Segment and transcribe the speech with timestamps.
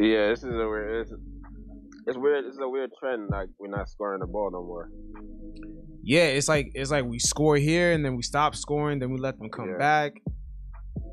[0.00, 1.02] Yeah, this is a weird.
[1.06, 1.12] It's,
[2.06, 2.44] it's weird.
[2.44, 3.30] This is a weird trend.
[3.30, 4.90] Like we're not scoring the ball no more.
[6.02, 9.18] Yeah, it's like it's like we score here and then we stop scoring, then we
[9.18, 9.78] let them come Yeah.
[9.78, 10.12] back.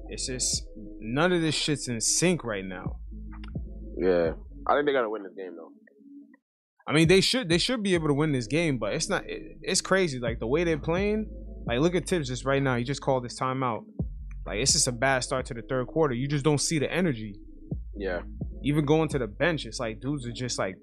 [0.10, 0.64] It's just
[1.00, 2.98] none of this shit's in sync right now.
[3.98, 4.32] Yeah,
[4.68, 5.72] I think they're gonna win this game though.
[6.88, 9.24] I mean, they should they should be able to win this game, but it's not.
[9.30, 10.20] It, it's crazy.
[10.20, 11.30] Like the way they're playing.
[11.68, 12.76] Like look at Thibs just right now.
[12.76, 13.86] He just called this timeout.
[14.46, 16.14] Like it's just a bad start to the third quarter.
[16.16, 17.36] You just don't see the energy.
[17.96, 18.22] Yeah,
[18.64, 20.76] Even going to the bench, it's like dudes are just like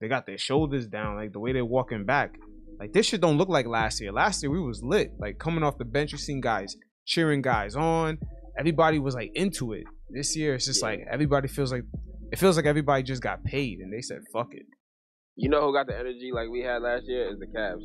[0.00, 1.16] they got their shoulders down.
[1.16, 2.34] Like the way they're walking back.
[2.78, 4.12] Like this shit don't look like last year.
[4.12, 5.10] Last year we was lit.
[5.18, 8.18] Like coming off the bench, you seen guys cheering guys on.
[8.58, 9.84] Everybody was like into it.
[10.10, 10.88] This year it's just Yeah.
[10.90, 11.82] like everybody feels like
[12.32, 14.66] it feels like everybody just got paid and they said fuck it.
[15.36, 17.82] you know who got the energy like we had last year is the Cavs.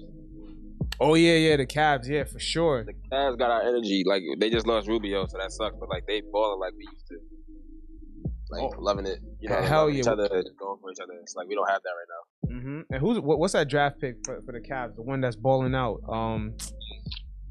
[0.99, 2.83] Oh yeah, yeah, the Cavs, yeah, for sure.
[2.85, 4.03] The Cavs got our energy.
[4.05, 5.75] Like they just lost Rubio, so that sucks.
[5.79, 7.17] But like they balling like we used to.
[8.53, 8.81] Like Oh.
[8.81, 10.27] loving it, you know, Hell loving each other,
[10.59, 11.13] going for each other.
[11.21, 12.59] It's like we don't have that right now.
[12.71, 14.95] hmm And who's what, what's that draft pick for, for the Cavs?
[14.95, 15.99] The one that's balling out.
[16.07, 16.55] Um,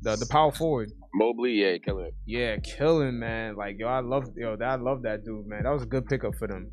[0.02, 0.90] the the power forward.
[1.14, 2.14] Mobley, yeah, killing it.
[2.26, 3.56] Yeah, killing man.
[3.56, 5.64] Like yo, I love yo, that I love that dude, man.
[5.64, 6.70] That was a good pickup for them.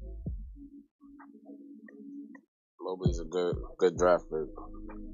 [2.81, 4.47] Mobley's a good, good draft pick.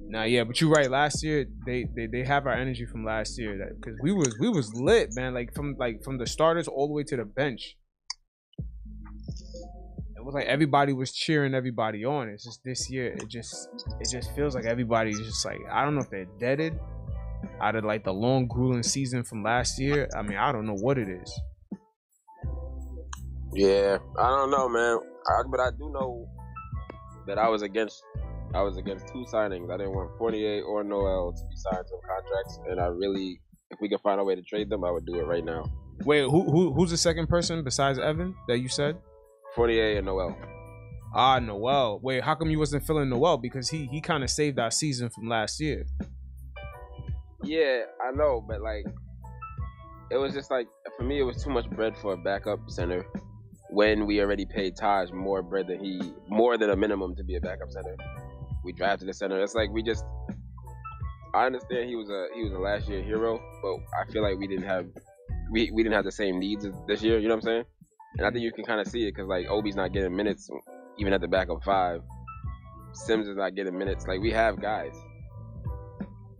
[0.07, 0.89] Nah, yeah, but you're right.
[0.89, 4.37] Last year they they, they have our energy from last year that because we was
[4.39, 5.33] we was lit, man.
[5.33, 7.75] Like from like from the starters all the way to the bench.
[10.25, 12.29] It was like everybody was cheering everybody on.
[12.29, 15.93] It's just this year, it just it just feels like everybody's just like I don't
[15.93, 16.79] know if they're deaded
[17.61, 20.09] out of like the long grueling season from last year.
[20.17, 21.41] I mean, I don't know what it is.
[23.53, 24.97] Yeah, I don't know, man.
[25.27, 26.27] I, but I do know
[27.27, 28.01] that I was against.
[28.55, 29.71] I was against two signings.
[29.71, 33.79] I didn't want Fournier or Noel to be signed to contracts, and I really, if
[33.79, 35.65] we could find a way to trade them, I would do it right now.
[36.03, 38.97] Wait, who who who's the second person besides Evan that you said?
[39.55, 40.37] Fournier and Noel.
[41.13, 41.99] Ah, Noel.
[42.03, 43.37] Wait, how come you wasn't feeling Noel?
[43.37, 45.85] Because he he kind of saved our season from last year.
[47.43, 48.85] Yeah, I know, but like,
[50.11, 53.05] it was just like for me, it was too much bread for a backup center
[53.69, 57.35] when we already paid Taj more bread than he more than a minimum to be
[57.35, 57.95] a backup center.
[58.63, 59.41] We drafted a center.
[59.41, 60.03] It's like we just.
[61.33, 64.37] I understand he was a he was a last year hero, but I feel like
[64.37, 64.87] we didn't have
[65.51, 67.19] we, we didn't have the same needs this year.
[67.19, 67.63] You know what I'm saying?
[68.17, 70.49] And I think you can kind of see it because like Obi's not getting minutes
[70.97, 72.01] even at the backup five.
[72.93, 74.07] Sims is not getting minutes.
[74.07, 74.93] Like we have guys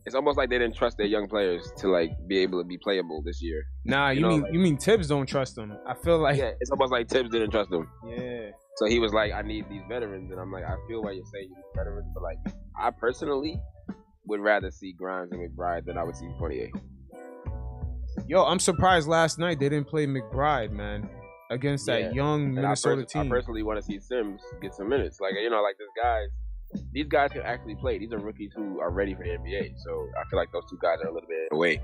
[0.06, 2.78] it's almost like they didn't trust their young players to like be able to be
[2.78, 3.66] playable this year.
[3.86, 5.75] Nah, you, You know, mean like- you mean Thibs don't trust them.
[5.88, 7.90] I feel like Yeah, it's almost like Thibs didn't trust them.
[8.07, 8.52] yeah.
[8.75, 10.30] So he was like, I need these veterans.
[10.31, 12.06] And I'm like, I feel why you're saying you need veterans.
[12.13, 12.38] But like,
[12.80, 13.59] I personally
[14.28, 16.69] would rather see Grimes and McBride than I would see Fournier.
[18.28, 21.09] Yo, I'm surprised last night they didn't play McBride, man,
[21.51, 23.29] against Yeah, that young And I, Minnesota pers- I team.
[23.31, 25.19] personally want to see Sims get some minutes.
[25.19, 26.28] Like, you know, like these guys,
[26.91, 27.97] these guys can actually play.
[28.00, 29.73] These are rookies who are ready for the NBA.
[29.78, 31.81] So I feel like those two guys are a little bit away.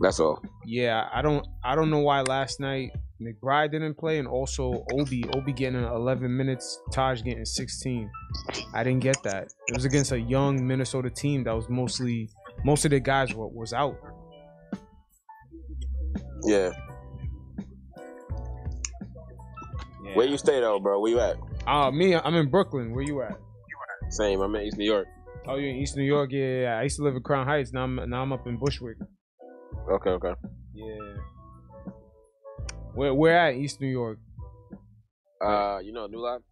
[0.00, 0.42] That's all.
[0.64, 2.90] yeah, I don't I don't know why last night
[3.20, 8.10] McBride didn't play, and also Obi Obi getting 11 minutes, Taj getting 16.
[8.72, 9.48] I didn't get that.
[9.68, 12.30] It was against a young Minnesota team that was mostly
[12.64, 13.98] most of the guys were, was out.
[16.44, 16.70] Yeah.
[20.10, 20.16] Yeah.
[20.16, 21.00] Where you stay though, bro?
[21.00, 21.36] Where you at?
[21.66, 22.92] Uh, me, I'm in Brooklyn.
[22.94, 23.38] Where you at?
[24.10, 24.40] Same.
[24.40, 25.06] I'm in East New York.
[25.46, 26.30] Oh, you're in East New York.
[26.32, 26.78] Yeah, yeah, yeah.
[26.78, 27.72] I used to live in Crown Heights.
[27.72, 28.96] Now I'm now I'm up in Bushwick.
[29.90, 30.34] Okay, okay.
[30.74, 31.92] Yeah.
[32.94, 34.18] Where where at East New York?
[35.44, 36.44] Uh, you know New Lots?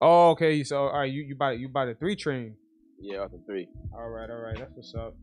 [0.00, 0.62] Oh, okay.
[0.62, 2.54] So all right, you you buy you buy the three train.
[3.00, 3.66] Yeah, off the three.
[3.94, 4.56] All right, all right.
[4.58, 5.14] That's what's up.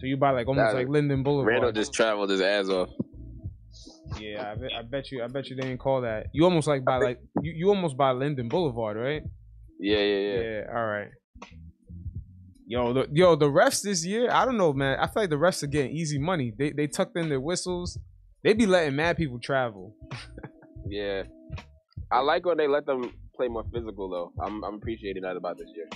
[0.00, 1.52] So you buy like almost That- like Linden Boulevard.
[1.52, 2.88] Randle just traveled his ass off.
[4.18, 6.26] Yeah, I bet, I bet you I bet you they didn't call that.
[6.32, 9.22] You almost like by like you, you almost buy Linden Boulevard, right?
[9.78, 10.40] Yeah, yeah, yeah.
[10.40, 10.60] Yeah.
[10.74, 11.08] All right.
[12.68, 14.98] Yo, the, yo, the refs this year, I don't know, man.
[14.98, 16.52] I feel like the refs are getting easy money.
[16.56, 17.98] They they tucked in their whistles.
[18.42, 19.94] They be letting mad people travel.
[20.88, 21.24] Yeah.
[22.12, 24.32] I like when they let them play more physical though.
[24.40, 25.88] I'm I'm appreciating that about this year.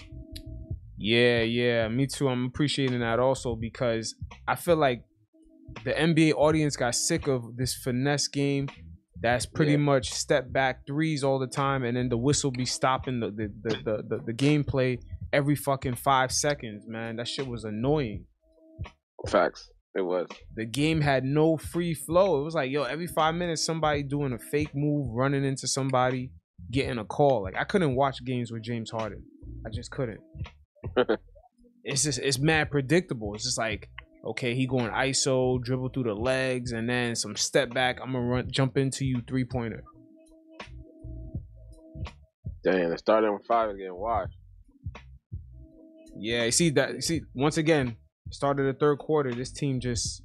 [0.98, 2.28] Yeah, yeah, me too.
[2.28, 4.14] I'm appreciating that also because
[4.46, 5.04] I feel like
[5.84, 8.68] the NBA audience got sick of this finesse game
[9.22, 9.78] that's pretty Yeah.
[9.78, 13.52] much step back threes all the time and then the whistle be stopping the the,
[13.62, 14.98] the, the, the, the gameplay
[15.32, 17.16] every fucking five seconds, man.
[17.16, 18.24] That shit was annoying.
[19.28, 19.70] Facts.
[19.94, 20.26] It was.
[20.56, 22.40] The game had no free flow.
[22.40, 26.30] It was like, yo, every five minutes somebody doing a fake move, running into somebody,
[26.70, 27.42] getting a call.
[27.42, 29.22] Like I couldn't watch games with James Harden.
[29.66, 30.20] I just couldn't.
[31.84, 33.34] it's just it's mad predictable.
[33.34, 33.88] It's just like,
[34.24, 37.98] okay, he going ISO, dribble through the legs, and then some step back.
[38.02, 39.84] I'm gonna run jump into you three pointer.
[42.62, 44.36] Damn, the with five getting washed.
[46.16, 46.94] Yeah, you see that.
[46.94, 47.96] You see once again,
[48.30, 49.32] started the third quarter.
[49.32, 50.22] This team just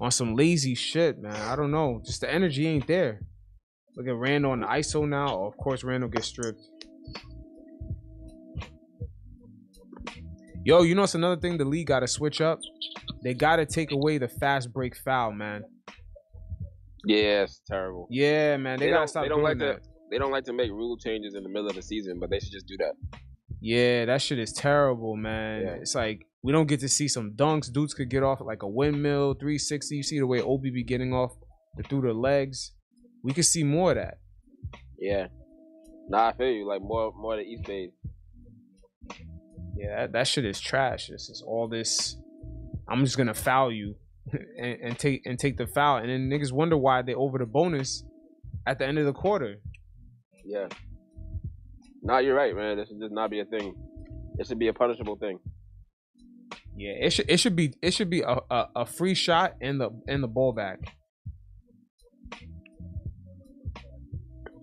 [0.00, 1.34] on some lazy shit, man.
[1.34, 2.00] I don't know.
[2.04, 3.20] Just the energy ain't there.
[3.96, 5.36] Look at Randle on the ISO now.
[5.36, 6.60] Oh, of course, Randle gets stripped.
[10.64, 12.58] Yo, you know it's another thing the league got to switch up.
[13.22, 15.62] They got to take away the fast break foul, man.
[17.06, 18.06] Yeah, it's terrible.
[18.10, 18.78] Yeah, man.
[18.78, 19.82] They, They gotta don't- stop they don't doing like that.
[19.82, 22.30] to- They don't like to make rule changes in the middle of the season, but
[22.30, 22.94] they should just do that.
[23.60, 25.62] Yeah, that shit is terrible, man.
[25.62, 25.68] Yeah.
[25.74, 27.70] It's like we don't get to see some dunks.
[27.72, 29.96] Dudes could get off like a windmill, 360.
[29.96, 31.32] You see the way Obi be getting off
[31.88, 32.72] through the legs.
[33.22, 34.18] We could see more of that.
[34.98, 35.26] Yeah.
[36.08, 36.66] Nah, I feel you.
[36.68, 37.90] Like more, more of the East Bay.
[39.76, 41.08] Yeah, that, that shit is trash.
[41.08, 42.16] This is all this.
[42.88, 43.96] I'm just gonna foul you
[44.32, 47.46] and, and take and take the foul, and then niggas wonder why they over the
[47.46, 48.04] bonus
[48.66, 49.56] at the end of the quarter.
[50.44, 50.68] Yeah.
[52.02, 52.76] Nah, you're right, man.
[52.76, 53.74] This should just not be a thing.
[54.38, 55.38] It should be a punishable thing.
[56.76, 59.80] Yeah, it should it should be it should be a, a, a free shot and
[59.80, 60.80] the and the ball back.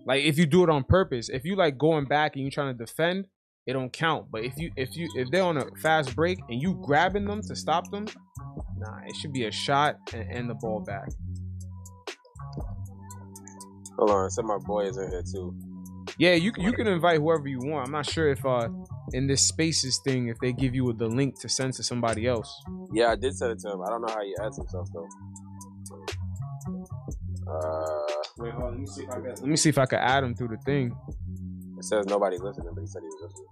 [0.04, 2.76] Like if you do it on purpose, if you like going back and you trying
[2.76, 3.26] to defend,
[3.66, 4.26] it don't count.
[4.30, 7.40] But if you if you if they're on a fast break and you grabbing them
[7.42, 8.06] to stop them,
[8.76, 11.08] nah, it should be a shot and, and the ball back.
[13.98, 15.54] Hold on, some of my boys in here too.
[16.18, 17.86] Yeah, you can- you can invite whoever you want.
[17.86, 18.68] I'm not sure if uh
[19.12, 22.62] in this spaces thing if they give you the link to send to somebody else.
[22.92, 23.82] Yeah, I did send it to him.
[23.82, 25.08] I don't know how he adds himself though.
[27.46, 27.98] Uh,
[28.38, 28.70] Wait, hold on.
[28.72, 29.24] Let me see if I can.
[29.24, 30.96] Let me see if I can add him through the thing.
[31.82, 33.48] It says nobody's listening, but he said he was listening.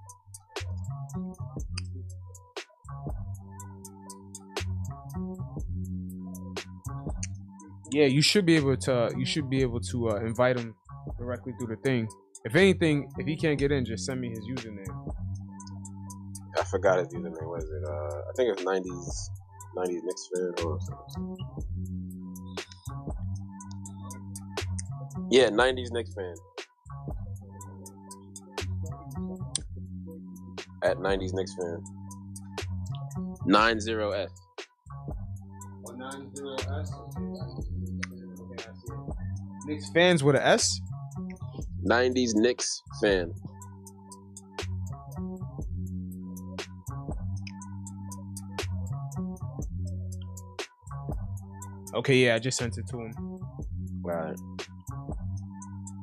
[7.90, 9.12] Yeah, you should be able to.
[9.18, 10.76] You should be able to uh, invite him
[11.18, 12.06] directly through the thing.
[12.44, 15.12] If anything, if he can't get in, just send me his username.
[16.56, 17.48] I forgot his username.
[17.48, 17.84] What is it?
[17.84, 19.30] Uh, I think it's 90s,
[19.76, 21.36] 90s Knicks fan or something.
[25.30, 26.34] Yeah, 90s Knicks fan.
[30.82, 31.84] At 90s Knicks fan.
[33.46, 34.28] 90S.
[39.66, 40.80] Knicks fans with an S.
[41.86, 43.32] 90s Knicks fan.
[51.94, 53.12] Okay, yeah, I just sent it to him.
[54.02, 54.36] Right.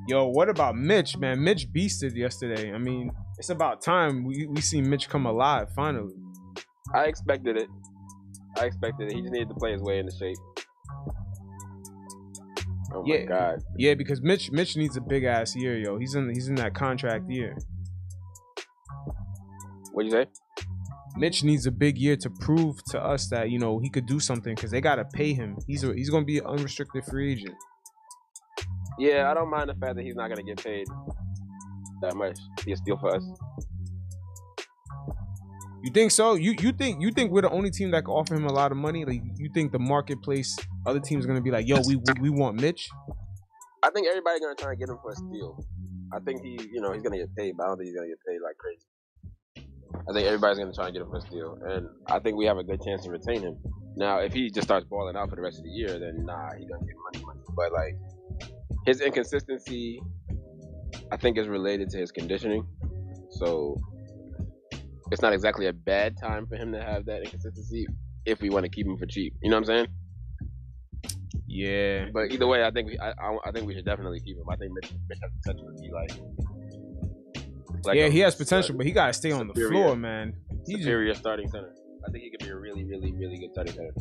[0.07, 1.43] Yo, what about Mitch, man?
[1.43, 2.73] Mitch beasted yesterday.
[2.73, 6.15] I mean, it's about time we we see Mitch come alive finally.
[6.93, 7.67] I expected it.
[8.57, 9.15] I expected it.
[9.15, 10.37] He just needed to play his way into shape.
[12.93, 13.25] Oh my Yeah.
[13.25, 13.63] god.
[13.77, 15.97] Yeah, because Mitch Mitch needs a big ass year, yo.
[15.97, 17.55] He's in he's in that contract year.
[19.91, 20.25] What'd you say?
[21.17, 24.19] Mitch needs a big year to prove to us that you know he could do
[24.19, 25.57] something because they gotta pay him.
[25.67, 27.55] He's a, he's gonna be an unrestricted free agent.
[28.99, 30.87] Yeah, I don't mind the fact that he's not gonna get paid
[32.01, 32.37] that much.
[32.65, 33.23] He a steal for us.
[35.83, 36.35] You think so?
[36.35, 38.71] You you think you think we're the only team that can offer him a lot
[38.71, 39.05] of money?
[39.05, 42.29] Like you think the marketplace, other teams are gonna be like, yo, we we, we
[42.29, 42.89] want Mitch.
[43.83, 45.63] I think everybody's gonna try and get him for a steal.
[46.13, 48.07] I think he, you know, he's gonna get paid, but I don't think he's gonna
[48.07, 48.85] get paid like crazy.
[50.09, 52.45] I think everybody's gonna try and get him for a steal, and I think we
[52.45, 53.57] have a good chance to retain him.
[53.95, 56.51] Now, if he just starts balling out for the rest of the year, then nah,
[56.57, 57.39] he gonna get money, money.
[57.55, 57.95] But like
[58.85, 60.01] his inconsistency,
[61.11, 62.65] I think is related to his conditioning.
[63.31, 63.77] So
[65.11, 67.85] it's not exactly a bad time for him to have that inconsistency
[68.25, 69.33] if we want to keep him for cheap.
[69.41, 69.87] You know what I'm saying?
[71.49, 74.37] Yeah, But either way, I think we, I, I, I think we should definitely keep
[74.37, 74.43] him.
[74.49, 76.11] I think Mitch, Mitch has potential to be like,
[77.85, 80.33] like yeah, a- he has potential, but he gotta stay on the floor, man.
[80.65, 81.73] He just, superior starting center.
[82.05, 83.93] I think he could be a really, really, really good starting center.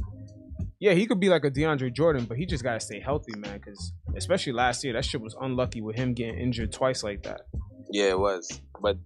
[0.78, 3.58] Yeah, he could be like a DeAndre Jordan, but he just gotta stay healthy, man.
[3.58, 7.42] Because especially last year, that shit was unlucky with him getting injured twice like that.
[7.90, 8.60] Yeah, it was.
[8.82, 8.98] But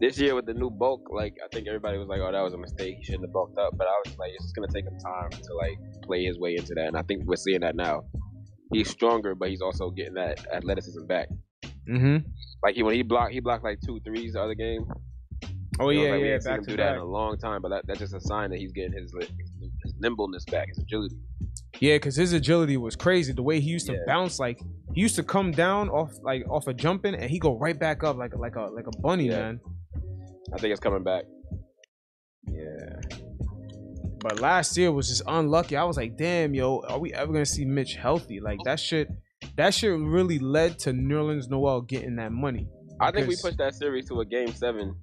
[0.00, 2.54] this year with the new bulk, like I think everybody was like, "Oh, that was
[2.54, 2.96] a mistake.
[2.98, 5.30] He shouldn't have bulked up." But I was like, it's just gonna take him time
[5.30, 8.02] to like play his way into that, and I think we're seeing that now.
[8.72, 11.28] He's stronger, but he's also getting that athleticism back.
[11.88, 12.28] Mm-hmm.
[12.64, 14.86] Like he when he blocked, he blocked like two threes the other game.
[15.78, 16.94] Oh yeah, like, we yeah, ain't seen back to do that back.
[16.94, 19.12] in a long time, but that, that's just a sign that he's getting his
[19.98, 21.16] nimbleness back, his agility.
[21.80, 23.32] Yeah, because his agility was crazy.
[23.32, 23.98] The way he used to Yeah.
[24.06, 24.58] bounce, like
[24.94, 28.02] he used to come down off like off a jumping, and he go right back
[28.04, 29.38] up like like a like a bunny, Yeah.
[29.52, 29.60] man.
[30.54, 31.24] I think it's coming back.
[32.48, 33.00] Yeah.
[34.20, 35.76] But last year was just unlucky.
[35.76, 38.40] I was like, damn, yo, are we ever gonna see Mitch healthy?
[38.40, 39.08] Like that shit,
[39.56, 42.68] that shit really led to Nerlens Noel getting that money.
[43.00, 44.94] I think we pushed that series to a game seven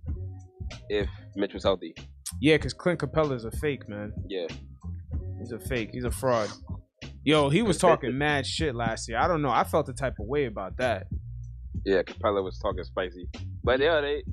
[0.90, 1.94] if Mitch was healthy.
[2.42, 4.12] Yeah, because Clint Capela is a fake, man.
[4.28, 4.48] Yeah.
[5.44, 5.90] He's a fake.
[5.92, 6.50] He's a fraud.
[7.26, 9.18] Yo, he was talking mad shit last year.
[9.18, 9.50] I don't know.
[9.50, 11.08] I felt the type of way about that.
[11.86, 13.28] Yeah, Capela was talking spicy.
[13.62, 14.24] But yeah, they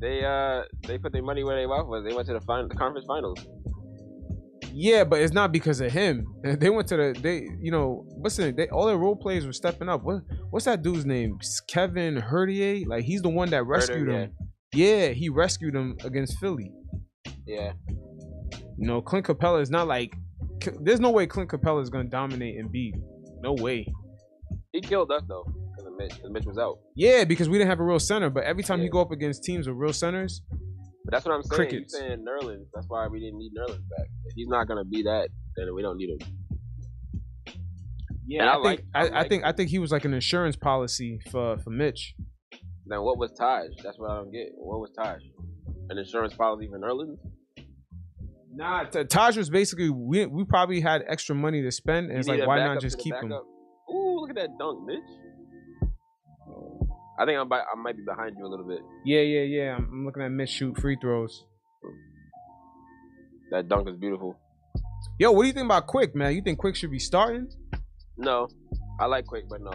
[0.00, 2.04] they uh they put their money where their mouth was.
[2.08, 3.38] They went to the final, the conference finals.
[4.72, 6.26] Yeah, but it's not because of him.
[6.42, 8.56] They went to the they you know listen.
[8.56, 10.02] They all their role players were stepping up.
[10.02, 11.38] What what's that dude's name?
[11.68, 12.86] Kevin Huerter.
[12.86, 14.32] Like he's the one that rescued him.
[14.72, 15.08] Yeah.
[15.08, 16.72] yeah, he rescued him against Philly.
[17.46, 17.72] Yeah.
[18.80, 20.14] You know, Clint Capela is not like.
[20.80, 23.00] There's no way Clint Capela is gonna dominate Embiid.
[23.42, 23.86] No way.
[24.72, 26.78] He killed us though, because Mitch, Mitch was out.
[26.94, 28.30] Yeah, because we didn't have a real center.
[28.30, 28.84] But every time yeah.
[28.84, 30.42] you go up against teams with real centers,
[31.04, 31.56] but that's what I'm saying.
[31.56, 31.94] Crickets.
[31.98, 32.66] You're saying Nerlens.
[32.74, 34.06] That's why we didn't need Nerlens back.
[34.26, 36.18] If he's not gonna be that, then we don't need him.
[38.26, 40.14] Yeah, I, I, think like, I, I, like think I think he was like an
[40.14, 42.14] insurance policy for for Mitch.
[42.86, 43.70] Then what was Taj?
[43.82, 44.48] That's what I don't get.
[44.56, 45.20] What was Taj?
[45.88, 47.18] An insurance policy for Nerlens?
[48.52, 52.28] Nah, Taj was basically we we probably had extra money to spend, and you it's
[52.28, 53.32] like why not just keep him?
[53.32, 54.98] Ooh, look at that dunk, Mitch.
[57.18, 58.80] I think I'm by, I might be behind you a little bit.
[59.04, 59.76] Yeah, yeah, yeah.
[59.76, 61.44] I'm, I'm looking at Mitch shoot free throws.
[63.50, 64.38] That dunk is beautiful.
[65.18, 66.34] Yo, what do you think about Quick, man?
[66.34, 67.50] You think Quick should be starting?
[68.16, 68.48] No,
[68.98, 69.72] I like Quick, but no.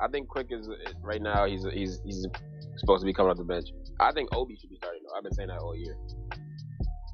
[0.00, 0.68] I think Quick is
[1.02, 1.46] right now.
[1.46, 2.26] He's he's he's
[2.76, 3.68] supposed to be coming off the bench.
[4.00, 5.16] I think Obi should be starting though.
[5.16, 5.96] I've been saying that all year.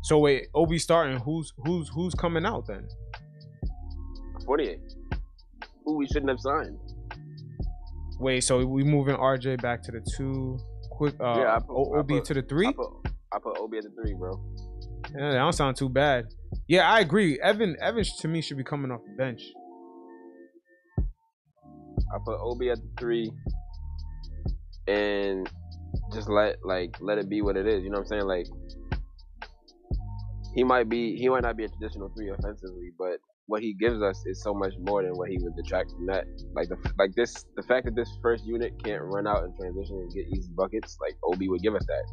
[0.02, 1.18] So wait, Obi starting.
[1.18, 2.88] Who's who's who's coming out then?
[4.44, 4.80] Forty-eight.
[5.84, 6.76] Who we shouldn't have signed.
[8.18, 10.58] Wait, so we moving RJ back to the two?
[10.90, 12.68] Quick, uh, yeah, I put, Obi I put, to the three.
[12.68, 12.90] I put,
[13.32, 14.40] I put Obi at the three, bro.
[15.14, 16.26] Yeah, that don't sound too bad.
[16.68, 17.40] Yeah, I agree.
[17.40, 19.42] Evan, Evan to me should be coming off the bench.
[20.98, 23.32] I put Obi at the three,
[24.86, 25.48] and
[26.12, 27.82] just let like let it be what it is.
[27.82, 28.26] You know what I'm saying?
[28.26, 28.46] Like
[30.54, 34.00] he might be, he might not be a traditional three offensively, but what he gives
[34.02, 36.24] us is so much more than what he would detract from that.
[36.54, 39.96] Like the like this, the fact that this first unit can't run out and transition
[39.96, 42.04] and get easy buckets, like Obi would give us that.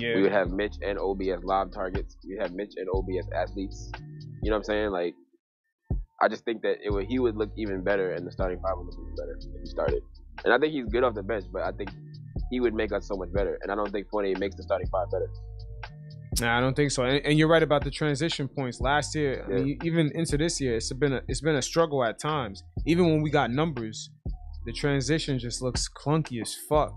[0.00, 0.14] Yeah.
[0.16, 2.16] We would have Mitch and Obi as lob targets.
[2.26, 3.90] We have Mitch and Obi as athletes.
[4.42, 4.90] You know what I'm saying?
[4.90, 5.14] Like,
[6.20, 8.76] I just think that it would he would look even better, and the starting five
[8.76, 10.02] would look even better if he started.
[10.44, 11.90] And I think he's good off the bench, but I think
[12.50, 13.58] he would make us so much better.
[13.62, 15.28] And I don't think Fournier makes the starting five better.
[16.40, 17.04] Nah, I don't think so.
[17.04, 18.80] And, and, you're right about the transition points.
[18.80, 19.56] Last year, yeah.
[19.56, 22.62] I mean, even into this year, it's been a it's been a struggle at times.
[22.86, 24.10] Even when we got numbers,
[24.66, 26.92] the transition just looks clunky as fuck.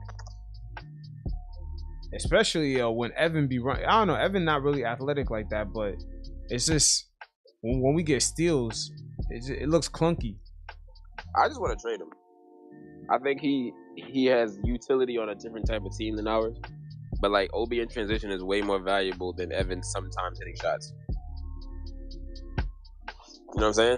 [2.14, 3.86] Especially uh, when Evan be running.
[3.86, 4.16] I don't know.
[4.16, 5.96] Evan not really athletic like that, but
[6.50, 7.08] it's just
[7.62, 8.92] when, when we get steals,
[9.30, 10.36] it, it looks clunky.
[11.42, 12.10] I just want to trade him.
[13.10, 16.58] I think he he has utility on a different type of team than ours.
[17.22, 20.94] But like Obi in transition is way more valuable than Evan sometimes hitting shots.
[23.54, 23.98] You know what I'm saying?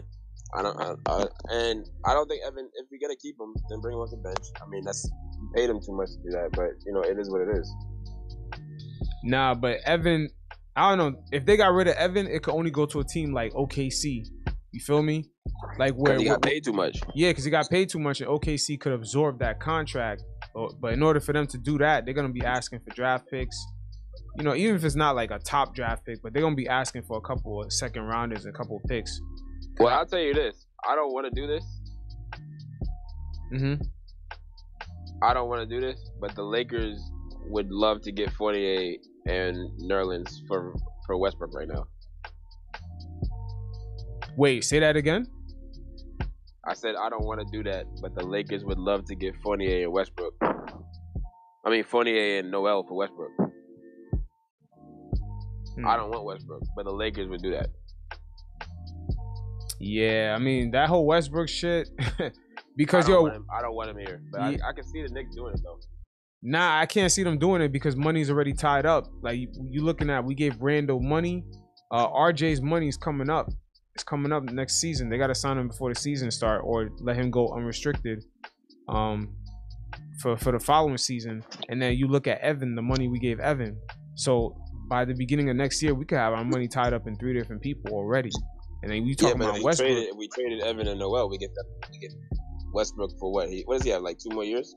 [0.55, 2.69] I don't, I, I, and I don't think Evan.
[2.75, 4.45] If we gotta keep him, then bring him off the bench.
[4.61, 5.09] I mean, that's
[5.55, 7.73] paid him too much to do that, but you know it is what it is.
[9.23, 10.29] Nah, but Evan,
[10.75, 13.03] I don't know if they got rid of Evan, it could only go to a
[13.03, 14.25] team like OKC.
[14.71, 15.25] You feel me?
[15.77, 16.99] Like where he got paid too much.
[17.15, 20.23] Yeah, because he got paid too much, and OKC could absorb that contract.
[20.53, 23.59] But in order for them to do that, they're gonna be asking for draft picks.
[24.37, 26.67] You know, even if it's not like a top draft pick, but they're gonna be
[26.67, 29.19] asking for a couple of second rounders and a couple of picks.
[29.79, 31.63] Well, I'll tell you this: I don't want to do this.
[33.53, 33.83] Mm-hmm.
[35.23, 36.99] I don't want to do this, but the Lakers
[37.45, 38.95] would love to get Fournier
[39.25, 41.85] and Nerlens for for Westbrook right now.
[44.35, 45.27] Wait, say that again.
[46.65, 49.35] I said I don't want to do that, but the Lakers would love to get
[49.43, 50.33] Fournier and Westbrook.
[50.41, 53.31] I mean Fournier and Noel for Westbrook.
[55.75, 55.87] Hmm.
[55.87, 57.67] I don't want Westbrook, but the Lakers would do that.
[59.79, 61.89] Yeah, I mean that whole Westbrook shit.
[62.77, 64.65] because I yo, I don't want him here, but yeah.
[64.65, 65.79] I, I, can see the Knicks doing it though.
[66.41, 69.07] Nah, I can't see them doing it because money's already tied up.
[69.21, 71.43] Like you, you looking at, we gave Randle money.
[71.91, 73.49] Uh, RJ's money's coming up
[73.95, 75.09] it's coming up next season.
[75.09, 78.23] They got to sign him before the season start or let him go unrestricted
[78.89, 79.35] um,
[80.21, 81.43] for for the following season.
[81.69, 83.77] And then you look at Evan, the money we gave Evan.
[84.15, 84.57] So
[84.89, 87.33] by the beginning of next year, we could have our money tied up in three
[87.33, 88.31] different people already.
[88.81, 89.91] And then we talking yeah, about Westbrook.
[89.91, 91.65] Traded, we traded Evan and Noel, we get that.
[91.91, 92.11] We get
[92.73, 93.49] Westbrook for what?
[93.49, 94.01] He, what does he have?
[94.01, 94.75] Like two more years?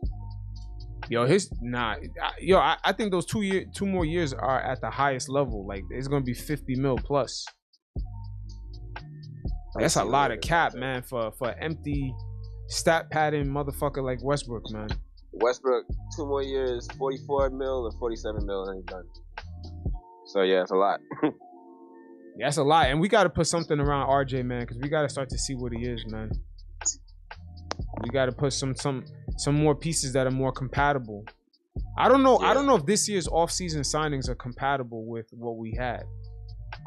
[1.08, 1.96] Yo, his nah,
[2.40, 5.66] yo, I, I think those two year, two more years are at the highest level.
[5.66, 7.44] Like it's gonna be fifty mil plus.
[9.78, 12.14] That's a lot of cap, man, for for empty
[12.68, 14.88] stat padding motherfucker like Westbrook, man.
[15.33, 15.85] Westbrook,
[16.16, 19.04] two more years, 44 mil or 47 mil, and he's done.
[20.26, 21.00] So yeah, it's a lot.
[21.23, 21.30] yeah,
[22.40, 25.02] that's a lot, and we got to put something around RJ, man, because we got
[25.02, 26.30] to start to see what he is, man.
[28.02, 29.04] We got to put some some
[29.37, 31.25] some more pieces that are more compatible.
[31.99, 32.40] I don't know.
[32.40, 32.50] Yeah.
[32.50, 36.04] I don't know if this year's off-season signings are compatible with what we had.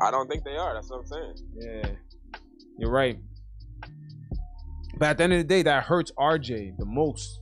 [0.02, 0.74] I don't think they are.
[0.74, 1.36] That's what I'm saying.
[1.56, 1.90] Yeah,
[2.80, 3.18] you're right.
[4.98, 7.40] But at the end of the day, that hurts RJ the most.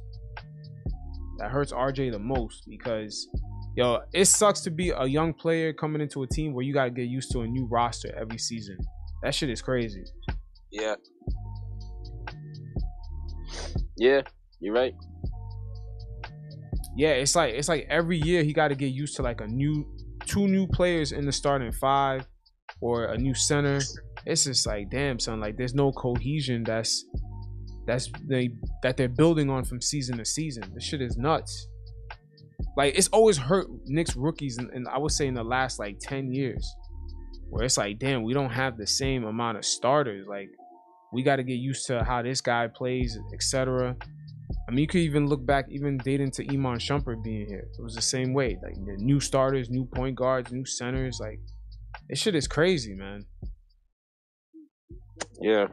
[1.39, 3.27] That hurts RJ the most because,
[3.75, 6.91] yo, it sucks to be a young player coming into a team where you gotta
[6.91, 8.77] get used to a new roster every season.
[9.23, 10.03] That shit is crazy.
[10.71, 10.95] Yeah.
[13.97, 14.21] Yeah,
[14.59, 14.93] you're right.
[16.95, 19.47] Yeah, it's like it's like every year he got to get used to like a
[19.47, 19.85] new
[20.25, 22.27] two new players in the starting five
[22.81, 23.79] or a new center.
[24.27, 27.05] It's just like damn son, like there's no cohesion that's
[27.85, 28.49] that's they
[28.83, 30.63] that they're building on from season to season.
[30.73, 31.67] This shit is nuts.
[32.75, 35.99] Like it's always hurt Knicks rookies, and, and I would say in the last like
[35.99, 36.69] ten years,
[37.49, 40.27] where it's like, damn, we don't have the same amount of starters.
[40.27, 40.49] Like
[41.13, 43.95] we got to get used to how this guy plays, etc.
[44.67, 47.69] I mean, you could even look back, even dating to Iman Shumpert being here.
[47.79, 48.57] It was the same way.
[48.61, 51.19] Like the new starters, new point guards, new centers.
[51.21, 51.39] Like
[52.09, 53.25] this shit is crazy, man.
[55.41, 55.67] Yeah,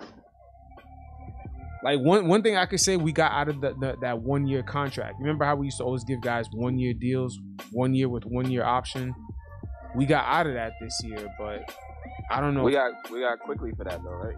[1.84, 4.46] like one one thing I could say we got out of the, the, that one
[4.46, 5.16] year contract.
[5.20, 7.38] Remember how we used to always give guys one year deals,
[7.72, 9.14] one year with one year option.
[9.94, 11.70] We got out of that this year, but
[12.30, 12.64] I don't know.
[12.64, 14.34] We got we got Quickley for that though, right?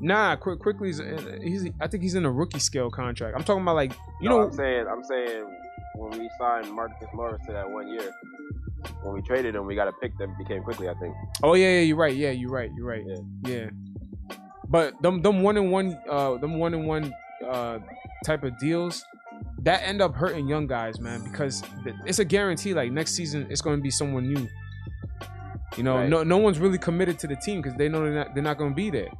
[0.00, 1.00] Nah, quick Quickley's
[1.42, 3.34] he's I think he's in a rookie scale contract.
[3.34, 4.44] I'm talking about like you no, know.
[4.44, 5.46] I'm saying I'm saying
[5.94, 8.12] when we signed Marcus Morris to that one year,
[9.02, 10.88] when we traded him, we got a pick that became Quickley.
[10.88, 11.14] I think.
[11.42, 12.14] Oh yeah, yeah, you're right.
[12.14, 12.70] Yeah, you're right.
[12.76, 13.04] You're right.
[13.06, 13.50] Yeah.
[13.50, 13.70] yeah.
[14.68, 17.12] But them them one and one uh them one and one
[17.48, 17.78] uh
[18.24, 19.04] type of deals
[19.62, 21.62] that end up hurting young guys, man, because
[22.06, 22.74] it's a guarantee.
[22.74, 24.48] Like next season, it's going to be someone new.
[25.76, 26.08] You know, right.
[26.08, 28.58] no no one's really committed to the team because they know they're not they're not
[28.58, 29.10] going to be there.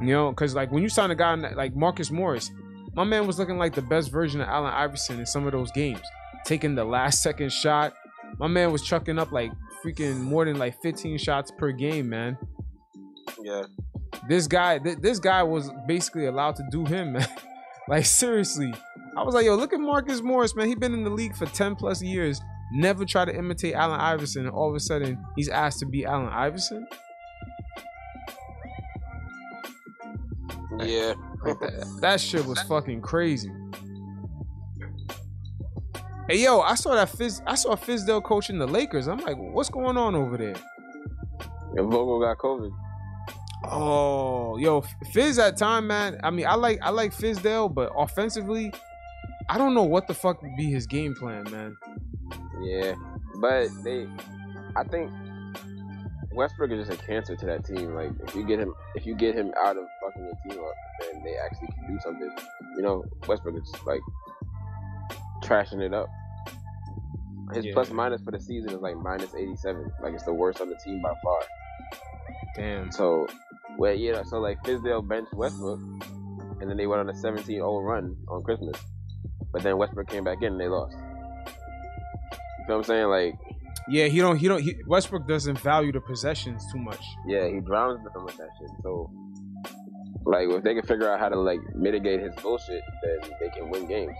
[0.00, 2.50] You know, because like when you sign a guy like Marcus Morris,
[2.98, 5.70] my man was looking like the best version of Allen Iverson in some of those
[5.70, 6.00] games,
[6.44, 7.94] taking the last second shot.
[8.40, 9.52] My man was chucking up like
[9.84, 12.36] freaking more than like 15 shots per game, man.
[13.40, 13.62] Yeah.
[14.28, 17.28] This guy, th- this guy was basically allowed to do him, man.
[17.86, 18.74] like seriously,
[19.16, 20.66] I was like, yo, look at Marcus Morris, man.
[20.66, 22.40] He been in the league for 10 plus years.
[22.72, 26.04] Never try to imitate Allen Iverson, and all of a sudden he's asked to be
[26.04, 26.84] Allen Iverson.
[30.80, 31.14] Yeah.
[31.44, 33.50] Like that, that shit was fucking crazy.
[36.28, 37.42] Hey yo, I saw that Fizz.
[37.46, 39.08] I saw Fizdale coaching the Lakers.
[39.08, 40.56] I'm like, what's going on over there?
[41.74, 42.70] Yeah, Vogel got COVID.
[43.64, 46.20] Oh, yo, Fizz at time, man.
[46.22, 48.72] I mean, I like I like Fizdale, but offensively,
[49.48, 51.76] I don't know what the fuck would be his game plan, man.
[52.62, 52.94] Yeah,
[53.40, 54.06] but they,
[54.76, 55.10] I think
[56.38, 57.96] Westbrook is just a cancer to that team.
[57.96, 60.72] Like if you get him, if you get him out of fucking your team up,
[61.00, 62.30] then they actually can do something.
[62.76, 64.00] You know, Westbrook is just like
[65.42, 66.06] trashing it up.
[67.52, 67.72] His yeah.
[67.74, 69.90] plus minus for the season is like minus 87.
[70.00, 71.40] Like it's the worst on the team by far.
[72.54, 72.92] Damn.
[72.92, 73.26] So,
[73.76, 74.22] well, yeah.
[74.22, 75.80] So like Fizdale benched Westbrook,
[76.60, 78.80] and then they went on a 17-0 run on Christmas.
[79.52, 80.94] But then Westbrook came back in and they lost.
[80.94, 83.08] You feel what I'm saying?
[83.08, 83.47] Like.
[83.88, 84.36] Yeah, he don't.
[84.36, 84.62] He don't.
[84.62, 87.04] He, Westbrook doesn't value the possessions too much.
[87.26, 88.70] Yeah, he drowns them with that shit.
[88.82, 89.10] So,
[90.24, 93.70] like, if they can figure out how to like mitigate his bullshit, then they can
[93.70, 94.16] win games.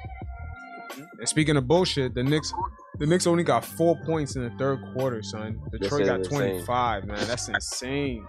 [1.18, 2.52] And speaking of bullshit, the Knicks
[2.98, 5.60] the Knicks only got four points in the third quarter, son.
[5.70, 7.26] Detroit got 25, man.
[7.28, 8.26] That's insane.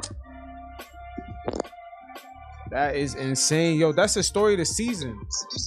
[2.70, 3.80] That is insane.
[3.80, 5.20] Yo, that's the story of the season.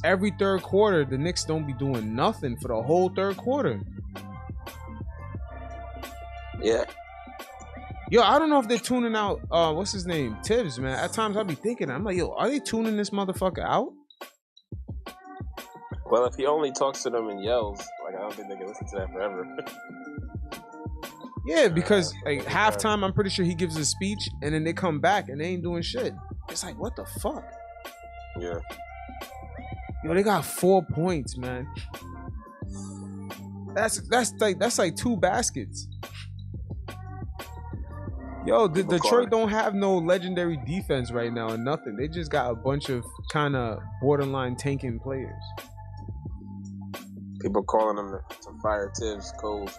[0.05, 3.81] Every third quarter, the Knicks don't be doing nothing for the whole third quarter.
[6.63, 6.85] Yeah.
[8.11, 10.37] Yo, I don't know if they're tuning out uh what's his name?
[10.45, 10.99] Thibs, man.
[10.99, 13.93] At times I'll be thinking, I'm like, yo, are they tuning this motherfucker out?
[16.07, 18.67] Well, if he only talks to them and yells, like I don't think they can
[18.67, 19.47] listen to that forever.
[21.47, 25.01] yeah, because like halftime, I'm pretty sure he gives a speech, and then they come
[25.01, 26.13] back and they ain't doing shit.
[26.51, 27.45] It's like, what the fuck?
[28.39, 28.59] Yeah.
[30.05, 31.67] Yo, they got four points, man.
[33.75, 35.89] That's that's like that's like two baskets.
[38.45, 41.97] Yo, the, Detroit don't have no legendary defense right now, and nothing.
[41.97, 45.43] They just got a bunch of kind of borderline tanking players.
[47.41, 49.71] People calling them to fire Thibs cold.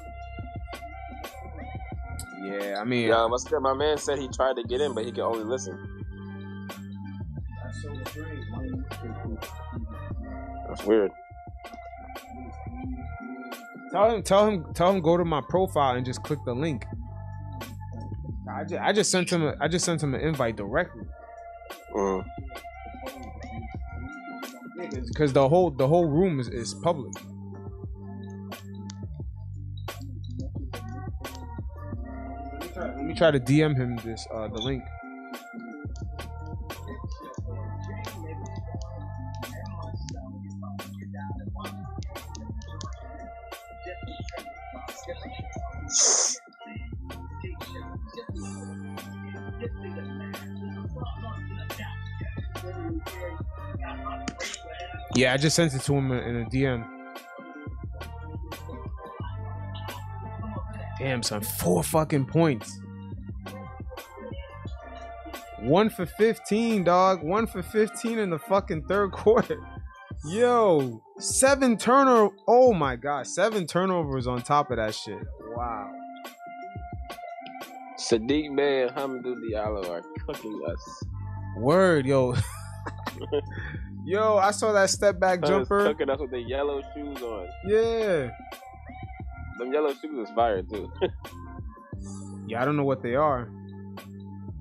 [2.41, 5.11] Yeah, I mean, yeah, my, my man said he tried to get in, but he
[5.11, 5.77] could only listen.
[10.67, 11.11] That's weird.
[13.91, 16.85] Tell him, tell him, tell him go to my profile and just click the link.
[18.49, 21.05] I just, I just sent him, a, I just sent him an invite directly.
[21.95, 22.25] Mm.
[25.07, 27.13] Because the whole, the whole room is, is public.
[32.75, 34.83] Let me try to DM him this, uh, the link.
[55.15, 56.87] Yeah, I just sent it to him in a DM.
[60.99, 62.79] Damn, son, four fucking points.
[65.59, 67.23] One for 15, dog.
[67.23, 69.59] One for 15 in the fucking third quarter.
[70.25, 72.33] Yo, seven turnover.
[72.47, 75.19] Oh my god, seven turnovers on top of that shit.
[75.55, 75.91] Wow.
[77.99, 81.03] Sadiq Bey and Hamidou Diallo are cooking us.
[81.57, 82.35] Word, yo.
[84.05, 85.85] yo, I saw that step back Son jumper.
[85.85, 87.47] Cooking us with the yellow shoes on.
[87.65, 88.29] Yeah.
[89.59, 90.91] Them yellow shoes is fire too.
[92.45, 93.49] Yeah, I don't know what they are.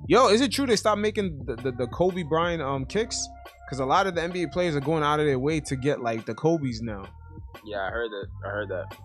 [0.07, 3.27] Yo, is it true they stopped making the, the, the Kobe Bryant um kicks?
[3.67, 6.01] Because a lot of the NBA players are going out of their way to get
[6.01, 7.05] like the Kobe's now.
[7.65, 8.27] yeah, I heard that.
[8.47, 8.97] I heard that.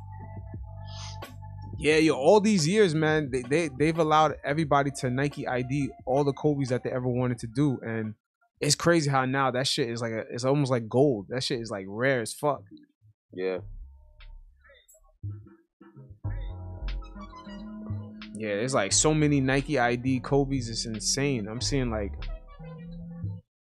[1.79, 6.23] Yeah, yo, all these years, man, they, they they've allowed everybody to Nike ID all
[6.23, 8.13] the Kobe's that they ever wanted to do, and
[8.59, 11.27] it's crazy how now that shit is like a, it's almost like gold.
[11.29, 12.61] That shit is like rare as fuck.
[13.33, 13.59] Yeah.
[18.35, 20.69] Yeah, there's like so many Nike ID Kobe's.
[20.69, 21.47] It's insane.
[21.47, 22.11] I'm seeing like,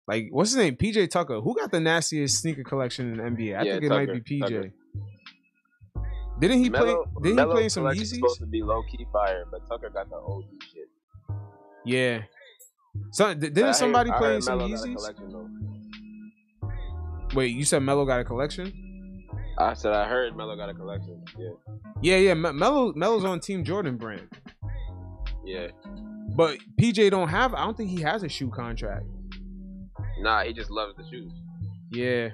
[0.08, 0.75] like what's his name?
[0.75, 1.39] PJ Tucker.
[1.39, 3.58] Who got the nastiest sneaker collection in the NBA?
[3.58, 4.41] I Yeah, think it Tucker, might be PJ.
[4.41, 4.73] Tucker.
[6.41, 7.12] Didn't he Melo- play?
[7.23, 8.15] Didn't Melo he play some Yeezys?
[8.15, 10.89] supposed to be low key fire, but Tucker got the OG shit.
[11.86, 12.23] Yeah.
[13.12, 15.13] So didn't heard- somebody I play some Yeezys?
[17.34, 18.71] Wait, you said Melo got a collection?
[19.58, 21.23] I said I heard Melo got a collection.
[21.38, 21.49] Yeah.
[22.01, 22.34] Yeah, yeah.
[22.34, 24.27] Me- Melo Melo's on Team Jordan brand,
[25.45, 25.67] Yeah.
[26.36, 27.53] but PJ don't have.
[27.53, 29.05] I don't think he has a shoe contract.
[30.19, 31.31] Nah, he just loves the shoes.
[31.91, 32.29] Yeah.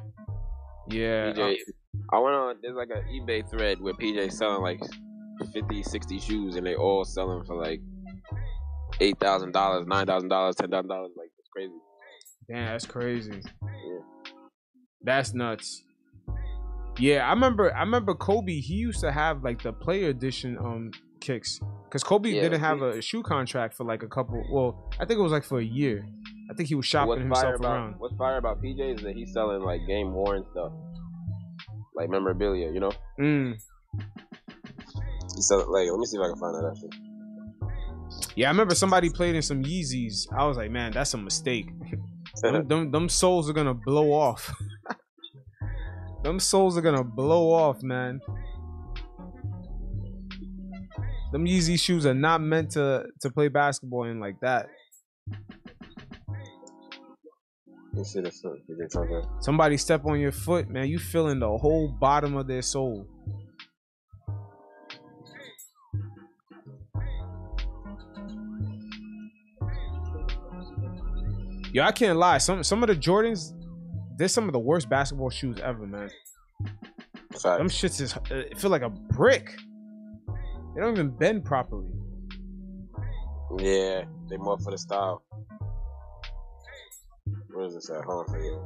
[0.90, 1.32] Yeah.
[1.34, 2.56] PJ, uh, I went on.
[2.62, 4.82] There's like an eBay thread where PJ selling like
[5.54, 7.82] 50, 60 shoes, and they all selling for like
[9.02, 11.12] eight thousand dollars, nine thousand dollars, ten thousand dollars.
[11.18, 11.74] Like it's crazy.
[12.50, 13.42] Damn, that's crazy.
[13.62, 14.00] Yeah.
[15.04, 15.84] That's nuts.
[17.00, 17.74] Yeah, I remember.
[17.76, 18.60] I remember Kobe.
[18.60, 22.80] He used to have like the player edition um kicks because Kobe Yeah, didn't have
[22.80, 24.44] he- a shoe contract for like a couple.
[24.52, 26.06] Well, I think it was like for a year.
[26.50, 27.96] I think he was shopping what's himself about around.
[28.00, 30.74] what's fire about PJ is that he's selling like game worn stuff,
[31.96, 32.70] like memorabilia.
[32.74, 33.54] You know, Mm.
[35.36, 35.88] he's selling like.
[35.90, 36.90] Let me see if I can find that actually.
[38.36, 40.28] Yeah, I remember somebody played in some Yeezys.
[40.36, 41.70] I was like, man, that's a mistake.
[42.42, 44.54] them, them, them souls are gonna blow off.
[46.24, 48.22] them souls are gonna blow off, man.
[51.32, 54.68] Them Yeezy shoes are not meant to to play basketball in like that.
[57.94, 58.44] Let me see this.
[58.44, 59.24] PJ Tucker.
[59.40, 60.88] Somebody step on your foot, man.
[60.88, 63.06] You feeling the whole bottom of their soul.
[71.74, 72.38] Yo, I can't lie.
[72.38, 73.54] Some some of the Jordans,
[74.18, 76.10] they're some of the worst basketball shoes ever, man.
[77.44, 79.56] Them shits is uh, it feel like a brick.
[80.76, 81.88] They don't even bend properly.
[83.58, 85.24] Yeah, they more for the style.
[87.54, 88.06] Where is this at?
[88.06, 88.62] On for you.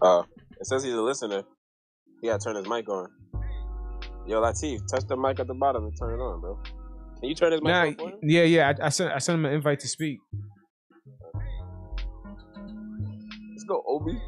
[0.00, 0.22] Uh,
[0.60, 1.42] it says he's a listener.
[2.20, 3.08] He gotta turn his mic on.
[4.26, 6.58] Yo, Latif, touch the mic at the bottom and turn it on, bro.
[7.20, 8.72] Can you turn his mic Nah, on yeah, yeah.
[8.80, 10.18] I, I sent I sent him an invite to speak.
[13.50, 14.18] Let's go, Obi.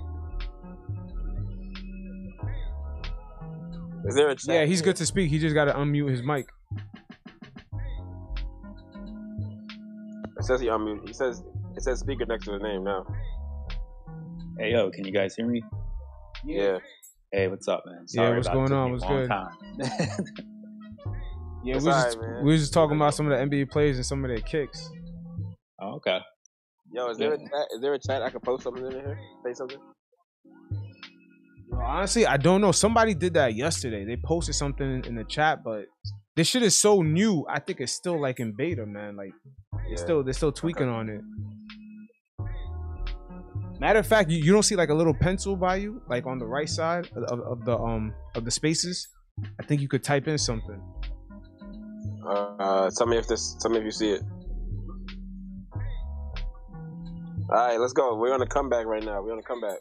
[4.07, 4.55] Is there a chat?
[4.55, 4.85] Yeah, he's here?
[4.87, 5.31] good to speak.
[5.31, 6.47] He just got to unmute his mic.
[10.39, 11.09] It says he unmuted.
[11.09, 11.43] He says
[11.77, 13.05] it says speaker next to the name now.
[14.59, 15.63] Hey yo, can you guys hear me?
[16.45, 16.79] Yeah.
[17.33, 18.07] Hey, what's up, man?
[18.13, 18.93] Yeah, what's about going on?
[18.93, 19.89] What's long good?
[21.65, 24.07] Yeah, we was, just, we was just talking about some of the NBA players and
[24.07, 24.89] some of their kicks.
[25.81, 26.21] oh, okay.
[26.93, 27.67] Yo, is there a chat?
[27.75, 29.19] Is there a chat I can post something in here?
[29.45, 29.79] Say something.
[31.69, 32.71] Yo, Honestly, I don't know.
[32.71, 34.05] Somebody did that yesterday.
[34.05, 35.87] They posted something in the chat, but
[36.37, 37.45] this shit is so new.
[37.51, 39.17] I think it's still like in beta, man.
[39.17, 39.33] Like
[39.73, 39.81] Yeah.
[39.91, 41.23] it's still they're still tweaking on it.
[43.79, 46.39] Matter of fact, you, you don't see like a little pencil by you, like on
[46.39, 49.09] the right side of, of, of the um of the spaces.
[49.61, 50.81] I think you could type in something.
[52.27, 53.55] Uh, tell me if this.
[53.61, 54.23] Tell me if you see it.
[57.49, 58.17] All right, let's go.
[58.17, 59.23] We're on a comeback right now.
[59.23, 59.79] We're on a comeback.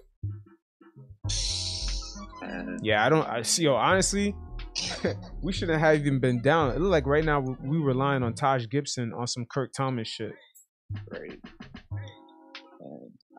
[2.41, 3.27] And Yeah, I don't.
[3.27, 3.63] I see.
[3.63, 4.35] Yo, honestly,
[5.41, 6.71] we shouldn't have even been down.
[6.71, 10.07] It look like right now we, we relying on Taj Gibson on some Kurt Thomas
[10.07, 10.33] shit.
[11.09, 11.39] Right.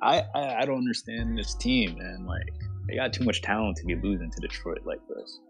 [0.00, 2.26] And I, I I don't understand this team, man.
[2.26, 2.48] Like
[2.88, 5.40] they got too much talent to be losing to Detroit like this.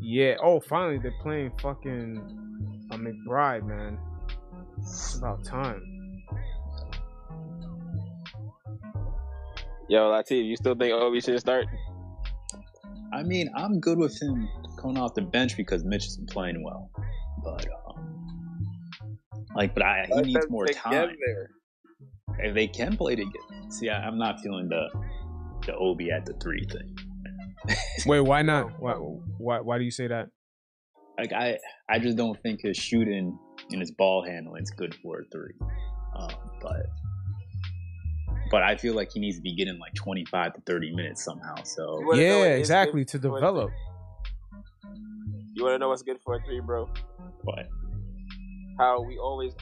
[0.00, 0.34] Yeah.
[0.42, 3.98] Oh, finally they're playing fucking a McBride, man.
[4.78, 5.82] It's about time.
[9.88, 11.66] Yo, Latif, you still think Obi should start?
[13.12, 14.48] I mean, I'm good with him
[14.80, 16.90] coming off the bench because Mitch isn't playing well,
[17.44, 18.22] but um,
[19.54, 20.92] like, but I, he needs more time.
[20.92, 21.50] together.
[22.38, 24.88] If they can play together, see, I, I'm not feeling the
[25.66, 26.96] the Obi at the three thing.
[28.06, 28.80] Wait, why not?
[28.80, 29.60] Why, why?
[29.60, 30.28] Why do you say that?
[31.18, 33.38] Like I, I just don't think his shooting
[33.70, 35.54] and his ball handling is good for a three.
[36.16, 36.86] Um, but
[38.50, 41.54] but I feel like he needs to be getting like 25 to 30 minutes somehow.
[41.62, 43.04] So You wanna know Yeah, what is exactly.
[43.04, 43.70] To develop.
[45.54, 46.88] You want to know what's good for a three, bro?
[47.44, 47.68] but
[48.78, 49.52] How we always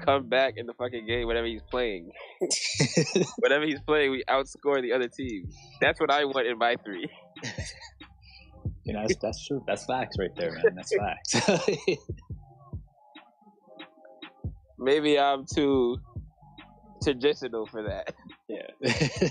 [0.00, 2.10] come back in the fucking game whenever he's playing.
[3.38, 5.48] whenever he's playing, we outscore the other team.
[5.80, 7.08] That's what I want in my three.
[8.84, 9.62] you know that's, that's true.
[9.66, 10.74] That's facts right there, man.
[10.74, 11.50] That's facts.
[14.78, 15.98] Maybe I'm too
[17.02, 18.14] traditional for that.
[18.48, 19.28] yeah.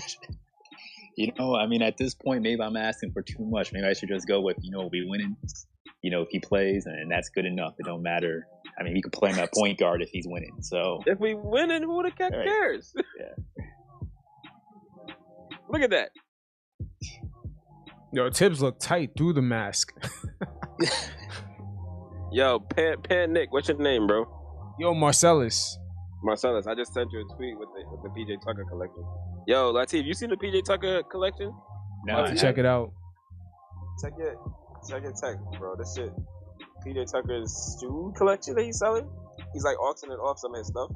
[1.16, 3.72] you know, I mean, at this point, maybe I'm asking for too much.
[3.72, 5.36] Maybe I should just go with, you know, we winning.
[6.02, 7.74] You know, if he plays, and that's good enough.
[7.80, 8.46] It don't matter.
[8.80, 10.56] I mean, we could play him at point guard if he's winning.
[10.62, 12.46] So If we winning, who the heck Right.
[12.46, 12.94] cares?
[13.18, 13.66] Yeah.
[15.68, 16.10] Look at that.
[18.12, 19.92] Yo, Thibs look tight through the mask.
[22.32, 24.24] Yo, Pan, Pan Nick, what's your name, bro?
[24.80, 25.78] Yo, Marcellus.
[26.24, 29.04] Marcellus, I just sent you a tweet with the, with the PJ Tucker collection.
[29.46, 31.52] Yo, Latif, you seen the PJ Tucker collection?
[32.06, 32.92] no, I Check it out.
[34.02, 34.36] Check it,
[34.88, 35.76] check it, check, bro.
[35.76, 36.10] This shit,
[36.84, 39.08] PJ Tucker's shoe collection that he's selling.
[39.52, 40.90] He's like auctioning off some of his stuff,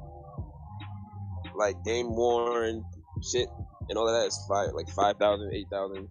[1.55, 2.83] like game worn
[3.31, 3.47] shit
[3.89, 4.27] and all of that.
[4.27, 6.07] Is five, like five thousand, eight thousand.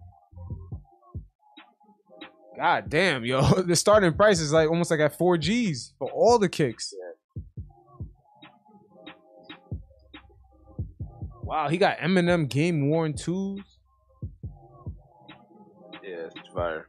[2.57, 3.41] God damn, yo.
[3.63, 6.93] The starting price is like almost like at four G's for all the kicks.
[11.41, 13.61] Wow, he got Eminem game worn twos.
[16.03, 16.87] Yeah, it's fire.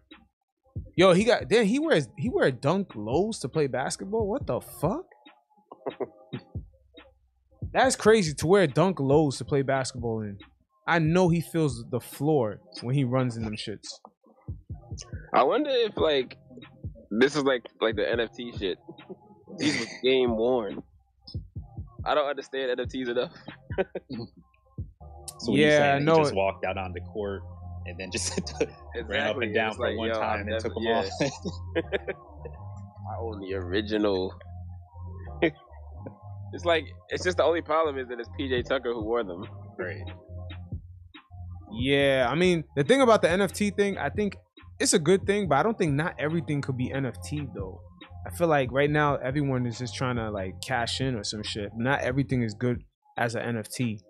[0.97, 4.27] Yo, he got then he wears he wear dunk lows to play basketball.
[4.27, 5.05] What the fuck?
[7.73, 10.39] That's crazy to wear dunk lows to play basketball in.
[10.89, 13.89] I know he feels the floor when he runs in them shits.
[15.35, 16.39] I wonder if like
[17.11, 18.79] this is like like the NFT shit.
[19.59, 20.83] These was game worn.
[22.05, 23.33] I don't understand NFTs enough.
[25.39, 26.05] So what are you Yeah, saying?
[26.05, 27.43] no, He just walked out on the court
[27.87, 28.38] and then just
[29.09, 30.99] ran up and down for like, one yo, time I've and then took them yeah,
[30.99, 31.33] off.
[33.12, 34.35] I own the original.
[35.42, 39.44] it's like it's just the only problem is that it's PJ Tucker who wore them.
[39.79, 40.03] right.
[41.72, 44.37] Yeah, I mean the thing about the NFT thing, I think
[44.79, 47.81] it's a good thing, but I don't think not everything could be NFT though.
[48.27, 51.42] I feel like right now everyone is just trying to like cash in or some
[51.42, 51.70] shit.
[51.77, 52.83] Not everything is good
[53.16, 54.01] as an NFT.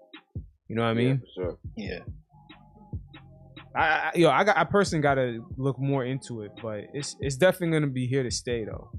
[0.68, 1.08] You know what I mean?
[1.08, 1.58] Yeah, for sure.
[1.76, 1.98] Yeah.
[3.76, 7.16] I, I yo, I got I personally got to look more into it, but it's
[7.20, 8.90] it's definitely gonna be here to stay though.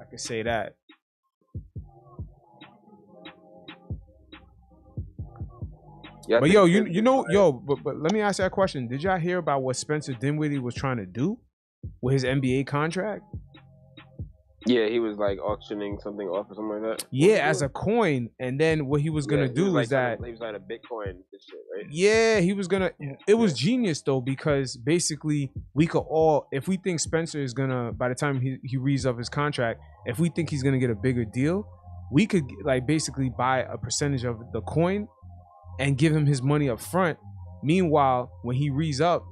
[0.00, 0.74] I can say that.
[6.28, 8.86] Yeah, But yo, you you know yo, but but let me ask a question.
[8.86, 11.38] Did y'all hear about what Spencer Dinwiddie was trying to do
[12.02, 13.22] with his NBA contract?
[14.66, 17.06] Yeah, he was like auctioning something off or something like that.
[17.10, 19.88] Yeah, as a coin, and then what he was gonna Yeah, do was, is like,
[19.90, 21.86] that he was trying to Bitcoin this shit, right?
[21.90, 22.90] yeah, he was gonna.
[23.28, 27.92] It was genius though because basically we could all, if we think Spencer is gonna,
[27.92, 30.90] by the time he he reads up his contract, if we think he's gonna get
[30.90, 31.64] a bigger deal,
[32.10, 35.06] we could like basically buy a percentage of the coin
[35.78, 37.16] and give him his money up front.
[37.62, 39.24] Meanwhile, when he reads up,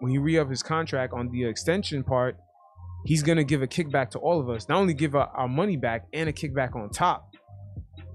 [0.00, 2.36] when he re up his contract on the extension part,
[3.04, 4.68] he's gonna give a kickback to all of us.
[4.68, 7.30] Not only give our, our money back and a kickback on top.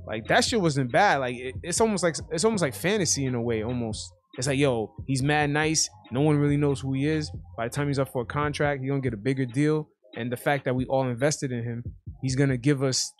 [0.05, 1.17] Like that shit wasn't bad.
[1.17, 4.57] Like it, it's almost like it's almost like fantasy in a way, almost It's like,
[4.57, 5.89] yo, he's mad nice.
[6.11, 7.31] No one really knows who he is.
[7.55, 9.87] By the time he's up for a contract, he's gonna get a bigger deal.
[10.15, 11.83] And the fact that we all invested in him,
[12.23, 13.13] he's gonna give us,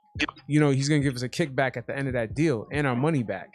[0.47, 2.87] you know, he's gonna give us a kickback at the end of that deal and
[2.87, 3.49] our money back.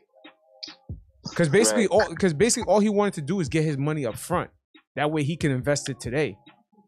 [1.29, 4.17] Because basically, all because basically all he wanted to do is get his money up
[4.17, 4.51] front.
[4.95, 6.37] That way he can invest it today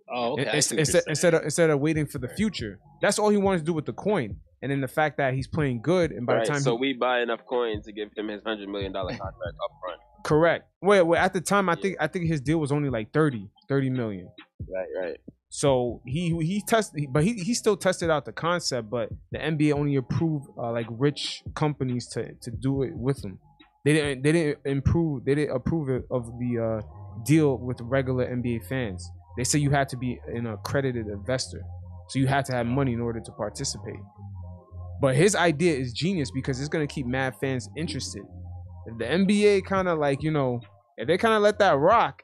[0.08, 0.48] Oh, okay.
[0.48, 2.78] I Ins- see what you're instead instead of instead of waiting for the future.
[3.00, 4.36] That's all he wanted to do with the coin.
[4.62, 6.46] And then the fact that he's playing good, and by right.
[6.46, 9.10] the time so he, we buy enough coins to give him his hundred million dollar
[9.10, 10.00] contract up front.
[10.24, 13.12] correct, wait, wait, at the time I think I think his deal was only like
[13.12, 14.28] 30, 30 million.
[14.60, 15.16] Right, right.
[15.50, 18.90] So he he tested, but he he still tested out the concept.
[18.90, 23.38] But the NBA only approved uh, like rich companies to to do it with him.
[23.84, 28.26] They didn't they didn't improve they didn't approve it of the uh, deal with regular
[28.26, 29.08] NBA fans.
[29.36, 31.62] They say you had to be an accredited investor,
[32.08, 34.00] so you had to have money in order to participate.
[35.00, 38.22] But his idea is genius because it's gonna keep mad fans interested.
[38.86, 40.60] If the NBA kind of like you know
[40.96, 42.22] if they kind of let that rock,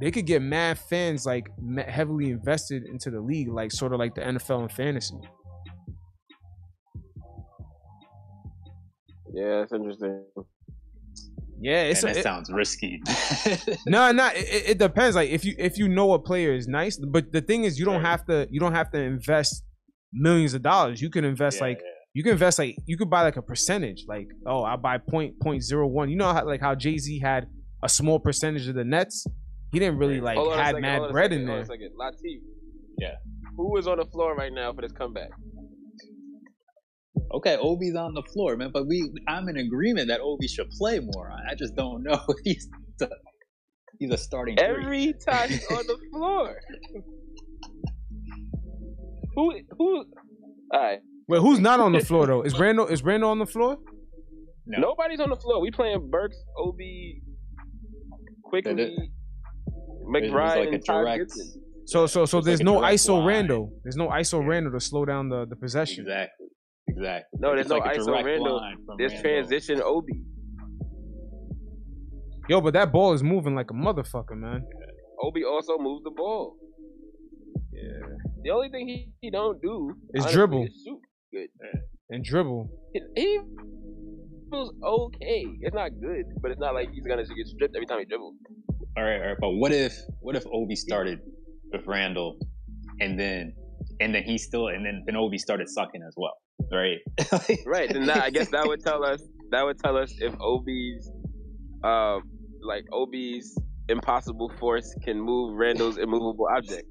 [0.00, 1.48] they could get mad fans like
[1.88, 5.18] heavily invested into the league, like sort of like the NFL and fantasy.
[9.32, 10.24] Yeah, it's interesting.
[11.60, 13.00] Yeah, it's Man, that a, it, sounds risky.
[13.86, 14.26] no, no.
[14.28, 15.16] It, it- it depends.
[15.16, 17.84] Like if you if you know a player is nice, but the thing is, you
[17.84, 18.10] don't Right.
[18.10, 19.64] have to you don't have to invest
[20.12, 21.00] millions of dollars.
[21.00, 21.90] You can invest Yeah, like yeah.
[22.14, 24.04] you can invest like you could buy like a percentage.
[24.06, 26.10] Like oh, I buy point point zero one.
[26.10, 27.46] You know how like how Jay Z had
[27.82, 29.26] a small percentage of the Nets.
[29.72, 31.40] He didn't really like Hold on a had second, mad hold on a bread second,
[31.42, 31.76] in hold on there.
[31.76, 32.22] a second.
[32.24, 32.40] Latif.
[32.98, 33.14] Yeah.
[33.56, 35.30] Who is on the floor right now for this comeback?
[37.34, 38.70] Okay, Obi's on the floor, man.
[38.72, 41.30] But we, I'm in agreement that Obi should play more.
[41.48, 42.68] I just don't know he's
[43.02, 43.08] a,
[43.98, 44.56] he's a starting.
[44.56, 44.66] three.
[44.66, 46.56] Every time he's on the floor.
[49.34, 50.04] who who
[50.72, 50.98] all right.
[51.28, 52.42] Wait, who's not on the floor though?
[52.42, 53.76] Is Randle is Randle on the floor?
[54.66, 54.78] No.
[54.80, 55.60] Nobody's on the floor.
[55.60, 57.22] We playing Burks, Obi,
[58.44, 59.10] Quickley, It
[60.08, 61.18] McBride, like and Ty direct.
[61.20, 61.62] Gibson.
[61.86, 63.26] So so so It's there's like no ISO line.
[63.26, 63.72] Randle.
[63.84, 66.04] There's no ISO Randle to slow down the, the possession.
[66.04, 66.46] Exactly.
[66.96, 67.38] Exactly.
[67.40, 68.56] No, there's It's no like ISO Randle.
[68.56, 69.30] line There's Randle.
[69.30, 70.22] transition Obi.
[72.48, 74.62] Yo, but that ball is moving like a motherfucker, man.
[75.22, 76.56] Obi also moves the ball.
[77.72, 78.06] Yeah.
[78.44, 80.64] The only thing he, he don't do Is honestly, dribble.
[80.64, 81.00] is shoot.
[81.32, 81.48] Good.
[82.10, 82.70] And dribble.
[82.94, 83.38] He, he
[84.50, 85.44] feels okay.
[85.60, 88.34] It's not good, but it's not like he's gonna get stripped every time he dribbles.
[88.96, 89.36] All right, all right.
[89.40, 91.18] But what if what if Obi started
[91.72, 92.38] with Randle,
[93.00, 93.52] and then
[94.00, 96.32] and then he still and then then Obi started sucking as well,
[96.72, 96.98] right?
[97.66, 97.90] Right.
[97.90, 101.10] and that, I guess that would tell us that would tell us if Obi's
[101.84, 102.18] uh
[102.62, 103.56] like Obi's
[103.88, 106.84] impossible force can move Randle's immovable object.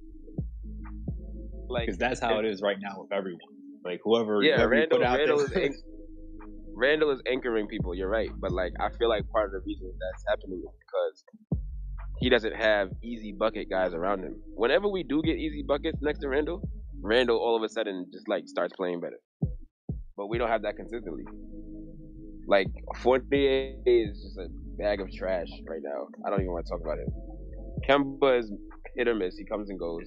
[1.67, 3.39] Like because that's how it is right now with everyone.
[3.83, 5.63] Like whoever, yeah, whoever you Randle, put out Randle is there.
[5.65, 5.75] anch-
[6.75, 7.95] Randle is anchoring people.
[7.95, 11.23] You're right, but like I feel like part of the reason that's happening is because
[12.19, 14.35] he doesn't have easy bucket guys around him.
[14.55, 16.61] Whenever we do get easy buckets next to Randle,
[17.01, 19.19] Randle all of a sudden just like starts playing better.
[20.17, 21.23] But we don't have that consistently.
[22.47, 24.47] Like Fournier is just a
[24.77, 26.07] bag of trash right now.
[26.25, 27.07] I don't even want to talk about it.
[27.89, 28.51] Kemba is
[28.95, 29.35] hit or miss.
[29.37, 30.03] He comes and goes.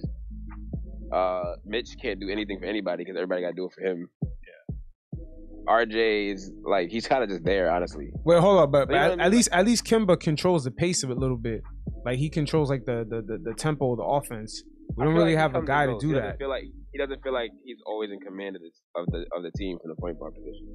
[1.13, 4.09] Uh, Mitch can't do anything for anybody because everybody got to do it for him.
[4.23, 5.25] Yeah.
[5.67, 8.09] RJ is like he's kind of just there, honestly.
[8.23, 9.19] Well, hold up, but, But but what I at, mean?
[9.21, 11.61] at least at least Kemba controls the pace of it a little bit.
[12.05, 14.63] Like he controls like the the, the, the tempo of the offense.
[14.95, 16.37] We don't really like have a guy to do he doesn't that.
[16.39, 19.43] Feel like he doesn't feel like he's always in command of, this, of the of
[19.43, 20.67] the team from the point guard position.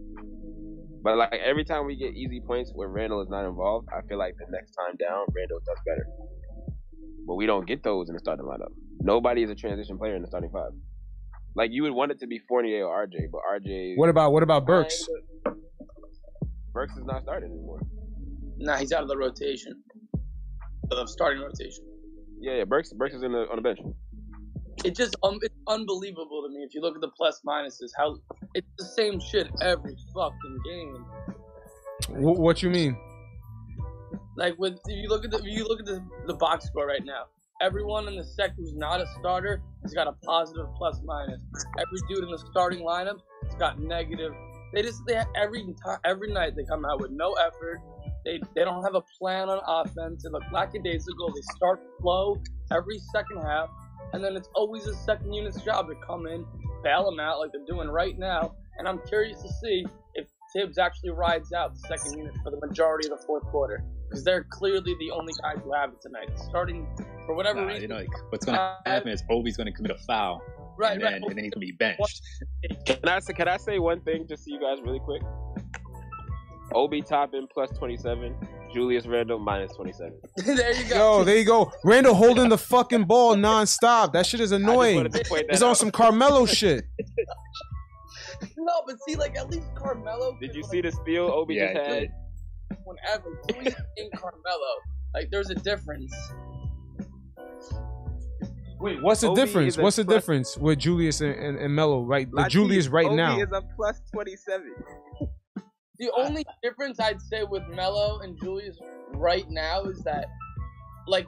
[1.03, 4.19] But like every time we get easy points where Randle is not involved, I feel
[4.19, 6.07] like the next time down, Randle does better.
[7.27, 8.73] But we don't get those in the starting lineup.
[9.01, 10.71] Nobody is a transition player in the starting five.
[11.57, 14.43] Like you would want it to be Fournier or RJ, but RJ What about what
[14.43, 15.07] about Burks?
[16.73, 17.81] Burks is not starting anymore.
[18.59, 19.83] Nah, he's out of the rotation.
[20.89, 21.85] The starting rotation.
[22.41, 22.65] Yeah, yeah.
[22.65, 23.79] Burks Burks is in the on the bench.
[24.85, 27.91] It just um, it's unbelievable to me if you look at the plus minuses.
[27.97, 28.19] How
[28.55, 31.07] it's the same shit every fucking game.
[32.09, 32.97] Wh- what you mean?
[34.37, 36.87] Like with if you look at the if you look at the, the box score
[36.87, 37.25] right now,
[37.63, 41.41] everyone in the sector who's not a starter has got a positive plus minus.
[41.79, 44.33] Every dude in the starting lineup has got negative.
[44.75, 47.81] They just they every time every night they come out with no effort.
[48.25, 50.25] They they don't have a plan on offense.
[50.25, 51.33] They look lackadaisical.
[51.35, 53.69] They start slow every second half,
[54.15, 56.47] and then it's always a second unit's job to come in,
[56.85, 58.55] bail them out like they're doing right now.
[58.79, 59.85] And I'm curious to see
[60.15, 63.85] if Thibs actually rides out the second unit for the majority of the fourth quarter
[64.09, 66.31] because they're clearly the only guys who have it tonight.
[66.49, 66.87] Starting
[67.27, 69.91] for whatever Nah, reason, you know, like, what's gonna uh, happen is Obi's gonna commit
[69.91, 70.41] a foul,
[70.79, 71.11] right, and right.
[71.11, 72.23] then and then he's gonna be benched.
[72.87, 75.23] Can I say can I say one thing just so you guys really quick?
[76.73, 78.37] Obi Toppin plus twenty seven.
[78.75, 80.19] Julius Randle minus twenty seven.
[80.37, 80.97] there you go.
[81.19, 81.73] Yo, there you go.
[81.85, 84.13] Randle holding the fucking ball nonstop.
[84.13, 85.09] That shit is annoying.
[85.15, 86.85] It's on some Carmelo shit.
[88.59, 90.37] no, but see, like at least Carmelo.
[90.41, 92.01] Did could, you like, see the steal Obi Yeah, just I had?
[92.01, 92.11] did.
[92.85, 94.75] whenever Julius and Carmelo?
[95.15, 96.13] Like, there's a difference.
[98.81, 99.79] Wait, what's the Obi difference?
[99.79, 102.29] What's the difference with Julius and, and, and Melo right?
[102.31, 103.39] The Julius right Obi now.
[103.39, 104.75] is a plus twenty seven.
[105.99, 108.77] The only difference I'd say with Melo and Julius
[109.15, 110.27] right now is that,
[111.07, 111.27] like,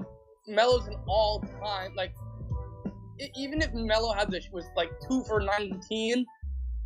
[0.48, 2.14] Melo's an all-time like.
[3.20, 6.24] e- Even if Melo had this was like two for nineteen,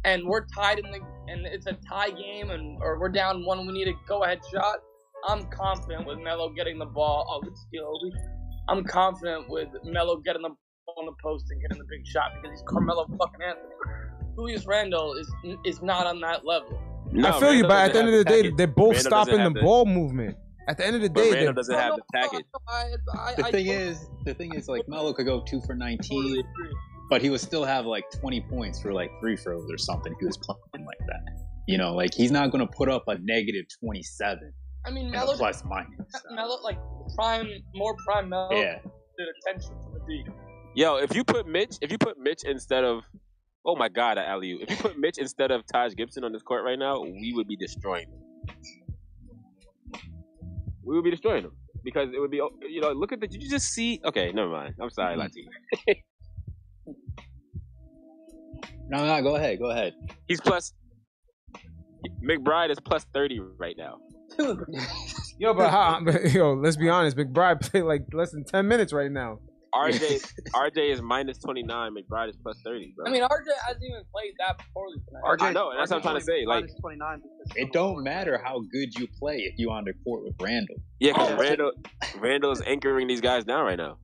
[0.05, 3.67] and we're tied in the and it's a tie game and or we're down one,
[3.67, 4.79] we need a go-ahead shot.
[5.29, 7.27] I'm confident with Melo getting the ball.
[7.31, 7.93] Oh, good steal.
[8.69, 12.33] I'm confident with Melo getting the ball on the post and getting the big shot
[12.35, 13.75] because he's Carmelo fucking Anthony.
[14.37, 15.31] Julius Randle is
[15.67, 16.81] is not on that level.
[17.25, 19.37] I feel you, but at the end of the day, they're both Randle doesn't stopping
[19.39, 20.37] the have the- ball movement.
[20.69, 22.47] At the end of the But day, Randle doesn't have the No, no, package.
[22.69, 26.45] I, I, The thing is, the thing is, like Melo could go two for 19,
[27.09, 30.15] but he would still have like 20 points for like free throws or something.
[30.21, 31.21] He was playing like that.
[31.67, 34.53] You know, like he's not going to put up a negative 27
[34.87, 35.89] I mean, and Melo, plus minus.
[36.31, 36.79] Melo, like
[37.17, 38.79] prime, more prime Melo Yeah,
[39.19, 40.25] did attention from the D.
[40.77, 43.03] Yo, if you put Mitch, if you put Mitch instead of,
[43.65, 46.65] oh my God, alley If you put Mitch instead of Taj Gibson on this court
[46.65, 48.21] right now, we would be destroying them.
[50.83, 51.53] We would be destroying them
[51.85, 53.29] because it would be, you know, look at the.
[53.29, 54.01] Did you just see?
[54.05, 54.75] Okay, never mind.
[54.81, 55.17] I'm sorry.
[55.17, 55.47] Latif.
[58.89, 59.95] no, no, go ahead, go ahead.
[60.27, 60.73] He's plus.
[62.25, 63.99] McBride is plus thirty right now.
[65.39, 67.17] yo, but how, but, yo, let's be honest.
[67.17, 69.39] McBride played like less than ten minutes right now.
[69.75, 71.93] RJ RJ is minus twenty nine.
[71.95, 73.07] McBride is plus thirty, bro.
[73.07, 75.49] I mean, RJ hasn't even played that poorly tonight.
[75.49, 77.21] I know, and that's what I'm trying to say, like- minus 29
[77.57, 80.77] It don't matter how good you play if you on the court with Randle.
[80.99, 81.37] yeah, because Oh.
[81.39, 81.73] Randle
[82.19, 83.99] Randle's anchoring these guys down right now.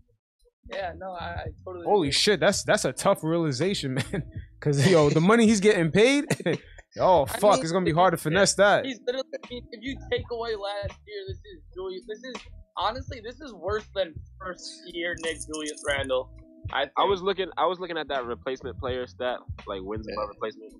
[0.72, 1.84] Yeah, no, I, I totally.
[1.86, 2.12] Holy agree.
[2.12, 4.22] shit, that's that's a tough realization, man.
[4.58, 6.24] Because yo, the money he's getting paid,
[6.98, 8.84] oh I fuck, mean, it's gonna be hard to finesse that.
[8.84, 9.26] He's literally.
[9.50, 12.04] If you take away last year, this is Julius.
[12.08, 12.34] This is
[12.76, 16.30] honestly, this is worse than first year Knick Julius Randle.
[16.72, 16.86] I.
[16.96, 20.72] I was looking I was looking at that replacement player stat, like wins above replacement.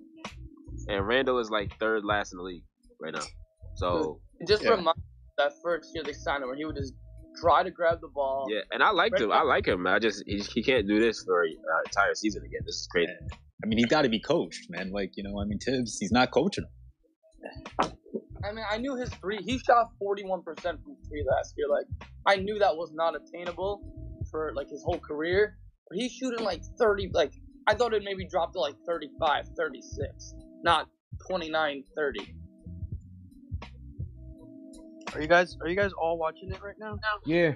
[0.89, 2.63] And Randle is like third last in the league
[3.01, 3.23] right now.
[3.75, 4.71] So just Yeah.
[4.71, 4.97] remind
[5.37, 6.93] that first year they signed him, where he would just
[7.39, 8.47] try to grab the ball.
[8.49, 9.31] yeah, and I liked him.
[9.31, 9.85] I like him.
[9.85, 12.61] I just he, he can't do this for an entire season again.
[12.65, 13.11] This is crazy.
[13.63, 14.91] I mean, he's got to be coached, man.
[14.91, 16.69] Like, you know, I mean, Thibs, he's not coaching him.
[18.43, 19.37] I mean, I knew his three.
[19.43, 21.67] He shot 41% from three last year.
[21.69, 21.85] Like,
[22.25, 23.81] I knew that was not attainable
[24.31, 25.57] for like his whole career.
[25.89, 27.11] But he's shooting like 30.
[27.13, 27.33] Like,
[27.67, 30.87] I thought it maybe dropped to like 35, 36, not
[31.27, 32.35] 29, 30.
[35.13, 36.97] Are you guys are you guys all watching it right now?
[37.25, 37.53] Yeah,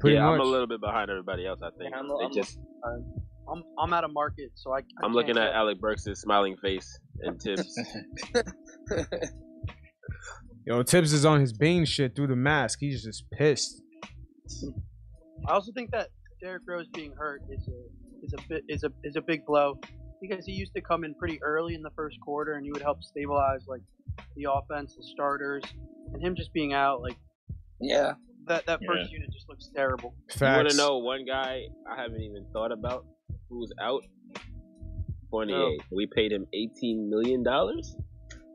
[0.00, 0.28] pretty yeah.
[0.28, 1.60] I'm a little bit behind everybody else.
[1.62, 2.58] I think Yeah, I'm- they I'm- just.
[3.52, 4.78] I'm I'm out of market, so I.
[4.78, 7.76] I I'm looking can't at Alec Burks' smiling face and Thibs.
[10.66, 12.78] Yo, Thibs is on his Bane shit through the mask.
[12.80, 13.82] He's just pissed.
[15.48, 16.08] I also think that
[16.42, 19.78] Derrick Rose being hurt is a is a bit is a is a big blow
[20.20, 22.82] because he used to come in pretty early in the first quarter and he would
[22.82, 23.80] help stabilize like
[24.36, 25.62] the offense, the starters,
[26.12, 27.16] and him just being out like
[27.80, 28.12] yeah.
[28.46, 30.14] that that first unit just looks terrible.
[30.38, 33.06] You want to know one guy I haven't even thought about
[33.48, 34.02] who's out?
[35.30, 35.56] Fournier.
[35.56, 35.76] Oh.
[35.92, 37.96] We paid him 18 million dollars.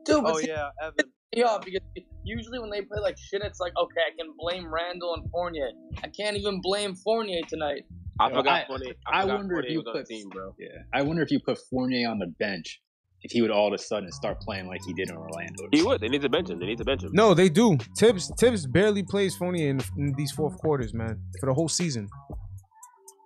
[0.04, 1.10] Dude, Oh yeah, Evan.
[1.36, 1.82] Yeah, because
[2.24, 5.68] usually when they play like shit, it's like, okay, I can blame Randle and Fournier.
[6.02, 7.82] I can't even blame Fournier tonight.
[8.18, 8.94] I Yo, forgot I- Fournier.
[9.06, 10.54] I forgot wonder if you was on the put- team, bro.
[10.58, 10.68] Yeah.
[10.94, 12.80] I wonder if you put Fournier on the bench,
[13.22, 15.68] if he would all of a sudden start playing like he did in Orlando.
[15.72, 16.00] He would.
[16.00, 16.58] They need to bench him.
[16.58, 17.10] They need to bench him.
[17.12, 17.76] No, they do.
[17.98, 22.08] Thibs Thibs barely plays Fournier in, in these fourth quarters, man, for the whole season.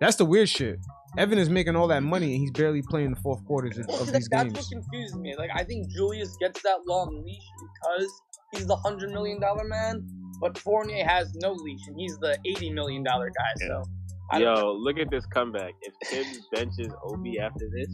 [0.01, 0.79] That's the weird shit.
[1.17, 4.11] Evan is making all that money and he's barely playing the fourth quarters of, of
[4.13, 4.53] these that- games.
[4.53, 5.35] That's what confuses me.
[5.37, 8.21] Like, I think Julius gets that long leash because
[8.53, 10.07] he's the hundred million dollar man,
[10.39, 13.67] but Fournier has no leash and he's the eighty million dollar guy.
[13.67, 13.83] So,
[14.31, 15.73] I don't Yo, look at this comeback.
[15.81, 17.89] If Thibs benches Obi after this,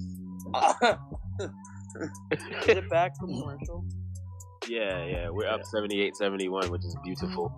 [0.54, 0.98] know.
[2.32, 3.84] Is it back from commercial?
[4.70, 6.10] yeah, yeah, we're up Yeah.
[6.22, 7.52] 78-71, which is beautiful.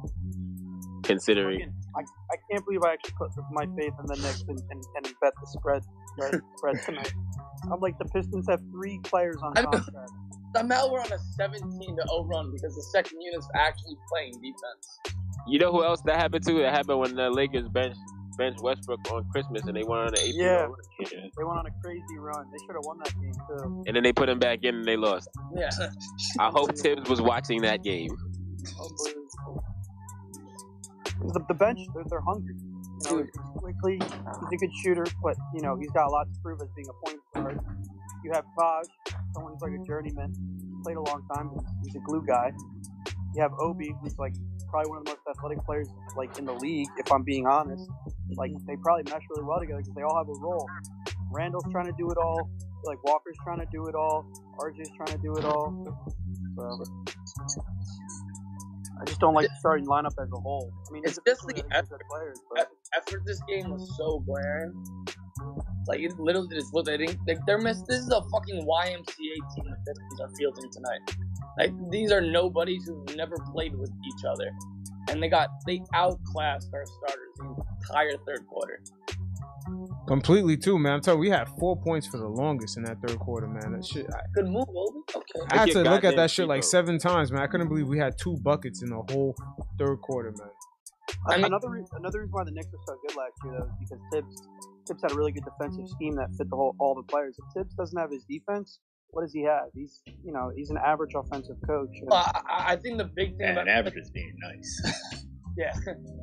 [1.04, 4.60] Considering, Fucking- I, I can't believe I actually put my faith in the Knicks and,
[4.72, 5.84] and, and bet the spread
[6.18, 7.14] spread, spread tonight.
[7.72, 9.70] I'm like the Pistons have three players on I know.
[9.72, 10.12] contract.
[10.56, 15.00] Somehow we're on a 17 to 0 run because the second unit's actually playing defense.
[15.48, 16.60] you know who else that happened to?
[16.66, 17.96] It happened when the Lakers bench
[18.38, 20.48] bench Westbrook on Christmas and they went on an 18 Yeah.
[20.62, 20.72] run.
[21.02, 21.08] Yeah.
[21.38, 22.46] They went on a crazy run.
[22.52, 23.84] They should have won that game too.
[23.86, 25.28] And then they put him back in and they lost.
[25.54, 25.70] Yeah.
[26.40, 28.10] I hope Thibs was watching that game.
[28.80, 29.28] Unbelievable.
[31.22, 32.56] The, the bench, they're, they're hungry.
[33.06, 36.40] You know, Quickley, he's a good shooter, but you know he's got a lot to
[36.42, 37.60] prove as being a point guard.
[38.24, 38.86] You have Taj,
[39.34, 40.34] someone who's like a journeyman,
[40.84, 41.52] played a long time.
[41.84, 42.52] He's a glue guy.
[43.36, 44.34] You have Obi, who's like
[44.70, 46.88] probably one of the most athletic players like in the league.
[46.98, 47.90] If I'm being honest,
[48.36, 50.68] like they probably mesh really well together because they all have a role.
[51.32, 52.50] Randle's trying to do it all.
[52.84, 54.26] Like Walker's trying to do it all.
[54.58, 55.86] RJ's trying to do it all.
[56.58, 56.84] So
[59.02, 60.74] I just don't like the starting lineup as a whole.
[60.90, 64.74] I mean, It's individually, just the they're players, but effort this game was so glaring.
[65.88, 66.90] Like it literally just looked.
[66.90, 67.82] I think like they're miss.
[67.88, 71.16] This is a fucking YMCA team that the Pistons are fielding tonight.
[71.58, 74.52] Like these are nobodies who've never played with each other,
[75.10, 78.82] and they got they outclassed our starters the entire third quarter.
[80.08, 80.94] Completely too, man.
[80.94, 83.74] I'm telling you, we had four points for the longest in that third quarter, man.
[83.74, 84.08] That shit.
[84.12, 85.00] I, Good move, Obi.
[85.16, 85.24] Okay.
[85.52, 87.42] I had to look at that shit like seven times, man.
[87.44, 89.36] I couldn't believe we had two buckets in the whole
[89.78, 90.50] third quarter, man.
[91.30, 93.66] I mean- another re- another reason why the Knicks were so good last year though
[93.66, 94.48] is because Thibs
[94.88, 97.36] Thibs had a really good defensive scheme that fit the whole all the players.
[97.38, 98.80] If Thibs doesn't have his defense,
[99.12, 99.66] what does he have?
[99.76, 101.90] He's you know he's an average offensive coach.
[102.00, 104.82] And Well, I, I- I think the big thing And about average is being nice.
[105.58, 105.74] Yeah.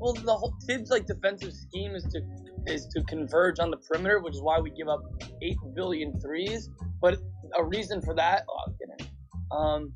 [0.01, 2.21] Well, the whole Thibs like defensive scheme is to
[2.67, 5.03] is to converge on the perimeter, which is why we give up
[5.43, 6.69] eight billion threes.
[7.01, 7.19] But
[7.57, 9.12] a reason for that, oh, I'm kidding,
[9.51, 9.93] um,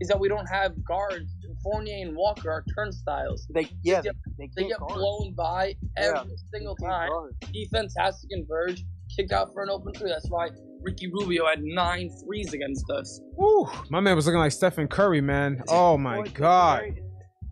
[0.00, 1.30] is that we don't have guards.
[1.62, 3.46] Fournier and Walker are turnstiles.
[3.54, 7.08] they yeah They they, They get blown by every Yeah, single time.
[7.08, 7.34] guard.
[7.52, 8.84] Defense has to converge,
[9.16, 10.10] kicked out for an open three.
[10.10, 10.50] That's why
[10.82, 13.20] Ricky Rubio had nine threes against us.
[13.36, 13.66] Woo!
[13.88, 15.62] My man was looking like Stephen Curry, man.
[15.68, 17.00] Oh my Boy, it's god.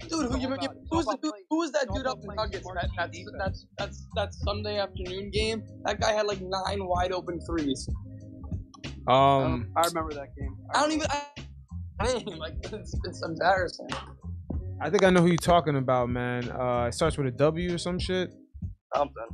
[0.08, 1.88] Very- Dude, who, you, you, about- it's who, was all the, about who, was that
[1.94, 2.66] dude up in Nuggets?
[2.74, 5.64] That, that's, that's that's that's Sunday afternoon game.
[5.84, 7.88] That guy had like nine wide open threes.
[9.08, 10.56] Um, I remember that game.
[10.74, 11.06] I don't even.
[11.10, 11.22] I,
[12.00, 13.88] I like it's, it's embarrassing.
[14.80, 16.50] I think I know who you're talking about, man.
[16.50, 18.32] Uh, it starts with a W or some shit.
[18.94, 19.26] Something.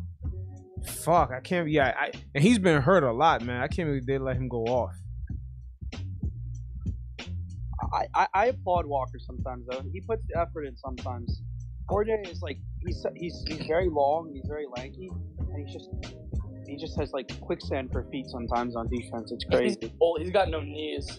[0.86, 1.68] Fuck, I can't.
[1.70, 3.60] Yeah, I and he's been hurt a lot, man.
[3.60, 4.94] I can't believe they let him go off.
[7.92, 9.82] I, I, I applaud Walker sometimes though.
[9.92, 11.42] He puts the effort in sometimes.
[11.90, 15.88] RJ is like he's he's he's very long, he's very lanky, and he's just
[16.66, 19.32] he just has like quicksand for feet sometimes on defense.
[19.32, 19.92] It's He's crazy.
[20.00, 20.20] old.
[20.20, 21.18] He's got no knees.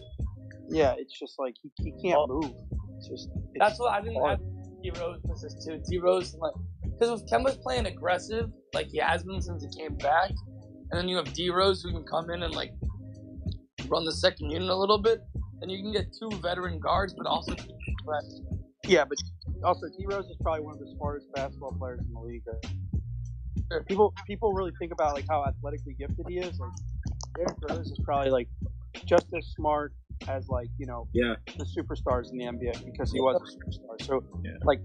[0.69, 2.51] Yeah, it's just like he, he can't move.
[2.97, 4.21] It's just it's, That's what I didn't.
[4.21, 4.39] hard.
[4.83, 5.81] D Rose was this too.
[5.89, 6.53] D Rose like
[6.83, 10.29] because if Kemba's playing aggressive like he has been since he came back,
[10.91, 12.71] and then you have D Rose who can come in and like
[13.87, 15.19] run the second unit a little bit,
[15.61, 17.55] then you can get two veteran guards, but also
[18.85, 19.17] yeah, but
[19.63, 22.43] also D Rose is probably one of the smartest basketball players in the league.
[23.71, 23.83] Sure.
[23.83, 26.59] People people really think about like how athletically gifted he is.
[26.59, 26.71] Like
[27.35, 28.47] Derrick Rose is probably like
[29.05, 29.93] just as smart
[30.27, 31.35] as like you know Yeah.
[31.57, 34.05] the superstars in the NBA because he was a superstar.
[34.05, 34.51] So Yeah.
[34.63, 34.79] like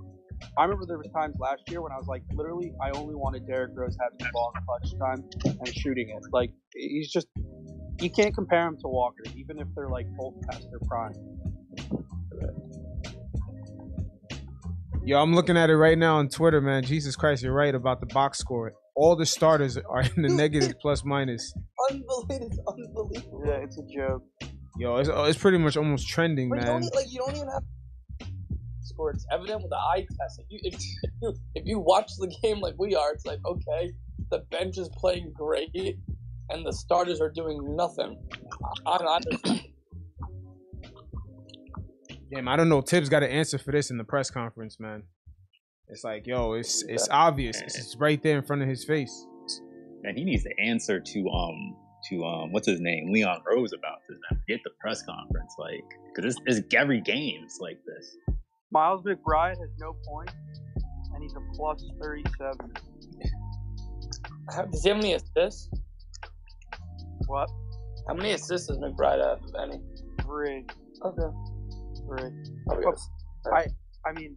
[0.59, 3.47] I remember there was times last year when I was like literally I only wanted
[3.47, 5.25] Derrick Rose having the ball in clutch time
[5.61, 6.22] and shooting it.
[6.33, 7.29] Like he's just
[8.01, 11.14] you can't compare him to Walker, even if they're like both past their prime.
[15.05, 16.82] Yo, I'm looking at it right now on Twitter, man.
[16.82, 18.72] Jesus Christ, you're right about the box score.
[18.97, 21.53] All the starters are in the negative plus minus.
[21.90, 22.26] unbelievable.
[22.30, 23.42] It's unbelievable.
[23.47, 24.22] Yeah, it's a joke.
[24.78, 26.80] Yo, it's, uh, it's pretty much almost trending, But you man.
[26.80, 27.62] don't e- like you don't even have
[28.80, 29.11] score.
[29.11, 30.40] It's evident with the eye test.
[30.40, 30.80] If you if,
[31.22, 33.92] you if you watch the game like we are, it's like okay,
[34.30, 35.70] the bench is playing great,
[36.51, 38.18] and the starters are doing nothing.
[38.86, 39.62] I, I understand.
[42.32, 42.80] Damn, I don't know.
[42.80, 45.05] Thibs got an answer for this in the press conference, man.
[45.88, 47.61] It's like, yo, it's it's obvious.
[47.61, 49.26] It's, it's right there in front of his face.
[50.03, 51.76] Man, he needs to answer to um
[52.11, 54.18] to um what's his name Leon Rose about this.
[54.30, 55.84] Man, forget the press conference, like
[56.14, 58.16] because it's, it's every game's like this.
[58.72, 60.32] Miles McBride has no points,
[61.14, 62.72] and he's a plus thirty-seven.
[64.51, 65.70] How- Does he have any assists?
[67.27, 67.51] What?
[68.09, 69.81] How many assists does McBride have, if any?
[70.23, 70.67] Three,
[71.05, 71.37] Okay.
[72.07, 72.31] three.
[72.67, 72.95] Probably Well,
[73.47, 73.75] has-
[74.07, 74.37] I mean,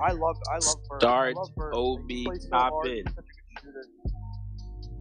[0.00, 1.00] I love, I love Bird.
[1.00, 1.74] Start I love Bird.
[1.74, 2.86] OB He plays so top hard.
[2.88, 2.96] in.
[2.96, 3.84] He's such a good shooter.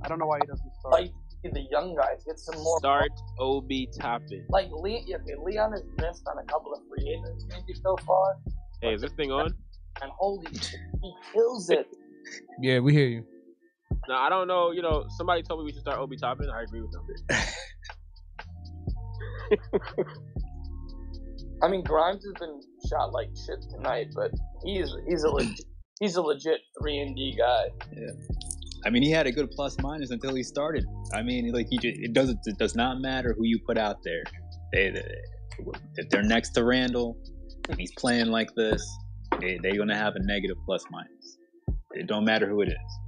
[0.03, 0.91] I don't know why he doesn't start.
[0.93, 1.11] Like
[1.43, 2.77] the young guys get some more.
[2.79, 4.45] Start Obi Toppin.
[4.49, 7.95] Like Le- yeah, okay, Leon has missed on a couple of free agents maybe so
[8.05, 8.37] far,
[8.81, 9.53] Hey, is this thing on?
[10.01, 11.87] and holy shit, he kills it.
[12.59, 13.25] Yeah, we hear you.
[14.07, 14.71] No, I don't know.
[14.71, 16.49] You know, somebody told me we should start Obi Toppin.
[16.49, 17.05] I agree with them.
[21.63, 22.59] I mean, Grimes has been
[22.89, 24.31] shot like shit tonight, but
[24.63, 25.65] he's he's a legit,
[25.99, 27.65] he's a legit three and D guy.
[27.95, 28.11] Yeah.
[28.85, 30.85] I mean, he had a good plus minus until he started.
[31.13, 33.97] I mean, like he just, it doesn't it does not matter who you put out
[34.03, 34.23] there.
[34.73, 35.15] They, they-
[35.95, 37.17] if they're next to Randle
[37.67, 38.87] and he's playing like this,
[39.41, 41.39] they they're gonna have a negative plus minus.
[41.93, 42.99] It don't matter who it is.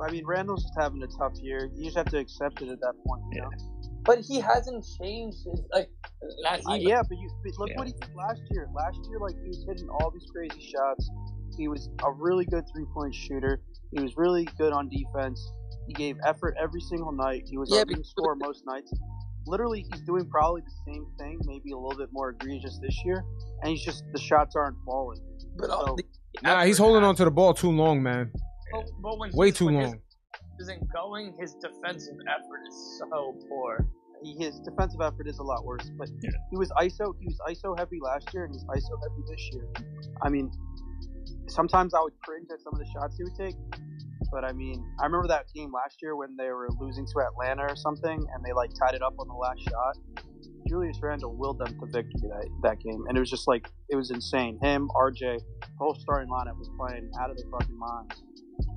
[0.00, 1.70] I mean, Randle's just having a tough year.
[1.74, 3.22] You just have to accept it at that point.
[3.32, 3.50] You know?
[4.04, 5.90] But he hasn't changed his like.
[6.42, 6.88] Not Uh, even.
[6.88, 7.76] yeah, but you but look Yeah.
[7.78, 8.68] what he did last year.
[8.74, 11.10] Last year, like he was hitting all these crazy shots.
[11.56, 13.60] He was a really good three point shooter.
[13.92, 15.40] He was really good on defense.
[15.86, 17.42] He gave effort every single night.
[17.46, 18.92] He was Yeah, our but- leading scorer most nights.
[19.46, 23.24] Literally, he's doing probably the same thing, maybe a little bit more egregious this year.
[23.62, 25.20] And he's just the shots aren't falling.
[25.56, 26.04] But, So- the
[26.42, 28.30] Nah, he's holding has- on to the ball too long, man.
[28.72, 29.92] But, but when Way too when long.
[30.58, 31.34] His isn't going.
[31.38, 33.86] His defensive effort is so poor.
[34.22, 35.90] He, his defensive effort is a lot worse.
[35.96, 36.30] But Yeah.
[36.50, 37.14] he was ISO.
[37.20, 39.68] He was ISO heavy last year, and he's ISO heavy this year.
[40.22, 40.50] I mean,
[41.48, 43.54] sometimes I would cringe at some of the shots he would take.
[44.32, 47.62] But I mean, I remember that game last year when they were losing to Atlanta
[47.62, 49.96] or something, and they like tied it up on the last shot.
[50.68, 53.96] Julius Randle willed them to victory that, that game, and it was just like it
[53.96, 54.58] was insane.
[54.60, 58.22] Him, RJ, the whole starting lineup was playing out of their fucking minds,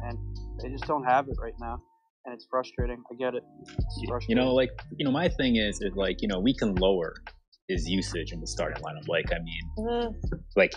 [0.04, 0.18] and
[0.62, 1.82] they just don't have it right now,
[2.26, 3.02] and it's frustrating.
[3.12, 3.44] I get it.
[3.62, 6.76] It's You know, like you know, my thing is, is like you know, we can
[6.76, 7.14] lower
[7.68, 9.08] his usage in the starting lineup.
[9.08, 10.36] Like, I mean, mm-hmm.
[10.56, 10.74] like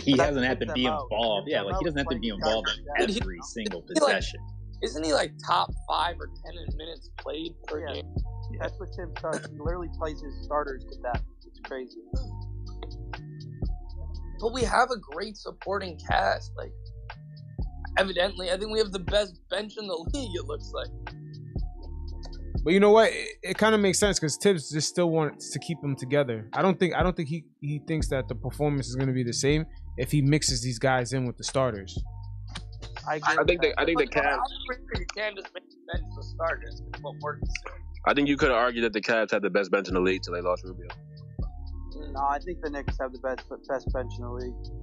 [0.00, 1.02] he But that hasn't had to be out.
[1.10, 1.48] involved.
[1.50, 3.42] Yeah, like he doesn't have to be involved in every know?
[3.42, 4.40] single He, like, possession.
[4.82, 7.94] Isn't he like top five or ten minutes played per Yeah.
[7.94, 8.14] game?
[8.60, 9.46] That's what Tim does.
[9.50, 11.22] He literally plays his starters to death.
[11.46, 11.96] It's crazy.
[14.40, 16.52] But we have a great supporting cast.
[16.56, 16.72] Like,
[17.98, 20.30] evidently, I think we have the best bench in the league.
[20.34, 20.88] It looks like.
[22.64, 23.10] But you know what?
[23.10, 26.48] It, it kind of makes sense because Thibs just still wants to keep them together.
[26.52, 29.14] I don't think I don't think he he thinks that the performance is going to
[29.14, 29.66] be the same
[29.96, 31.98] if he mixes these guys in with the starters.
[33.08, 33.74] I, I think that.
[33.76, 34.36] the I think the But Cavs.
[34.36, 36.82] I'm pretty sure you can just make the bench the starters.
[37.00, 37.48] What works.
[38.06, 40.22] I think you could argue that the Cavs had the best bench in the league
[40.22, 40.88] till they lost Rubio.
[42.12, 44.81] No, I think the Knicks have the best best bench in the league.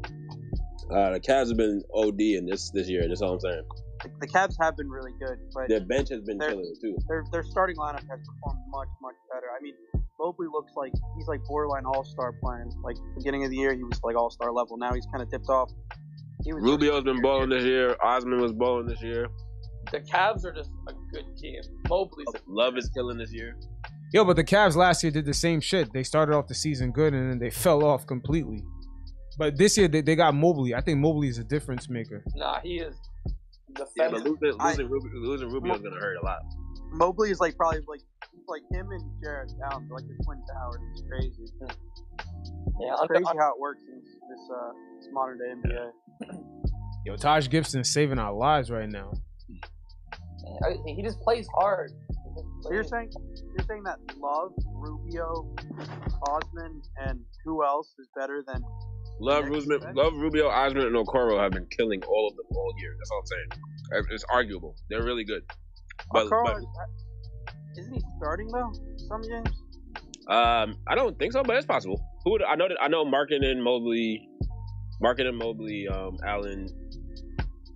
[0.92, 3.08] Uh, the Cavs have been OD in this this year.
[3.08, 3.64] That's all I'm saying.
[4.04, 6.98] The, the Cavs have been really good, but Their bench has been They're- killing too.
[7.08, 9.48] their their starting lineup has performed much much better.
[9.58, 9.74] I mean,
[10.20, 12.72] Mobley looks like he's like borderline all star playing.
[12.84, 14.78] Like beginning of the year, he was like all star level.
[14.78, 15.70] Now he's kind of dipped off.
[16.44, 17.96] He was Rubio's been balling this year.
[18.02, 19.28] Osman was balling this year.
[19.92, 21.60] The Cavs are just a good team.
[21.90, 23.58] Mobley's a Love is killing this year.
[24.14, 25.92] Yo, but the Cavs last year did the same shit.
[25.94, 28.64] They started off the season good and then they fell off completely.
[29.40, 30.76] But this year they, they got Mobley.
[30.76, 32.24] I think Mobley is a difference maker.
[32.36, 32.60] nah.
[32.60, 32.96] He is
[33.28, 33.34] Yeah,
[33.76, 34.26] but defensive.
[34.42, 36.40] losing I- losing, Rubio, losing Rubio is gonna hurt a lot.
[36.92, 38.02] Mobley is like probably like
[38.48, 40.78] like him and Jarrett Allen, they're like the twin towers.
[40.92, 41.46] It's crazy.
[42.82, 45.92] yeah, It's under- crazy how it works in this this, uh, this modern day NBA.
[47.06, 49.12] Yo, Taj Gibson is saving our lives right now.
[50.66, 51.92] I- he just plays hard.
[52.62, 53.12] So you're saying
[53.56, 55.56] you're saying that Love, Rubio,
[56.28, 58.62] Osman, and who else is better than
[59.20, 59.95] Love Next Rubio, bench.
[59.97, 62.95] Love Rubio, Osman, and Okoro have been killing all of them all year.
[62.97, 64.05] That's all I'm saying.
[64.11, 64.76] It's arguable.
[64.89, 65.41] They're really good.
[66.13, 66.65] But, Okoro but is-
[67.80, 68.72] Isn't he starting though?
[69.07, 69.49] Some games.
[70.30, 72.01] um, I don't think so, but it's possible.
[72.24, 74.28] Who would, I know that I know Markkanen and Mobley,
[75.03, 76.67] Markkanen and Mobley, um, Allen,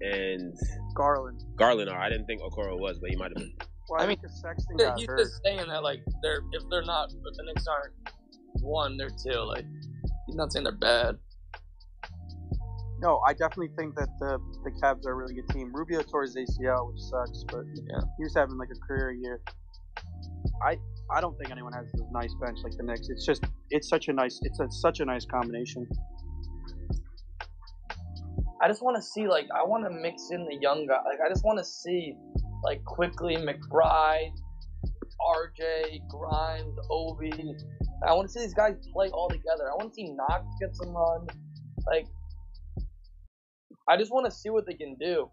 [0.01, 0.53] and
[0.95, 1.43] Garland.
[1.55, 1.99] Garland are.
[1.99, 3.53] I didn't think Okoro was, but he might have been.
[3.89, 5.19] Well, I I, mean, think the Sexton Yeah, got he's hurt.
[5.19, 7.93] just saying that like they're if they're not if the Knicks aren't
[8.61, 9.39] one, they're two.
[9.39, 9.65] Like
[10.27, 11.17] he's not saying they're bad.
[13.03, 15.71] No, I definitely think that the the Cavs are a really good team.
[15.73, 17.99] Rubio tore his ACL, which sucks, but Yeah.
[18.17, 19.41] he was having like a career year.
[20.65, 20.77] I
[21.11, 23.09] I don't think anyone has a nice bench like the Knicks.
[23.09, 25.85] It's just it's such a nice it's a, such a nice combination.
[28.61, 31.01] I just want to see like I want to mix in the young guy.
[31.05, 32.15] Like I just want to see
[32.63, 34.31] like Quickley McBride,
[35.35, 37.33] RJ, Grimes, Obi.
[38.07, 39.69] I want to see these guys play all together.
[39.69, 41.27] I want to see Knox get some run.
[41.85, 42.07] Like
[43.87, 45.29] I just want to see what they can do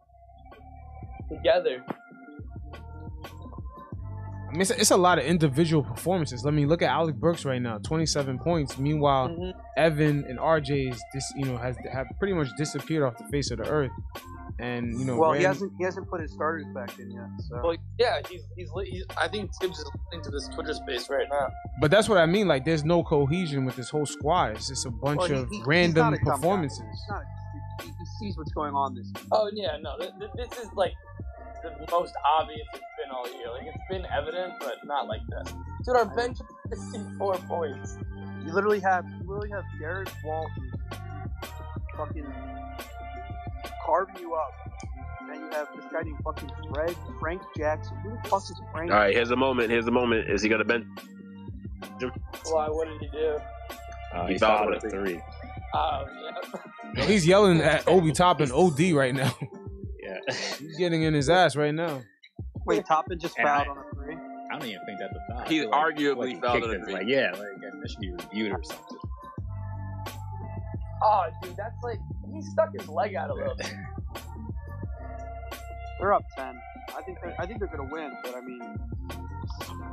[1.28, 1.84] together.
[4.48, 6.44] I mean, it's, it's a lot of individual performances.
[6.44, 8.78] Let me look at Alec Burks right now, 27 points.
[8.78, 9.52] Meanwhile, Mhm.
[9.76, 13.52] Evan and RJ is this, you know, has have pretty much disappeared off the face
[13.52, 13.92] of the earth.
[14.58, 17.28] And you know, Well, he hasn't he hasn't put his starters back in yet.
[17.48, 21.08] So Well, yeah, he's he's, he's I think Thibs is listening to this Twitter space
[21.08, 21.48] right now.
[21.80, 22.48] but that's what I mean.
[22.48, 24.56] Like, there's no cohesion with this whole squad.
[24.56, 26.32] It's just a bunch Well, he- of he- he's random not a dumb guy.
[26.34, 27.06] performances.
[27.82, 29.12] He's not a- he, he sees what's going on this.
[29.32, 30.92] Oh yeah, no, th- th- this is like
[31.62, 33.50] the most obvious it's been all year.
[33.50, 35.52] Like it's been evident, but not like this.
[35.84, 36.38] Dude, our bench
[36.72, 37.98] is 54 points.
[38.44, 40.72] You literally have you literally have Derrick Walton
[41.96, 42.26] fucking
[43.84, 44.52] carving you up.
[45.30, 47.96] And you have this guy named fucking Fred Frank Jackson.
[47.98, 48.90] Who the fuck is Frank?
[48.90, 49.70] All right, here's the moment.
[49.70, 50.28] Here's the moment.
[50.28, 50.86] Is he gonna bench?
[52.50, 52.68] Why?
[52.68, 53.38] What did he do?
[54.12, 55.20] Uh, He he fouled fouled with a a three.
[55.74, 56.04] Oh
[56.96, 57.04] yeah.
[57.04, 59.32] He's yelling at Obi Toppin OD right now.
[60.02, 60.18] Yeah.
[60.58, 62.02] He's getting in his ass right now.
[62.66, 64.16] Wait, Toppin just And fouled I- on a three.
[64.52, 65.44] I don't even think that's a foul.
[65.48, 66.80] He like- arguably like he fouled kicked on a it.
[66.84, 66.92] three.
[66.94, 68.98] Like yeah, like that should be reviewed or something.
[71.02, 71.98] Oh, dude, that's like
[72.34, 73.72] he stuck his leg out a little bit.
[76.00, 76.58] We're up ten.
[76.96, 78.60] I think they're, I think they're gonna win, but I mean,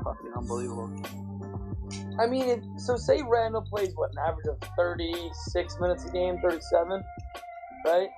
[0.03, 0.91] fucking unbelievable.
[2.19, 6.39] I mean, if, so say Randle plays what an average of thirty-six minutes a game,
[6.41, 7.03] thirty-seven,
[7.85, 8.09] right?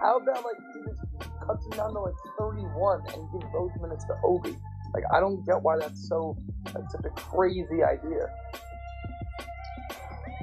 [0.00, 1.02] How about like he just
[1.46, 4.56] cuts him down to like thirty-one and gives those minutes to Obi?
[4.92, 6.36] Like, I don't get why that's so
[6.72, 8.26] that's such a crazy idea.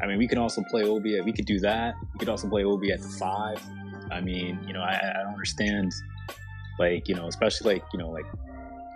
[0.01, 1.18] I mean, we can also play Obi.
[1.18, 1.95] At, we could do that.
[2.13, 3.61] We could also play Obi at the five.
[4.11, 5.91] I mean, you know, I, I don't understand,
[6.80, 8.25] like, you know, especially like, you know, like,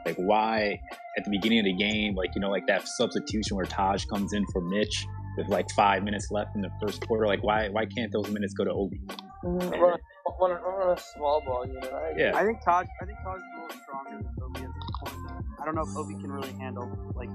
[0.06, 0.80] like why
[1.18, 4.34] at the beginning of the game, like, you know, like that substitution where Taj comes
[4.34, 5.06] in for Mitch
[5.38, 7.28] with like five minutes left in the first quarter.
[7.28, 9.02] Like, why, why can't those minutes go to Obi?
[9.44, 9.82] Run, mm-hmm.
[9.82, 10.00] run,
[10.40, 11.92] run, run a small ball unit.
[11.92, 12.14] I.
[12.16, 15.46] Yeah, I think Taj I think Taj's a little stronger than Obi at this point.
[15.60, 17.30] I don't know if Obi can really handle like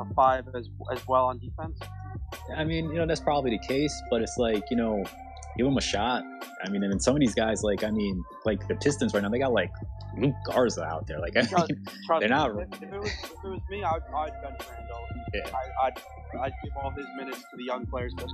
[0.00, 1.78] a five as as well on defense.
[2.56, 5.04] I mean, you know, that's probably the case, but it's like, you know,
[5.56, 6.22] give him a shot.
[6.64, 9.22] I mean, and then some of these guys, like, I mean, like the Pistons right
[9.22, 9.70] now, they got like
[10.16, 11.18] Luka Garza out there.
[11.18, 13.60] Like, I Trust, mean, trust They're me, not- If, if it was if it was
[13.70, 14.98] me, I'd I'd bench Randle.
[15.34, 15.48] Yeah.
[15.52, 15.98] I, I'd
[16.40, 18.12] I'd give all his minutes to the young players.
[18.16, 18.28] But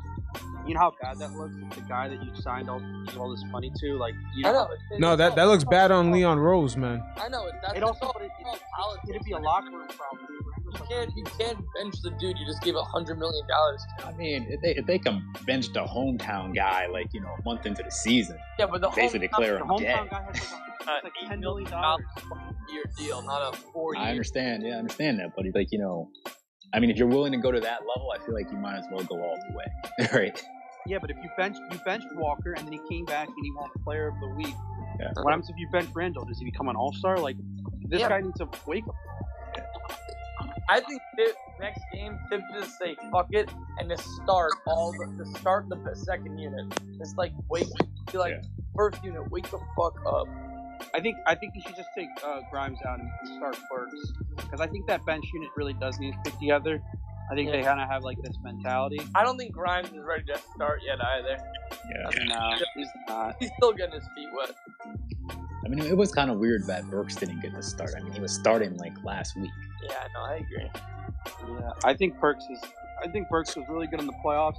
[0.67, 1.55] you know how bad that looks.
[1.75, 2.81] The guy that you signed all
[3.19, 4.71] all this money to, like you I know, know.
[4.93, 7.03] it- No, it's that that looks bad on Leon Rose, man.
[7.17, 7.47] I know.
[7.47, 9.09] it- That's it also but it, it's all politics.
[9.11, 10.27] it'd be a locker room problem.
[10.75, 13.83] Randle's You can't you can't bench the dude you just gave a hundred million dollars
[13.99, 14.07] to.
[14.07, 17.43] I mean, if they, if they can bench the hometown guy, like, you know, a
[17.45, 20.11] month into the season, Yeah, but the basically hometown- declare The him hometown dead.
[20.11, 22.55] guy has like, a, it's like eight ten million million dollars dollars.
[22.73, 23.97] year deal, not a four.
[23.97, 24.63] I understand.
[24.65, 25.33] Yeah, I understand that.
[25.37, 26.09] But, like, you know,
[26.75, 28.77] I mean, if you're willing to go to that level, I feel like you might
[28.79, 30.09] as well go all the way.
[30.15, 30.43] right?
[30.87, 33.51] Yeah, but if you bench you benched Walker and then he came back and he
[33.53, 34.55] won Player of the Week.
[35.01, 35.11] Yeah.
[35.23, 36.25] What happens if you bench Randle?
[36.25, 37.19] Does he become an All Star?
[37.19, 37.37] Like
[37.89, 38.09] this Yeah.
[38.09, 38.95] guy needs to wake up.
[40.69, 41.01] I think
[41.59, 45.95] next game, Thibs just say fuck it and just start all the to start the
[45.95, 46.67] second unit.
[46.99, 47.69] Just like wake,
[48.13, 48.43] be like
[48.77, 50.29] first unit, wake the fuck up.
[50.95, 54.61] I think I think he should just take uh, Grimes out and start Burks because
[54.61, 56.83] I think that bench unit really does need to stick together.
[57.31, 59.01] I think they kind of have like this mentality.
[59.15, 61.39] I don't think Grimes is ready to start yet either.
[61.91, 62.25] Yeah.
[62.25, 63.37] No, he's not.
[63.39, 64.55] He's still getting his feet wet.
[65.65, 67.91] I mean, it was kind of weird that Burks didn't get the start.
[67.97, 69.51] I mean, he was starting like last week.
[69.83, 70.25] Yeah, I know.
[70.25, 70.71] I agree.
[71.61, 72.61] Yeah, I think Burks is.
[73.05, 74.57] I think Burks was really good in the playoffs.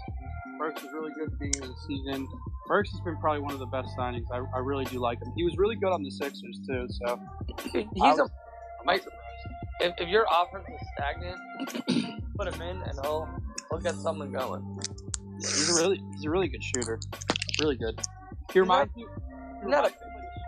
[0.57, 2.27] Burks was really good at the beginning of the season.
[2.67, 4.25] Burks has been probably one of the best signings.
[4.31, 5.31] I, I really do like him.
[5.35, 6.87] He was really good on the Sixers too.
[6.89, 7.19] So
[7.73, 8.31] Dude, I He's a was-
[8.85, 9.01] might,
[9.81, 11.37] if, if your offense is stagnant,
[12.37, 13.27] put him in and he'll
[13.69, 14.79] he'll get something going.
[15.37, 16.99] he's a really he's a really good shooter.
[17.61, 17.99] Really good.
[18.53, 19.05] He reminds me.
[19.63, 19.95] He not a- reminds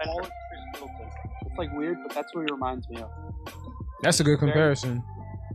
[0.07, 1.09] me of like a smaller Khris Middleton.
[1.47, 3.09] It's like weird, but that's what he reminds me of.
[4.01, 5.03] That's a good comparison.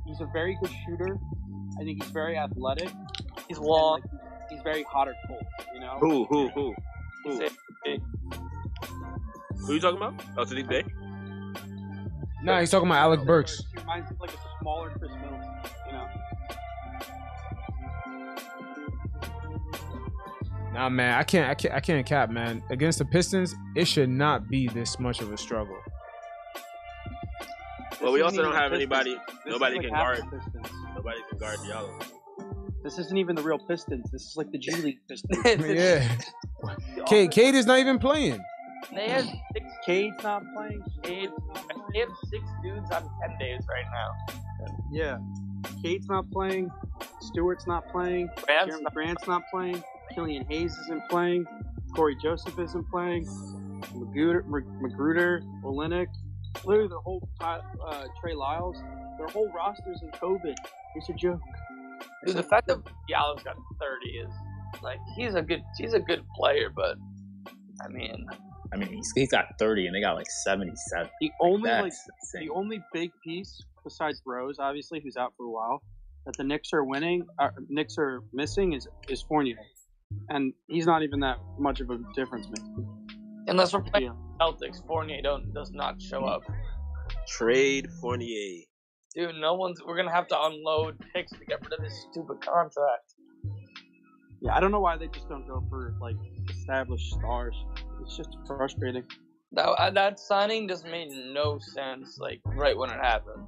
[0.07, 1.19] He's a very good shooter.
[1.81, 2.89] I think he's very athletic.
[3.49, 4.01] He's and, long.
[4.03, 5.43] like, he's very hot or cold.
[5.75, 5.99] You know.
[6.01, 6.75] Who, who, who?
[7.25, 7.45] He's Who?
[7.87, 7.99] a-
[9.67, 10.15] Who you talking about?
[10.37, 10.85] Oh, Saddiq Bey?
[12.43, 13.63] Nah, he's talking about Alec Burks.
[13.75, 15.51] He reminds me of like a smaller Khris Middleton.
[15.87, 16.07] You know.
[20.77, 22.63] Nah, man, I can't, I can't, I can't cap, man.
[22.69, 25.79] Against the Pistons, it should not be this much of a struggle.
[28.03, 29.15] Well, we also don't have the anybody.
[29.15, 30.21] This Nobody like can guard.
[30.31, 30.69] Pistons.
[30.95, 32.05] Nobody can guard Diallo.
[32.85, 34.11] This isn't even the real Pistons.
[34.11, 35.39] This is like the G League Pistons.
[35.67, 36.15] yeah,
[37.07, 38.39] Cade, Cade is not even playing.
[38.95, 39.67] They have six.
[39.87, 40.83] Cade's not playing.
[41.05, 41.31] Cade,
[41.95, 44.37] they have six dudes on ten days right now.
[44.93, 45.17] Yeah.
[45.83, 46.71] Cade's not playing.
[47.23, 48.29] Stewart's not playing.
[48.45, 49.83] Grant's Jerami not- Grant's not playing.
[50.17, 51.47] Killian Hayes isn't playing.
[51.95, 53.27] Cory Joseph isn't playing.
[53.95, 56.07] Magruder, Mag- Magruder Olynyk,
[56.65, 57.61] literally the whole uh,
[58.21, 58.77] Trey Lyles,
[59.19, 60.55] their whole roster's in COVID.
[60.95, 61.41] It's a joke.
[62.25, 66.23] Dude, the fact that Diallo's got thirty is like he's a good he's a good
[66.35, 66.97] player, but
[67.83, 68.27] I mean
[68.73, 71.09] I mean, he's, he's got 30 and they got like 77.
[71.21, 75.51] The only like That's the only big piece besides Rose, obviously, who's out for a
[75.51, 75.83] while,
[76.25, 79.57] that the Knicks are winning, uh, Knicks are missing is is Fournier,
[80.29, 82.89] and he's not even that much of a difference maker.
[83.49, 84.13] unless we're playing Yeah.
[84.41, 86.43] Celtics, Fournier don't does not show up.
[87.29, 88.65] Trade Fournier.
[89.15, 92.41] Dude, no one's we're gonna have to unload picks to get rid of this stupid
[92.41, 93.15] contract.
[94.43, 96.17] Yeah, I don't know why they just don't go for like
[96.51, 97.55] established stars.
[98.03, 99.05] It's just frustrating.
[99.53, 102.19] That uh, that signing just made no sense.
[102.19, 103.47] Like right when it happened.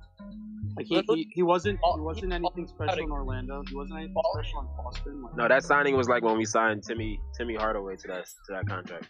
[0.78, 3.62] Like he, he, he wasn't he wasn't anything special in Orlando.
[3.68, 5.22] He wasn't anything special in Boston.
[5.22, 8.52] Like, No, that signing was like when we signed Timmy Timmy Hardaway to that to
[8.54, 9.08] that contract.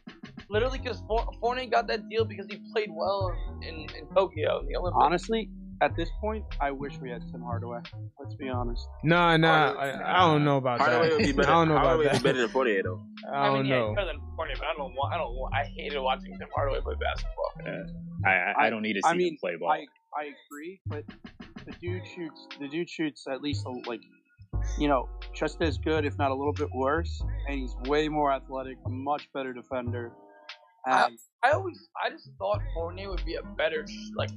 [0.50, 1.02] literally because
[1.40, 5.00] Fournier got that deal because he played well in, in Tokyo in the Olympics.
[5.02, 5.50] Honestly,
[5.80, 7.78] at this point, I wish we had Tim Hardaway.
[8.18, 8.84] Let's be honest.
[9.04, 11.26] Nah, nah, I, I don't know about Hardaway would that.
[11.26, 11.50] be better.
[11.50, 12.22] I don't know about Hardaway would that.
[12.24, 13.00] better than Fournier though.
[13.32, 13.88] I don't mean, yeah, know.
[13.90, 15.14] he's better than Fournier, but I don't want.
[15.14, 15.54] I don't want.
[15.54, 17.52] I hated watching Tim Hardaway play basketball.
[17.64, 19.70] Uh, I, I, I don't need to see I mean, him play ball.
[19.70, 19.84] I
[20.18, 21.04] I agree, but
[21.68, 24.00] the dude shoots the dude shoots at least a, like
[24.78, 28.32] you know just as good, if not a little bit worse, and he's way more
[28.32, 30.12] athletic, a much better defender.
[30.86, 33.84] And I always, I just thought Fournier would be a better
[34.16, 34.30] like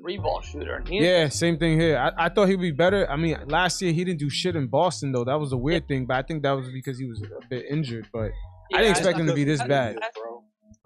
[0.00, 0.76] three ball shooter.
[0.76, 1.96] And Yeah, same thing here.
[1.96, 3.08] I, I thought he'd be better.
[3.10, 5.24] I mean, last year he didn't do shit in Boston though.
[5.24, 7.66] That was a weird thing, but I think that was because he was a bit
[7.70, 8.08] injured.
[8.12, 8.32] But
[8.74, 9.98] I didn't expect him to be this bad.
[10.02, 10.08] I-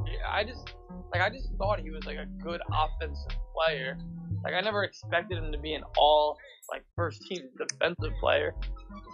[0.06, 0.74] Yeah, I just
[1.12, 3.98] like I just thought he was like a good offensive player.
[4.44, 6.38] Like I never expected him to be an all
[6.70, 8.54] like first team defensive player.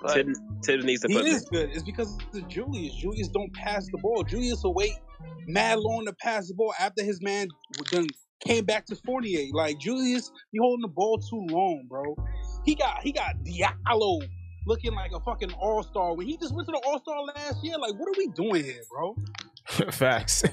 [0.02, 1.26] But Tibbs, Tibbs needs to He put.
[1.26, 1.70] is good.
[1.72, 2.94] It's because of Julius.
[2.94, 4.22] Julius don't pass the ball.
[4.22, 4.92] Julius will wait
[5.46, 7.48] mad long to pass the ball after his man
[7.90, 8.06] done
[8.40, 9.46] came back to Fournier.
[9.52, 12.16] Like Julius, he holding the ball too long, bro.
[12.64, 14.20] He got he got Diallo
[14.66, 17.62] looking like a fucking all star when he just went to the all star last
[17.62, 17.78] year.
[17.78, 19.16] Like, what are we doing here, bro?
[19.90, 20.44] Facts.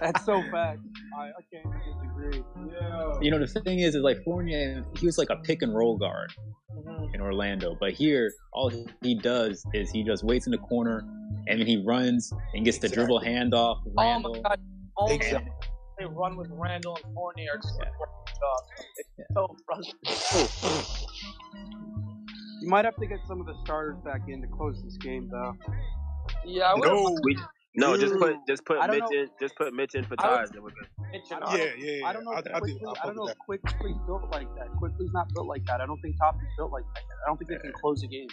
[0.00, 0.80] that's so fact.
[1.18, 2.44] I, I can't disagree.
[3.20, 5.96] you know, the thing is, is like Fournier, he was like a pick and roll
[5.96, 6.32] guard
[6.76, 7.14] Mhm.
[7.14, 8.70] in Orlando, but here, all
[9.02, 11.02] he does is he just waits in the corner
[11.48, 13.78] and then he runs and gets the dribble handoff.
[13.98, 14.60] oh my god,
[14.98, 15.50] only Exactly.
[15.98, 17.80] they run with Randle and Fournier are just
[18.98, 20.86] it's so frustrating.
[22.62, 25.28] You might have to get some of the starters back in to close this game,
[25.30, 25.52] though.
[26.44, 27.16] Yeah, I would No.
[27.76, 29.20] We, no, just put just put Mitch know.
[29.20, 29.28] in.
[29.38, 30.48] Just put Mitch in for Taj.
[30.50, 30.88] and we're good.
[31.12, 32.06] mention Yeah, yeah, yeah.
[32.06, 32.32] I don't know.
[32.32, 32.86] I, if I, quickly, do.
[32.86, 34.68] I, I, don't fuck know with if Quickley's built like that.
[34.78, 35.80] Quickley's not built like that.
[35.82, 37.02] I don't think Top is built like that.
[37.24, 38.28] I don't think they can close a game.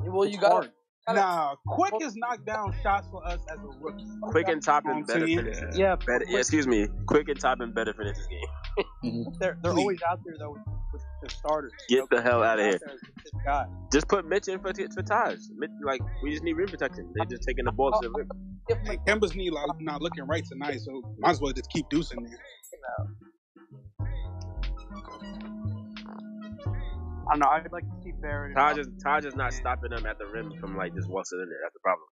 [0.00, 0.64] Well, you got hard.
[0.66, 0.77] that.
[1.14, 4.04] Nah, Quick has knocked down shots for us as a rookie.
[4.22, 5.38] Quick and top and better team.
[5.38, 5.78] finishes.
[5.78, 6.86] Yeah, Better, yeah, excuse me.
[7.06, 8.40] Quick and top and better finish this game.
[9.04, 9.30] Mm-hmm.
[9.40, 9.80] they're they're Please.
[9.80, 11.72] always out there though with, with the starters.
[11.88, 12.78] Get the hell out of here.
[12.84, 13.66] there as this guy.
[13.92, 15.38] Just put Mitch in for for Taj.
[15.56, 17.10] Mitch, like we just need rim protection.
[17.14, 18.28] They're just taking the ball to the rim.
[18.68, 21.88] if Like Kemba's knee like, not looking right tonight, so might as well just keep
[21.90, 22.38] deucing there.
[27.28, 27.48] I don't know.
[27.48, 28.50] I'd like to see Barrett.
[28.50, 31.40] and Taj is Taj is not stopping them at the rim from like just waltzing
[31.40, 31.58] in there.
[31.62, 32.06] That's the problem.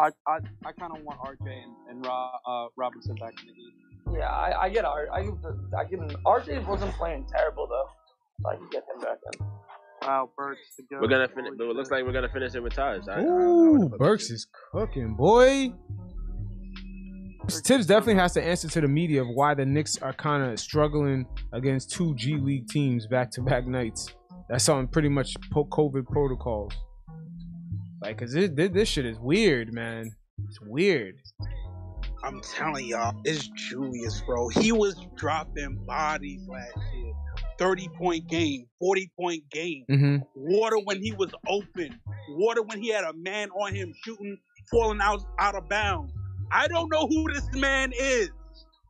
[0.00, 0.38] I I,
[0.68, 4.18] I kind of want RJ and, and Ro, uh, Robinson back in the game.
[4.18, 5.06] Yeah, I, I get R.
[5.12, 5.20] I,
[5.78, 6.08] I can.
[6.26, 8.48] RJ wasn't playing terrible though.
[8.50, 9.46] I can get him back in.
[10.02, 11.00] Wow, Burks the goat.
[11.00, 13.06] We're gonna finish, it looks like we're gonna finish it with Taj.
[13.06, 15.72] I, I, I Ooh, would've Burks is cooking, boy.
[17.48, 20.58] Thibs definitely has to answer to the media of why the Knicks are kind of
[20.60, 24.08] struggling against two G League teams back to back nights.
[24.48, 26.72] That's on pretty much COVID protocols.
[28.00, 30.10] Like, cause this, this this shit is weird, man.
[30.48, 31.16] It's weird.
[32.24, 34.48] I'm telling y'all, it's Julius, bro.
[34.48, 37.12] He was dropping bodies last year.
[37.58, 39.84] 30 point game, 40 point game.
[39.90, 40.16] Mm-hmm.
[40.34, 41.98] Water when he was open.
[42.30, 44.38] Water when he had a man on him shooting,
[44.70, 46.12] falling out out of bounds.
[46.52, 48.30] I don't know who this man is,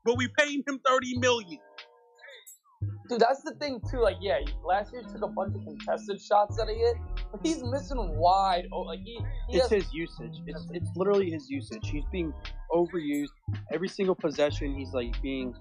[0.04, 1.58] but we paying him 30 million.
[3.08, 4.00] Dude, that's the thing too.
[4.00, 6.96] Like, yeah, last year he took a bunch of contested shots that he hit,
[7.30, 8.66] but he's missing wide.
[8.72, 10.40] Oh, like he, he It's has, his usage.
[10.46, 11.88] It's it's literally his usage.
[11.88, 12.32] He's being
[12.72, 13.28] overused.
[13.72, 15.54] Every single possession, he's like being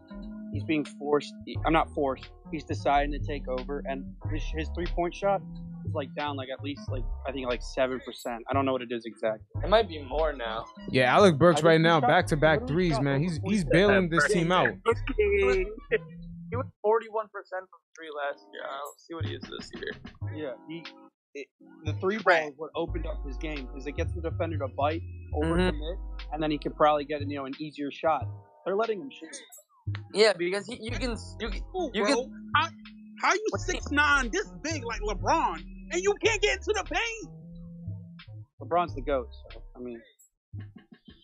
[0.53, 1.33] he's being forced.
[1.65, 2.29] I'm not forced.
[2.51, 5.41] He's deciding to take over, and his, his three point shot
[5.85, 8.43] is like down like at least like I think like seven percent.
[8.49, 9.45] I don't know what it is exactly.
[9.63, 10.65] it might be more now.
[10.89, 13.21] Yeah, Alec Burks right now, back to back threes, man.
[13.21, 14.69] He's he's bailing this team out.
[16.51, 18.63] He was 41 percent from three last year.
[18.69, 19.93] I'll see what he is this year.
[20.35, 20.83] Yeah, he
[21.33, 21.47] it,
[21.85, 24.67] the three ball is what opened up his game because it gets the defender to
[24.67, 25.01] bite,
[25.33, 25.53] mm-hmm.
[25.53, 25.97] overcommit,
[26.33, 28.27] and then he could probably get you know an easier shot.
[28.65, 29.37] They're letting him shoot.
[30.13, 32.67] Yeah, because he, you can you can Ooh, You can- how,
[33.21, 35.57] how are you six nine this big like LeBron
[35.91, 37.33] and you can't get into the paint?
[38.61, 39.27] LeBron's the goat.
[39.53, 39.99] So I mean,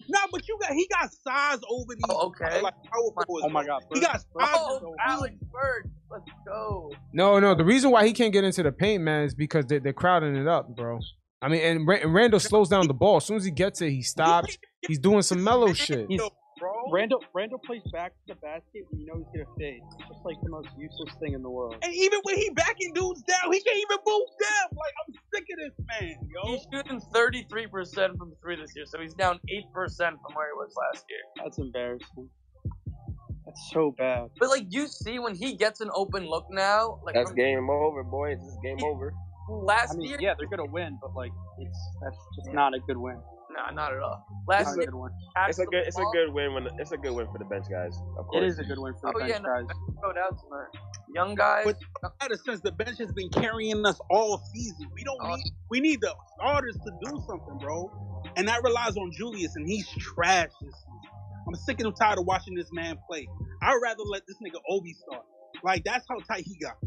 [0.09, 2.03] No, but you got he got size over these.
[2.09, 2.61] Oh, okay.
[2.61, 3.79] Like, power forwards, oh my bro.
[3.79, 6.91] God, He got size Oh, Alex Bird, let's go.
[7.13, 7.55] No, no.
[7.55, 10.35] The reason why he can't get into the paint, man, is because they're, they're crowding
[10.35, 10.99] it up, bro.
[11.41, 13.17] I mean, and, Ra- and Randle slows down the ball.
[13.17, 14.57] As soon as he gets it, he stops.
[14.87, 16.07] He's doing some Melo shit.
[16.09, 16.29] He's- bro.
[16.91, 19.81] Randle Randle plays back to the basket when you know he's gonna fade.
[19.99, 21.75] It's just like the most useless thing in the world.
[21.81, 24.69] And even when he backing dudes down, he can't even move down.
[24.71, 26.51] Like I'm sick of this man, yo.
[26.51, 30.47] He's shooting 33 percent from three this year, so he's down eight percent from where
[30.47, 31.19] he was last year.
[31.43, 32.29] That's embarrassing.
[33.45, 34.29] That's so bad.
[34.39, 37.69] But like you see, when he gets an open look now, like That's from game
[37.69, 38.39] over, boys.
[38.39, 39.13] This is game over.
[39.49, 42.79] last I mean, year, yeah, they're gonna win, but like it's that's just not a
[42.79, 43.17] good win.
[43.57, 44.23] Nah, not at all.
[44.47, 45.11] That's Last a good one.
[45.49, 45.83] It's a good.
[45.87, 46.53] It's a good win.
[46.53, 47.97] When it's a good win for the bench guys.
[48.19, 48.43] Of course.
[48.43, 49.65] It is a good win for the Oh bench yeah, no, guys.
[50.03, 50.83] no doubt tonight.
[51.15, 51.65] Young guys.
[51.65, 54.87] But- Out of sense, the bench has been carrying us all season.
[54.93, 55.51] We don't need.
[55.71, 57.91] We need the starters to do something, bro.
[58.35, 61.11] And that relies on Julius, and he's trash this season.
[61.47, 63.27] I'm sick and tired of watching this man play.
[63.63, 65.23] I'd rather let this nigga Obi start.
[65.63, 66.77] Like that's how tight he got.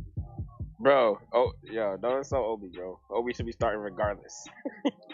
[0.79, 3.01] Bro, oh yo, don't insult Obi, bro.
[3.11, 4.47] Obi should be starting regardless.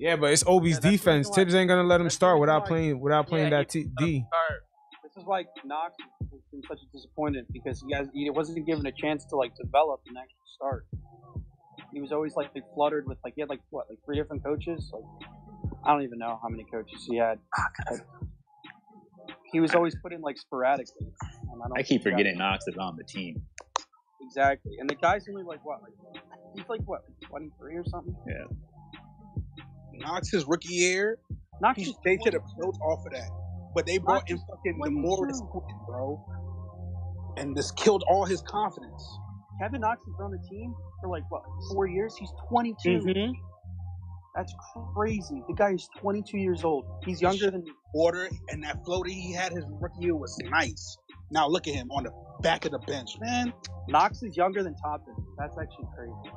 [0.00, 1.26] Yeah, but it's Obi's Yeah, defense.
[1.28, 3.68] reason why- Thibs ain't gonna let him start without why- playing without playing Yeah, that
[3.68, 4.24] T- D.
[4.26, 4.62] Start.
[5.04, 5.94] This is why Knox
[6.32, 9.52] has been such a disappointment because he, has, he wasn't given a chance to like
[9.56, 10.86] develop and actually start.
[11.92, 14.90] He was always like fluttered with like he had like what like three different coaches.
[14.92, 15.04] Like
[15.84, 17.38] I don't even know how many coaches he had.
[17.58, 18.00] Ah, but
[19.52, 21.08] he was always put in like sporadically.
[21.50, 23.42] and don't I keep think that- forgetting Knox is on the team.
[24.22, 24.76] exactly.
[24.78, 25.92] And the guy's only like what like
[26.54, 28.14] he's like what twenty three or something.
[28.26, 28.54] Knox
[30.30, 31.18] his rookie year,
[31.60, 32.60] Knox he, they should have 22.
[32.60, 33.30] built off of that.
[33.74, 35.00] But they brought in Knox is fucking the 22.
[35.00, 36.24] Morris Quinn, bro,
[37.36, 39.18] and this killed all his confidence.
[39.60, 41.42] Kevin Knox has been on the team for like what
[41.72, 42.14] four years.
[42.18, 42.88] He's 22.
[42.88, 43.32] Mm-hmm.
[44.34, 44.54] That's
[44.94, 45.42] crazy.
[45.48, 46.84] The guy is twenty two years old.
[47.04, 50.96] He's younger than Water and that floater he had his rookie year was nice.
[51.32, 53.52] Now look at him on the back of the bench, man.
[53.88, 55.14] Knox is younger than Toppin.
[55.38, 56.36] That's actually crazy.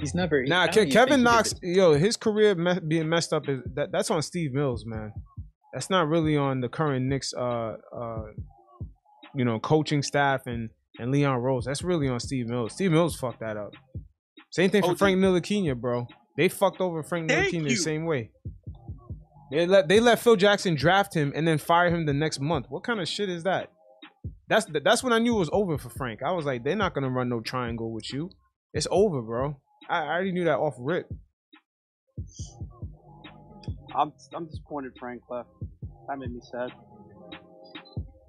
[0.00, 0.42] He's never.
[0.44, 3.90] Nah, I don't Ke- Kevin Knox, yo, his career me- being messed up is that
[3.92, 5.12] that's on Steve Mills, man.
[5.72, 8.22] That's not really on the current Knicks, uh, uh,
[9.34, 11.64] you know, coaching staff and and Leon Rose.
[11.64, 12.72] That's really on Steve Mills.
[12.72, 13.74] Steve Mills fucked that up.
[14.50, 14.98] Same thing for OG.
[14.98, 16.06] Frank Ntilikina, bro.
[16.36, 18.30] They fucked over Frank Thank Ntilikina the same way.
[19.50, 22.66] They let they let Phil Jackson draft him and then fire him the next month.
[22.68, 23.70] What kind of shit is that?
[24.48, 26.22] That's that's when I knew it was over for Frank.
[26.22, 28.30] I was like, they're not gonna run no triangle with you.
[28.72, 29.60] It's over, bro.
[29.88, 31.10] I, I already knew that off rip.
[33.94, 35.48] I'm I'm disappointed Frank left.
[36.08, 36.70] That made me sad.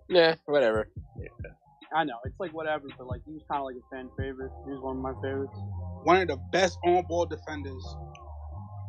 [0.08, 0.90] Yeah, whatever.
[1.94, 4.52] I know it's like whatever, but like he was kind of like a fan favorite.
[4.66, 5.54] He was one of my favorites.
[6.04, 7.84] One of the best on-ball defenders.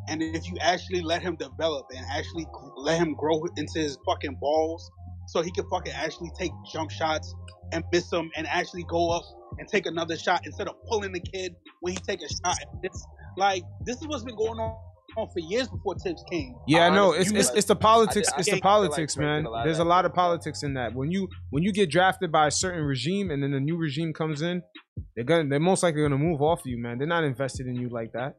[0.09, 2.47] And if you actually let him develop and actually
[2.77, 4.91] let him grow into his fucking balls,
[5.29, 7.35] so he can fucking actually take jump shots
[7.73, 9.25] and miss them and actually go up
[9.59, 12.57] and take another shot instead of pulling the kid when he take a shot.
[12.73, 13.05] And this,
[13.37, 14.77] like this is what's been going on
[15.17, 16.55] on for years before Thibs came.
[16.69, 17.13] Yeah, I know.
[17.13, 18.31] It's it's it's the politics.
[18.33, 19.47] I It's the think- I feel like politics, man.
[19.47, 20.95] a There's a lot of politics in that.
[20.95, 24.13] When you when you get drafted by a certain regime and then a new regime
[24.13, 24.63] comes in,
[25.17, 26.99] they're gonna they're most likely gonna move off of you, man.
[26.99, 28.37] They're not invested in you like that.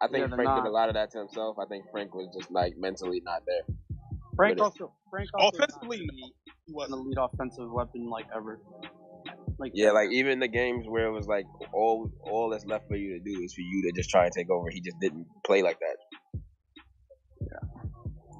[0.00, 1.56] I think Yeah, they're Frank did a lot of that to himself.
[1.58, 3.76] I think Frank was just like mentally not there.
[4.38, 6.32] Frank But it- also Frank also is not Offensively, the-
[6.66, 7.00] He wasn't.
[7.00, 8.60] elite offensive weapon like ever.
[9.58, 12.96] Like Yeah, like even the games where it was like all all that's left for
[12.96, 14.70] you to do is for you to just try and take over.
[14.70, 15.96] He just didn't play like that.
[17.40, 17.68] Yeah.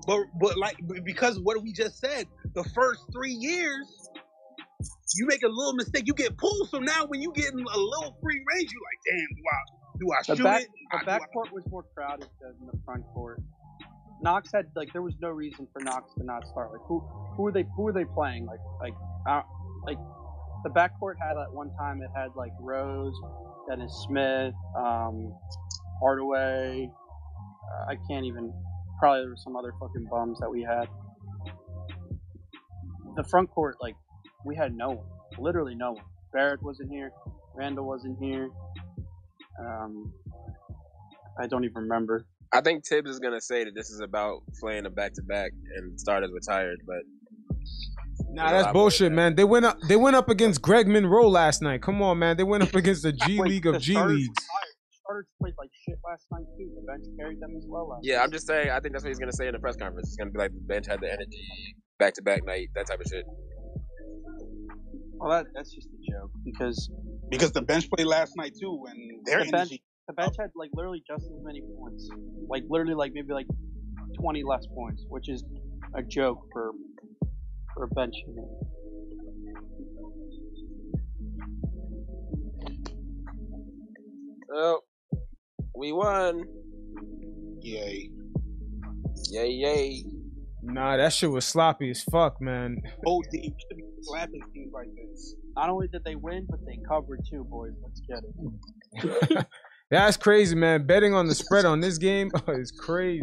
[0.06, 4.08] But but like because what we just said, the first three years,
[5.16, 6.68] you make a little mistake, you get pulled.
[6.70, 9.58] So now when you get in a little free range, you like, damn, do I
[9.98, 10.68] do I the shoot back it?
[10.92, 13.42] the I- do I- backcourt was more crowded than the front court.
[14.22, 16.72] Knox had like there was no reason for Knox to not start.
[16.72, 17.00] Like who
[17.36, 18.46] who were they who were they playing?
[18.46, 18.94] Like like
[19.28, 19.42] uh,
[19.86, 19.98] like
[20.64, 23.14] the backcourt had at one time it had like Rose,
[23.68, 25.32] Dennis Smith, um,
[26.00, 26.90] Hardaway.
[26.90, 28.52] Uh, I can't even.
[28.98, 30.88] Probably there were some other fucking bums that we had.
[33.14, 33.94] The front court, like
[34.44, 35.06] we had no one,
[35.38, 36.04] literally no one.
[36.32, 37.12] Barrett wasn't here.
[37.54, 38.50] Randle wasn't here.
[39.60, 40.12] Um,
[41.40, 42.26] I don't even remember.
[42.52, 45.52] I think Thibs is gonna say that this is about playing a back to back
[45.76, 47.02] and starters retired, but
[48.30, 49.16] Nah, that's bullshit, that.
[49.16, 49.34] man.
[49.36, 51.82] They went up they went up against Greg Monroe last night.
[51.82, 52.36] Come on, man.
[52.36, 54.28] They went up against the G League of G Leagues.
[54.28, 54.28] retired.
[54.90, 56.70] Starters played like shit last night too.
[56.76, 57.98] The bench carried them as well.
[58.02, 58.22] Yeah.
[58.22, 58.70] I'm just saying.
[58.70, 60.08] I think that's what he's gonna say in the press conference.
[60.08, 63.00] It's gonna be like the bench had the energy, back to back night, that type
[63.00, 63.24] of shit.
[65.20, 66.90] Well, that that's just a joke because
[67.30, 69.82] because the bench played last night too, and their The bench- energy.
[70.08, 72.08] The bench had like literally just as many points.
[72.48, 73.46] Like literally like maybe like
[74.18, 75.44] twenty less points, which is
[75.94, 76.72] a joke for
[77.74, 78.44] for a bench unit.
[84.50, 84.80] Oh,
[85.76, 86.42] we won!
[87.60, 88.10] Yay!
[89.30, 90.04] Yay, yay!
[90.62, 92.80] Nah, that shit was sloppy as fuck, man.
[93.04, 95.34] Both teams should be slapping teams like this.
[95.54, 97.72] Not only did they win, but they covered too, boys.
[97.82, 98.22] Let's get
[99.36, 99.46] it.
[99.90, 100.86] That's crazy, man.
[100.86, 103.22] Betting on the spread on this game is crazy.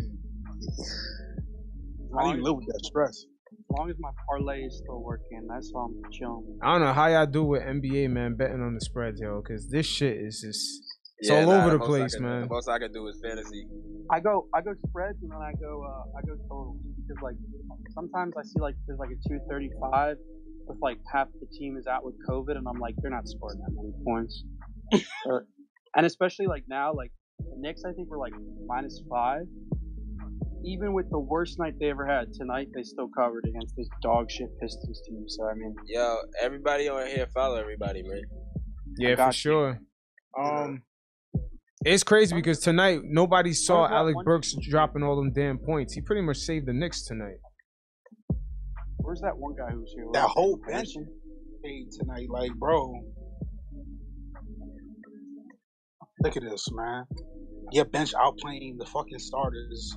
[0.80, 3.26] As I long didn't live with that stress.
[3.52, 6.60] as long as my parlay is still working, that's all I'm chilling.
[6.64, 9.70] I don't know how y'all do with NBA, man, betting on the spreads, yo, because
[9.70, 10.82] this shit is just
[11.20, 12.42] It's all nah, over the most I place, can- man.
[12.42, 13.68] The most I can do is fantasy.
[14.12, 17.36] I go I go spreads and then I go uh, I go totals because like
[17.94, 20.18] sometimes I see like there's like a two thirty five
[20.68, 23.60] with like half the team is out with COVID and I'm like they're not scoring
[23.60, 24.44] that many points.
[25.26, 25.48] Or-
[25.96, 28.34] and especially like now like the Knicks I think were like
[28.68, 29.44] minus five.
[30.68, 34.32] Even with the worst night they ever had tonight, they still covered against this dog
[34.32, 35.24] shit Pistons team.
[35.28, 38.22] So I mean, Yo, everybody on here follow everybody, man.
[38.98, 39.32] Yeah, for you.
[39.32, 39.80] sure.
[40.40, 40.82] Um,
[41.86, 45.94] it's crazy because tonight nobody saw Where's Alec one- Burks dropping all them damn points.
[45.94, 47.38] He pretty much saved the Knicks tonight.
[48.98, 50.06] where's that one guy who's here?
[50.14, 50.90] That whole bench
[51.64, 52.92] paid tonight, like, bro.
[56.26, 57.04] Look at this, man.
[57.72, 59.96] Your bench outplaying the fucking starters.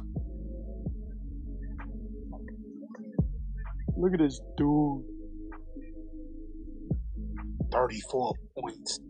[3.97, 5.05] Look at this dude.
[7.73, 9.01] 34 points.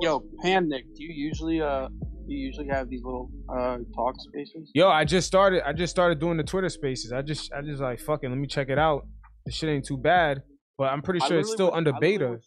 [0.00, 4.14] Yo, Pam Nick, do you usually uh do you usually have these little uh talk
[4.20, 4.70] spaces?
[4.74, 5.68] Yo, I just started.
[5.68, 7.12] I just started doing the Twitter Spaces.
[7.12, 8.30] I just, I just like fucking.
[8.30, 9.06] Let me check it out.
[9.44, 10.38] The shit ain't too bad,
[10.78, 12.38] but I'm pretty sure it's still was- under I beta.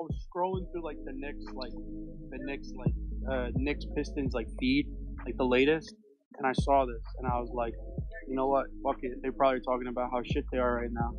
[0.00, 1.72] Was Scrolling, I was scrolling through like the Knicks, like
[2.30, 2.94] the Knicks, like
[3.30, 4.86] uh Knicks Pistons like feed,
[5.24, 5.94] like the latest,
[6.38, 7.74] and I saw this, and I was like,
[8.28, 8.66] you know what?
[8.84, 9.12] Fuck it.
[9.22, 11.10] They're probably talking about how shit they are right now.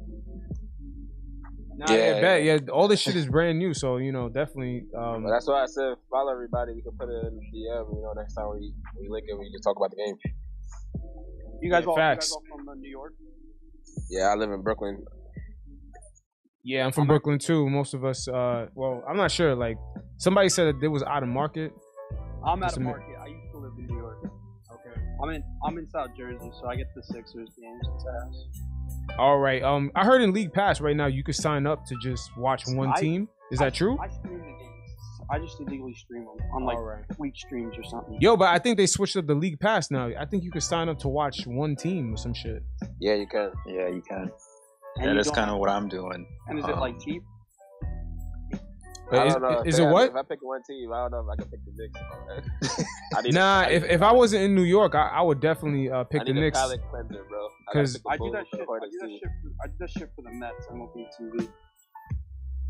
[1.77, 2.43] Nah, yeah, Yeah, bet.
[2.43, 4.85] Yeah, all this shit is brand new, so you know, definitely.
[4.97, 6.73] Um, But that's why I said follow everybody.
[6.73, 7.85] We can put it in the DM.
[7.95, 10.15] You know, next time we we link it, we just talk about the game.
[11.61, 12.27] You guys Yeah, all, you facts.
[12.27, 13.13] guys all from uh, New York?
[14.09, 15.03] Yeah, I live in Brooklyn.
[16.63, 17.69] Yeah, I'm from Brooklyn too.
[17.69, 18.27] Most of us.
[18.27, 19.55] Uh, well, I'm not sure.
[19.55, 19.77] Like
[20.17, 21.71] somebody said that it was out of market.
[22.45, 23.15] I'm out of market.
[23.21, 24.17] I used to live in New York.
[24.71, 25.01] Okay.
[25.23, 27.87] I'm in I'm in South Jersey, so I get the Sixers games.
[27.95, 28.05] It's.
[29.17, 29.63] All right.
[29.63, 32.63] Um, I heard in League Pass right now you can sign up to just watch
[32.67, 33.27] one I- team.
[33.51, 33.97] Is I- that true?
[33.99, 34.63] I stream the games.
[35.29, 37.03] I just illegally stream them on like All right.
[37.19, 38.17] week streams or something.
[38.21, 40.09] Yo, but I think they switched up the League Pass now.
[40.17, 42.63] I think you can sign up to watch one team or some shit.
[43.01, 43.51] Yeah, you can.
[43.65, 44.29] Yeah, you can.
[44.99, 46.25] And That you kind of what I'm doing.
[46.47, 47.21] And is it um, like cheap?
[49.09, 49.61] But I is, don't know.
[49.61, 50.09] is If it what?
[50.09, 52.89] If I pick one team, I don't know if I can pick the Knicks.
[53.15, 55.39] I need Nah, I need if, if I wasn't in New York, I, I would
[55.39, 56.59] definitely uh, pick I the need a Knicks.
[56.59, 57.45] palate cleanser, bro.
[57.45, 58.89] I gotta 'Cause- pick I do Bulls that or the shit.
[58.89, 59.21] I do that shit.
[59.21, 60.67] For, I do that shit for the Mets.
[60.67, 61.05] MLB
[61.41, 61.49] TV.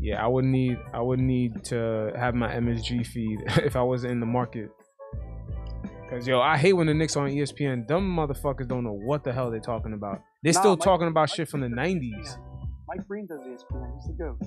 [0.00, 4.12] Yeah, I would need I would need to have my MSG feed if I wasn't
[4.12, 4.70] in the market.
[6.08, 7.86] Cause yo, I hate when the Knicks on ESPN.
[7.88, 10.22] Dumb motherfuckers don't know what the hell they're talking about.
[10.42, 12.38] They're Nah, still Mike- talking about Mike shit from the '90s.
[12.86, 13.92] Mike Breen does ESPN.
[13.96, 14.38] He's the goat.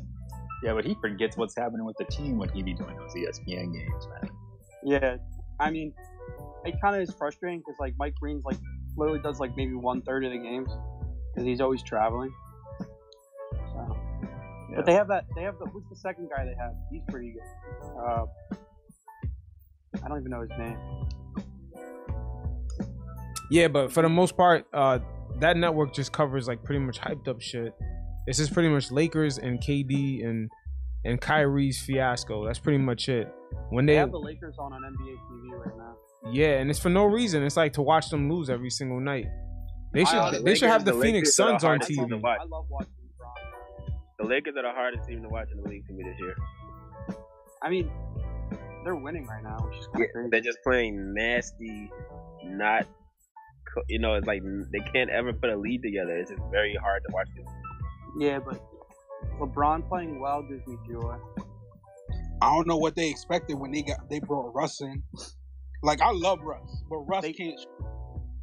[0.63, 3.73] Yeah, but he forgets what's happening with the team when he be doing those ESPN
[3.73, 4.29] games, man.
[4.83, 5.17] Yeah,
[5.59, 5.93] I mean,
[6.65, 8.57] it kind of is frustrating because like Mike Breen's like
[8.95, 10.69] literally does like maybe one third of the games
[11.33, 12.31] because he's always traveling.
[12.79, 13.97] So,
[14.69, 14.75] Yeah.
[14.77, 15.25] but they have that.
[15.35, 16.73] They have the who's the second guy they have?
[16.91, 17.87] He's pretty good.
[17.97, 18.25] Uh,
[20.03, 20.77] I don't even know his name.
[23.49, 24.99] Yeah, but for the most part, uh,
[25.41, 27.73] that network just covers like pretty much hyped up shit.
[28.27, 30.49] This is pretty much Lakers and KD and
[31.03, 32.45] and Kyrie's fiasco.
[32.45, 33.27] That's pretty much it.
[33.69, 35.95] When They they have the Lakers on on NBA TV right now.
[36.31, 37.43] yeah, and it's for no reason.
[37.43, 39.25] It's like to watch them lose every single night.
[39.93, 42.07] They should the they should have the the Phoenix Lakers Suns on TV.
[42.09, 42.39] to watch.
[42.41, 43.93] I love watching LeBron.
[44.19, 46.35] The Lakers are the hardest team to watch in the league to me this year.
[47.63, 47.91] I mean,
[48.83, 50.29] they're winning right now, which is kind Yeah, of crazy.
[50.31, 51.91] they're just playing nasty,
[52.45, 52.85] not.
[53.73, 54.41] Co- You know, it's like
[54.71, 56.17] they can't ever put a lead together.
[56.17, 57.45] It's just very hard to watch them.
[58.19, 58.61] Yeah, but
[59.39, 61.15] LeBron playing well gives me joy.
[62.41, 65.03] I don't know what they expected when they got they brought Russ in.
[65.83, 67.59] Like I love Russ, but Russ They- can't.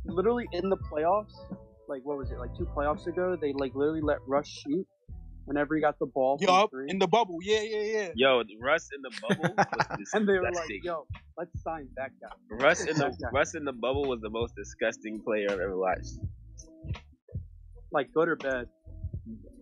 [0.04, 1.34] literally in the playoffs,
[1.88, 4.86] like what was it, like two playoffs ago, they like literally let Russ shoot
[5.48, 7.38] whenever he got the ball from three, in the bubble.
[7.42, 8.08] Yeah, yeah, yeah.
[8.14, 9.54] Yo, Russ in the bubble
[9.98, 11.06] was and they were like, "Yo,
[11.36, 12.28] let's sign that guy."
[12.64, 13.12] Russ in the.
[13.32, 16.18] Russ in the bubble was the most disgusting player I've ever watched.
[17.90, 18.66] Like good or bad.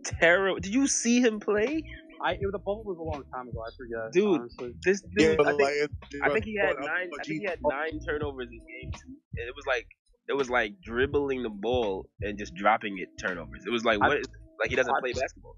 [0.05, 0.59] Terrible.
[0.61, 1.83] Did you see him play?
[2.23, 3.63] I it, the bubble was a long time ago.
[3.67, 4.73] I forget, Dude, Honestly.
[4.85, 7.11] This Yeah, dude, I think, like, I think he had but, nine.
[7.21, 9.15] I think he had nine turnovers in game two.
[9.37, 9.87] And it was like
[10.29, 13.63] it was like dribbling the ball and just dropping it turnovers.
[13.67, 15.57] It was like I- like he doesn't I- play basketball.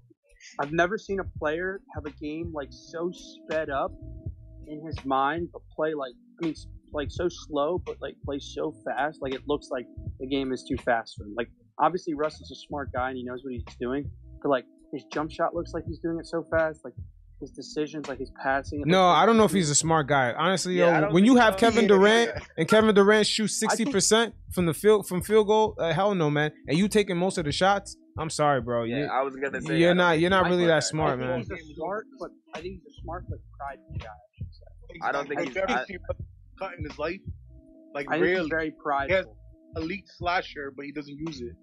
[0.59, 3.91] I've never seen a player have a game like so sped up
[4.67, 6.55] in his mind, but play like I mean,
[6.93, 9.21] like so slow, but like play so fast.
[9.21, 9.85] Like it looks like
[10.19, 11.33] the game is too fast for him.
[11.37, 11.49] Like
[11.79, 14.09] obviously Russ is a smart guy and he knows what he's doing,
[14.41, 16.81] but like his jump shot looks like he's doing it so fast.
[16.83, 16.93] Like
[17.39, 18.83] his decisions, like his passing.
[18.85, 20.33] No, I don't know if he's a smart guy.
[20.37, 21.59] Honestly, Yeah, yo, when you have so.
[21.59, 25.93] Kevin Durant and Kevin Durant shoots sixty percent from the field from field goal, uh,
[25.93, 26.51] hell no, man.
[26.67, 28.83] And you taking most of the shots, I'm sorry, bro.
[28.83, 30.81] Yeah, You, I was gonna say I you're don't you're not really that.
[30.81, 31.39] that smart, man.
[31.39, 34.05] he's smart, but I think he's a smart but prideful guy.
[34.07, 34.99] I say.
[35.03, 36.21] I don't think I've he's- never I- seen Russ
[36.59, 37.19] cut in his life.
[37.95, 39.37] Like I think he's really very prideful.
[39.77, 41.53] elite slasher, but he doesn't use it.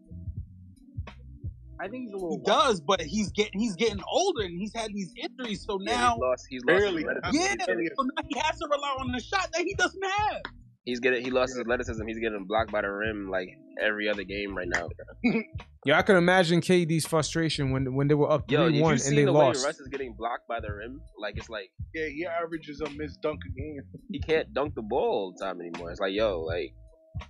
[1.79, 2.31] I think he's a little.
[2.31, 2.45] He little.
[2.65, 5.63] does, but he's getting he's getting older and he's had these injuries.
[5.63, 6.47] So Yeah, now, he's lost.
[6.49, 6.79] He's lost.
[6.81, 7.03] Barely.
[7.33, 10.41] Yeah, so now he has to rely on the shot that he doesn't have.
[10.87, 11.23] He's getting.
[11.25, 12.07] He lost his athleticism.
[12.07, 13.49] He's getting blocked by the rim like
[13.83, 14.89] every other game right now.
[15.85, 18.89] Yeah, I can imagine KD's frustration when when they were up Yo, three did one
[18.91, 19.61] you and see they the lost.
[19.63, 21.01] way Russ is getting blocked by the rim?
[21.17, 23.79] Like it's like Yeah, he averages a missed dunk a game.
[24.11, 25.93] he can't dunk the ball all the time anymore.
[25.93, 26.75] It's like yo, like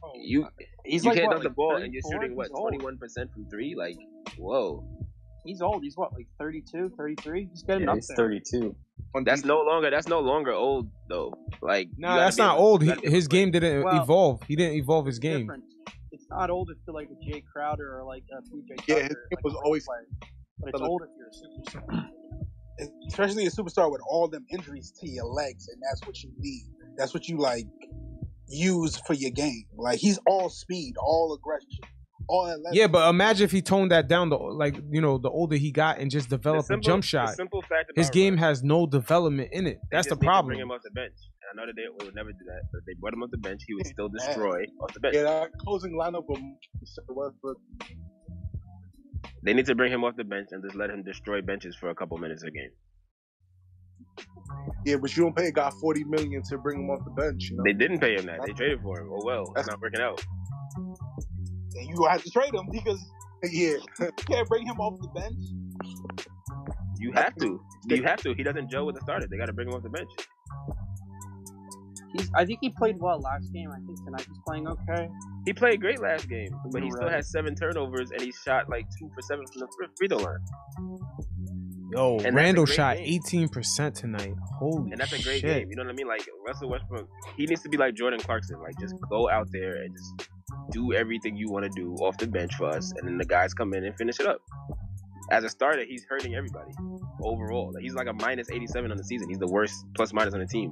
[0.03, 0.49] Oh, you
[0.87, 3.31] He's you like can't what, dunk the ball and you're shooting what twenty one percent
[3.35, 3.75] from three.
[3.77, 3.99] Like
[4.39, 4.89] whoa,
[5.47, 5.83] He's old.
[5.83, 7.49] He's what, like 32, 33?
[7.51, 8.17] He's getting Yeah, up he's there.
[8.17, 8.75] 32.
[9.25, 11.33] that's no longer that's no longer old though.
[11.63, 12.83] Like No, gotta that's not able- old.
[12.83, 14.43] He, gotta be able his game didn't Well, evolve.
[14.49, 15.41] He didn't evolve his game.
[15.41, 15.65] different.
[16.13, 18.85] It's not old if you're like a Jae Crowder or like a PJ Tucker.
[18.89, 20.07] Yeah, his game like was a always- player.
[20.59, 22.09] But it's old if you're a superstar.
[23.09, 26.65] Especially a superstar with all them injuries to your legs, and that's what you need.
[26.97, 27.67] That's what you like
[28.49, 29.65] use for your game.
[29.77, 31.96] Like he's all speed, all aggression, all athletic.
[32.73, 34.31] Yeah, but imagine if he toned that down.
[34.31, 37.35] The like you know the older he got and just developed simple- a jump shot.
[37.35, 39.79] simple fact His game Russ, has no development in it.
[39.91, 40.47] That's the just need to problem.
[40.49, 41.15] Bring him off the bench.
[41.43, 43.31] And I know that they would never do that, but if they brought him off
[43.31, 45.15] the bench, he would still destroy off the bench.
[45.15, 46.39] Yeah, that closing lineup of
[47.09, 47.59] Westbrook.
[49.43, 51.91] They need to bring him off the bench and just let him destroy benches for
[51.91, 52.71] a couple minutes a game.
[54.85, 57.51] Yeah, but you don't pay a guy forty million to bring him off the bench.
[57.51, 57.63] You know?
[57.65, 58.41] They didn't pay him that.
[58.47, 59.11] They traded for him.
[59.13, 60.25] Oh well, it's not working out.
[61.79, 63.01] And you have to trade him because
[63.45, 65.37] yeah, you can't bring him off the bench.
[66.99, 67.61] You have to.
[67.89, 68.35] You have to.
[68.35, 69.29] He doesn't gel with the starters.
[69.31, 70.11] They got to bring him off the bench.
[72.13, 73.71] He's, I think he played well last game.
[73.71, 75.09] I think tonight he's playing okay.
[75.45, 78.69] He played great last game, but he You're still has seven turnovers and he shot
[78.69, 80.99] like two for seven from the free- free throw line.
[81.93, 84.35] Yo, that's a Randle shot eighteen percent tonight.
[84.59, 85.61] Holy And that's a great shit.
[85.61, 85.71] game.
[85.71, 86.09] You know what I mean?
[86.09, 88.59] Like Russell Westbrook, he needs to be like Jordan Clarkson.
[88.61, 90.29] Like just go out there and just
[90.71, 93.55] do everything you want to do off the bench for us, and then the guys
[93.55, 94.41] come in and finish it up.
[95.31, 96.71] As a starter, he's hurting everybody
[97.23, 97.73] overall.
[97.75, 99.29] Like he's like a minus 87 on the season.
[99.29, 100.71] He's the worst plus minus on the team.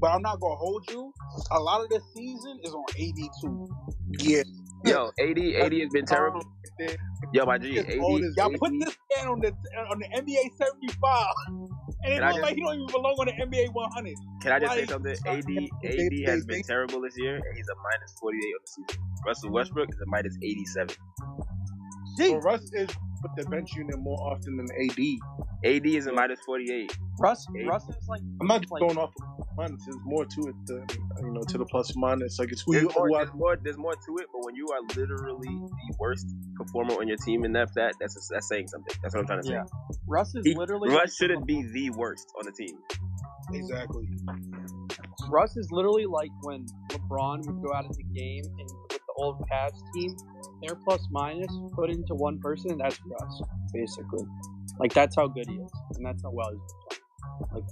[0.00, 1.12] But I'm not gonna hold you.
[1.52, 3.68] A lot of this season is on AD two.
[4.18, 4.42] yeah.
[4.86, 6.42] Yo, 80, 80 has been terrible.
[7.32, 9.48] Yo, my G, 80, All this- Y'all 80 put this man on the
[9.90, 11.34] on the NBA seventy five,
[12.04, 13.90] and it Can I looks just- like he don't even belong on the NBA one
[13.92, 14.14] hundred.
[14.42, 15.16] Can I just say something?
[15.26, 15.48] AD,
[15.84, 19.02] AD has been terrible this year, and he's a minus 48 on the season.
[19.26, 20.94] Russell Westbrook is a minus 87.
[22.18, 22.88] Well, Russ is
[23.22, 24.98] with the bench unit more often than AD.
[25.64, 26.96] AD is a minus 48.
[27.18, 27.66] Russ, Eight.
[27.66, 28.20] Russ is like.
[28.40, 29.84] I'm not like, going off of minus.
[29.84, 30.86] There's more to it than
[31.22, 32.38] you know to the plus minus.
[32.38, 34.54] Like it's who you There's more, who there's more, there's more to it, but when
[34.54, 36.26] you are literally the worst
[36.56, 38.94] performer on your team in that, that that's that's saying something.
[39.02, 39.54] That's what I'm trying to say.
[39.54, 39.64] Yeah.
[40.06, 40.90] Russ is He- literally.
[40.90, 42.78] like Russ shouldn't be the worst on the team.
[43.52, 44.08] exactly.
[45.28, 49.12] Russ is literally like when LeBron would go out of the game and with the
[49.16, 50.14] old Cavs team,
[50.62, 52.72] their plus minus put into one person.
[52.72, 54.24] And that's Russ, basically.
[54.78, 57.66] Like that's how good he is, and that's how well he's playing.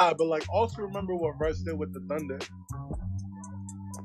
[0.00, 2.38] Ah, but like also remember what Russ did with the Thunder.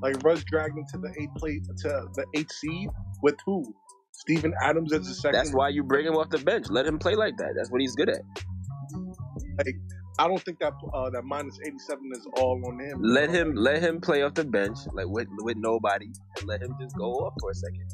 [0.01, 2.89] Like Russ dragged them to the eight plate to the eight seed
[3.21, 3.73] with who?
[4.13, 5.33] Steven Adams as the second.
[5.37, 6.67] That's why you bring him off the bench.
[6.69, 7.53] Let him play like that.
[7.55, 8.21] That's what he's good at.
[9.57, 9.75] Like
[10.19, 13.01] I don't think that uh, that minus eighty seven is all on him.
[13.01, 16.07] Let him let him play off the bench like with with nobody,
[16.37, 17.87] and let him just go off for a second.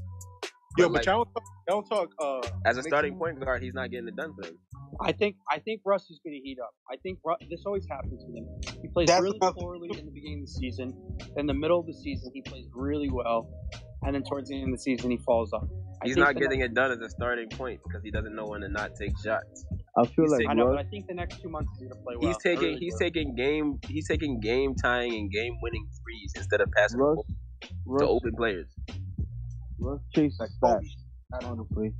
[0.77, 2.09] Yo, but but like- y'all, talk- y'all talk.
[2.19, 4.57] Uh, As a starting point guard, he's not getting it done for him.
[5.01, 6.69] I think I think Russ is going to heat up.
[6.89, 8.47] I think Ru- this always happens to him.
[8.81, 9.55] He plays That's really enough.
[9.55, 10.93] poorly in the beginning of the season.
[11.37, 13.49] In the middle of the season, he plays really well,
[14.03, 15.67] and then towards the end of the season, he falls off.
[16.01, 18.45] I He's not the getting it done as a starting point because he doesn't know
[18.45, 19.65] when to not take shots.
[19.97, 21.87] I feel He's like taking- I know, but I think the next two months he's
[21.89, 22.27] going to play well.
[22.29, 22.99] He's taking Really he's well.
[22.99, 27.15] taking game he's taking game tying and game winning threes instead of passing the Russ,
[27.15, 27.25] ball
[27.69, 28.67] to Russ, open players.
[29.79, 30.79] Russ chases stats.
[31.43, 31.91] Honestly,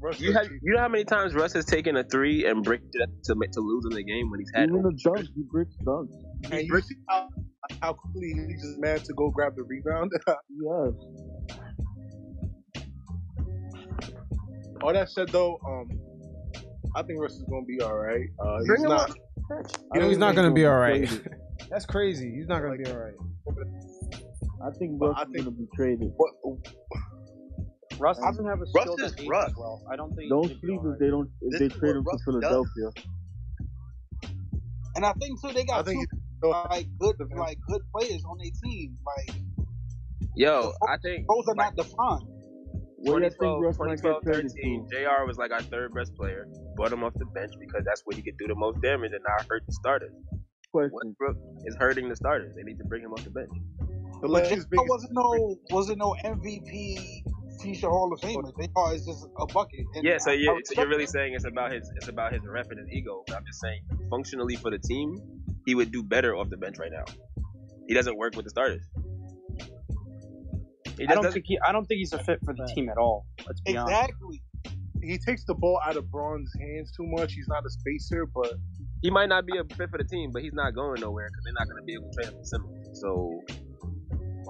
[0.00, 2.94] Russ You have you know how many times Russ has taken a three and bricked
[2.94, 5.26] it to make- to lose in the game when he's had even open the dunk,
[5.34, 6.12] he bricks dunks.
[6.52, 7.28] and you see how,
[7.82, 10.10] how quickly he's just mad to go grab the rebound.
[10.50, 10.94] Yes.
[14.82, 15.88] All that said, though, um,
[16.96, 18.24] I think Russ is gonna be all right.
[18.42, 19.10] Uh, Bring he's him not.
[19.10, 19.16] up.
[19.94, 21.06] You know, he's not gonna be all right.
[21.06, 21.34] traded.
[21.70, 22.32] That's crazy.
[22.34, 23.14] He's not gonna be all right.
[24.64, 26.12] I think But Russ I is think- gonna be traded.
[26.16, 26.30] What,
[28.00, 29.52] Russ doesn't have a Russ skill is that Russ.
[29.56, 29.82] well.
[29.90, 30.30] I don't think.
[30.30, 32.22] Don't he'd sleep if they don't if This they is trade what him to Russ
[32.24, 32.90] Philadelphia.
[34.96, 36.06] And I think too they got two he's
[36.42, 38.96] like good like good players on their team.
[39.06, 39.36] Like
[40.34, 42.26] Yo, I think those are not defined.
[43.02, 45.62] Where do you think 2012, Russ might get 2012 traded 13, JR was like our
[45.62, 46.46] third best player.
[46.76, 49.24] Brought him off the bench because that's where he could do the most damage and
[49.26, 50.12] not hurt the starters.
[50.70, 50.90] Question.
[50.92, 52.54] Westbrook is hurting the starters.
[52.56, 53.50] They need to bring him off the bench.
[54.20, 57.24] The But Lakers' biggest wasn't no wasn't no MVP
[57.62, 58.52] future Hall of Famer.
[58.56, 59.86] JR is just a bucket.
[59.94, 62.70] And Yeah, so you're, so you're really saying it's about his it's about his rep
[62.70, 63.22] and his ego.
[63.26, 65.16] But I'm just saying, functionally for the team,
[65.66, 67.04] he would do better off the bench right now.
[67.88, 68.82] He doesn't work with the starters.
[70.98, 71.32] He I don't doesn't.
[71.32, 71.58] think he.
[71.66, 73.26] I don't think he's a fit for the team at all.
[73.46, 73.80] Let's be that.
[73.80, 74.00] honest.
[74.10, 74.42] Exactly.
[75.02, 77.32] he takes the ball out of Bron's hands too much.
[77.32, 78.52] He's not a spacer, but
[79.02, 81.44] He might not be a fit for the team, but he's not going nowhere because
[81.44, 83.00] they're not going to be able to trade him for Simmons.
[83.00, 83.40] So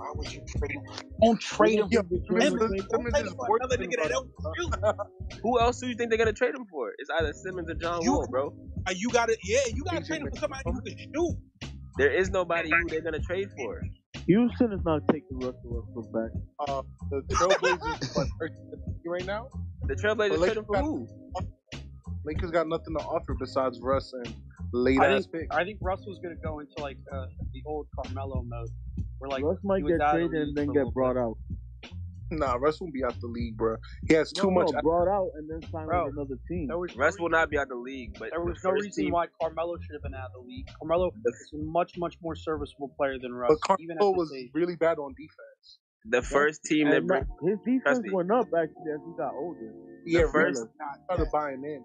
[0.01, 0.83] Why would you trade him?
[1.23, 1.89] Don't trade him.
[1.91, 3.13] Yeah, for Simmons, Simmons.
[3.13, 4.11] Trade is him for worse another than nigga that Russ.
[4.11, 4.31] don't
[5.37, 5.41] shoot.
[5.43, 6.91] who else do you think they're going to trade him for?
[6.99, 8.55] It's either Simmons or John You- Wall, bro.
[8.89, 11.37] Uh, You got to Yeah, you got to trade him for somebody who can shoot.
[11.99, 13.83] There is nobody who they're going to trade for.
[14.27, 16.31] Houston is not taking Russell Westbrook back.
[16.69, 18.57] uh, the Trailblazers what, 13
[19.07, 19.49] right now.
[19.87, 21.45] The Trailblazers But trade him for Lakers who?
[22.25, 24.35] Lakers got nothing to offer besides Russ and
[24.73, 25.49] late I ass think.
[25.51, 25.55] pick.
[25.59, 28.69] I think Russell's gonna go into like uh, the old Carmelo mode,
[29.21, 31.23] where like Russ might get out the traded and then get brought bit.
[31.23, 31.37] out.
[32.33, 33.75] Nah, Russ won't be out the league, bro.
[34.09, 34.71] He has too no, much.
[34.73, 36.69] no, brought out and then signed Bro, with another team.
[36.69, 39.05] There was Russ will not be out the league, but There the was no reason
[39.07, 40.67] team, why Carmelo should have been out of the league.
[40.79, 44.17] Carmelo the, is a much, much more serviceable player than Russ, But even at Carmelo
[44.17, 44.51] was age.
[44.55, 45.81] really bad on defense.
[46.09, 49.35] the first team that And bring, that- his defense went up actually as he got
[49.35, 49.73] older.
[50.07, 51.85] Yeah, first- Russ started buying in.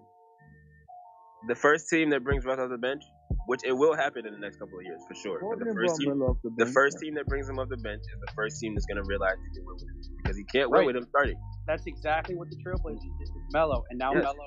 [1.48, 3.02] the first team that brings Russ off the bench,
[3.46, 5.40] which it will happen in the next couple of years for sure.
[5.40, 7.76] But the first team, Melo off the the first team that brings him off the
[7.78, 10.36] bench is the first team that's going to realize he can win with him because
[10.36, 11.36] he can't win with him starting.
[11.66, 14.22] That's exactly what the Trailblazers did with Melo, and now Yes.
[14.24, 14.46] Melo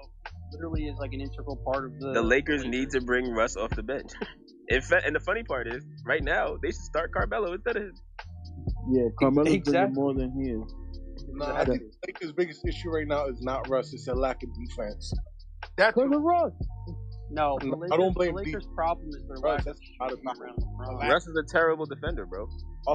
[0.51, 2.13] literally is like an integral part of the.
[2.13, 4.11] The Lakers need to bring Russ off the bench.
[4.69, 7.83] In fact, and the funny part is, right now they should start Carmelo instead of
[7.83, 7.93] him.
[8.91, 9.95] Yeah, Carmelo's bringing Exactly.
[9.95, 10.75] more than he is.
[11.31, 14.49] No, I think Lakers' biggest issue right now is not Russ; it's a lack of
[14.53, 15.13] defense.
[15.75, 16.53] That's Because of Russ.
[17.31, 19.79] No, the I don't blame the D- Lakers' problem is their Russ, lack of that's
[19.99, 20.41] not a shooting problem.
[20.79, 21.09] around LeBron.
[21.11, 22.47] Russ is a terrible defender, bro.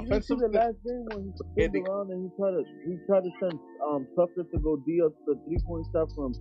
[0.03, 3.23] You see the last game when he Yeah, around and he tried to he tried
[3.23, 6.35] to send um Tucker to go D up the three point shot from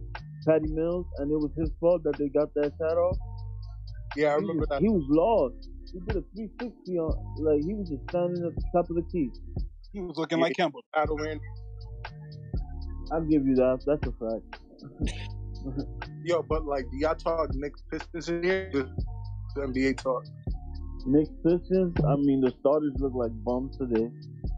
[0.47, 3.17] Patty Mills, and it was his fault that they got that shot off.
[4.15, 4.81] Yeah, I he, remember was, that.
[4.81, 5.69] he was lost.
[5.93, 7.13] He did a 360 on
[7.45, 9.29] like he was just standing at the top of the key.
[9.93, 10.73] He was looking like him.
[10.93, 11.39] Battle ran.
[13.11, 13.81] I'll give you that.
[13.85, 14.45] That's a fact.
[16.23, 18.69] Yo, but like, do y'all talk Knicks Pistons in here?
[18.73, 18.89] The
[19.55, 20.23] the NBA talk.
[21.05, 21.95] Knicks Pistons.
[22.07, 24.09] I mean, the starters look like bums today.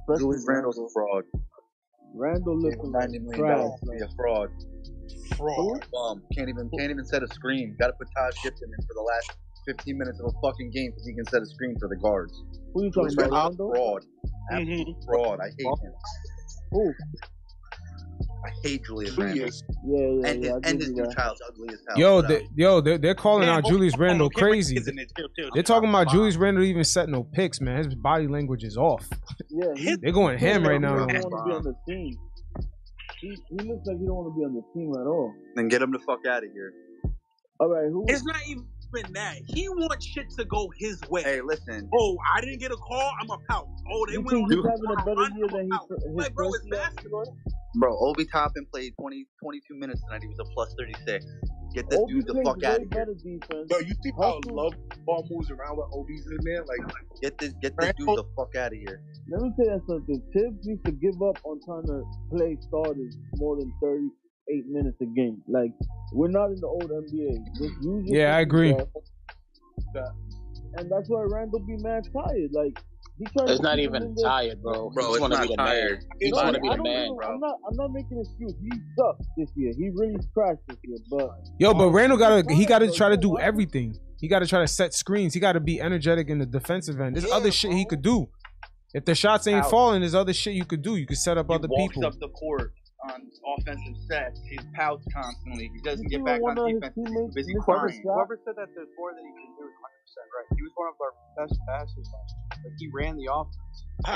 [0.01, 1.23] Especially Julius Randle's a fraud.
[2.13, 3.57] Randle Gave him looking ninety like million trash.
[3.57, 4.49] dollars be a fraud.
[5.37, 5.85] Fraud.
[5.91, 6.23] Bum.
[6.35, 7.75] Can't even can't even set a screen.
[7.79, 9.37] Got to put Taj Gibson in for the last
[9.67, 12.33] fifteen minutes of a fucking game because he can set a screen for the guards.
[12.73, 13.73] Who you talking Julius about, Randle's a Randle?
[13.75, 14.03] fraud.
[14.53, 14.91] Mm-hmm.
[15.05, 15.39] Fraud.
[15.41, 15.93] I hate him.
[16.71, 16.93] Who?
[18.45, 19.35] I hate Julius Randle.
[19.37, 19.63] Julius.
[19.85, 20.31] Yeah, yeah, And yeah.
[20.33, 21.97] his, I and give his you new child's ugly as hell.
[21.97, 24.77] Yo, they, yo, they're, they're calling Man, out hold- Julius Randle Cameron crazy.
[24.77, 24.97] is in.
[25.17, 26.15] Chill, chill, They're talking about Fine.
[26.15, 27.83] Julius Randle even set no picks, man.
[27.83, 29.07] His body language is off.
[29.49, 30.97] Yeah, he, They're going ham he right don't now.
[30.97, 32.15] want to be on the team.
[33.21, 35.33] He, he looks like he don't want to be on the team at all.
[35.55, 36.73] Then get him the fuck out of here.
[37.59, 38.05] All right, who?
[38.07, 38.65] It's not even
[39.13, 39.35] that.
[39.47, 41.23] He wants shit to go his way.
[41.23, 41.89] Hey, listen.
[41.97, 43.11] Oh, I didn't get a call.
[43.21, 43.67] I'm a pout.
[43.91, 45.87] Oh, they You went on he's the having a better year than pout.
[45.89, 47.37] he, his Like, bro, first it's basketball.
[47.77, 50.21] Bro, Obi Toppin played 20, 22 minutes tonight.
[50.21, 51.25] He was a plus 36.
[51.73, 52.87] Get this Obi dude the fuck out of here.
[52.89, 53.67] better defense.
[53.69, 54.55] Yo, you see how Hustle.
[54.55, 54.73] love
[55.05, 56.63] ball moves around with Obi's in there?
[56.63, 56.79] Like,
[57.21, 59.01] Get this get this dude the fuck out of here.
[59.29, 60.21] Let me tell you something.
[60.33, 65.05] Thibs needs to give up on trying to play starters more than 38 minutes a
[65.07, 65.41] game.
[65.47, 65.71] Like,
[66.13, 67.43] we're not in the old NBA.
[67.57, 68.73] Just use your Yeah, I agree.
[68.73, 68.91] craft.
[70.77, 72.51] And that's why Randle be mad tired.
[72.51, 72.77] Like,
[73.17, 74.89] he trying It's not even in tired, bro.
[74.89, 75.91] Bro, he it's just want to not be the tired.
[75.99, 76.09] man.
[76.19, 77.27] He just want to be the man, bro.
[77.33, 77.55] I'm not.
[77.69, 78.53] I'm not making an excuse.
[78.61, 79.71] He sucked this year.
[79.77, 80.97] He really crashed this year.
[81.09, 81.29] But
[81.59, 83.95] Yo, but um, Randle gotta he gotta try to do everything.
[84.19, 85.33] He gotta try to set screens.
[85.33, 87.15] He gotta be energetic in the defensive end.
[87.15, 88.27] There's Yeah, other shit he could do.
[88.93, 89.69] If the shots ain't Out.
[89.71, 90.95] falling, there's other shit you could do.
[90.95, 92.05] You could set up He other walks people.
[92.07, 92.71] up the court
[93.11, 93.21] on
[93.59, 94.39] offensive sets.
[94.49, 95.69] He pouts constantly.
[95.73, 96.95] He doesn't You get back on defense.
[96.95, 98.01] He's busy crying.
[98.03, 99.75] Whoever said that there's more that he can do is
[100.15, 100.57] 100% right.
[100.57, 102.63] He was one of our best passers last year.
[102.65, 103.57] Like, he ran the offense.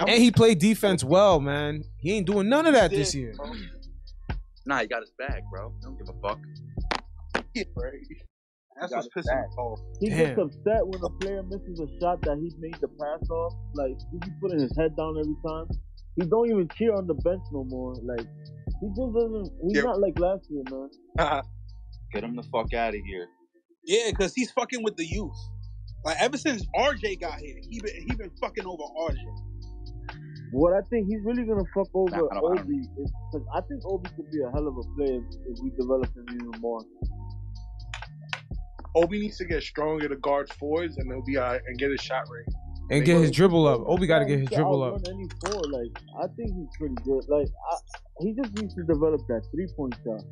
[0.09, 1.83] And he played defense well, man.
[1.99, 3.33] He ain't doing none of that this year.
[4.65, 5.73] Nah, he got his bag, bro.
[5.81, 6.39] Don't give a fuck.
[7.75, 7.93] right?
[8.79, 9.79] That's what's pissing me off.
[9.99, 10.17] he Damn.
[10.35, 13.53] gets upset when a player misses a shot that he made the pass off.
[13.73, 15.67] Like he be putting his head down every time.
[16.15, 17.93] He don't even cheer on the bench no more.
[18.03, 18.25] Like
[18.79, 19.51] he just doesn't.
[19.67, 19.81] He's Yeah.
[19.83, 20.89] not like last year, man.
[22.13, 23.27] Get him the fuck out of here.
[23.83, 25.35] Yeah, because he's fucking with the youth.
[26.05, 29.19] Like ever since RJ got here, he been he been fucking over RJ.
[30.51, 32.87] What I think he's really gonna fuck over I don't- Obi is
[33.31, 36.07] because I think Obi could be a hell of a player if, if we develop
[36.15, 36.81] him even more.
[38.95, 42.01] Obi needs to get stronger to guard fours, and he'll be alright and get his
[42.01, 42.45] shot rate.
[42.91, 43.81] And get his dribble up.
[43.85, 45.01] Obi got to get his dribble up.
[45.07, 45.91] Any four, like
[46.23, 47.23] I think he's pretty good.
[47.27, 47.77] Like I,
[48.21, 50.23] he just needs to develop that three point shot.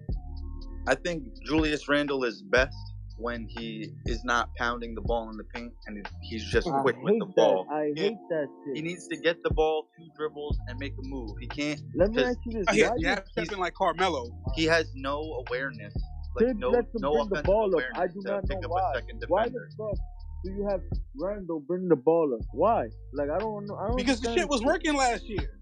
[0.88, 2.76] I think Julius Randle is best
[3.18, 6.96] when he is not pounding the ball in the paint and he's just I quick
[7.02, 7.36] with the that.
[7.36, 7.68] ball.
[7.72, 8.04] I Yeah.
[8.04, 11.38] hate that He needs to get the ball, two dribbles, and make a move.
[11.40, 11.82] He can't.
[11.96, 14.32] Let me ask you this: He, why he you has to like Carmelo.
[14.56, 15.94] He has no awareness.
[16.36, 17.74] Like Thibs no, lets him no bring the offensive ball up?
[17.74, 18.92] awareness I do to not pick know up why.
[18.92, 19.98] a second Why the fuck
[20.46, 20.82] do you have
[21.20, 22.46] Randle bring the ball up?
[22.52, 22.90] Why?
[23.14, 23.76] Like I don't know.
[23.76, 25.57] I don't Because the shit was working last year.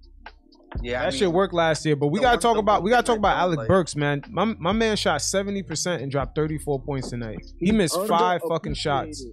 [0.86, 3.06] Yeah, I That mean, shit worked last year, but we gotta talk about we gotta
[3.08, 4.22] talk about Alec like- Burks, man.
[4.30, 7.40] My my man shot seventy percent and dropped thirty four points tonight.
[7.60, 9.26] He He's missed five fucking shots.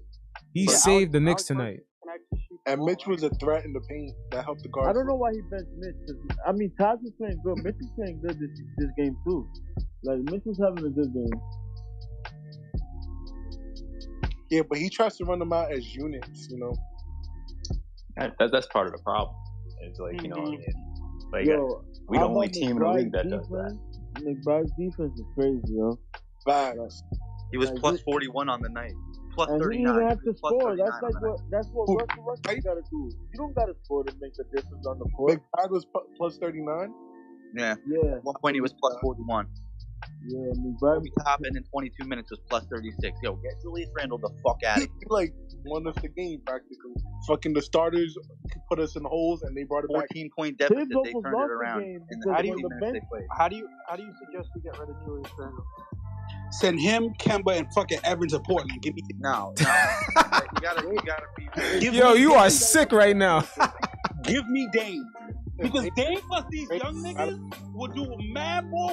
[0.55, 1.81] He But saved the Alec Knicks Burks tonight.
[2.03, 2.85] can actually shoot the And.
[2.85, 4.89] Mitch was a threat in the paint that helped the guard.
[4.89, 5.95] I don't know why he benched Mitch.
[6.07, 7.59] 'cause, I mean, Taj is playing good.
[7.65, 9.47] Mitch is playing good this this game too.
[10.05, 11.41] Like Mitch is having a good game.
[14.51, 16.49] Yeah, but he tries to run them out as units.
[16.51, 16.73] You know,
[18.16, 19.35] That, that- that's part of the problem.
[19.83, 20.62] It's like you know, Mhm.
[21.33, 23.79] Like Yo, we the how only about team in the league that McBride's does that.
[24.15, 24.45] defense?
[24.47, 25.99] McBride's defense is crazy, yo.
[26.47, 27.03] facts.
[27.51, 28.93] He was Like, 41 on the night.
[29.35, 29.85] Plus And he 39.
[29.85, 30.77] didn't even have to score.
[30.77, 33.11] That's like what that's what Who- Russell Westbrook got to do.
[33.33, 35.41] You don't got to score to make the difference on the court.
[35.57, 35.87] McBride was
[36.17, 36.93] plus thirty nine.
[37.55, 37.75] Yeah.
[37.87, 39.47] Yeah, At one point, he was plus 41.
[40.27, 40.39] Yeah.
[40.57, 40.99] McBride.
[40.99, 43.19] Obi Toppin in 22 minutes was plus 36.
[43.23, 44.91] Yo, get Julius Randle the fuck out of here.
[45.09, 45.33] like
[45.65, 46.93] won us the game practically.
[47.29, 48.16] Fucking the starters
[48.69, 50.07] put us in holes, and they brought it back.
[50.12, 50.79] 14 point deficit.
[50.79, 53.27] Thibs They turned it around game in the How do you- the minutes they played.
[53.37, 55.65] How do you how do you suggest we get rid of Julius Randle?
[56.53, 58.81] Send him, Kemba, and fucking Evans to Portland.
[58.83, 59.66] Give me, No, no.
[59.66, 61.81] you gotta, you gotta be.
[61.81, 62.39] give Yo, you Dame.
[62.39, 63.45] are sick right now.
[64.24, 65.05] Give me Dame.
[65.59, 68.93] Because Dame plus these young niggas will do a mad more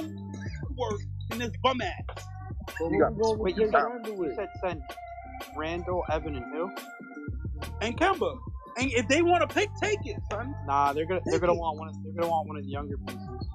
[0.79, 2.25] work than this bum ass.
[2.79, 4.81] But You got going Wait, you Chris said, you said send
[5.57, 6.69] Randle, Evan, and who?
[7.81, 8.37] And Kemba.
[8.77, 10.55] And if they want to pick, take it, son.
[10.65, 11.89] Nah, they're gonna they're gonna want one.
[11.89, 13.49] Of, they're gonna want one of the younger pieces.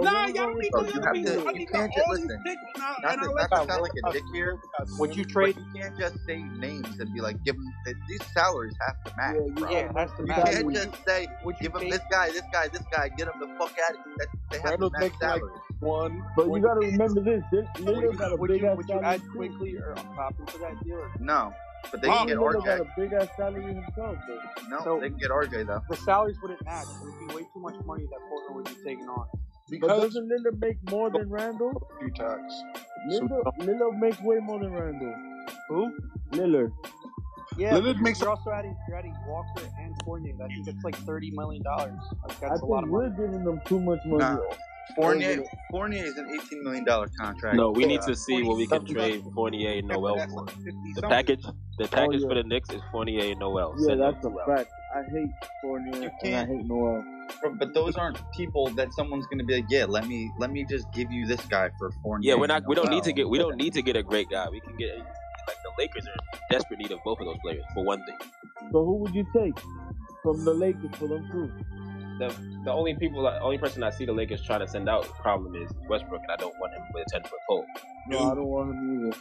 [0.00, 1.08] But Nah, we y'all need Bro, no you have to-
[1.48, 2.42] I you need can't all just these listen.
[2.44, 4.58] picks Not and to, not to sound like a dick here,
[4.98, 5.56] Would you trade?
[5.56, 7.64] you can't just say names and be like, give them,
[8.08, 9.36] these salaries have to match.
[9.36, 9.70] Yeah, you bro.
[9.70, 10.44] Yeah, it has to You match.
[10.52, 13.40] can't just say, would you give them this guy, this guy, this guy, get them
[13.40, 14.14] the fuck out of here.
[14.18, 15.60] That, they have Randle's to match making like salaries.
[15.80, 16.22] one.
[16.36, 17.42] But you gotta remember this.
[17.50, 19.06] This Lillard got a would big you, ass would you salary.
[19.06, 21.04] add Quickley or on top into that deal?
[21.20, 21.52] No,
[21.90, 22.18] but they Wow.
[22.18, 22.80] can get Lillard got RJ.
[22.80, 24.16] a big ass salary himself.
[24.28, 24.68] Though.
[24.68, 25.82] No, So- they can get RJ though.
[25.88, 26.84] The salaries wouldn't match.
[26.86, 29.26] It would be way too much money that Portland would be taking on.
[29.68, 31.70] But Because doesn't Lillard make more than Randle?
[31.96, 32.52] a few times.
[33.10, 35.14] Lillard, Lillard makes way more than Randle.
[35.68, 35.92] Who?
[36.32, 36.72] Lillard.
[37.56, 40.34] Yeah, Lillard makes- you're also adding you're adding Walker and Fournier.
[40.42, 41.98] I think it's like thirty million dollars.
[42.28, 43.16] Like, I that's a lot think of we're money.
[43.16, 44.18] giving them too much money.
[44.18, 44.38] Nah.
[44.94, 47.56] Fournier, Over- Fournier is an eighteen million dollar contract.
[47.56, 50.44] No, we need Uh, to see what we can 40 trade Fournier and Noel for.
[50.44, 50.54] like
[50.94, 51.44] The package,
[51.78, 52.28] the package yeah.
[52.28, 53.74] for the Knicks is Fournier and Noel.
[53.78, 54.70] Yeah, Send that's a to fact.
[54.94, 55.30] I hate
[55.62, 57.04] Fournier You and I hate Noel.
[57.42, 60.64] But- But those aren't people that someone's gonna be like, yeah, let me let me
[60.64, 62.18] just give you this guy for four.
[62.22, 62.62] Yeah, we're not.
[62.66, 63.28] We don't need to get.
[63.28, 64.48] We don't need to get a great guy.
[64.50, 67.84] We can get like the Lakers are desperate need of both of those players for
[67.84, 68.16] one thing.
[68.72, 69.56] So who would you take
[70.22, 71.52] from the Lakers for them too?
[72.18, 72.28] The
[72.64, 75.12] the only people, the only person I see the Lakers trying to send out The
[75.22, 77.66] problem is Westbrook, and I don't want him with a ten foot pole.
[78.08, 79.16] No, I don't want him either.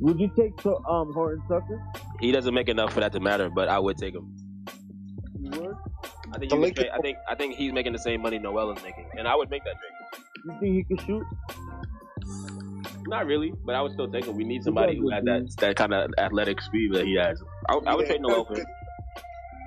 [0.00, 1.82] Would you take um Horton Tucker?
[2.20, 4.34] He doesn't make enough for that to matter, but I would take him.
[6.42, 6.48] You would?
[6.48, 8.38] I think The you could trade, I think I think he's making the same money
[8.38, 10.24] Noel is making, and I would make that trade.
[10.44, 11.24] You think he can shoot?
[13.08, 14.36] Not really, but I would still take him.
[14.36, 17.40] We need somebody who got has that that kind of athletic speed that he has.
[17.68, 18.66] I, I would trade Noel for him.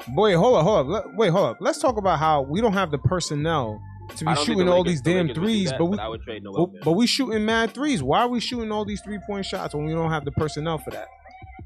[0.10, 1.06] Boy, hold up, hold up.
[1.16, 1.58] Wait, hold up.
[1.60, 3.82] Let's talk about how we don't have the personnel
[4.16, 5.80] to be I don't think shooting the all these damn Lakers would do threes, that,
[5.80, 6.68] but we I would trade Noel.
[6.68, 8.02] but, but we shooting mad threes.
[8.04, 10.78] Why are we shooting all these three point shots when we don't have the personnel
[10.78, 11.08] for that?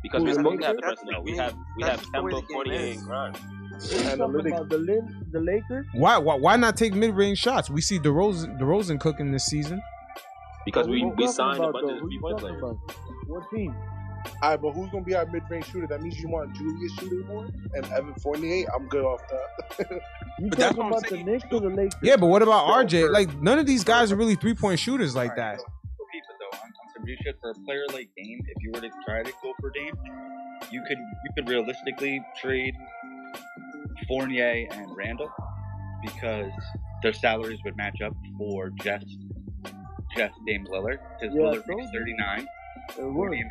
[0.03, 1.23] because Who, we're the supposed to have the personnel.
[1.23, 3.37] We have we That's have just the way Kemba, the game Fournier, and Grimes.
[3.73, 4.47] What you talking Analytics.
[4.47, 5.85] about the Lin, the Lakers?
[5.93, 7.69] Why why, why not take mid range shots?
[7.69, 9.81] We see DeRozan DeRozan cooking this season.
[10.65, 11.93] Because we, we signed a bunch though?
[11.95, 12.61] of three-point players.
[13.27, 13.75] What team?
[14.41, 15.85] All right, but who's gonna be our mid-range shooter?
[15.87, 18.65] That means you want Julius shooting more and Evan Fournier.
[18.73, 20.01] I'm good off that.
[20.39, 21.17] You But talking about the.
[21.23, 21.93] Knicks or the Lakers?
[22.01, 23.11] Yeah, but what about RJ?
[23.11, 25.57] Like none of these guys are really three point shooters like that.
[25.57, 28.71] For FIFA though, on, on some real shit for a player like Dame, if you
[28.73, 29.93] were to try to go for Dame,
[30.71, 32.73] you could you could realistically trade
[34.07, 35.29] Fournier and Randle
[36.03, 36.51] because
[37.01, 39.05] their salaries would match up for just
[40.15, 40.97] just Dame Lillard.
[41.19, 42.45] Because Yeah, Lillard so- makes thirty nine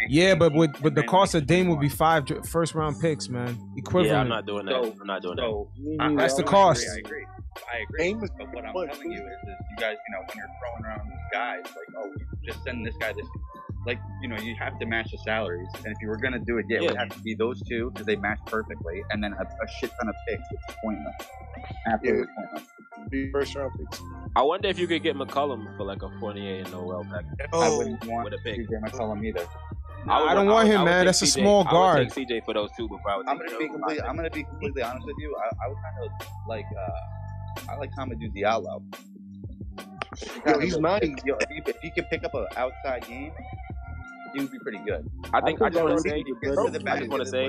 [0.09, 3.59] Yeah, but with but the cost of Dame would be five first round picks, man.
[3.76, 4.10] Equivalent.
[4.12, 4.84] Yeah, I'm not doing that.
[4.84, 5.42] So- I'm not doing that.
[5.42, 6.82] So Me I- That's the I cost.
[6.82, 7.26] agree, I agree.
[7.72, 8.04] I agree.
[8.04, 10.46] Aim is But what I'm telling you is, is you guys, you know, when you're
[10.60, 12.12] throwing around these guys, like, oh,
[12.46, 13.26] just send this guy this,
[13.86, 15.68] like, you know, you have to match the salaries.
[15.84, 17.90] And if you were gonna do it, yeah, it would have to be those two
[17.90, 21.14] because they match perfectly, and then a, a shit ton of picks, which is pointless.
[21.86, 22.62] Absolutely pointless.
[23.10, 24.00] Be first round picks.
[24.36, 27.46] I wonder if you could get McCollum for like a Fournier and Noel package I
[27.52, 28.60] Oh, wouldn't want with a pick.
[28.60, 29.40] CJ McCollum either.
[29.40, 31.00] would I don't would- want him, would man.
[31.00, 31.98] take That's a CJ small I guard.
[31.98, 34.30] would take CJ for those two before I would I'm gonna be completely, I'm gonna
[34.30, 35.34] be completely honest with you.
[35.36, 38.82] I, I would kind of like, uh, I like Hamidou Diallo.
[40.46, 41.02] Yo, he's nice.
[41.24, 43.32] Yo, if he, if he could pick up an outside game,
[44.34, 45.09] he would be pretty good.
[45.32, 46.88] I think I, I just want to say, would be Get better to the than
[46.88, 47.46] I just want to say,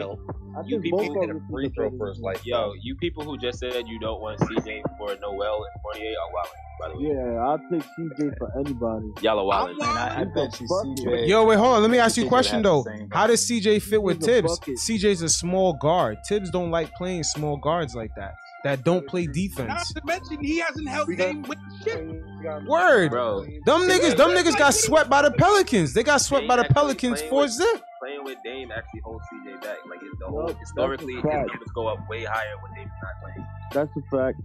[0.66, 2.46] you people both He of hit a free throw be for his better life.
[2.46, 6.34] yo, you people who just said you don't want CJ for Noel and Fournier are
[6.34, 6.52] wilding.
[6.80, 9.08] By the way, Yeah, I'll take CJ for anybody.
[9.22, 9.82] y'all are I'm wild.
[9.84, 10.98] I, I bet you Bucket.
[11.06, 11.28] CJ.
[11.28, 11.82] Yo, wait, hold on.
[11.82, 12.86] Let me ask you a question though.
[13.12, 14.60] How does CJ fit with He's a Thibs?
[14.60, 14.76] bucket.
[14.78, 16.18] CJ's a small guard.
[16.28, 18.34] Tibbs don't like playing small guards like that.
[18.64, 19.68] That don't play defense.
[19.68, 19.94] Not defense.
[19.94, 22.24] to mention he hasn't helped We got- with shit.
[22.68, 23.12] Word.
[23.12, 25.94] Bro, Them niggas, them niggas got swept by the Pelicans.
[25.94, 27.82] They got swept Dame by the actually Pelicans playing for with- zip.
[28.02, 29.78] playing with Dame actually holds CJ back.
[29.90, 31.48] Like it's the whole historically, his fact.
[31.48, 33.48] numbers go up way higher when Dame's not playing.
[33.72, 34.40] That's a fact.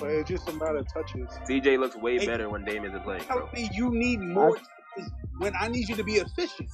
[0.00, 1.28] But it's just a matter of touches.
[1.48, 2.26] CJ looks way Hey.
[2.26, 3.38] better when Dame isn't playing, bro.
[3.46, 6.68] Tell me you need more touches when I need you to be efficient.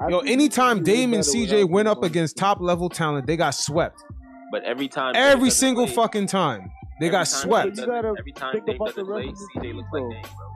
[0.00, 2.60] I Yo, think anytime he's Dame and better CJ without went up on against top
[2.60, 4.02] level talent, they got swept.
[4.50, 6.70] But every time Dame Every doesn't single play, fucking time.
[7.00, 7.64] They every got swept.
[7.64, 10.46] Dame doesn't- You gotta Every time think Dame the play, CJ looks like Dame, bro.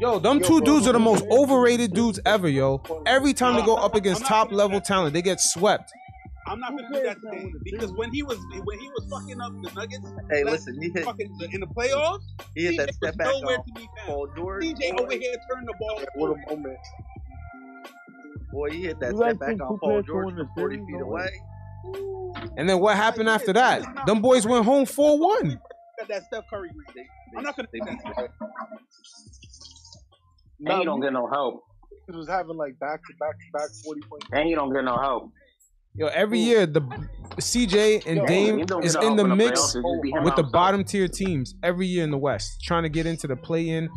[0.00, 1.42] Yo, them Yo, two bro, dudes are the most bro.
[1.42, 2.82] overrated dudes ever, yo.
[3.06, 5.92] Every time they go up against top level talent, they get swept.
[6.48, 9.52] I'm not gonna do that today because when he was when he was fucking up
[9.62, 12.18] the Nuggets, Hey, last- listen, he hit, fucking in the playoffs,
[12.56, 14.06] he hit CJ that was step back nowhere on to be found.
[14.08, 14.64] Paul George.
[14.64, 16.00] CJ over here turned the ball.
[16.16, 16.78] What a moment.
[18.52, 20.76] Boy, he hit that You step back think on two Paul players George from 40
[20.78, 21.22] feet No way.
[21.22, 21.42] away.
[22.56, 23.82] And then what happened after that?
[24.06, 25.60] Them boys went home 4 1.
[26.08, 27.06] That Steph Curry ring.
[27.36, 28.30] I'm not gonna do that.
[30.64, 31.64] And you don't get no help.
[32.10, 34.26] He was having like back to back to back 40 points.
[34.32, 35.30] And you don't get no help.
[35.94, 36.80] Yo, every year the
[37.36, 40.24] CJ and Yo, Dame is in the help the mix playoffs, it just be him
[40.24, 43.36] with the bottom tier teams every year in the West, trying to get into the
[43.36, 43.90] play in.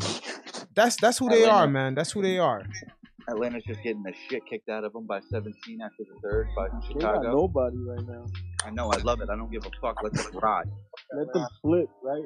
[0.75, 1.95] That's that's who they are, man.
[1.95, 2.63] That's who they are.
[3.27, 6.65] Atlanta's just getting the shit kicked out of them by 17 after the third by
[6.67, 7.31] They got Chicago.
[7.31, 8.25] nobody right now.
[8.65, 9.29] I know, I love it.
[9.31, 10.01] I don't give a fuck.
[10.03, 10.67] Let them ride.
[11.17, 12.23] Let them split, right?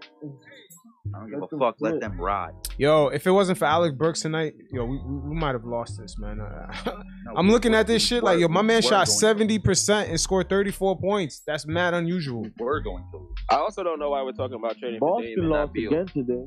[1.15, 1.75] I don't give Let a them fuck.
[1.79, 2.51] Let them ride.
[2.77, 5.97] Yo, if it wasn't for Alec Burks tonight, yo, we, we, we might have lost
[5.99, 6.39] this, man.
[6.41, 6.71] Uh,
[7.25, 10.09] No, I'm we- looking at this we shit were- like, yo, my man shot 70%
[10.09, 11.41] and scored 34 points.
[11.47, 12.45] That's mad unusual.
[12.57, 13.29] We're going to lose.
[13.49, 15.73] I also don't know why we're talking about trading for Dame Boston and not lost
[15.73, 15.91] Beal.
[15.93, 16.45] again today.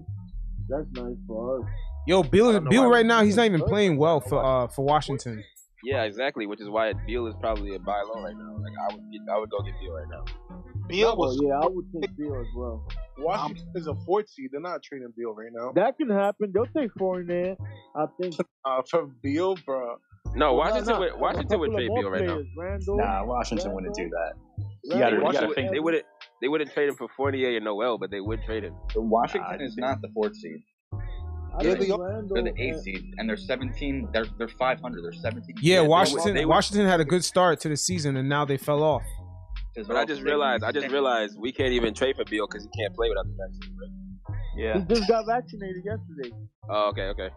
[0.69, 1.65] That's nice for us.
[2.07, 4.85] Yo, I Beal, don't Beal right now, he's not even playing well for uh for
[4.85, 5.45] Washington.
[5.85, 6.47] Yeah, exactly.
[6.47, 8.57] Which is why Beal is probably a buy low right now.
[8.57, 10.25] Like I would, get, I would go get Beal right now.
[10.89, 12.87] Beal was yeah, I would take Beal as well.
[13.19, 14.51] Washington is a fourth seed.
[14.53, 15.73] They're not trading Beal right now.
[15.75, 16.53] That can happen.
[16.53, 17.57] They'll take Fournier.
[17.97, 18.37] I think.
[18.65, 19.97] Uh, for Beal, bro.
[20.35, 22.41] No, Washington no, would Washington would trade Beal right now.
[22.57, 23.75] Randle, nah, Washington Randle.
[23.75, 24.33] wouldn't do that.
[24.85, 25.73] You gotta, Randle, you gotta Washington, think.
[25.73, 26.05] they wouldn't.
[26.41, 28.75] They wouldn't trade him for Fournier and Noel, but they would trade him.
[28.97, 30.63] Washington Nah, is not the fourth seed.
[31.59, 34.09] I Yeah, think they- Randle They're the eighth and- seed, and they're 17.
[34.13, 35.03] They're they're 500.
[35.05, 35.57] They're 17.
[35.61, 38.29] Yeah, they would- Washington they would- Washington had a good start to the season and
[38.29, 39.03] now they fell off.
[39.87, 42.71] But I just realized, I just realized we can't even trade for Beal because he
[42.83, 43.77] can't play without the vaccine.
[43.81, 44.37] Right?
[44.57, 44.79] Yeah.
[44.81, 46.31] He just got vaccinated yesterday.
[46.69, 47.29] Oh, okay, okay.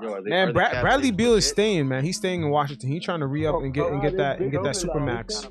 [0.00, 2.04] Yo, they- Man, Brad, Bradley Beal is staying, man.
[2.04, 2.88] He's staying in Washington.
[2.90, 5.48] He's trying to re up and get and get that and get that super max.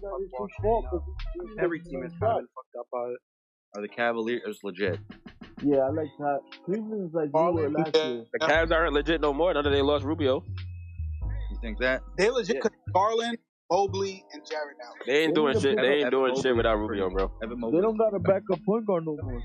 [1.59, 3.17] Every team is kind of fucked up by it.
[3.75, 4.99] Are the Cavaliers legit?
[5.65, 6.41] Yeah, I like that.
[6.63, 8.23] Cleveland's like you were last year.
[8.33, 9.51] The Cavs aren't legit no more.
[9.51, 10.43] None of they lost Rubio.
[11.49, 12.03] You think that?
[12.19, 13.39] They legit because Garland,
[13.71, 14.99] Mobley, and Jarrett Allen.
[15.07, 15.75] They ain't doing shit.
[15.77, 16.75] They ain't doing shit without.
[16.75, 17.31] Rubio, bro.
[17.41, 19.41] Evan They don't got a backup point guard no more.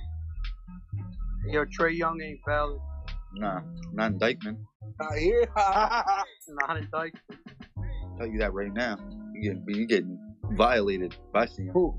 [1.48, 2.78] Yo, Trae Young ain't valid.
[3.36, 3.60] Nah,
[3.94, 4.59] not in Dyckman.
[5.01, 5.48] Not here.
[5.56, 7.14] Not in Dyke.
[8.18, 8.98] tell you that right now.
[9.34, 10.18] You getting you getting
[10.51, 11.94] violated by seeing Who?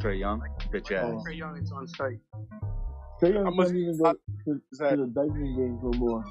[0.00, 0.42] Trae Young,
[0.72, 1.22] bitch ass.
[1.24, 2.18] Trae Young is on site.
[3.22, 6.24] Trae Young I'm a- can't even go to, to the Dyckman games no more.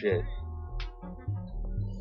[0.00, 0.22] Shit.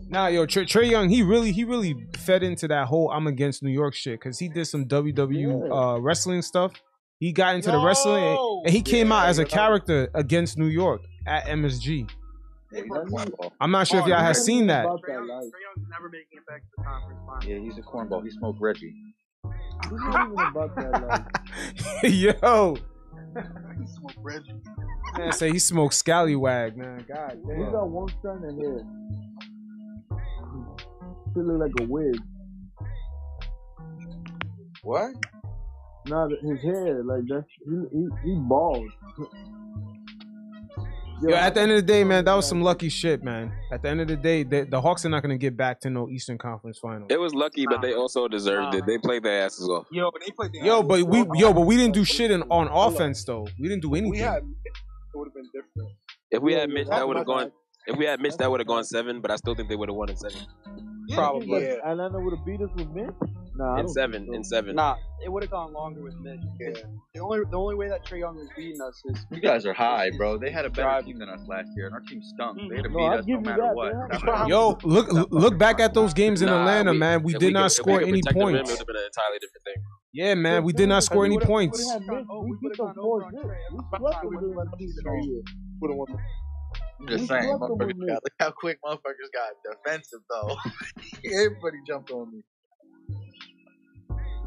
[0.10, 3.64] Nah, yo, Trae, Trae Young, he really he really fed into that whole I'm against
[3.64, 5.74] New York shit because he did some WW Yeah.
[5.74, 6.74] uh, wrestling stuff.
[7.20, 9.48] He got into the wrestling and, and he came out as a yo.
[9.48, 12.10] character against New York at MSG.
[12.74, 13.52] Yeah, he's a cornball.
[13.62, 14.28] I'm not sure if Oh, y'all yeah.
[14.28, 14.86] had seen that.
[14.86, 15.28] About Trae Young.
[15.28, 17.46] Trae Young's never making it back to the conference finals.
[17.46, 18.24] Yeah, he's a cornball.
[18.24, 18.94] He smoked Reggie.
[19.84, 21.08] He's not even about that
[22.04, 22.04] life.
[22.44, 22.78] yo,
[23.80, 24.44] he smoke bread.
[25.18, 27.06] Man, say he smoked scallywag, man.
[27.08, 28.86] God He got one strand in here.
[31.34, 32.18] Shit look like a wig.
[34.84, 35.12] What?
[36.08, 38.90] Nah, his hair, like that's he he, he bald.
[41.24, 43.52] Yo, at the end of the day, man, that was some lucky shit, man.
[43.72, 45.90] At the end of the day, the, the Hawks are not gonna get back to
[45.90, 47.06] no Eastern Conference final.
[47.10, 48.86] It was lucky, but they also deserved it.
[48.88, 49.86] They played their asses off.
[49.92, 51.28] Yo, they played their Yo, asses but we off.
[51.36, 53.48] yo, but we didn't do shit in, on offense though.
[53.60, 54.20] We didn't do We anything.
[54.20, 55.92] had it would have been different.
[56.32, 57.52] If we had yeah, Mitch, that would have gone.
[57.86, 59.22] If we had Mitch, that would have gone seven.
[59.22, 60.40] But I still think they would have won in seven.
[61.16, 61.48] Probably.
[61.48, 61.70] Probably.
[61.70, 63.10] Like, Atlanta would have beat us with Mitch.
[63.56, 64.28] Nah, In seven.
[64.28, 64.34] so.
[64.34, 64.76] In seven.
[64.76, 66.40] Nah, it would have gone longer with Mitch.
[66.58, 66.84] because
[67.14, 69.74] The only the only way that Trae Young was beating us is You guys are
[69.74, 70.38] high, bro.
[70.38, 71.06] They had a better Drive.
[71.06, 72.58] team than us last year, and our team stunk.
[72.70, 72.98] They had to mm-hmm.
[72.98, 73.76] beat I'll us no matter that.
[73.76, 73.92] what.
[73.92, 77.24] They That's had- why- Yo, look look back at those games in Nah, Atlanta, man.
[77.24, 78.72] We did could- not if score any protect the rim, It points.
[78.72, 79.84] would have been an entirely different thing.
[80.14, 81.86] Yeah, man, we did not score any We would've- we points.
[81.86, 82.28] would've had Mitch.
[82.32, 83.32] We we would've gone over on.
[83.34, 83.42] Trae.
[83.44, 85.42] We That's swept why them we during would've the won season the that year.
[85.82, 86.08] Would have won.
[87.00, 89.54] I'm just saying, swept them with motherfuckers got, look how quick motherfuckers got
[89.84, 90.56] defensive though.
[91.26, 92.42] Everybody jumped on me.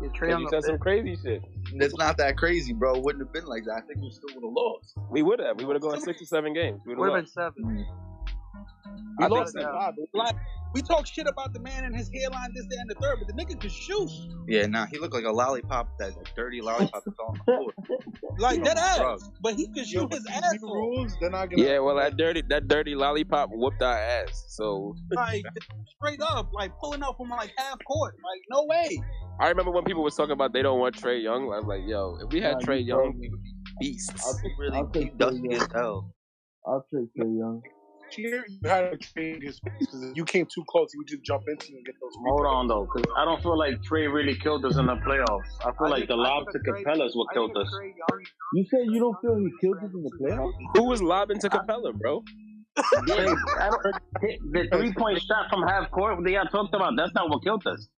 [0.02, 0.48] Yeah, You Young.
[0.50, 1.42] said some crazy shit.
[1.74, 2.96] It's not that crazy, bro.
[2.96, 3.76] It wouldn't have been like that.
[3.76, 4.94] I think we still would have lost.
[5.10, 5.58] We would have.
[5.58, 6.80] We would have gone six or seven games.
[6.86, 7.86] We Would would have have been seven.
[7.86, 8.34] Mm.
[9.18, 9.68] We I lost that so.
[9.68, 9.94] vibe.
[10.12, 10.36] Like,
[10.74, 13.28] we talk shit about the man and his hairline, this, that, and the third, but
[13.28, 14.10] the nigga could shoot.
[14.48, 17.72] Yeah, nah, he looked like a lollipop, that, that dirty lollipop that's on the floor.
[18.38, 18.98] Like that ass.
[18.98, 19.30] Drugs.
[19.40, 21.62] But he could shoot but his ass rules, they're not gonna.
[21.62, 24.44] Yeah, well, that dirty, that dirty lollipop whooped our ass.
[24.48, 25.44] So Like
[25.96, 28.16] straight up, like pulling up from like half court.
[28.24, 29.00] Like no way.
[29.40, 31.44] I remember when people was talking about they don't want Trae Young.
[31.52, 34.24] I was like, yo, if we had Nah, Trae Young, we would be beasts.
[34.26, 35.68] I'll, He really I'll he take Trae Young.
[35.72, 36.14] hell.
[36.66, 37.62] I'll take Trae Young.
[38.16, 41.08] Here, you had to trade his space because if you came too close, you would
[41.08, 42.12] just jump into and get those.
[42.26, 42.56] Hold rebounds.
[42.56, 45.50] on though, because I don't feel like Trae really killed us in the playoffs.
[45.60, 47.68] I feel I like the lob to a Trae- Capela is what killed us.
[47.72, 48.22] a Trae Young.
[48.54, 50.52] You say you don't feel he killed us in the playoffs?
[50.76, 52.22] Who was lobbing to Capela, bro?
[53.06, 53.34] Yeah,
[54.52, 56.94] the three point shot from half court they got talked about.
[56.96, 57.88] That's not what killed us.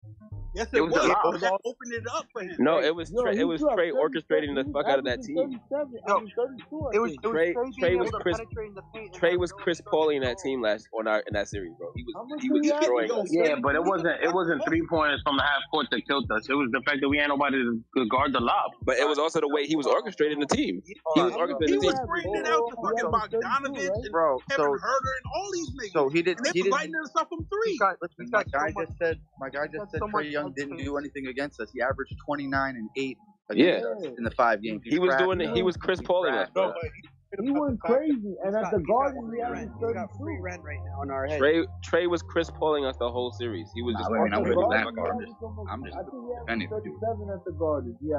[0.56, 1.04] Yes, It it, was was.
[1.04, 1.18] a lot.
[1.24, 2.56] But that opened it up for him.
[2.58, 5.36] No, it was Yo, Trae, it was Trae orchestrating the fuck out of that team.
[5.36, 8.74] No, mean 32, I It was it was Trae- Trae, Trae was Chris- penetrate in
[8.74, 9.12] the paint.
[9.14, 11.92] and Trae was Chris obstruction Pauling that team last on our in that series, bro.
[11.94, 13.28] He was he was destroying us.
[13.30, 16.48] Yeah, but it wasn't it wasn't three pointers from the half court that killed us.
[16.48, 18.72] It was the fact that we had nobody to guard the lob.
[18.82, 20.82] But it was also the way he was orchestrating the team.
[20.86, 25.14] He was orchestrating the was bringing it out to fucking Bogdanovich and Bro, Kevin Huerter
[25.20, 25.92] and all these niggas.
[25.92, 27.78] so he did and they he were didn't lighting us up from three.
[27.80, 31.60] my guy just said my guy just said Trae much Young didn't do anything against
[31.60, 31.70] us.
[31.72, 33.18] He averaged 29 and 8
[33.52, 33.64] Yeah.
[33.66, 34.82] against us in the five games.
[34.84, 35.54] He was doing it.
[35.54, 36.72] He was Chris Pauling us, bro.
[36.72, 39.72] he, He went crazy, and at the Garden, we free averaged rent.
[39.80, 41.40] He's got free rent right now in our head.
[41.40, 43.68] Trae Trae was Chris Pauling us the whole series.
[43.74, 45.12] He was Nah, just I mean, I'm At with the you Garden, that he far.
[45.12, 47.96] averaged almost- I'm just I think he defending 37 at the Garden.
[48.00, 48.12] He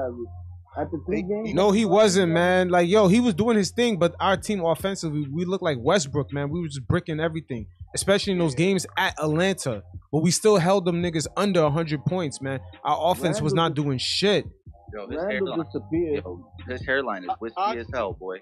[0.78, 0.94] averaged.
[0.94, 1.54] At the three games.
[1.54, 2.70] No, he wasn't, man.
[2.70, 6.32] Like, yo, he was doing his thing, but our team offensively, we looked like Westbrook,
[6.34, 6.50] man.
[6.50, 9.84] We were just bricking everything, especially in those games at Atlanta.
[10.12, 12.60] But we still held them niggas under 100 points, man.
[12.84, 14.46] Our offense was not doing shit.
[14.94, 18.38] Yo, his hairline, yo, his hairline is whiskey I- as hell, boy.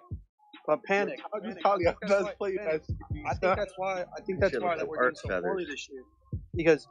[0.68, 1.20] But panic.
[1.34, 1.64] I'll just panic.
[1.64, 2.82] tell you, I think I that's why- played panic.
[3.28, 4.02] I think that's why.
[4.02, 5.44] I think that's why that we're doing so feathers.
[5.44, 6.02] poorly this year.
[6.56, 6.88] Because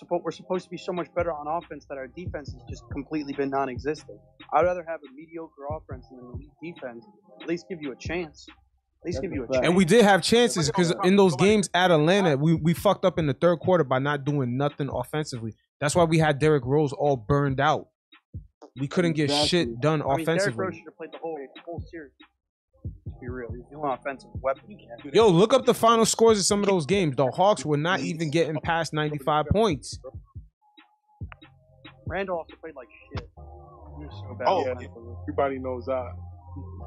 [0.00, 2.84] suppo- we're supposed to be so much better on offense that our defense has just
[2.90, 4.18] completely been non-existent.
[4.52, 7.04] I'd rather have a mediocre offense than an elite defense.
[7.42, 8.46] At least give you a chance.
[8.48, 9.66] At least That's give you a a chance.
[9.66, 13.18] And we did have chances because in those games at Atlanta, we, we fucked up
[13.18, 15.54] in the third quarter by not doing nothing offensively.
[15.80, 17.88] That's why we had Derrick Rose all burned out.
[18.78, 19.48] We couldn't get Exactly.
[19.48, 20.76] shit done I mean, Derrick Rose offensively.
[20.78, 22.12] should have played the whole whole series.
[23.06, 24.62] To be real, he's the only offensive weapon.
[24.68, 25.14] we have.
[25.14, 27.16] Yo, look up the final scores of some of those games.
[27.16, 29.98] The Hawks were not even getting past 95 points.
[32.06, 33.28] Randle also played like shit.
[33.98, 34.46] He was so bad.
[34.48, 34.74] Oh, yeah.
[35.22, 36.12] Everybody knows that.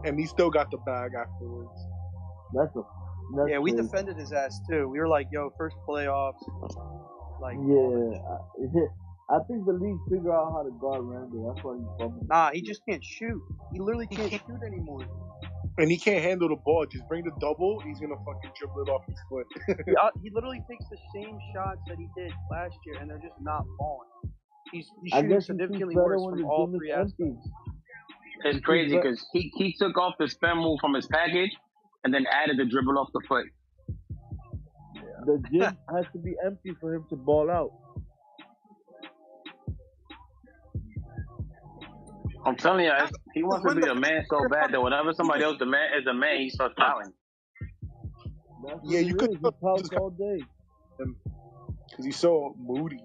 [0.05, 1.79] And he still got the bag afterwards.
[2.53, 2.81] That's a.
[3.35, 3.83] That's Yeah, we crazy.
[3.83, 4.87] defended his ass too.
[4.87, 6.39] We were like, "Yo, first playoffs."
[7.41, 8.17] Like, Yeah,
[9.29, 11.53] I, I think the league figure out how to guard Randle.
[11.53, 12.27] That's why he's bumming.
[12.27, 13.39] nah, he just can't shoot.
[13.71, 15.05] He literally can't shoot anymore.
[15.79, 16.85] And he can't handle the ball.
[16.91, 17.79] Just bring the double.
[17.79, 19.47] He's gonna fucking dribble it off his foot.
[19.85, 23.17] he, uh, he literally takes the same shots that he did last year, and they're
[23.17, 24.09] just not falling.
[24.71, 27.13] He's, he's I shooting guess significantly better worse when from the all three empty.
[27.13, 27.49] aspects.
[28.43, 31.51] It's crazy because he, he took off the spin move from his package
[32.03, 33.45] and then added the dribble off the foot.
[35.25, 37.71] The gym has to be empty for him to ball out.
[42.45, 45.43] I'm telling you, it's- he wants to be the man so bad that whenever somebody
[45.43, 47.13] else the man is a man, he starts fouling.
[48.65, 49.37] That's Yeah, you could is.
[49.39, 50.43] He all day.
[50.97, 52.99] because he's so moody.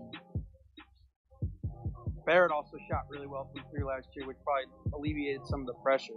[2.27, 5.75] Barrett also shot really well from three last year, which probably alleviated some of the
[5.83, 6.15] pressure.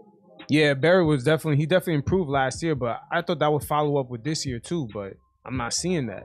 [0.49, 3.98] Yeah, Barrett was definitely he definitely improved last year, but I thought that would follow
[3.98, 4.88] up with this year too.
[4.94, 5.14] But
[5.45, 6.23] I'm not seeing that.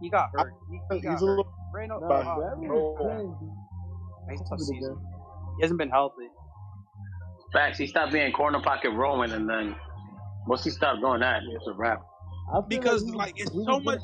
[0.00, 0.52] He got hurt.
[0.70, 1.30] He, he got He's a hurt.
[1.38, 1.52] little.
[1.74, 3.36] Randle, Nah, uh, Barrett was playing
[4.30, 4.96] He's a tough season.
[5.56, 5.60] Again.
[5.60, 6.28] He hasn't been healthy.
[7.52, 7.78] Facts.
[7.78, 9.76] He stopped being corner pocket rolling, and then
[10.46, 12.02] once he stopped doing that, it's a wrap.
[12.68, 14.02] Because like it's so much.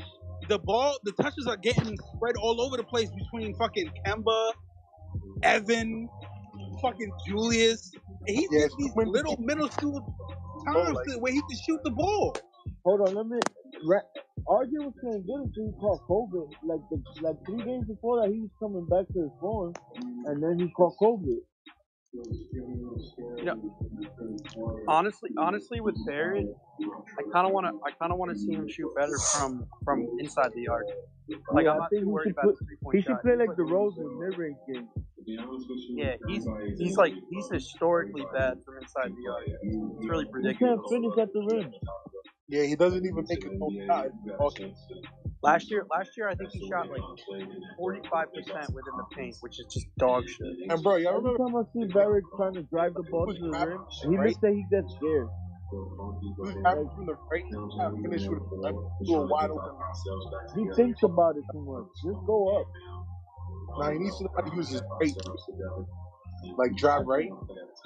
[0.49, 4.53] The ball, the touches are getting spread all over the place between fucking Kemba,
[5.45, 6.09] Evan,
[6.83, 7.93] fucking Julius.
[8.27, 10.01] And he's Yeah, these little middle school
[10.67, 12.35] times like- where he can shoot the ball.
[12.85, 13.39] Hold on, let me.
[13.85, 14.09] Ra-
[14.49, 16.49] RJ was playing good until he caught COVID.
[16.65, 19.73] Like the like three games before that, he was coming back to his form,
[20.27, 21.39] and then he caught COVID.
[23.39, 23.73] You know,
[24.87, 26.47] honestly, honestly, with Barrett,
[27.19, 29.65] I kind of want to, I kind of want to see him shoot better from
[29.85, 30.85] from inside the arc.
[31.53, 33.03] Like Yeah, I'm not think too he worried should about put- the three point He
[33.03, 33.09] shot.
[33.09, 34.89] should play like the Rose in mid range game.
[35.95, 36.47] Yeah, he's
[36.79, 39.47] he's like he's historically bad from inside the arc.
[39.63, 40.59] It's really He ridiculous.
[40.59, 41.73] can't finish at the rim.
[42.49, 44.07] Yeah, he doesn't even make it home shot.
[44.41, 44.75] Okay.
[45.43, 47.01] Last year, last year I think he shot like
[47.77, 50.71] 45 percent within the paint, which is just dog shit.
[50.71, 53.33] And bro, y'all Every remember time I see Barrett trying to drive the ball to
[53.35, 55.29] the rim, he looks like he gets scared.
[56.37, 57.45] who's having from the right
[57.77, 58.43] shot finish with
[59.09, 59.75] to a wide open.
[60.57, 61.89] He thinks about it too much.
[62.05, 62.67] Just go up.
[63.81, 65.15] Now he needs to know how to use his right.
[66.59, 67.31] Like drive right.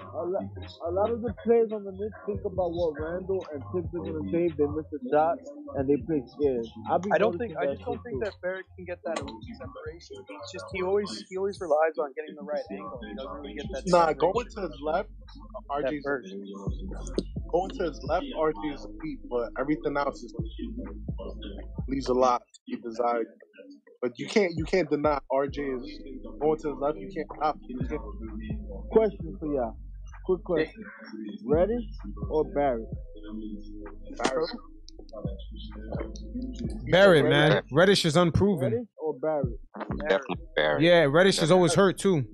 [0.00, 0.44] A lot,
[0.86, 4.00] a lot of the players on the Knicks think about what Randle and Thibs are
[4.00, 4.48] gonna say.
[4.56, 5.38] They miss a shot
[5.76, 6.66] and they play scared.
[6.90, 8.24] I, don't think I that just don't think too.
[8.24, 10.16] that Barrett can get that elite separation.
[10.30, 13.00] It's just he always he always relies on getting the right angle.
[13.08, 13.82] He doesn't really get that.
[13.86, 14.18] Nah, separation.
[14.18, 15.10] going to his left,
[15.82, 16.04] That RJ's
[17.52, 20.34] going to his left, RJ's a beat, but everything else is
[21.88, 23.26] leaves a lot to be desired.
[24.06, 25.98] But you can't you can't deny RJ is
[26.40, 26.96] going to the left.
[26.96, 27.58] You can't stop.
[27.66, 28.00] You can't.
[28.92, 29.76] Question for y'all.
[30.24, 30.84] Quick question.
[31.44, 31.82] Reddish
[32.30, 32.86] or Barrett?
[34.22, 34.50] Barrett.
[36.88, 38.72] Barrett, man, Reddish is unproven.
[38.72, 39.58] Reddish or Barrett?
[40.08, 40.82] Definitely Barrett.
[40.82, 42.24] Yeah, Reddish is always hurt too.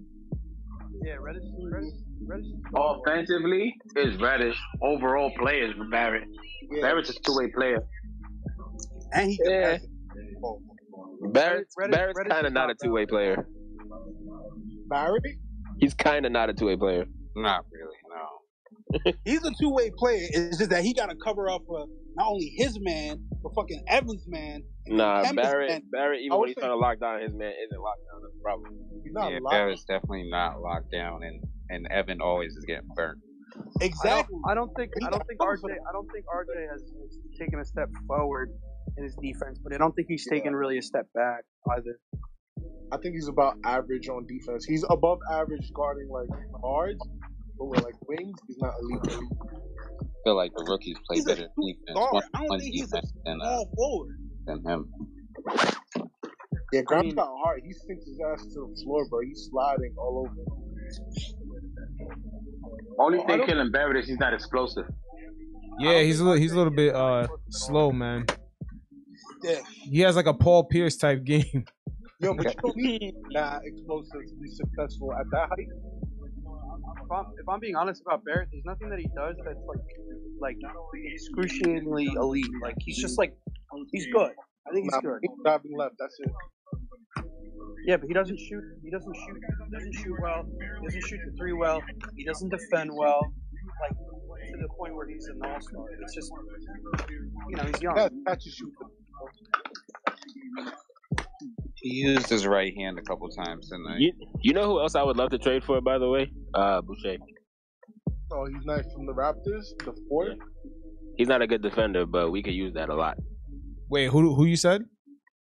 [1.02, 1.94] Yeah, Reddish, Reddish,
[2.26, 2.46] Reddish.
[2.76, 4.58] Offensively, is Reddish.
[4.82, 6.28] Overall, players for Barrett.
[6.82, 7.82] Barrett's a two way player.
[9.14, 9.78] And he can Yeah.
[11.22, 11.34] Pass it.
[11.34, 13.46] Barrett's, Reddish- Barrett's kind of not a two way player.
[14.88, 15.22] Barrett.
[15.78, 17.04] He's kind of not a two way player.
[17.34, 19.12] Not really, no.
[19.24, 20.26] He's a two way player.
[20.30, 23.84] It's just that he got to cover up for not only his man, but fucking
[23.88, 24.62] Evans' man.
[24.86, 25.82] and Nah, Kemba's Barrett, man.
[25.90, 28.20] Barrett, even when he's trying to lock down his man, isn't locked down.
[28.22, 28.78] That's the problem.
[29.02, 29.52] He's not yeah, locked.
[29.52, 33.18] Barrett's definitely not locked down, and and Evan always is getting burnt.
[33.80, 34.36] Exactly.
[34.48, 35.64] I don't think I don't think RJ.
[35.64, 38.50] I don't think RJ has, has taken a step forward
[38.96, 41.44] in his defense, but I don't think he's taken really a step back
[41.76, 41.98] either.
[42.92, 44.64] I think he's about average on defense.
[44.66, 46.28] He's above average guarding like
[46.62, 47.00] guards,
[47.58, 49.00] but with like wings, he's not elite.
[49.16, 49.28] elite.
[49.42, 52.24] I feel like the rookies play He's better defense, guard.
[52.34, 54.16] I don't think he's a than uh, forward.
[54.46, 54.90] than him.
[56.72, 57.62] Yeah, Grimes mean- got hard.
[57.66, 59.20] He sinks his ass to the floor, bro.
[59.26, 60.36] He's sliding all over.
[62.98, 64.84] Only thing don't- killing Barrett is he's not explosive.
[65.80, 68.26] Yeah, he's a little, he's a little bit uh slow, man.
[69.42, 69.60] Yeah.
[69.90, 71.64] He has like a Paul Pierce type game.
[72.20, 75.68] Yo, but you don't need that explosive to be successful at that height.
[77.04, 79.78] If I'm, if I'm being honest about Barrett, there's nothing that he does that's like
[80.40, 80.56] like
[81.12, 82.46] excruciatingly elite.
[82.62, 83.34] Like he's just like
[83.90, 84.32] he's good.
[84.66, 85.18] I think he's good.
[85.22, 85.96] he's driving left.
[85.98, 86.30] That's it.
[87.86, 88.62] Yeah, but he doesn't shoot.
[88.82, 89.40] He doesn't shoot.
[89.66, 90.44] He doesn't shoot well.
[90.80, 91.82] He doesn't shoot the three well.
[92.16, 93.32] He doesn't defend well.
[93.80, 93.96] Like
[94.52, 95.84] to the point where he's an all star.
[96.00, 96.30] It's just
[97.48, 97.94] you know he's young.
[97.96, 98.72] That, that's your shoot.
[101.76, 103.98] He used his right hand a couple times tonight.
[103.98, 106.30] You, you know who else I would love to trade for, by the way?
[106.54, 107.16] Uh, Boucher.
[108.32, 109.76] Oh, he's nice from the Raptors.
[109.78, 110.38] The fourth.
[111.16, 113.18] He's not a good defender, but we could use that a lot.
[113.90, 114.82] Wait, who who you said?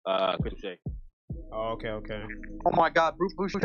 [0.07, 0.77] Uh, Chris Boucher.
[1.53, 2.23] Oh, okay, okay.
[2.67, 3.61] Oh my God, Bruce Boucher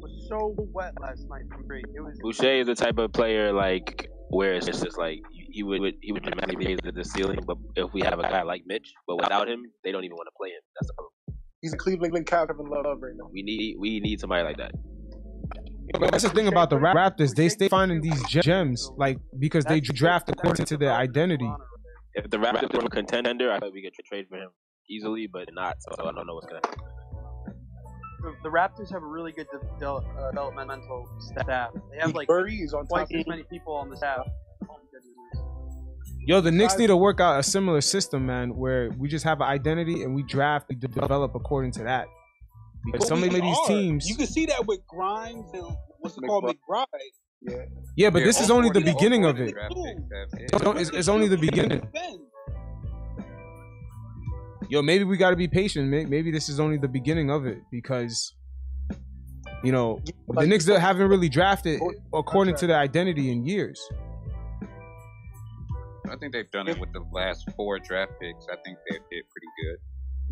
[0.00, 1.82] was so wet last night from three.
[1.94, 5.18] It was Boucher is the type of player like where it's just like
[5.52, 7.40] he would he would dramatically raise the ceiling.
[7.46, 10.28] But if we have a guy like Mitch, but without him, they don't even want
[10.28, 10.62] to play him.
[10.76, 11.12] That's the problem.
[11.60, 13.28] He's a Cleveland Cavalier love right now.
[13.32, 14.72] We need we need somebody like that.
[15.98, 17.34] But that's the thing about the Raptors.
[17.34, 21.50] They stay finding these gems, like because they draft according to their identity.
[22.14, 24.50] If the Raptors were a contender, I thought we could trade for him
[24.88, 25.76] easily, but not.
[25.82, 26.80] So I don't know what's gonna happen.
[28.22, 31.70] the, the Raptors have a really good de- de- uh, developmental staff.
[31.90, 34.26] They have like Curry is on twice as many people on the staff.
[36.26, 39.40] Yo, the Knicks need to work out a similar system, man, where we just have
[39.40, 42.06] an identity and we draft, we develop according to that.
[42.84, 45.64] Because But some of these teams, You can see that with Grimes and
[45.98, 46.84] what's it called, McBride.
[47.42, 47.56] Yeah.
[47.96, 49.52] Yeah, but Yeah, this is only the beginning of it.
[49.52, 50.50] draft picks have hit.
[50.52, 51.82] It's, it's- it's only the beginning.
[54.68, 55.88] Yo, maybe we got to be patient.
[55.88, 58.34] Maybe this is only the beginning of it because,
[59.64, 61.80] you know, the Knicks haven't really drafted
[62.14, 63.80] according to their identity in years.
[66.10, 68.46] I think they've done it with the last four draft picks.
[68.50, 69.76] I think they've hit pretty good.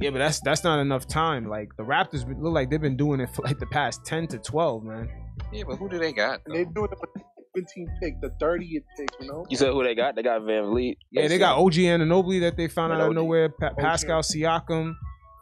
[0.01, 1.49] Yeah, but that's that's not enough time.
[1.49, 4.39] Like the Raptors look like they've been doing it for like the past ten to
[4.39, 5.09] twelve, man.
[5.53, 6.41] Yeah, but who do they got?
[6.47, 7.23] And they're doing it with the
[7.61, 9.47] 17th pick, the 30th pick, you know?
[9.49, 10.15] You said who they got?
[10.15, 10.97] They got VanVleet.
[11.11, 13.49] Yeah, they got OG Anunoby that they found out of nowhere.
[13.49, 14.95] Pa- Pascal Siakam.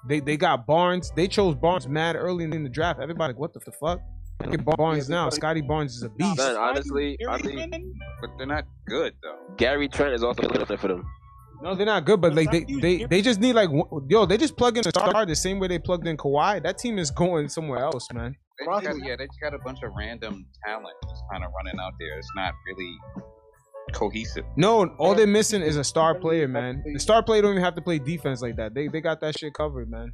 [0.08, 1.10] They they got Barnes.
[1.16, 3.00] They chose Barnes mad early in the draft.
[3.00, 4.00] Everybody like, what the, the fuck?
[4.44, 5.30] Look at Barnes now.
[5.30, 6.36] Scotty Barnes is a beast.
[6.36, 7.56] Son, honestly, honestly,
[8.20, 9.54] But they're not good though.
[9.56, 11.04] Gary Trent is also looking for them.
[11.62, 13.70] No, they're not good, but like they they, they just need like
[14.08, 16.62] yo, they just plug in a star the same way they plugged in Kawhi.
[16.62, 18.36] That team is going somewhere else, man.
[18.58, 21.50] They just got, yeah, they just got a bunch of random talent just kind of
[21.56, 22.18] running out there.
[22.18, 22.94] It's not really
[23.92, 24.44] cohesive.
[24.56, 26.82] No, all they're missing is a star player, man.
[26.92, 28.74] The star player don't even have to play defense like that.
[28.74, 30.12] They they got that shit covered, man.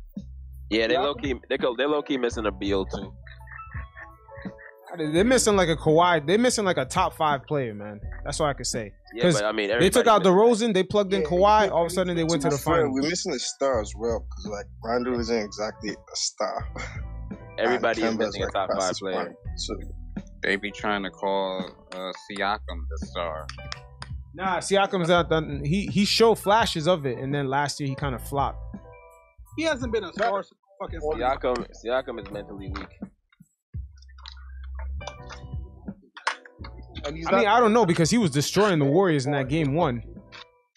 [0.70, 3.12] Yeah, they low key, they go, they low key missing a Beal too.
[4.96, 6.26] They're missing like a Kawhi.
[6.26, 8.00] They're missing like a top five player, man.
[8.24, 8.92] That's all I could say.
[9.14, 11.70] Yeah, 'Cause but I mean, they took everybody out DeRozan, they plugged in Kawhi.
[11.70, 12.92] All of a sudden, they went to the Fair, final.
[12.92, 16.68] We're missing a star as well because like Rondo isn't exactly a star.
[17.58, 19.16] Everybody is Kemba's, missing a like, top five fastest player.
[19.16, 19.34] one.
[19.56, 19.74] So
[20.42, 22.58] They be trying to call uh, Siakam
[22.90, 23.46] the star.
[24.34, 25.62] Nah, Siakam's not done.
[25.64, 28.58] He he showed flashes of it, and then last year he kind of flopped.
[29.56, 31.00] He hasn't been a star since fucking.
[31.00, 32.98] Siakam, Siakam is mentally weak.
[37.04, 39.48] And he's I mean, I don't know because he was destroying the Warriors in that
[39.48, 40.02] game one.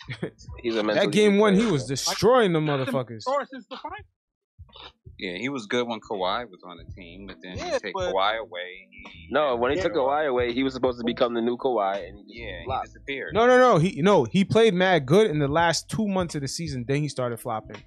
[0.62, 3.22] He's a That game one, he was destroying the motherfuckers.
[3.22, 3.98] Star since the final.
[5.18, 7.94] Yeah, he was good when Kawhi was on the team, but then Yeah, you take
[7.94, 11.34] but- Kawhi away, he, No, when he took Kawhi away, he was supposed to become
[11.34, 13.34] the new Kawhi, and he just yeah, he disappeared.
[13.34, 13.78] No, no, no.
[13.78, 16.84] He no, he played mad good in the last two months of the season.
[16.88, 17.82] Then he started flopping.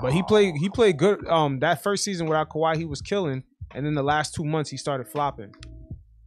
[0.00, 1.26] But he played he played good.
[1.26, 3.42] Um, that first season without Kawhi, he was killing,
[3.74, 5.54] and then the last two months he started flopping.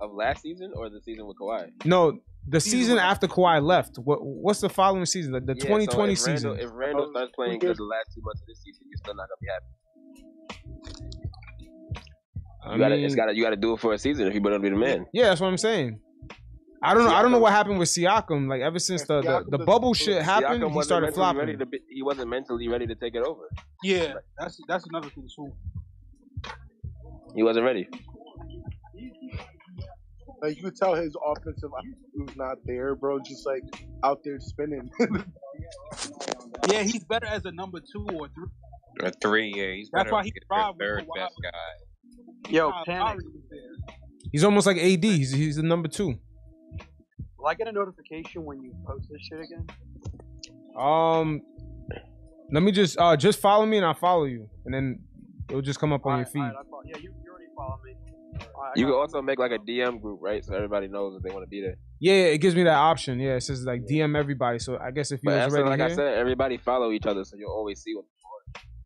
[0.01, 1.71] Of last season or the season with Kawhi?
[1.85, 3.97] No, the season after Kawhi left.
[3.97, 5.33] What what's the following season?
[5.33, 6.59] The, the Yeah, so 2020 if Randle, season.
[6.59, 9.15] If Randle starts oh, playing good the last two months of this season, you're still
[9.15, 9.65] not gonna be happy.
[12.65, 14.41] I You gotta, it's mean- gotta, you gotta do it for a season if you
[14.41, 15.05] better be the man.
[15.13, 15.99] Yeah, that's what I'm saying.
[16.81, 17.13] I don't know.
[17.13, 18.47] I don't know what happened with Siakam.
[18.47, 21.39] Like ever since the the, the bubble shit happened, Siakam he started flopping.
[21.39, 23.49] Ready to be, he wasn't mentally ready to take it over.
[23.83, 25.51] Yeah, that's that's another thing too.
[27.35, 27.89] He wasn't ready.
[30.41, 33.19] Like you could tell his offensive IQ was not there, bro.
[33.19, 33.63] Just like
[34.03, 34.89] out there spinning.
[36.69, 38.47] Yeah, he's better as a number two or three.
[39.01, 42.51] Or three, yeah, he's That's better why as he their third best guy.
[42.51, 43.01] Yo, panic.
[43.01, 43.97] Lowry was there.
[44.31, 45.03] He's almost like AD.
[45.03, 46.15] He's he's the number two.
[47.37, 49.65] Will I get a notification when you post this shit again?
[50.77, 51.41] Um,
[52.51, 54.99] let me just uh just follow me and I'll follow you, and then
[55.49, 56.39] it'll just come up on your feed.
[56.39, 57.18] Alright, I follow- yeah, you, you already follow
[58.39, 58.45] me.
[58.75, 60.43] You got can also make like a DM group, right?
[60.43, 61.75] So everybody knows that they want to be there.
[61.99, 63.19] Yeah, yeah, it gives me that option.
[63.19, 64.59] Yeah, it says like DM everybody.
[64.59, 67.05] So I guess if you But was already like here, I said, everybody follow each
[67.05, 68.05] other, so you'll always see what.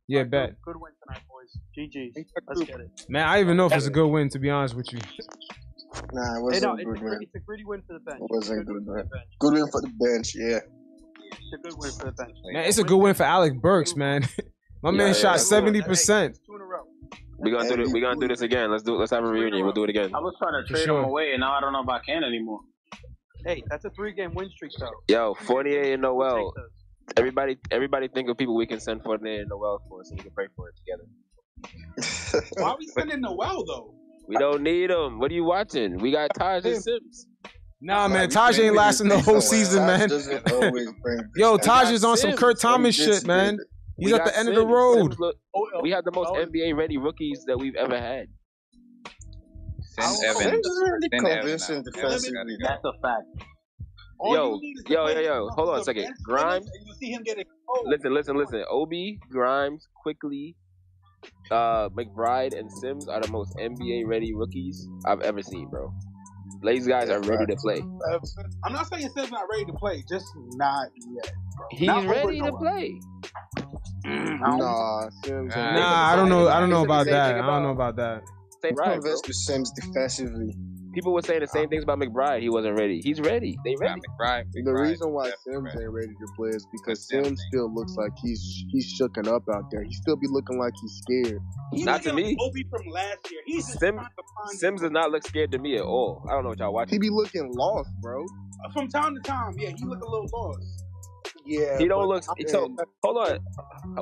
[0.07, 0.55] yeah, bet.
[0.63, 1.57] Good win tonight, boys.
[1.77, 2.13] GG.
[2.47, 3.05] Let's get it.
[3.09, 4.29] Man, I even know if it's a good win.
[4.29, 4.99] To be honest with you,
[6.13, 6.99] nah, it wasn't no, a it's, good a, win.
[7.01, 8.19] gritty- it's a gritty win for the bench.
[8.21, 9.03] It wasn't It's a good win for win.
[9.03, 9.29] the bench.
[9.39, 10.59] Good win for the bench, yeah.
[11.31, 12.37] It's a good win for the bench.
[12.51, 14.23] man, it's a good win for Alec Burks, man.
[14.83, 16.37] My Yeah, man yeah, shot seventy percent.
[16.45, 16.83] Two in a row.
[17.39, 17.91] We gonna do this.
[17.91, 18.71] We gonna do this again.
[18.71, 18.95] Let's do.
[18.95, 19.63] Let's have a reunion.
[19.63, 20.11] We'll do it again.
[20.13, 20.99] I was trying to trade sure.
[20.99, 22.61] him away, and now I don't know if I can anymore.
[23.45, 24.91] Hey, that's a three-game win streak, though.
[25.09, 26.53] Yo, Fournier and Noel.
[26.55, 27.17] Take.
[27.17, 30.31] Everybody, everybody, think of people we can send Fournier and Noel for, so we can
[30.31, 31.03] pray for it together.
[32.57, 33.93] Why are we sending Noel though?
[34.27, 35.19] We don't need them.
[35.19, 35.97] What are you watching?
[35.97, 37.27] We got Taj and Sims.
[37.81, 40.07] Nah, man, we Taj ain't lasting the whole season, man.
[40.07, 43.59] doesn't always bring Yo, this- Taj is on some Kurt Thomas shit, man.
[43.97, 44.03] Good.
[44.05, 45.15] He's We at the got end of the road.
[45.19, 45.37] Look-
[45.81, 48.27] we have the most NBA ready rookies that we've ever had.
[49.81, 50.53] Send Sims Evan.
[50.59, 51.79] is really Send Evan convincing out.
[51.79, 52.57] Evan's defensively.
[52.61, 53.23] That's a fact.
[54.25, 56.07] Yo, you need is to yo, yo, yo, hold on a second.
[56.23, 56.65] Grimes?
[56.85, 57.37] you see him get.
[57.85, 58.63] Listen, listen, listen.
[58.69, 60.55] Obi, Grimes, Quickley,
[61.51, 65.93] uh, McBride, and Sims are the most NBA ready rookies I've ever seen, bro.
[66.63, 67.83] These guys are ready to play.
[68.63, 70.25] I'm not saying Sim's not ready to play, just
[70.55, 71.33] not yet.
[71.57, 71.67] Bro.
[71.71, 72.99] He's Not ready to play.
[74.05, 75.55] Nah, Sims.
[75.55, 76.47] Nah, I don't know.
[76.47, 77.35] I don't know about that.
[77.35, 78.23] I don't know about that.
[78.61, 78.93] Same I'm right, bro.
[79.01, 80.55] convinced with Sims defensively.
[80.93, 82.41] People were saying the same things about McBride.
[82.41, 83.01] He wasn't ready.
[83.01, 83.57] He's ready.
[83.65, 83.99] They ready.
[83.99, 88.11] McBride, The reason why Sims ain't ready to play is because Sims still looks like
[88.21, 89.83] he's he's shooken up out there.
[89.83, 91.39] He still be looking like he's scared.
[91.73, 92.25] He Not to me.
[92.25, 93.41] like Obi from last year.
[93.45, 96.23] He's just Sim, trying to find Sims does not look scared to me at all.
[96.29, 96.93] I don't know what y'all watching.
[96.93, 98.23] He be looking lost, bro.
[98.71, 99.55] from time to time.
[99.57, 100.82] Yeah, he look a little lost.
[101.45, 102.23] Yeah, He don't look.
[102.47, 103.39] So hold on.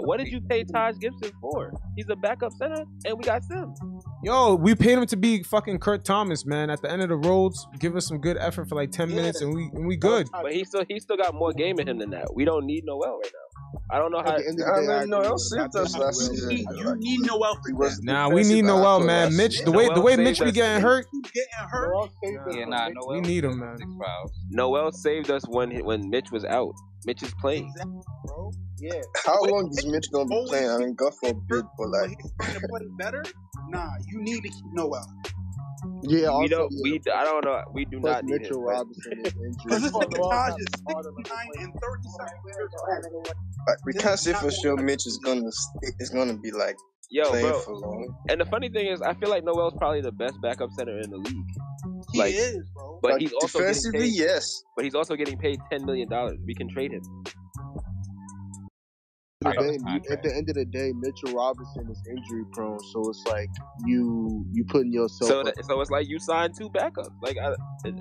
[0.03, 1.73] What did you pay Taj Gibson for?
[1.95, 3.79] He's a backup center, and we got Sims.
[4.23, 6.69] Yo, we paid him to be fucking Kurt Thomas, man.
[6.69, 9.41] At the end of the roads, give us some good effort for like ten minutes,
[9.41, 10.27] and we and we good.
[10.31, 12.33] But he still he still got more game in him than that.
[12.35, 13.39] We don't need Noel right now.
[13.89, 14.31] I don't know how.
[14.35, 16.01] At the end of the day, I agree with him.
[16.03, 16.49] I think he will.
[16.49, 17.99] He, you need Noel for that.
[18.03, 19.35] Nah, we need Noel, man.
[19.35, 20.81] Mitch, the way the way Noel Mitch be saved getting us.
[20.83, 22.09] hurt, Getting hurt.
[22.51, 23.07] Yeah, nah, Noel.
[23.15, 23.77] we need him, man.
[24.49, 26.73] Noel saved us when when Mitch was out.
[27.05, 27.73] Mitch is playing.
[28.25, 28.51] bro.
[28.79, 29.01] Yeah.
[29.25, 30.69] How long is Mitch gonna be playing?
[30.69, 33.23] I mean, God forbid, but But like, he's trying to play better.
[33.69, 35.05] Nah, you need to keep Noel.
[36.03, 36.71] yeah, we don't.
[36.71, 36.81] yeah.
[36.83, 37.61] We I don't know.
[37.73, 38.65] We do Plus not need Mitchell him.
[38.65, 39.83] but- Robinson is Because injured.
[39.83, 43.23] this nigga Taj is 69 and 30 something.
[43.67, 46.75] Like, we can't say for sure Mitch is gonna st- is gonna be like
[47.09, 47.59] Yo, playing bro.
[47.59, 48.15] for long.
[48.29, 51.09] And the funny thing is, I feel like Noel's probably the best backup center in
[51.09, 51.45] the league.
[52.11, 52.99] He Like, is, bro.
[53.01, 54.63] But Like, he's also defensively, paid, yes.
[54.75, 56.37] But he's also getting paid ten million dollars.
[56.45, 57.01] We can trade him.
[59.43, 62.77] At the, Out day, at the end of the day, Mitchell Robinson is injury prone,
[62.93, 63.49] so it's like
[63.87, 65.29] you you putting yourself.
[65.31, 67.09] So, up- that, so it's like you signed two backups.
[67.23, 67.55] Like I,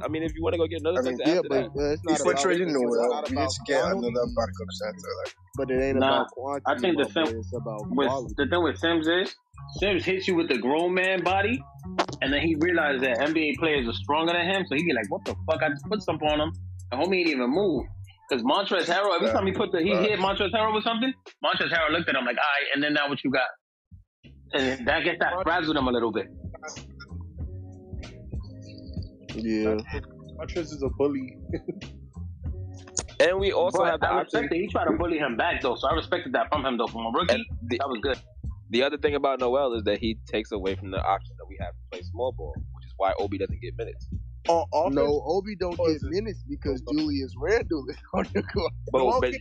[0.04, 1.74] I mean, if you want to go get another I mean, center yeah, after but
[1.74, 4.08] that, it's not Before about trading it's Noel, not we need about to get quantity,
[4.08, 5.10] another backup center.
[5.24, 6.64] Like, But it ain't Nah, about quantity.
[6.66, 8.34] I think the my boy, Sim- about with quality.
[8.36, 9.34] the thing with Sims is
[9.78, 11.62] Sims hits you with the grown man body,
[12.22, 15.10] and then he realizes that NBA players are stronger than him, so he be like,
[15.10, 15.62] "What the fuck?
[15.62, 16.52] I just put something on him,
[16.92, 17.84] and homie ain't even move."
[18.28, 21.12] Because Montrezl Harrell, every time he put the he hit Montrezl Harrell with something,
[21.44, 23.48] Montrezl Harrell looked at him like, "All right," and then now what you got?
[24.52, 26.26] And that gets that frazzled him a little bit.
[29.34, 29.76] Yeah.
[30.38, 31.36] Montrez is a bully.
[33.20, 34.40] and we also But have the I option.
[34.40, 34.60] respected.
[34.60, 36.86] He tried to bully him back though, so I respected that from him though.
[36.88, 38.18] From a rookie, the, that was good.
[38.70, 41.56] The other thing about Noel is that he takes away from the option that we
[41.60, 44.08] have to play small ball, which is why Obi doesn't get minutes.
[44.48, 48.72] On offense, No, Obi don't get minutes because Julius Randle is on the court.
[48.92, 49.34] But, but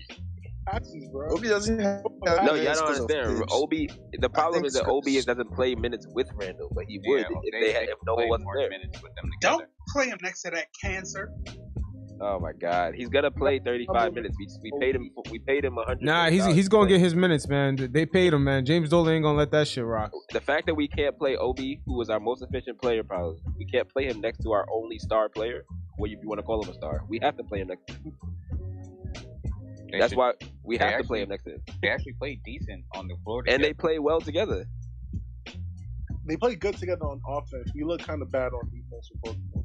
[0.68, 1.30] passes, bro.
[1.32, 3.46] Obi doesn't have no, y'all don't 'cause of understand.
[3.52, 3.90] Obi,
[4.20, 4.86] the problem is that.
[4.88, 7.84] Obi doesn't play minutes with Randle, but he would Yeah, if they- they, they had,
[7.84, 8.70] if could Noel wasn't there.
[8.70, 9.58] minutes with them together.
[9.64, 11.32] Don't play him next to that cancer.
[12.22, 14.36] Oh my God, he's gonna play 35 minutes.
[14.38, 15.10] We, we paid him.
[15.32, 16.02] We paid him 100.
[16.04, 17.78] Nah, he's he's gonna get his minutes, man.
[17.92, 18.66] They paid him, man.
[18.66, 20.12] James Dolan ain't gonna let that shit rock.
[20.34, 23.66] The fact that we can't play Obi, who was our most efficient player, probably we
[23.66, 25.64] can't play him next to our only star player.
[25.98, 27.04] What if you want to call him a star?
[27.08, 27.88] We have to play him next.
[27.88, 28.14] To him.
[29.92, 30.34] They That's should- why
[30.64, 31.62] we they have to play him next to him.
[31.82, 33.44] They actually played decent on the floor.
[33.48, 34.66] And they play well together.
[36.28, 37.72] They play good together on offense.
[37.74, 39.10] We look kind of bad on defense.
[39.12, 39.59] with both of them.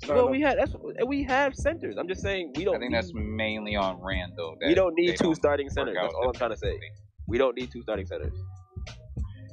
[0.00, 1.96] It's not Well, we had that's and we have centers.
[1.98, 2.76] I'm just saying we don't.
[2.76, 4.56] I think need, that's mainly on Randle.
[4.66, 5.96] we don't need two starting centers.
[6.00, 6.78] That's all I'm trying to say.
[7.28, 8.32] We don't need two starting centers.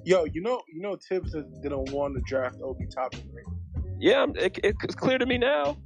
[0.06, 3.84] Yo, you know, you know, Thibs is- didn't want to draft Obi Toppin, right?
[4.00, 5.78] Yeah, it, it's clear to me now.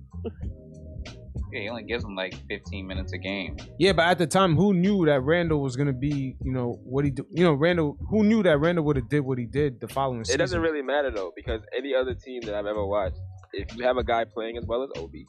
[1.52, 3.58] Yeah, he only gives them like 15 minutes a game.
[3.78, 7.04] Yeah, but at the time, who knew that Randle was gonna be, you know, what
[7.04, 9.82] he, do, you know, Randle, who knew that Randle would have did what he did
[9.82, 10.40] the following It season?
[10.40, 13.20] It doesn't really matter though, because any other team that I've ever watched,
[13.54, 15.26] if you have a guy playing as well as Obi,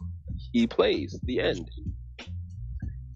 [0.53, 1.19] he plays.
[1.25, 1.69] The end.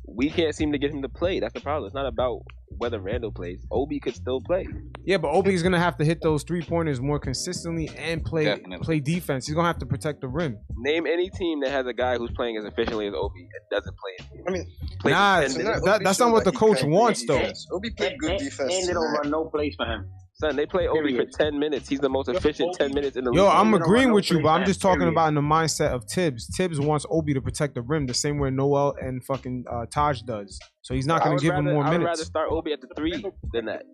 [0.08, 1.40] We can't seem to get him to play.
[1.40, 1.86] That's the problem.
[1.88, 2.40] It's not about
[2.78, 3.64] whether Randle plays.
[3.70, 4.66] Obi could still play.
[5.04, 8.84] Yeah, but Obi's gonna have to hit those three pointers more consistently and play Definitely.
[8.84, 9.46] play defense.
[9.46, 10.58] He's gonna have to protect the rim.
[10.76, 13.94] Name any team that has a guy who's playing as efficiently as Obi and doesn't
[13.98, 14.42] play.
[14.46, 14.66] I mean,
[15.00, 15.84] plays Nah, for 10 minutes.
[15.84, 17.50] that, that's not what the coach wants though.
[17.72, 18.74] Obi played good defense.
[18.74, 20.08] And they don't run no plays for him.
[20.38, 21.88] Son, they play Obi for 10 minutes.
[21.88, 23.38] He's the most efficient 10 minutes in the league.
[23.38, 25.12] Yo, I'm agreeing with you, but I'm just talking period.
[25.12, 26.46] about in the mindset of Thibs.
[26.54, 30.20] Thibs wants Obi to protect the rim the same way Noel and fucking uh, Taj
[30.22, 30.58] does.
[30.82, 32.18] So he's not gonna would give him rather- more I would minutes.
[32.20, 33.84] rather start Obi at the three than that.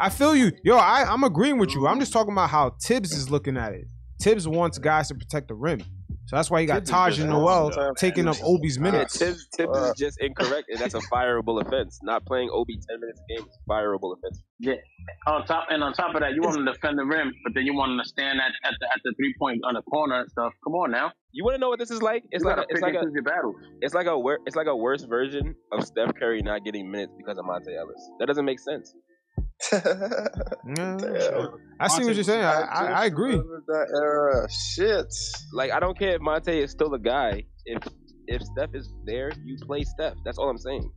[0.00, 0.50] I feel you.
[0.64, 1.86] Yo, I, I'm agreeing with you.
[1.86, 3.84] I'm just talking about how Thibs is looking at it.
[4.22, 5.82] Thibs wants guys to protect the rim.
[6.26, 7.94] So that's why he got Thibs Taj just and awesome, Noel though.
[7.98, 9.20] taking up Obi's minutes.
[9.20, 11.98] Yeah, Thibs, Thibs is just incorrect, and that's a fireable offense.
[12.02, 14.42] Not playing Obi 10 minutes a game is a fireable offense.
[14.58, 14.74] Yeah.
[15.26, 17.52] On top and on top of that, you want him to defend the rim, but
[17.54, 19.82] then you want him to stand at, at the at the three point on the
[19.82, 20.52] corner and stuff.
[20.64, 21.12] Come on now.
[21.32, 22.24] You want to know what this is like?
[22.30, 23.56] It's You like a, it's like a, choose your battles.
[23.82, 27.36] it's like a it's like a worse version of Steph Curry not getting minutes because
[27.36, 28.10] of Monte Ellis.
[28.18, 28.94] That doesn't make sense.
[29.72, 29.78] I
[31.88, 32.44] see what you're saying.
[32.44, 33.36] I, I, I agree.
[33.36, 35.06] That era, shit.
[35.52, 37.44] Like I don't care if Monte is still a guy.
[37.64, 37.82] If
[38.26, 40.14] if Steph is there, you play Steph.
[40.24, 40.90] That's all I'm saying.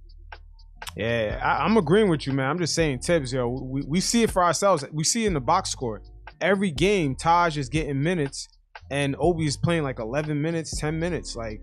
[0.95, 2.49] Yeah, I, I'm agreeing with you, man.
[2.49, 4.83] I'm just saying, Thibs, yo, we, we see it for ourselves.
[4.91, 6.01] We see it in the box score.
[6.41, 8.47] Every game, Taj is getting minutes,
[8.89, 11.35] and Obi is playing like 11 minutes, 10 minutes.
[11.35, 11.61] Like,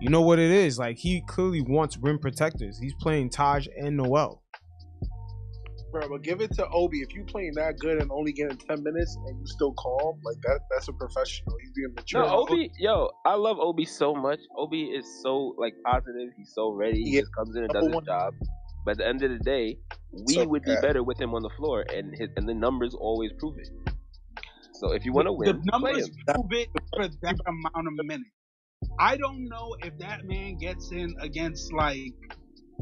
[0.00, 0.78] you know what it is?
[0.78, 2.78] Like, he clearly wants rim protectors.
[2.80, 4.41] He's playing Taj and Noel.
[5.92, 7.02] Bro, but give it to Obi.
[7.02, 10.40] If you playing that good and only getting ten minutes and you still calm, like
[10.42, 11.54] that, that's a professional.
[11.60, 12.24] He's being mature.
[12.24, 14.40] No, Obi, yo, I love Obi so much.
[14.56, 16.30] Obi is so like positive.
[16.36, 17.04] He's so ready.
[17.04, 17.20] He Yeah.
[17.20, 18.34] just comes in and does his job.
[18.84, 19.78] But at the end of the day,
[20.12, 22.94] we So would be better with him on the floor, and his, and the numbers
[22.94, 23.68] always prove it.
[24.74, 28.06] So if you want to the win, play numbers prove it for that amount of
[28.06, 28.30] minutes.
[28.98, 32.14] I don't know if that man gets in against like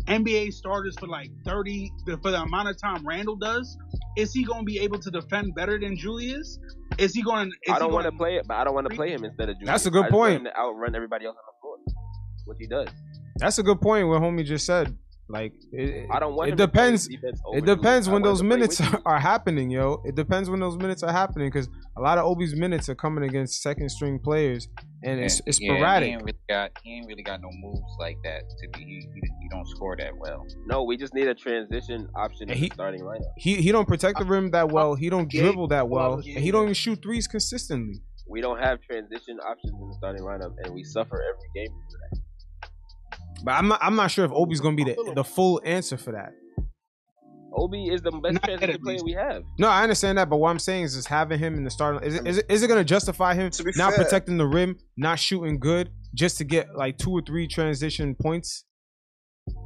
[0.06, 1.90] NBA starters for like 30
[2.22, 3.76] for the amount of time Randle does.
[4.16, 6.58] Is he going to be able to defend better than Julius?
[6.98, 7.52] Is he going?
[7.70, 9.56] I don't want to play it, but I don't want to play him instead of
[9.56, 9.66] Julius.
[9.68, 10.40] That's a good I just want point.
[10.40, 12.04] him to outrun everybody else on the floor,
[12.46, 12.88] which he does.
[13.36, 14.08] That's a good point.
[14.08, 14.96] What homie just said.
[15.30, 17.08] Like, it, I don't want it him to play depends.
[17.08, 20.02] It depends when those minutes with are happening, yo.
[20.04, 23.22] It depends when those minutes are happening because a lot of Obi's minutes are coming
[23.22, 24.66] against second string players,
[25.04, 26.08] and it's, it's yeah, sporadic.
[26.08, 28.80] He ain't really got he ain't really got no moves like that to be.
[28.80, 30.44] He, he, he don't score that well.
[30.66, 33.30] No, we just need a transition option in he- the starting lineup.
[33.36, 34.96] He he don't protect the rim that well.
[34.96, 38.02] He don't dribble that well, well, and he don't even shoot threes consistently.
[38.28, 41.98] We don't have transition options in the starting lineup, and we suffer every game for
[41.98, 42.20] that.
[43.44, 46.12] But I'm not I'm not sure if Obi's gonna be the the full answer for
[46.12, 46.32] that.
[47.52, 49.42] Obi is the best transition player we have.
[49.58, 52.00] No, I understand that, but what I'm saying is, just having him in the starting
[52.06, 54.46] is it, is it, is it going to justify him be not fair- protecting the
[54.46, 58.64] rim, not shooting good, just to get like two or three transition points?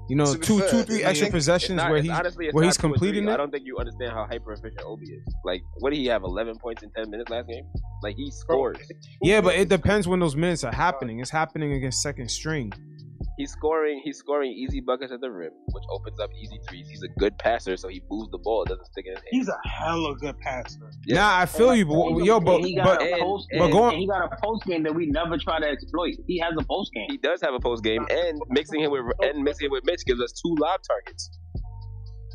[0.08, 2.48] You know, To two, fair, two, three I extra possessions not- where it's he's honestly,
[2.52, 3.08] where he's two or three.
[3.10, 5.34] completing I don't think you understand how hyper efficient Obi is.
[5.44, 6.22] Like, what did he have?
[6.22, 7.64] 11 points in 10 minutes last game.
[8.02, 8.78] Like he scores.
[9.22, 11.20] Yeah, but it depends when those minutes are happening.
[11.20, 12.72] It's happening against second string.
[13.36, 14.00] He's scoring.
[14.04, 16.88] He's scoring easy buckets at the rim, which opens up easy threes.
[16.88, 18.62] He's a good passer, so he moves the ball.
[18.62, 19.28] It doesn't stick in his hand.
[19.32, 20.90] He's a hella good passer.
[21.08, 24.06] Nah, I feel you, but yo, but he got but a post but going he
[24.06, 26.14] got a post game that we never try to exploit.
[26.28, 27.06] He has a post game.
[27.10, 30.04] He does have a post game, and mixing him with and mixing him with Mitch
[30.06, 31.30] gives us two lob targets.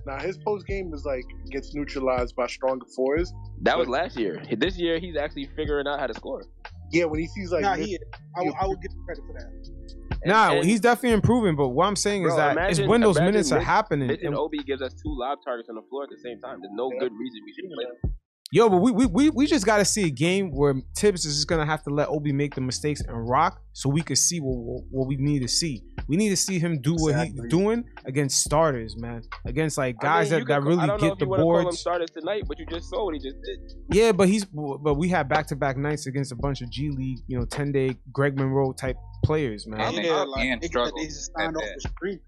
[0.06, 3.32] Now his post game is like gets neutralized by stronger fours.
[3.62, 4.42] That was last year.
[4.58, 6.44] This year, he's actually figuring out how to score.
[6.92, 8.00] Yeah, when he sees like Nah, this- he is.
[8.36, 9.79] I, will- I will give him credit for that.
[10.26, 11.56] Nah, and- he's definitely improving.
[11.56, 14.08] But what I'm saying is Bro, that it's when those imagine minutes are happening.
[14.08, 16.40] Mitch and and- Obi gives us two lob targets on the floor at the same
[16.40, 16.60] time.
[16.62, 18.16] There's no good reason we should play them.
[18.52, 21.36] Yo, but we, we we we just got to see a game where Thibs is
[21.36, 24.40] just gonna have to let Obi make the mistakes and rock, so we could see
[24.40, 25.84] what, what what we need to see.
[26.08, 29.22] We need to see him do what he's doing against starters, man.
[29.46, 31.26] Against like I guys mean, that, that could- really I don't know get if the
[31.26, 31.80] you wanna call him boards.
[31.80, 33.60] starters tonight, but you just saw what he just did.
[33.96, 36.90] Yeah, but he's but we had back to back nights against a bunch of G
[36.90, 39.80] League, you know, ten day Greg Monroe type players, man.
[39.80, 42.22] And, Yeah, like, niggas struggle they just signed off the street.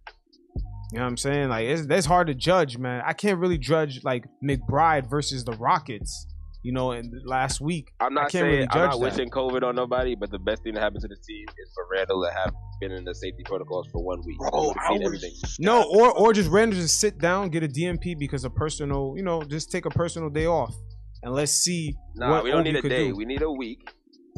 [0.91, 1.49] You know what I'm saying?
[1.49, 3.01] Like it's that's hard to judge, man.
[3.05, 6.27] I can't really judge like McBride versus the Rockets.
[6.63, 8.99] You know, and last week I'm not saying really I'm not that.
[8.99, 11.87] wishing COVID on nobody, but the best thing that happened to this team is for
[11.91, 14.37] Randle to have been in the safety protocols for one week.
[14.37, 18.13] Bro, I seen was- No, or or just randomly just sit down, get a DNP
[18.19, 20.75] because of personal, you know, just take a personal day off
[21.23, 23.07] and let's see Nah, what we don't need a day.
[23.07, 23.15] do.
[23.15, 23.79] We need a week.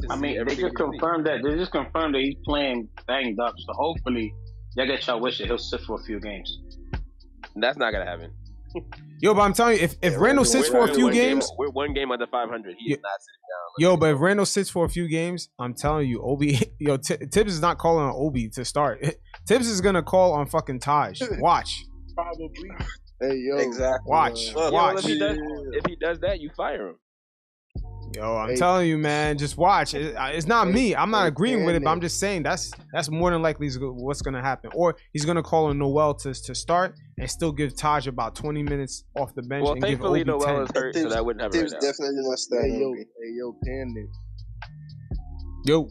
[0.08, 1.42] I mean, they just confirmed that.
[1.42, 3.54] They just confirmed that he's playing banged up.
[3.58, 4.32] So hopefully,
[4.76, 6.58] y'all get y'all wish that he'll sit for a few games.
[7.56, 8.32] That's not gonna happen.
[9.20, 11.50] Yo, but I'm telling you, if if Randle sits for a few one game- games,
[11.56, 12.74] we're one game under 500.
[12.78, 12.96] He Yeah.
[12.96, 13.90] is not sitting down.
[13.92, 17.14] yo, but if Randle sits for a few games, I'm telling you, Obi, yo, T-
[17.32, 19.00] Thibs is not calling on Obi to start.
[19.48, 21.22] Thibs is gonna call on fucking Taj.
[21.38, 21.84] Watch,
[22.16, 22.48] probably.
[23.20, 24.10] Hey yo, Exactly.
[24.10, 24.98] watch, Yeah, well, watch.
[24.98, 25.38] if he does,
[25.72, 26.96] if he does that, you fire him.
[28.14, 28.56] Yo, I'm Hey.
[28.56, 29.92] telling you, man, just watch.
[29.94, 30.94] It- it's not me.
[30.94, 34.22] I'm not agreeing with it, but I'm just saying that's that's more than likely what's
[34.22, 34.70] gonna happen.
[34.74, 38.62] Or he's gonna call on Noel to to start and still give Taj about 20
[38.62, 40.38] minutes off the bench Well, and give thankfully, Obi 10.
[40.38, 41.80] Noel is hurt, so that wouldn't happen right Thibs now.
[41.80, 42.74] definitely not starting.
[42.74, 42.98] Hey yo, Obi.
[42.98, 44.00] hey yo, Panda.
[45.66, 45.88] Yo,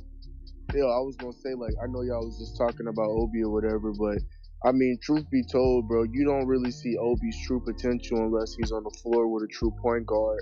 [0.73, 3.51] Yo, I was gonna say like I know y'all was just talking about Obi or
[3.51, 4.17] whatever, but
[4.65, 8.71] I mean, truth be told, bro, you don't really see Obi's true potential unless he's
[8.71, 10.39] on the floor with a true point guard.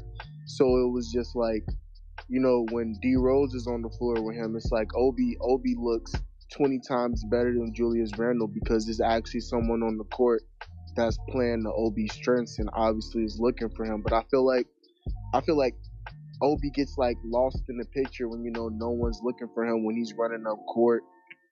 [0.58, 1.64] So it was just like,
[2.30, 5.76] you know, when D Rose is on the floor with him, it's like Obi Obi
[5.78, 6.14] looks
[6.52, 10.42] twenty times better than Julius Randle because there's actually someone on the court
[10.96, 14.02] that's playing the Obi strengths and obviously is looking for him.
[14.02, 14.68] But I feel like
[15.34, 15.76] I feel like
[16.42, 19.86] Obi gets like lost in the picture when you know no one's looking for him
[19.86, 21.04] when he's running up court.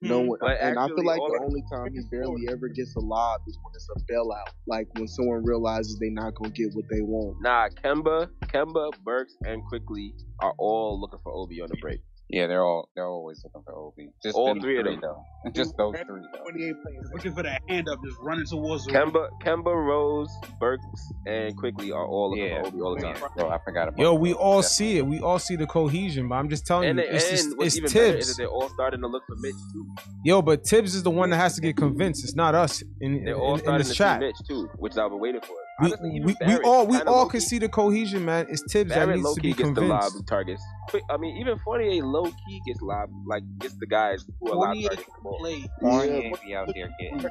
[0.01, 0.27] No Hmm.
[0.29, 3.41] one, But and I feel like the only time he barely ever gets a lob
[3.47, 4.53] is when it's a bailout.
[4.67, 7.37] Like when someone realizes they're not gonna get what they want.
[7.41, 11.99] Nah, Kemba, Kemba, Burks, and Quickley are all looking for Obi on the break.
[12.31, 14.09] Yeah, they're all they're always looking for Obi.
[14.21, 14.99] Just All them three of them.
[15.01, 15.23] though.
[15.55, 16.43] Just those three though.
[16.43, 20.29] 28 players looking for that hand up, just running towards the Kemba, Kemba, Rose,
[20.59, 20.83] Burks,
[21.25, 23.15] and Quickley are all looking Yeah, for Obi all the time.
[23.35, 23.99] bro, I forgot about.
[23.99, 25.05] Yo, we all see it.
[25.07, 27.57] We all see the cohesion, but I'm just telling And, you, they, it's, and just,
[27.57, 28.37] what's it's even better is Thibs.
[28.37, 29.87] they're all starting to look for Mitch too.
[30.23, 32.23] Yo, but Thibs is the one that has to get convinced.
[32.23, 34.19] It's not us in, They're in, all in starting this to chat.
[34.21, 35.55] see Mitch too, which I've been waiting for.
[35.81, 38.47] We, we, we all we all can see the cohesion, man.
[38.49, 40.27] It's Thibs that needs to key be gets the lob convinced.
[40.27, 40.63] targets.
[41.09, 44.75] I mean, even 48 low key gets lob, like gets the guys who are lob
[44.75, 45.05] 48 targets.
[45.05, 45.37] the ball.
[45.39, 45.65] play.
[45.81, 47.25] Fournier be out there getting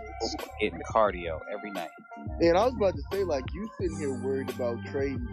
[0.61, 1.91] getting cardio every night.
[2.41, 5.27] And I was about to say, like, you sitting here worried about trading,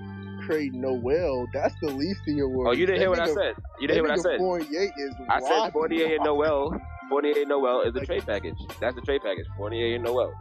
[0.46, 1.48] trading Noel.
[1.54, 2.70] That's the least of your worries.
[2.70, 3.56] Oh, you didn't hear what I said.
[3.80, 4.38] You didn't hear what I said.
[4.38, 5.74] Fournier is I said wild.
[5.74, 6.80] Fournier and Noel.
[7.10, 8.58] Fournier and Noel is the trade package.
[8.80, 9.46] That's the trade package.
[9.58, 10.34] Fournier and Noel.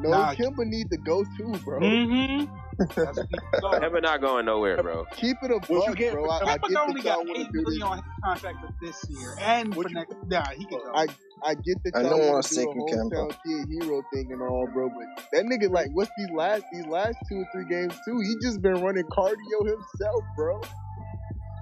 [0.00, 0.34] No, Nah.
[0.34, 1.80] Kemba need to go too, bro.
[1.80, 2.54] Mm-hmm.
[2.80, 5.04] Kemba not going nowhere, bro.
[5.16, 6.12] Keep it a What you buck, get?
[6.14, 6.28] bro.
[6.30, 7.68] I, I get only got want to eight do this.
[7.68, 10.14] million on his contract for this year, and for next.
[10.26, 10.92] Nah, he can go.
[10.94, 11.06] I
[11.44, 13.12] I get the I don't want wanna to do stick a Kemba.
[13.12, 14.88] hometown kid hero thing and all, bro.
[14.88, 18.18] But that nigga, like, what's these last these last two or three games too?
[18.20, 20.60] He just been running cardio himself, bro.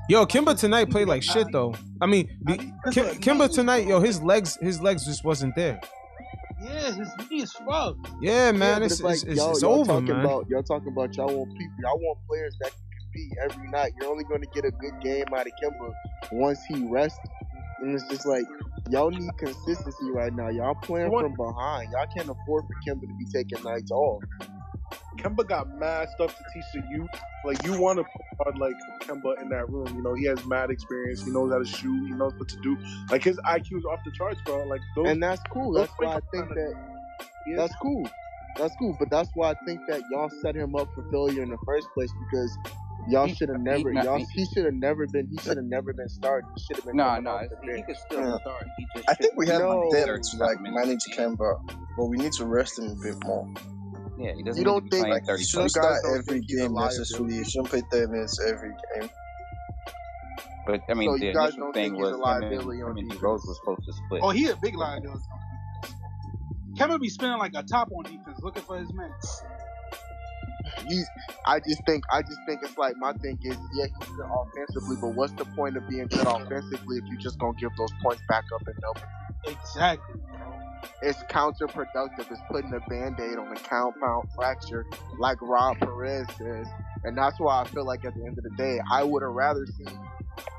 [0.09, 1.74] Yo, Kemba tonight played like shit though.
[2.01, 2.28] I mean,
[2.86, 5.81] Kemba tonight, yo, his legs his legs just wasn't there.
[6.63, 8.11] Yeah, his knee is fucked.
[8.21, 10.25] Yeah, man, but it's like it's, it's, y'all, it's y'all over, talking man.
[10.25, 13.93] about y'all talking about y'all want people, y'all want players that can compete every night.
[14.01, 15.93] You're only going to get a good game out of Kemba
[16.33, 17.19] once he rests.
[17.81, 18.45] And it's just like
[18.91, 20.49] y'all need consistency right now.
[20.49, 21.93] Y'all playing What- from behind.
[21.93, 24.23] Y'all can't afford for Kemba to be taking nights off.
[25.16, 27.09] Kemba got mad stuff to teach the youth.
[27.44, 28.05] Like you want to
[28.44, 29.86] put like Kemba in that room.
[29.97, 31.24] You know, he has mad experience.
[31.24, 32.06] He knows how to shoot.
[32.06, 32.77] He knows what to do.
[33.10, 34.65] Like his IQ is off the charts, bro.
[34.65, 35.09] Like those.
[35.09, 35.73] And that's cool.
[35.73, 36.74] That's why I think kinda- that
[37.47, 37.56] Yeah.
[37.56, 38.09] that's cool.
[38.56, 38.97] That's cool.
[38.98, 41.89] But that's why I think that y'all set him up for failure in the first
[41.94, 42.56] place because
[43.09, 45.66] y'all should have never not- y'all he- he should have never been he should have
[45.66, 46.48] never been started.
[46.56, 48.39] He should have been No, coming no, off it's- the he could still Yeah.
[48.39, 48.66] start.
[48.78, 49.89] He just I think we have No.
[49.93, 51.60] depth to like manage Kemba,
[51.97, 53.48] but we need to rest him a bit more.
[54.19, 56.23] Yeah, he doesn't You don't think- playing Like thirty he shouldn't guys start don't every
[56.24, 56.99] think he's a game liability.
[56.99, 57.35] necessarily.
[57.35, 59.11] He shouldn't play thirty minutes every game.
[60.66, 62.90] But I mean, So the you initial thing think was a him liability and, on
[62.93, 63.23] him and defense?
[63.23, 64.20] Rose was supposed to split.
[64.23, 65.24] Oh, he a big liability.
[66.77, 69.11] Kevin be spinning like a top on defense, looking for his man.
[70.86, 71.09] He's
[71.47, 74.97] I just think I just think it's like my thing is yeah he's good offensively,
[75.01, 78.23] but what's the point of being good offensively if you're just gonna give those points
[78.28, 79.01] back up and double?
[79.47, 80.20] Exactly.
[81.02, 82.31] It's counterproductive.
[82.31, 84.86] It's putting a band-aid on a compound fracture,
[85.19, 86.66] like Rob Perez says.
[87.05, 89.32] And that's why I feel like at the end of the day, I would have
[89.32, 89.98] rather seen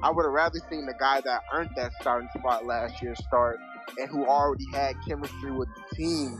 [0.03, 3.59] I would have rather seen the guy that earned that starting spot last year start
[3.97, 6.39] and who already had chemistry with the team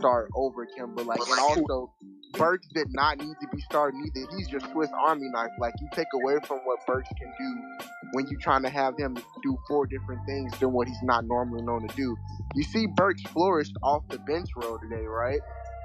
[0.00, 1.04] start over Kemba.
[1.06, 1.92] Like and also
[2.32, 4.26] Burks did not need to be starting either.
[4.36, 5.50] He's your Swiss Army knife.
[5.58, 7.78] Like you take away from what Burks can do
[8.12, 11.62] when you're trying to have him do four different things than what he's not normally
[11.62, 12.16] known to do.
[12.54, 15.40] You see Burks flourished off the bench row today, right?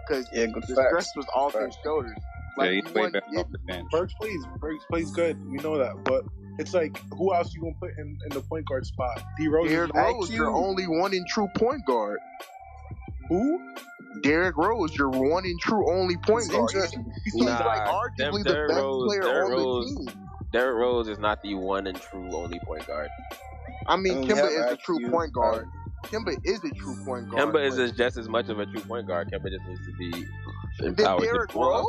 [0.08, 0.88] Because Yeah, good the facts.
[0.90, 1.78] stress was off his Facts.
[1.84, 2.18] shoulders.
[2.60, 3.88] yeah, he's he way better off the bench.
[3.92, 4.44] Burks plays.
[4.60, 5.44] Burks plays good.
[5.50, 6.24] We know that, but
[6.60, 9.22] it's like who else you gonna put in, in the point guard spot?
[9.38, 9.68] D Rose.
[9.68, 12.20] Derrick Rose, your only one and true point guard.
[13.30, 13.60] Who?
[14.24, 16.62] Derrick Rose, your one and true only point guard.
[16.74, 17.06] interesting.
[17.24, 20.22] He's, he's Nah, like arguably the Derrick best Rose- player Derrick on Rose- the team.
[20.52, 23.10] Derrick Rose is not the one and true only point guard.
[23.88, 25.68] I mean, I mean, Kemba is a true IQ, point guard.
[26.06, 27.54] Kemba is a true point guard.
[27.54, 29.30] Kemba is just, just as much of a true point guard.
[29.32, 30.26] Kemba just needs to be
[30.88, 31.56] empowered to Derrick.
[31.56, 31.86] Rose?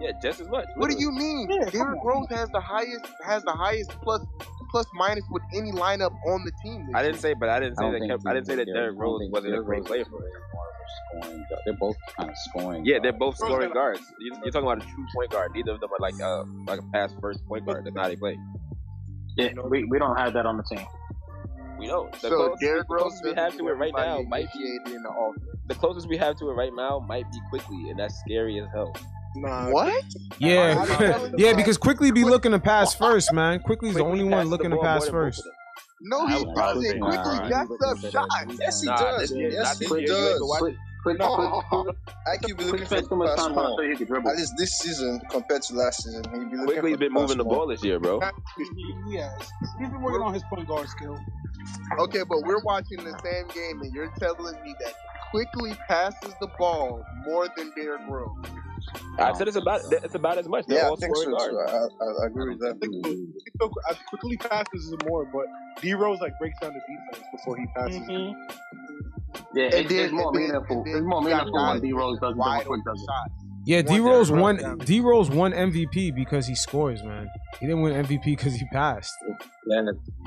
[0.00, 0.66] Yeah, just as much.
[0.76, 1.48] What do you mean?
[1.50, 1.98] Yeah, Derrick.
[2.02, 4.22] Rose has the highest has the highest plus
[4.70, 6.88] plus minus with any lineup on the team.
[6.94, 7.98] I didn't say, but I didn't say don't that.
[8.00, 9.78] think Kemba, I didn't say that Derrick- Derrick I don't Rose think wasn't a great
[9.80, 10.32] Rose player for him.
[10.54, 11.46] more of a scoring.
[11.64, 12.84] They're both kind of scoring.
[12.84, 14.00] Yeah, they're both scoring guards.
[14.20, 15.52] You- You're talking about a true point guard.
[15.54, 17.84] Neither of them are like uh like a pass first point guard.
[17.84, 18.38] That's not how they play.
[19.36, 20.84] Yeah, we, we don't have that on the team.
[21.78, 22.10] We know.
[22.12, 24.58] The So closest, Derrick the Rose closest we have to it right now might be
[24.60, 25.44] initiated in the offense.
[25.66, 28.66] the closest we have to it right now might be Quickley, and that's scary as
[28.74, 28.92] hell.
[29.36, 29.70] Nah.
[29.70, 30.04] What?
[30.38, 33.60] Yeah, yeah, because Quickley be looking to pass first, man.
[33.60, 35.48] Quickley's the only one looking to pass more than both first.
[36.02, 37.00] No, I he probably doesn't.
[37.00, 37.48] Quickley nah.
[37.48, 38.58] jacks up shots.
[38.58, 39.32] Yes, he does.
[39.36, 40.00] yes, he this year.
[40.00, 40.76] You ain't does.
[41.02, 41.96] Quick, No, quick,
[42.26, 43.96] I could be looking for spent the much pass time trying to more.
[43.96, 44.30] could dribble.
[44.30, 47.38] At least this season compared to last season, he'd be looking Quickley's for been moving
[47.38, 48.20] the ball this year, bro.
[49.08, 51.18] Yes, he's been working on his point guard skill.
[51.98, 54.94] Okay, but we're watching the same game, and you're telling me that
[55.30, 58.44] Quickley passes the ball more than Derrick Rose.
[59.18, 59.34] I oh.
[59.34, 60.66] said it's about it's about as much.
[60.66, 61.36] They're Yeah, all I think so too.
[61.36, 62.76] I, I, I agree with that.
[62.76, 63.10] I think so.
[63.10, 63.70] I think so.
[63.90, 65.46] I Quickley passes it more, but
[65.80, 67.98] D Rose like breaks down the defense before he passes.
[67.98, 68.40] Mm-hmm.
[69.54, 70.76] Yeah, And it's, then- it's more and then- meaningful.
[70.78, 72.80] and then It's more you got meaningful when D Rose does it than Wide Quick
[72.80, 73.06] open does
[73.64, 74.78] yeah, D Rose won.
[74.78, 77.28] D Rose won MVP because he scores, man.
[77.58, 79.12] He didn't win MVP because he passed.
[79.66, 79.82] Yeah,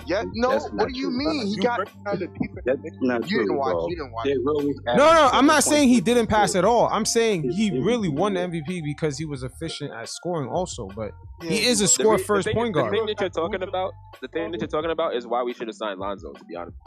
[0.05, 0.59] yeah no.
[0.59, 1.47] What do you true, mean?
[1.47, 1.89] He got.
[2.05, 3.89] That's you didn't watch.
[3.89, 4.25] You didn't watch.
[4.25, 5.29] Really no, no.
[5.31, 6.87] I'm not saying he didn't pass at all.
[6.91, 10.87] I'm saying he really won the MVP because he was efficient at scoring, also.
[10.95, 11.11] But
[11.41, 12.93] he is a score first point guard.
[12.93, 15.53] The thing that you're talking about, the thing that you're talking about, is why we
[15.53, 16.33] should have signed Lonzo.
[16.33, 16.77] To be honest.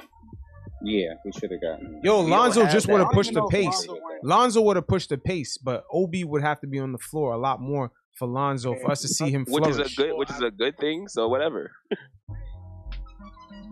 [0.86, 2.00] Yeah, he should have gotten.
[2.04, 3.88] Yo, Lonzo just would have pushed the pace.
[4.22, 7.32] Lonzo would have pushed the pace, but Obi would have to be on the floor
[7.32, 9.76] a lot more for Lonzo for us to see him which flourish.
[9.78, 11.08] Which is a good, which is a good thing.
[11.08, 11.72] So whatever.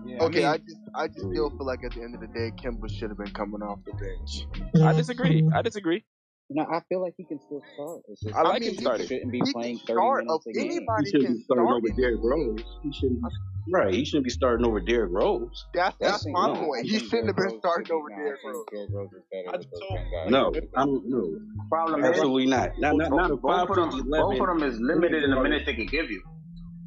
[0.07, 2.21] Yeah, okay, I, mean, I, just I just still feel like at the end of
[2.21, 4.47] the day, Kemba should have been coming off the bench.
[4.85, 5.49] I disagree.
[5.55, 6.05] I disagree.
[6.51, 8.03] No, I feel like he can still start.
[8.23, 9.07] Just, I like mean, him starting.
[9.07, 10.65] Shouldn't be he playing thirty start minutes a game.
[10.65, 11.97] He shouldn't be starting start over it.
[11.97, 12.65] Derrick Rose.
[12.83, 13.23] He shouldn't.
[13.23, 13.29] Be,
[13.73, 15.65] right, he shouldn't be starting over Derrick Rose.
[15.73, 16.85] That's that's, that's my point.
[16.85, 18.67] He shouldn't have been starting over Derrick Rose.
[18.93, 21.39] Rose better, no, I'm no.
[21.71, 22.79] Problem absolutely is, not.
[22.79, 25.75] Not not, not both, of them, both of them is limited in the minutes they
[25.75, 26.23] can give you.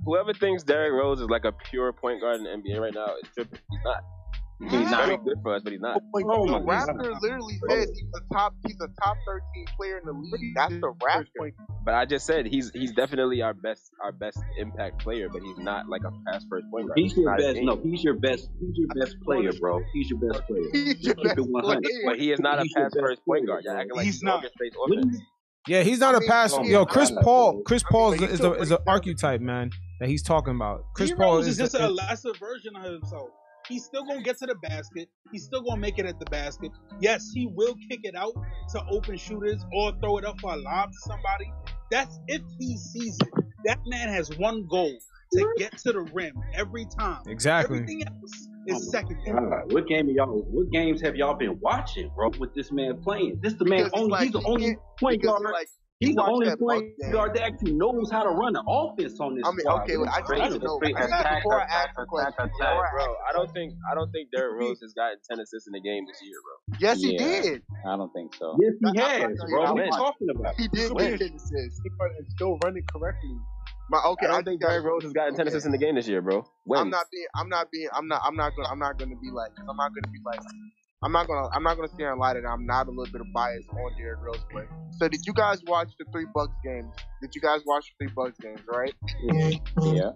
[0.06, 3.08] Whoever thinks Derrick Rose is like a pure point guard in the NBA right now
[3.08, 3.60] is tripping.
[3.72, 4.04] He's not.
[4.60, 6.02] He's not good for us, but he's not.
[6.12, 8.56] Bro, the rapper literally said he's the top.
[8.66, 10.56] He's a top thirteen player in the league.
[10.56, 11.54] That's the Raptors.
[11.86, 15.60] But I just said he's he's definitely our best our best impact player, but he's
[15.60, 16.98] not like a pass first point guard.
[16.98, 17.60] He's, he's your best.
[17.62, 18.50] No, he's your best.
[18.60, 19.82] He's your best player, bro.
[19.94, 20.64] He's your best player.
[20.74, 21.80] he's your best player.
[22.06, 23.64] But he is not he's a pass first point guard.
[23.66, 24.44] Like he's not.
[25.68, 26.58] Yeah, he's not a pass.
[26.64, 27.62] Yo, Chris Paul.
[27.64, 29.70] Chris Paul is, a, is an archetype, man.
[30.00, 30.86] That he's talking about.
[30.96, 33.30] Chris Paul is just a, a lesser version of himself.
[33.69, 35.10] He's still going to get to the basket.
[35.31, 36.72] He's still going to make it at the basket.
[37.02, 38.34] Yes, he will kick it out
[38.72, 41.52] to open shooters or throw it up for a lob to somebody.
[41.91, 43.45] That's if he sees it.
[43.65, 44.94] That man has one goal
[45.34, 47.22] to get to the rim every time.
[47.27, 47.80] Exactly.
[47.80, 49.49] Everything else is oh secondary.
[49.49, 50.41] God, what game y'all?
[50.44, 52.31] What games have y'all been watching, bro?
[52.39, 54.11] With this man playing, this the man because only.
[54.11, 55.41] Like, he's the only point guard.
[55.52, 55.68] Like,
[55.99, 59.44] He's the only point guard that actually knows how to run an offense on this.
[59.45, 59.82] I mean, squad.
[59.82, 60.78] okay, well, I just know.
[60.78, 63.15] Attack, before attack, I ask attack, attack, yeah, bro.
[63.28, 66.06] I don't think I don't think Derrick Rose has gotten ten assists in the game
[66.06, 66.78] this year, bro.
[66.80, 67.61] Yes, he yeah, did.
[67.88, 68.56] I don't think so.
[68.61, 69.74] Yes, he has, I, I, bro.
[69.74, 70.53] What are you talking about?
[70.56, 71.82] He did get ten assists.
[71.82, 73.36] He's still running correctly.
[73.90, 76.07] My, okay, I don't think Derrick Rose has gotten ten assists in the game this
[76.07, 76.45] year, bro.
[76.65, 76.80] When?
[76.80, 79.32] I'm not being, I'm not being, I'm not, I'm not going, I'm not gonna be
[79.32, 80.41] like, I'm not gonna be like,
[81.03, 83.22] I'm not gonna I'm not gonna stand and lie that I'm not a little bit
[83.22, 84.64] of bias on Derrick Rose play.
[84.98, 86.91] So did you guys watch the three Bucks games?
[87.22, 88.94] Did you guys watch the three Bucks games, right?
[89.24, 89.95] Mm-hmm.
[89.95, 90.11] Yeah.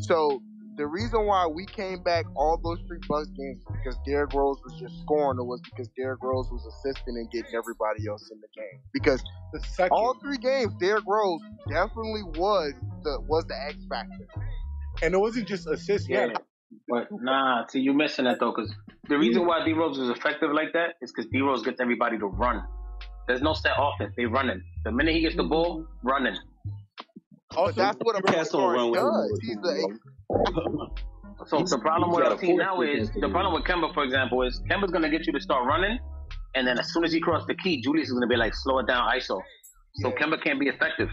[0.00, 0.42] So
[0.76, 4.58] the reason why we came back all those three Bucks games was because Derrick Rose
[4.64, 8.38] was just scoring, or was because Derrick Rose was assisting and getting everybody else in
[8.40, 8.80] the game.
[8.92, 9.22] Because
[9.52, 14.26] the all three games, Derrick Rose definitely was the was the X factor.
[15.02, 16.14] And it wasn't just assisting.
[16.14, 16.34] Yeah.
[16.88, 18.72] But nah, see, you're missing that though, because
[19.08, 22.18] the reason why D Rose was effective like that is because D Rose gets everybody
[22.18, 22.62] to run.
[23.26, 24.62] There's no set offense; they running.
[24.84, 26.36] The minute he gets the ball, running.
[27.56, 29.40] Oh, that's what a Castle run does.
[29.42, 29.56] He's
[31.46, 34.60] so the problem with our team now is the problem with Kemba, for example, is
[34.70, 35.98] Kemba's gonna get you to start running,
[36.54, 38.78] and then as soon as he crosses the key, Julius is gonna be like, slow
[38.78, 39.40] it down, ISO.
[40.02, 41.08] So Kemba can't be effective.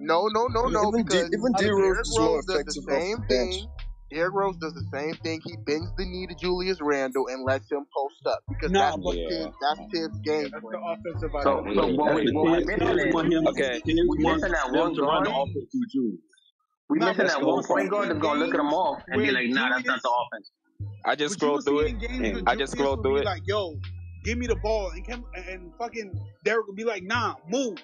[0.00, 0.88] No, no, no, no.
[0.88, 3.68] Even, because D- even Derrick Rose does the same thing.
[4.10, 5.40] Derrick Rose does the same thing.
[5.44, 9.16] He bends the knee to Julius Randle and lets him post up because nah, that's
[9.16, 9.28] yeah.
[9.28, 10.42] his, that's his game.
[10.42, 11.42] Yeah, that's the offensive idea.
[11.44, 15.02] So, so what we, what we, we want him, okay, we missing that one to
[15.02, 16.20] run the offense through Julius.
[16.88, 19.48] We missing that one point guard that's gonna look at him off and be like,
[19.50, 20.50] nah, that's not the offense.
[21.04, 22.42] I just scrolled through it.
[22.46, 23.24] I just scrolled through it.
[23.26, 23.76] Like, yo,
[24.24, 27.78] give me the ball and, and fucking Derrick will be like, nah, move.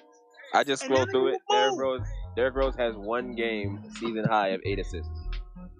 [0.53, 1.41] I just scrolled through it.
[1.49, 2.01] Derrick Rose,
[2.35, 5.09] Derrick Rose has one game season high of eight assists.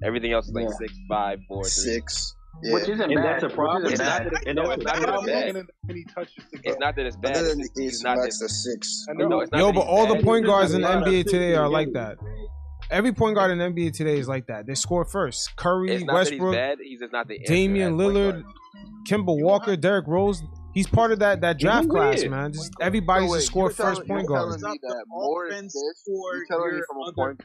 [0.04, 0.76] Everything else is like yeah.
[0.78, 1.70] six, five, four, three.
[1.70, 2.36] Six.
[2.64, 2.74] Yeah.
[2.74, 3.42] Which isn't and bad.
[3.42, 3.92] That's a problem.
[3.92, 5.56] It's not, that, it's not that it's bad.
[6.64, 7.36] It's not that it's bad.
[7.76, 9.06] It's, not that it's six.
[9.10, 12.18] No, Yo, but all the point guards in the NBA today are like that.
[12.90, 14.66] Every point guard in the NBA today is like that.
[14.66, 15.56] They score first.
[15.56, 18.44] Curry, Westbrook, he's, he's just not the Damian Lillard,
[19.08, 20.42] Kemba Walker, Derrick Rose.
[20.78, 22.54] He's part of that that draft class, man.
[22.54, 24.60] Just everybody's a score first point guard.
[24.60, 25.06] Telling me that
[26.22, 27.42] you're telling me from a point,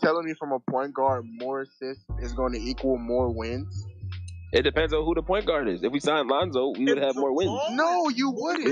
[0.00, 3.86] telling me from a point guard, more assists is going to equal more wins.
[4.52, 5.84] It depends on who the point guard is.
[5.84, 7.52] If we signed Lonzo, we would have more wins.
[7.70, 8.66] No, you wouldn't.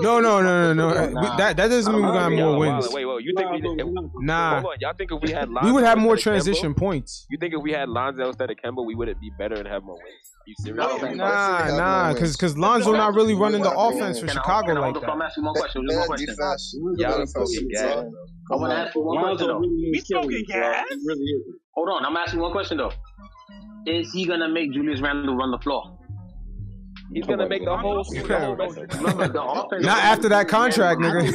[0.00, 1.36] No, no, no, no, no.
[1.38, 2.88] that that doesn't mean we got more wins.
[2.92, 3.24] Wait, wait.
[3.24, 4.24] You think we?
[4.24, 4.60] Nah.
[4.60, 4.78] Hold on.
[4.78, 7.26] Y'all think if we had Lonzo, we would have more transition points.
[7.30, 9.82] You think if we had Lonzo instead of Kemba, we would be better and have
[9.82, 10.35] more wins?
[10.46, 15.10] you nah, nah, because because Lonzo not really running the offense for Chicago like that.
[15.10, 15.84] I'm asking one question.
[15.86, 16.36] One question.
[18.48, 19.58] I want to ask one question though.
[19.58, 20.86] We smoking gas.
[21.74, 22.92] Hold on, I'm asking one question though.
[23.86, 25.98] Is he gonna make Julius Randle run the floor?
[27.12, 28.04] He's gonna make the whole.
[29.80, 31.32] Not after that contract, nigga.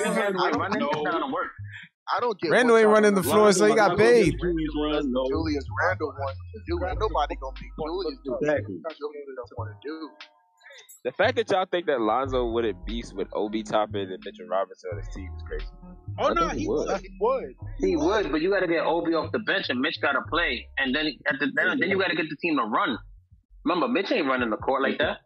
[2.10, 4.36] I don't get Randle ain't running the floor, so he got paid.
[4.40, 6.86] Julius Randle wants to do.
[6.86, 8.76] Ain't nobody gonna make Julius do Exactly.
[8.76, 10.10] Julius don't want to do.
[11.04, 14.92] The fact that y'all think that Lonzo wouldn't beast with Obi Toppin and Mitchell Robinson
[14.94, 15.66] on his team is crazy.
[16.20, 16.88] Oh I no, he he would.
[16.88, 17.02] would.
[17.02, 17.56] He would.
[17.80, 20.22] He would, but you got to get Obi off the bench, and Mitch got to
[20.30, 22.98] play, and then at the then, then you got to get the team to run.
[23.66, 25.18] Remember, Mitch ain't running the court like that.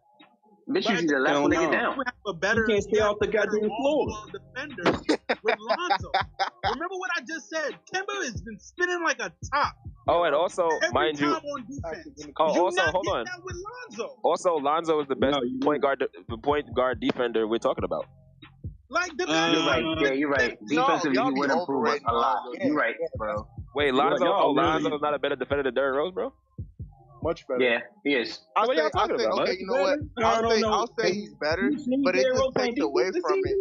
[0.68, 1.96] Mitch usually the last Hell one to get down.
[1.96, 3.70] You have a better, He can't stay you off the a goddamn floor.
[3.78, 5.00] all-ball defenders
[5.42, 6.10] with Lonzo.
[6.64, 7.70] Remember what I just said?
[7.94, 9.74] Kemba has been spinning like a top
[10.08, 12.26] Oh, and also, every mind you, on defense.
[12.38, 13.24] oh, you also, not hold get on.
[13.24, 13.56] that with
[13.90, 14.16] Lonzo.
[14.24, 18.06] Also, Lonzo is the best No, point guard, the point guard defender we're talking about.
[18.88, 19.84] Like the Uh, You're right.
[20.00, 20.56] Yeah, you're right.
[20.68, 22.44] Y'all- Defensively, y'all he would improve us overrating a lot.
[22.46, 22.64] Lonzo.
[22.66, 23.48] You're right, bro.
[23.74, 24.24] Wait, Lonzo?
[24.24, 26.32] y'all Oh, really- not a better defender than Derrick Rose, bro.
[27.22, 27.60] Much better.
[27.62, 28.40] Yeah, he is.
[28.56, 29.40] I What say, y'all I talking say, about?
[29.48, 29.98] okay, you know what?
[30.18, 30.72] I I'll don't say, know.
[30.72, 31.70] I'll say he's better,
[32.04, 33.56] but it just takes away from it.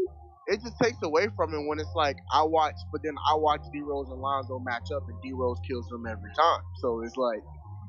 [0.48, 3.62] It just takes away from it when it's like I watch, but then I watch
[3.74, 6.62] D Rose and Lonzo match up, and D Rose kills them every time.
[6.82, 7.42] So it's like,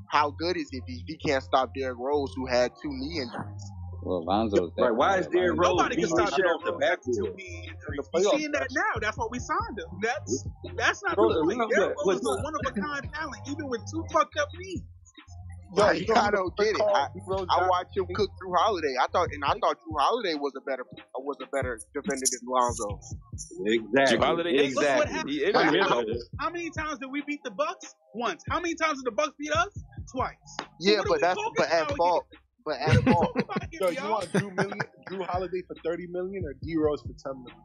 [0.08, 3.20] how good is he if he, he can't stop Derrick Rose, who had two knee
[3.20, 3.70] injuries?
[4.02, 6.72] Well, Lonzo's Right, why is Derrick Rose Nobody can stop the shit Derrick off the
[6.72, 6.80] Rose.
[6.80, 7.16] backboard?
[7.26, 9.00] To be In the We're seeing that now.
[9.02, 9.98] That's what we signed him.
[10.00, 11.58] That's that's not Bro, the point.
[11.58, 14.38] no, Derrick but- Rose is a one of a kind talent, even with two fucked
[14.38, 14.80] up knees.
[15.74, 16.76] Yo, Yo, I, you know I don't get it.
[16.76, 17.20] call I, D
[17.50, 17.68] I got?
[17.68, 18.94] watch him cook through Holiday.
[19.00, 20.84] I thought, and I thought Jrue Holiday was a better
[21.18, 23.00] was a better defender than Lonzo.
[23.66, 24.16] Exactly.
[24.18, 25.12] Jrue Holiday is- Look what Exactly.
[25.12, 25.30] happened.
[25.30, 26.04] He How, how-
[26.40, 27.94] how many times did we beat the Bucks?
[28.14, 28.42] Once.
[28.48, 29.68] How many times did the Bucks beat us?
[30.12, 30.34] Twice.
[30.80, 32.26] Yeah, what are but that's but at about fault.
[32.30, 32.40] here?
[32.64, 33.26] But What at are we fault.
[33.26, 34.78] talking about here, Yo, you want Jrue million,
[35.10, 37.60] Jrue Holiday for thirty million or D Rose for ten million?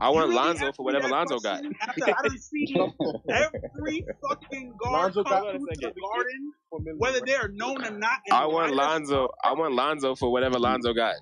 [0.00, 1.62] I want really Lonzo for whatever Lonzo got.
[1.80, 2.74] After I done seen
[3.30, 6.52] every fucking guard Lonzo come got through the garden,
[6.98, 8.18] whether they are known or not.
[8.32, 8.76] I want lineups.
[8.76, 9.28] Lonzo.
[9.44, 11.14] I want Lonzo for whatever Lonzo got.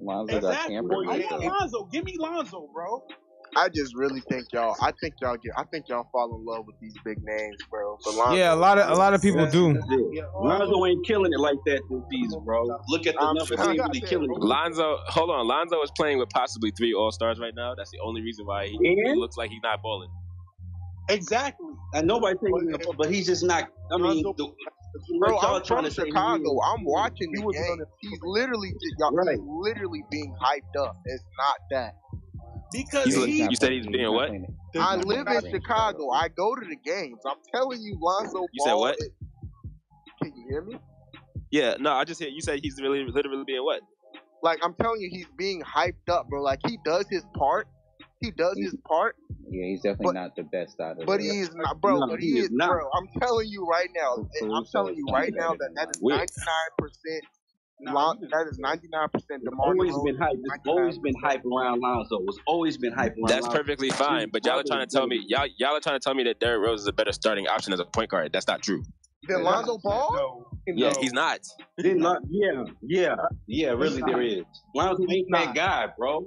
[0.00, 0.74] Lonzo got Exactly.
[0.76, 1.44] tampered I want.
[1.60, 1.84] Lonzo.
[1.92, 3.02] Give me Lonzo, bro.
[3.56, 4.76] I just really think y'all.
[4.80, 5.52] I think y'all get.
[5.56, 7.96] I think y'all fall in love with these big names, bro.
[8.04, 9.78] But Yeah, a lot of a lot of people do.
[10.12, 10.24] Yeah.
[10.34, 12.64] Lonzo ain't killing it like that this season, bro.
[12.88, 13.48] Look at the I'm numbers.
[13.58, 14.38] sure He he ain't really killing it.
[14.38, 15.46] Lonzo, hold on.
[15.46, 17.74] Lonzo is playing with possibly three All Stars right now.
[17.74, 20.10] That's the only reason why he, he looks like he's not balling.
[21.08, 21.70] Exactly.
[21.94, 23.70] And nobody's taking him, but he's just not.
[23.90, 24.52] I mean, Lonzo- the,
[25.18, 26.60] bro, y'all I'm trying from to Chicago.
[26.62, 27.80] I'm watching the game.
[28.00, 29.38] He's literally, y'all, Right.
[29.40, 30.96] literally being hyped up.
[31.06, 31.94] It's not that.
[32.72, 34.30] Because He's, he, you said he's being what?
[34.78, 36.10] I live in Chicago.
[36.10, 37.18] I go to the games.
[37.26, 38.42] I'm telling you, Lonzo.
[38.52, 38.96] You said Ball what?
[38.98, 39.10] is-
[40.22, 40.76] Can you hear me?
[41.50, 43.80] Yeah, no, I just hear you say he's really literally being what?
[44.42, 46.42] Like I'm telling you, he's being hyped up, bro.
[46.42, 47.68] Like he does his part.
[48.20, 49.14] He does his part,
[49.48, 52.00] Yeah, he's definitely not the best out of but the he is not, bro.
[52.00, 52.68] No, but he he is is, not.
[52.68, 52.90] bro.
[52.96, 54.26] I'm telling you right now.
[54.54, 56.16] I'm telling you right now that that is Wiz.
[56.18, 56.26] 99
[56.78, 57.24] percent.
[57.80, 59.42] Nah, That is 99 percent.
[59.42, 60.32] It's Demar always DeRozan, been hype.
[60.34, 62.18] It's always been hype around Lonzo.
[62.26, 63.58] It's always been hype around That's Lonzo.
[63.58, 64.30] perfectly fine.
[64.32, 66.40] But y'all are trying to tell me y'all y'all are trying to tell me that
[66.40, 68.32] Derrick Rose is a better starting option as a point guard.
[68.32, 68.82] That's not true.
[69.28, 70.12] Then Lonzo Ball.
[70.12, 71.00] No, Yeah, no.
[71.00, 71.40] he's not.
[71.76, 73.14] Then, Lon- yeah, yeah,
[73.46, 73.68] yeah.
[73.70, 74.44] Really, there is.
[74.74, 76.26] Lonzo ain't that guy, bro.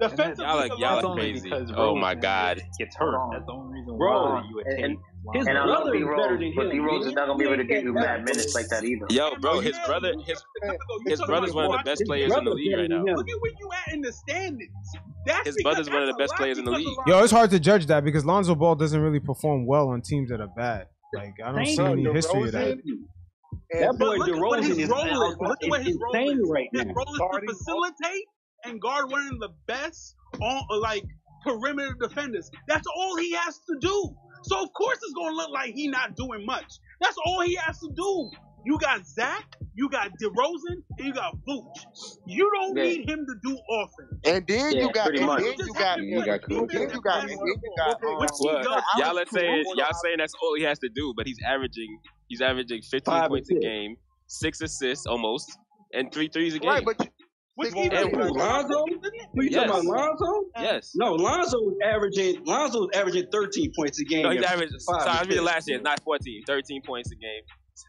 [0.00, 1.48] defensively, Y'all are, y'all That's are crazy.
[1.50, 2.60] because Oh Rose my god.
[2.78, 3.16] gets hurt.
[3.32, 4.98] That's the only reason Bro, why you would and- take
[5.34, 6.72] His And I love brother D is better Rose, than but him.
[6.72, 9.06] D Rose is not gonna be able to give you mad minutes like that either.
[9.10, 10.42] Yo, bro, his brother his
[11.06, 13.02] his brother's one of the best players in the league right now.
[13.02, 14.70] Look at where you at in the standings.
[15.26, 16.88] That's His because brother's one of the best players in the league.
[17.06, 20.30] Yo, it's hard to judge that because Lonzo Ball doesn't really perform well on teams
[20.30, 20.86] that are bad.
[21.14, 21.98] Like I don't see Same.
[21.98, 22.78] any history of that.
[23.72, 25.36] That But boy look at what his DeRozan is role is.
[25.40, 26.50] Look at what his role insane is.
[26.50, 28.24] right His role is to facilitate
[28.64, 31.04] and guard one of the best on like
[31.44, 32.50] perimeter defenders.
[32.66, 34.14] That's all he has to do.
[34.48, 36.80] So of course it's gonna look like he not doing much.
[37.00, 38.30] That's all he has to do.
[38.64, 39.44] You got Zach,
[39.74, 41.78] you got DeRozan, and you got Vooch.
[42.26, 42.82] You don't Yeah.
[42.84, 44.20] need him to do offense.
[44.26, 45.42] And then Yeah, you got, and much.
[45.42, 47.98] then you got, You got then you got, and then you got.
[48.20, 48.64] Which he What?
[48.64, 48.82] does.
[48.98, 49.74] Y'all are saying Caruso.
[49.76, 53.28] y'all saying that's all he has to do, but he's averaging he's averaging 15 Five
[53.30, 53.96] points a game,
[54.26, 55.50] six assists almost,
[55.94, 56.70] and three threes a game.
[56.70, 57.10] Right, but you-
[57.58, 58.06] Which And he does.
[58.06, 58.84] who, Lonzo?
[59.34, 59.66] Who you Yes.
[59.66, 60.44] talking about, Lonzo?
[60.60, 60.92] Yes.
[60.94, 62.44] No, Lonzo was averaging.
[62.44, 64.22] Lonzo was averaging 13 points a game.
[64.22, 64.78] No, he's averaging.
[64.86, 65.80] five Sorry, I was reading last year.
[65.80, 67.42] Not 14, 13 points a game,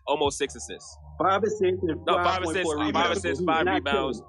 [0.07, 0.97] almost six assists.
[1.21, 3.17] Five assists and No, five, five assists, four five rebounds.
[3.19, 4.21] assists, He's five rebounds.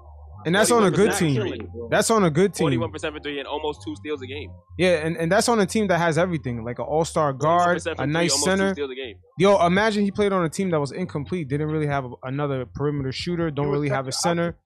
[0.45, 1.35] And that's on a good team.
[1.35, 2.65] Killing, that's on a good team.
[2.65, 4.49] Forty-one percent for three and almost two steals a game.
[4.77, 8.07] Yeah, and, and that's on a team that has everything, like an all-star guard, a
[8.07, 8.75] nice three, center.
[8.77, 12.11] A Yo, imagine he played on a team that was incomplete, didn't really have a,
[12.23, 14.57] another perimeter shooter, don't really have a center.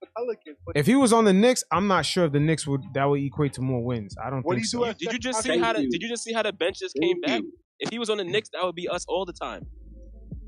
[0.76, 3.20] If he was on the Knicks, I'm not sure if the Knicks would that would
[3.20, 4.16] equate to more wins.
[4.24, 4.94] I don't what think do so.
[4.94, 7.42] Did you just see how the, did you just see how the benches came back?
[7.80, 9.66] If he was on the Knicks, that would be us all the time.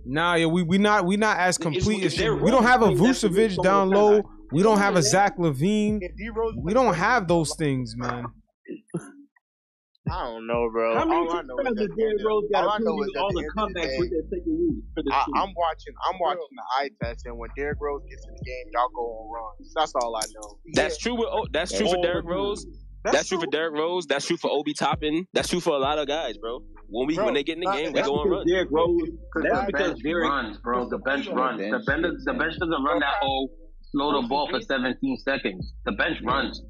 [0.05, 3.61] Nah, yeah, we we not we not as complete as we don't have a Vucevic
[3.61, 4.21] down low.
[4.51, 6.01] We don't have a Zach LaVine.
[6.63, 8.25] We don't have those things, man.
[10.09, 10.95] I don't know, bro.
[10.95, 13.33] How many all times I know is Derrick Rose got all, I know is all
[13.33, 15.93] the, the comebacks with that second lead for the I, I'm watching.
[16.07, 19.01] I'm watching the eye test, and when Derrick Rose gets in the game, y'all go
[19.01, 19.73] on runs.
[19.75, 20.59] That's all I know.
[20.73, 21.03] That's yeah.
[21.03, 21.15] true.
[21.15, 22.65] With, oh, that's true oh, for Derrick Rose.
[23.03, 23.39] That's, that's true.
[23.39, 24.05] for Derrick Rose.
[24.05, 25.27] That's true for Obi Toppin.
[25.33, 26.59] That's true for a lot of guys, bro.
[26.87, 28.49] When we bro, when they get in the game, we go on runs.
[28.49, 29.01] Derrick Rose.
[29.43, 30.87] That's because Derrick runs, bro.
[30.89, 31.59] The bench runs.
[31.59, 33.15] The bench, the bench doesn't run that.
[33.21, 33.49] whole
[33.97, 35.73] slow the ball for 17 seconds.
[35.85, 36.61] The bench runs.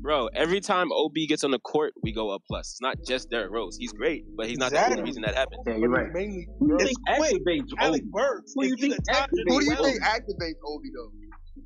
[0.00, 2.72] Bro, every time Obi gets on the court, we go up plus.
[2.72, 3.76] It's not just Derrick Rose.
[3.78, 5.62] He's great, but he's not the only reason that happened.
[5.64, 6.12] Yeah, you're right.
[6.12, 8.52] Mainly, who you think activates Alec Burks?
[8.56, 9.28] Who do you think activates?
[9.46, 11.12] Who do you think activates though?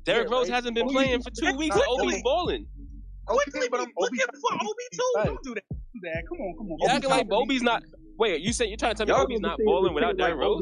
[0.03, 1.75] Derrick Rose hasn't been playing for two weeks.
[1.87, 2.67] Obi's balling.
[3.25, 4.99] Quickly, but I'm looking for Ob too.
[5.25, 6.23] Don't do that.
[6.29, 6.77] Come on, come on.
[6.79, 7.81] You're acting like Bobby's not.
[8.17, 10.59] Wait, you said you're trying to tell me Y'all Obi's not balling without Derrick Rose?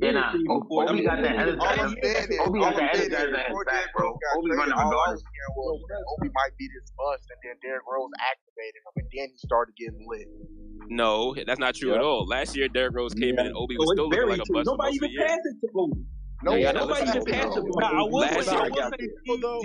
[0.00, 0.32] Yeah, nah.
[0.32, 2.40] Obi, Obi got that energizer.
[2.40, 4.16] Obi got that energizer in his back, bro.
[4.36, 5.22] Obi running regardless.
[5.58, 9.76] Obi might be this bust, and then Derrick Rose activated him, and then he started
[9.76, 10.28] getting lit.
[10.88, 11.96] No, that's not true yeah.
[11.96, 12.26] at all.
[12.26, 13.42] Last year, Derrick Rose came yeah.
[13.42, 14.66] in and Obi was still looking like a bust.
[14.66, 16.00] Nobody even passed it to Obi.
[16.44, 17.62] No, no, nobody just had to.
[17.62, 18.90] Last year,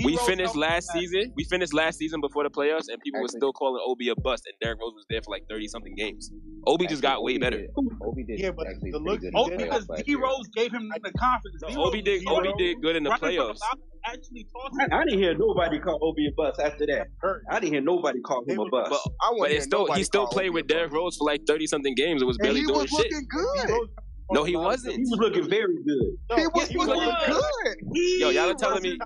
[0.03, 1.33] we finished last season.
[1.35, 4.43] We finished last season before the playoffs, and people were still calling Obi a bust,
[4.45, 6.31] and Derrick Rose was there for like thirty something games.
[6.67, 7.65] Obi just got way better.
[8.01, 8.39] Obi did.
[8.39, 9.21] Yeah, but the look
[9.57, 11.63] because D Rose gave him the confidence.
[11.77, 12.27] Obi did.
[12.27, 13.59] Obi did good in the playoffs.
[14.05, 14.47] Actually,
[14.91, 17.07] I, didn't hear nobody call Obi a bust after that.
[17.51, 18.91] I didn't hear nobody call him a bust.
[18.91, 21.93] But, I but it's still he still played with Derrick Rose for like thirty something
[21.95, 22.21] games.
[22.21, 23.11] It was barely doing shit.
[23.29, 23.89] Good.
[24.31, 24.95] No, he wasn't.
[24.95, 26.17] He was looking very good.
[26.29, 27.77] No, he was, he was looking good.
[27.93, 28.19] good.
[28.19, 28.97] Yo, y'all are telling me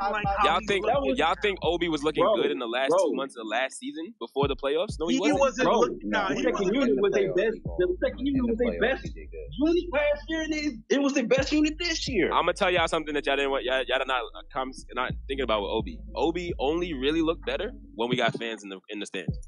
[0.00, 0.86] like y'all think
[1.16, 2.98] y'all think Obi was looking bro, good in the last bro.
[2.98, 4.96] two months of last season before the playoffs?
[4.98, 5.40] No, he, he wasn't.
[5.40, 7.58] wasn't bro, looking, nah, the second unit was their best.
[7.78, 10.40] The second unit was their best unit last year.
[10.42, 12.32] And it was the best unit this year.
[12.32, 13.64] I'm gonna tell y'all something that y'all didn't want.
[13.64, 15.98] Y'all, y'all not uh, come not thinking about with Obi.
[16.16, 19.38] Obi only really looked better when we got fans in the in the stands.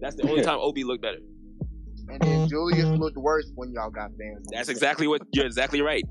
[0.00, 1.18] That's the only time Obi looked better
[2.08, 4.44] and then Julius looked worse when y'all got banned.
[4.52, 6.04] That's exactly what you're exactly right.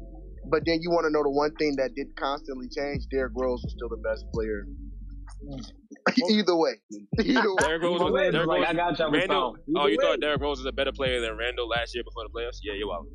[0.50, 3.62] But then you want to know the one thing that did constantly change: Derrick Rose
[3.64, 4.66] was still the best player.
[6.30, 6.74] Either way,
[7.24, 7.56] Either way.
[7.60, 9.56] Derrick Rose was Derrick Rose, like, I got y'all Randle.
[9.78, 10.04] Oh, you way.
[10.04, 12.60] thought Derrick Rose was a better player than Randle last year before the playoffs?
[12.64, 13.06] Yeah, you're out.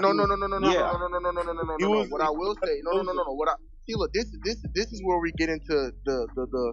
[0.00, 0.90] No, no, no, no, no, no, yeah.
[0.92, 2.04] no, no, no, no, no, no, no, no.
[2.08, 3.34] What I will say, no, no, no, no, no.
[3.34, 3.54] What I
[3.86, 6.72] see, look, this, this, this is where we get into the, the, the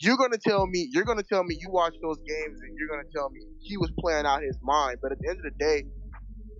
[0.00, 3.08] you're gonna tell me you're gonna tell me you watch those games and you're gonna
[3.14, 4.98] tell me he was playing out his mind.
[5.02, 5.84] But at the end of the day,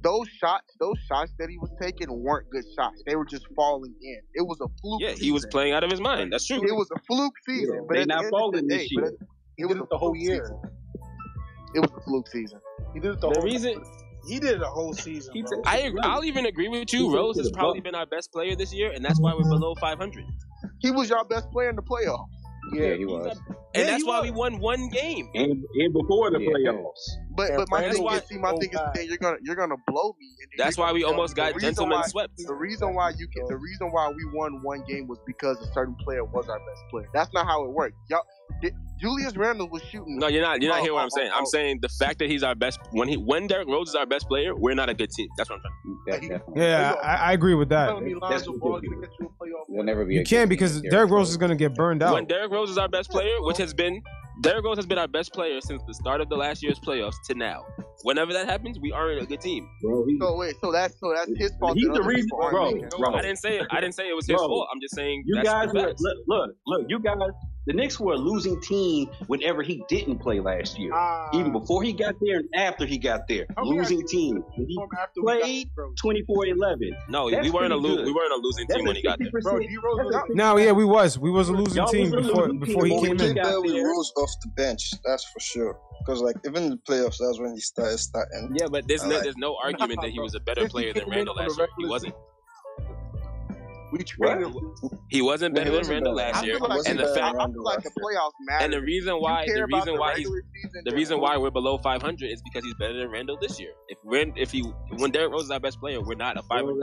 [0.02, 3.02] those shots, those shots that he was taking weren't good shots.
[3.06, 4.18] They were just falling in.
[4.34, 5.00] It was a fluke.
[5.00, 5.24] Yeah, season.
[5.24, 6.32] he was playing out of his mind.
[6.32, 6.56] That's true.
[6.56, 7.74] It was a fluke season.
[7.74, 9.04] Yeah, but they not the falling the day, this year.
[9.04, 9.14] It,
[9.58, 10.44] it was it the whole year.
[10.44, 10.60] Season.
[11.74, 12.60] It was a fluke season.
[12.94, 13.74] He did it the, the whole reason.
[13.74, 13.94] Season.
[14.28, 15.32] He did it the whole season.
[15.64, 16.00] I agree.
[16.02, 17.14] I'll even agree with you.
[17.14, 20.24] Rose has probably been our best player this year, and that's why we're below 500.
[20.80, 22.26] He was your best player in the playoffs.
[22.72, 23.26] Yeah, yeah he was.
[23.26, 23.38] A, and
[23.74, 24.30] yeah, that's why was.
[24.30, 25.28] we won one game.
[25.34, 26.48] And, and before the yeah.
[26.50, 27.27] playoffs.
[27.38, 30.16] But but my thing is, see, my thing is, man, you're gonna you're gonna blow
[30.18, 30.26] me.
[30.56, 32.36] That's why we almost got gentlemen swept.
[32.36, 35.72] The reason why you can, the reason why we won one game was because a
[35.72, 37.06] certain player was our best player.
[37.14, 37.94] That's not how it worked.
[38.10, 38.22] Y'all,
[39.00, 40.18] Julius Randle was shooting.
[40.18, 40.60] No, you're not.
[40.60, 41.30] You're not oh, hearing what I'm saying.
[41.32, 41.38] Oh.
[41.38, 44.06] I'm saying the fact that he's our best when he when Derrick Rose is our
[44.06, 45.28] best player, we're not a good team.
[45.36, 46.30] That's what I'm trying.
[46.30, 47.94] To yeah, yeah, I, I, agree with that.
[49.68, 50.14] We'll never be.
[50.16, 52.14] You can't because Derrick Rose is going to get burned out.
[52.14, 54.02] When Derrick Rose is our best player, which has been
[54.40, 57.16] Derrick Rose has been our best player since the start of the last year's playoffs
[57.26, 57.64] to now.
[58.02, 59.68] Whenever that happens, we aren't a good team.
[59.82, 61.76] Bro, he, so wait, so that's so that's his fault.
[61.76, 63.66] He's the reason, bro, bro, I didn't say it.
[63.70, 64.68] I didn't say it was his bro, fault.
[64.72, 65.72] I'm just saying you guys.
[65.72, 66.00] best.
[66.28, 67.16] look, look, you guys.
[67.68, 71.82] The Knicks were a losing team whenever he didn't play last year, uh, even before
[71.82, 73.44] he got there and after he got there.
[73.62, 74.42] Losing team.
[74.56, 74.78] He
[75.18, 75.68] played
[76.02, 76.92] 24-11.
[77.10, 79.18] No, that's we weren't a lo- we weren't a losing that's team when he got
[79.18, 79.30] there.
[79.42, 79.60] Bro,
[80.30, 81.18] no, yeah, we was.
[81.18, 83.36] We was a losing Y'all team before losing before he came in.
[83.36, 84.90] He rose off the bench.
[85.04, 85.78] That's for sure.
[85.98, 88.50] Because like even in the playoffs, that's when he started starting.
[88.54, 91.06] Yeah, but there's no, like, there's no argument that he was a better player than
[91.10, 91.68] Randle last year.
[91.78, 92.14] He wasn't.
[93.92, 94.54] We traded.
[95.08, 98.64] He wasn't better than Randle last year, and the fact like the playoffs matter.
[98.64, 100.28] And the reason why the reason why he's
[100.84, 103.72] the reason why we're below 500 is because he's better than Randle this year.
[103.88, 104.62] If Rand, if he
[104.98, 106.76] when Derrick Rose is our best player, we're not a 500.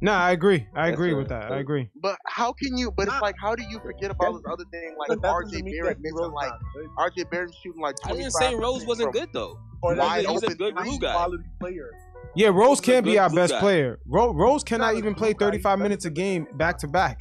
[0.00, 0.64] No, I agree.
[0.74, 1.50] I agree with that.
[1.50, 1.90] I agree.
[2.00, 2.92] But how can you?
[2.92, 4.94] But it's like, how do you forget about this other thing?
[4.96, 6.52] Like RJ Barrett missing, like
[6.96, 7.96] RJ Barrett shooting like.
[8.04, 9.58] I didn't say Rose wasn't good though.
[9.82, 11.12] Or he's, a, a good guy.
[11.12, 11.90] Quality player.
[12.34, 13.60] Yeah, Rose can be our best guy.
[13.60, 13.98] player.
[14.06, 15.82] Ro- Rose cannot even play 35 guy.
[15.82, 17.20] minutes a game back to back.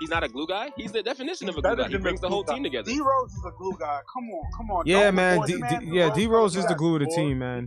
[0.00, 0.70] He's not a glue guy.
[0.76, 1.88] He's the definition He's of a glue guy.
[1.88, 2.90] He brings the whole team together.
[2.90, 4.00] D Rose is a glue guy.
[4.12, 4.82] Come on, come on.
[4.86, 5.40] Yeah, man.
[5.46, 5.86] D, man.
[5.86, 7.66] Yeah, D Rose is the glue of the team, man.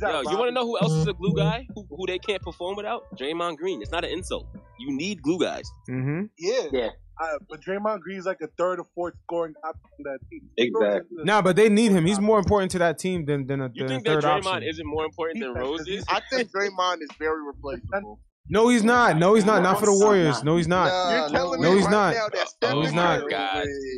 [0.00, 1.38] Yo, you want to know who else is a glue mm-hmm.
[1.38, 1.66] guy?
[1.74, 3.14] Who, who they can't perform without?
[3.16, 3.82] Draymond Green.
[3.82, 4.46] It's not an insult.
[4.78, 5.70] You need glue guys.
[5.90, 6.22] Mm-hmm.
[6.38, 6.62] Yeah.
[6.72, 6.88] Yeah.
[7.18, 10.48] I, but Draymond Green's like a third or fourth scoring option that team.
[10.56, 11.24] Exactly.
[11.24, 12.06] Nah, but they need him.
[12.06, 14.42] He's more important to that team than than a, you than think a third that
[14.42, 14.62] Draymond option.
[14.64, 15.86] isn't more important than Rose?
[16.08, 18.18] I think Draymond is very replaceable.
[18.48, 19.16] No, he's not.
[19.16, 19.62] No, he's not.
[19.62, 20.42] Not for the Warriors.
[20.42, 21.32] No, he's not.
[21.32, 22.14] No, he's not.
[22.14, 23.22] No, oh, he's not.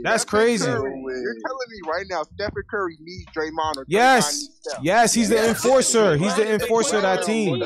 [0.02, 0.66] That's crazy.
[0.66, 3.78] You're telling me right now, Stephen Curry needs Draymond.
[3.78, 4.48] Or yes,
[4.82, 6.16] yes, he's the enforcer.
[6.16, 7.62] He's the enforcer of that team.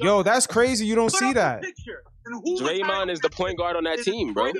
[0.00, 0.86] Yo, that's crazy.
[0.86, 1.62] You don't see that.
[2.58, 4.50] Draymond is the point guard on that team, bro.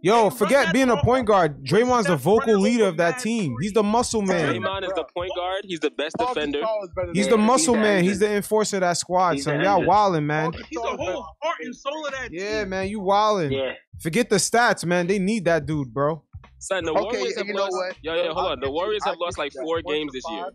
[0.00, 1.64] Yo, forget being a point guard.
[1.64, 3.56] Draymond's the vocal leader of that team.
[3.60, 4.54] He's the muscle man.
[4.54, 5.62] Draymond is the point guard.
[5.64, 6.62] He's the best defender.
[7.12, 8.04] He's the muscle man.
[8.04, 9.40] He's the enforcer of that squad.
[9.40, 10.52] So y'all wildin', man.
[10.52, 12.28] He's the whole heart and soul of that.
[12.30, 13.50] Yeah, man, you wildin'.
[13.52, 13.72] Yeah.
[14.00, 15.08] Forget the stats, man.
[15.08, 16.22] They need that dude, bro.
[16.60, 17.76] Son, the Warriors have lost.
[18.02, 18.60] Yo, yo, hold on.
[18.60, 20.46] The Warriors have lost like four games this year.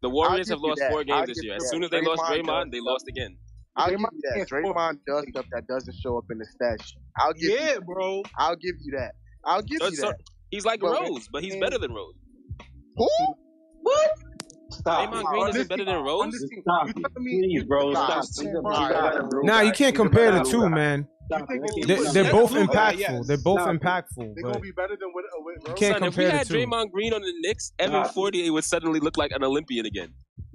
[0.00, 1.56] The Warriors have lost four games this year.
[1.56, 3.36] As soon as they lost Draymond, they lost again.
[3.76, 4.48] I'll give you that.
[4.48, 6.98] Draymond does stuff that doesn't show up in the stat sheet.
[7.18, 7.86] I'll give yeah, you that.
[7.86, 8.22] bro.
[8.38, 9.12] I'll give you that.
[9.44, 10.16] I'll give so, you that.
[10.50, 12.14] He's like but Rose, but he's better than Rose.
[12.96, 13.08] Who?
[13.80, 14.10] What?
[14.70, 15.12] Stop.
[15.12, 16.34] Draymond Green is better than Rose.
[16.60, 16.88] Stop.
[17.66, 17.94] Bro.
[17.94, 19.30] Stop.
[19.42, 21.08] Nah, you can't compare the two, man.
[21.30, 23.26] They, they're, both impactful.
[23.26, 24.34] They're both impactful.
[24.34, 25.68] They're gonna be better than with, uh, with Rose.
[25.68, 28.64] You can't Son, compare if we had Draymond Green on the Knicks, Evan Fournier would
[28.64, 30.12] suddenly look like an Olympian again.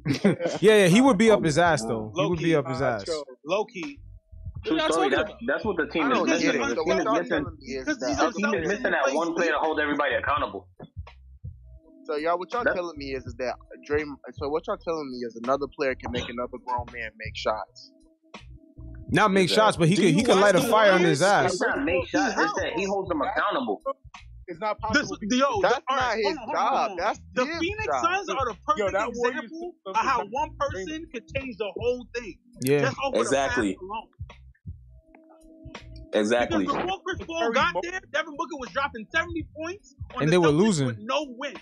[0.61, 2.11] yeah, yeah, he would be up his ass though.
[2.13, 3.05] Low he would key, be up his uh, ass.
[3.45, 3.99] Low key.
[4.65, 5.09] True story.
[5.09, 6.59] That's, that's what the team is missing.
[6.59, 7.45] The team is missing.
[7.85, 10.67] The team is missing that one player to hold everybody accountable.
[12.05, 13.55] So y'all, what y'all that's, telling me is, is that
[13.85, 14.15] Dream?
[14.34, 17.91] So what y'all telling me is another player can make another grown man make shots.
[19.09, 19.61] Not make exactly.
[19.61, 21.59] shots, but he Do could he could light a fire on his ass.
[21.59, 22.34] Not make shots.
[22.38, 23.81] It's that he holds them accountable.
[24.48, 25.18] It's not possible.
[25.22, 26.98] This, yo, that's the, not right, his on, hold on, job.
[26.98, 28.03] That's the Phoenix job.
[28.03, 32.07] Suns are the perfect yo, that example of how one person could change the whole
[32.15, 32.38] thing.
[32.61, 33.78] Yeah, just over exactly.
[33.80, 34.07] The.
[36.14, 36.65] Exactly.
[36.65, 40.38] Because before Chris Paul got there, Devin Booker was dropping seventy points, and the they
[40.38, 41.56] were losing with no win.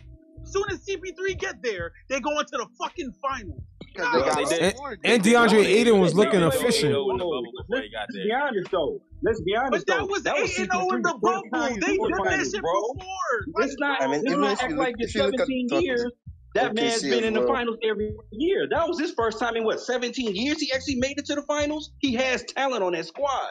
[0.44, 3.64] Soon as CP3 get there, they go into the fucking final.
[3.98, 6.94] And, and Deandre Ayton was looking efficient.
[6.94, 9.02] honest though.
[9.26, 9.72] Let's be honest.
[9.72, 11.42] But that though, was that eight and zero in the bubble.
[11.52, 13.64] They did that shit before.
[13.66, 14.02] It's not.
[14.02, 16.06] I mean, not act like it's seventeen years.
[16.54, 18.68] That man's been in the finals every year.
[18.70, 21.42] That was his first time in what, 17 years he actually made it to the
[21.42, 21.92] finals?
[22.00, 23.50] He has talent on that squad.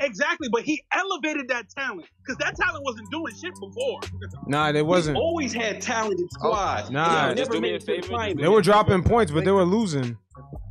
[0.00, 4.00] Exactly, but he elevated that talent because that talent wasn't doing shit before.
[4.48, 5.16] Nah, they wasn't.
[5.16, 6.88] Always had talented oh, squads.
[6.88, 8.08] Oh, nah, just do me a favor.
[8.08, 10.18] the they were dropping points, but they were losing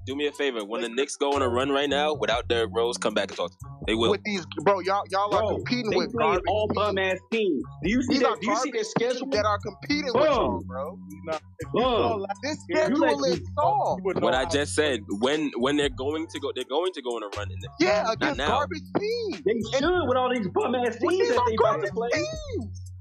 [0.05, 0.63] do me a favor.
[0.63, 3.37] When the Knicks go on a run right now, without Derrick Rose, come back and
[3.37, 3.51] talk.
[3.87, 4.11] They will.
[4.11, 7.63] With these, bro, y'all, y'all bro, are competing with garbage all bum ass teams.
[7.83, 8.37] Do you see these that?
[8.41, 10.21] Do you see their schedule that are competing bro.
[10.21, 10.99] with you, bro?
[11.25, 11.39] Nah,
[11.71, 12.25] bro.
[12.43, 14.01] This schedule like, is soft.
[14.03, 15.01] What I just said.
[15.19, 17.71] When when they're going to go, they're going to go on a run in this.
[17.79, 19.41] yeah against garbage teams.
[19.45, 22.09] They should and, with all these bum ass teams that they about to play.
[22.11, 22.92] Teams.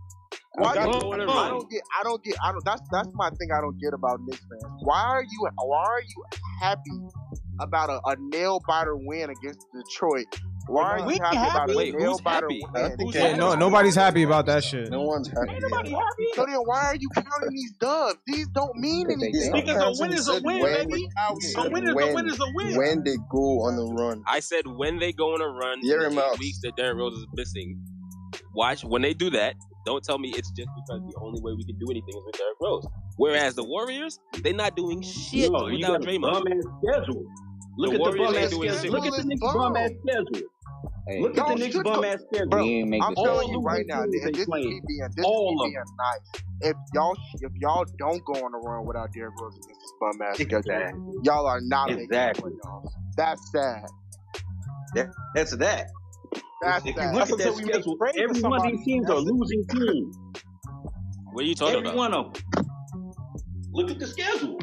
[0.56, 3.48] Why I, don't, I don't get I don't get I don't that's that's my thing
[3.56, 4.82] I don't get about Knicks fans.
[4.82, 6.24] Why are you why are you
[6.60, 7.00] happy
[7.58, 10.26] about a, a nail biter win against Detroit?
[10.66, 13.10] Why are we you happy, happy about a nail biter win?
[13.12, 14.90] Yeah, no, nobody's happy about that shit.
[14.90, 15.52] No one's happy.
[15.52, 16.26] Ain't nobody happy.
[16.34, 18.18] So then why are you counting these dubs?
[18.26, 19.52] These don't mean anything.
[19.52, 21.08] Because a win is a win, when, baby.
[21.56, 22.76] A win is a win is a win.
[22.76, 24.22] When they go on the run.
[24.26, 27.14] I said when they go on a run, yeah, in the weeks that Derrick Rose
[27.14, 27.82] is missing.
[28.54, 31.64] Watch when they do that, don't tell me it's just because the only way we
[31.64, 32.86] can do anything is with Derrick Rose.
[33.16, 36.62] Whereas the Warriors, they're not doing shit no, without Draymond.
[36.82, 37.26] schedule.
[37.78, 38.92] Look the at the bum ass schedule.
[38.92, 40.48] Look at the Knicks bum ass schedule.
[41.08, 43.02] Hey, Look at the Knicks bum ass schedule.
[43.02, 46.42] I'm telling you right now, this is me being, this all is me being nice.
[46.60, 50.22] If y'all if y'all don't go on the run without Derrick Rose against this bum
[50.22, 52.50] ass schedule, y'all are not exactly.
[52.50, 52.92] making playoffs.
[53.16, 53.86] That's sad.
[54.94, 55.88] That, that's that.
[56.62, 57.14] That's if you that.
[57.14, 60.18] look that's at that schedule, every one of these teams are losing teams.
[61.32, 61.90] What are you talking every about?
[61.90, 62.42] Every one of them.
[63.72, 64.58] Look at the schedule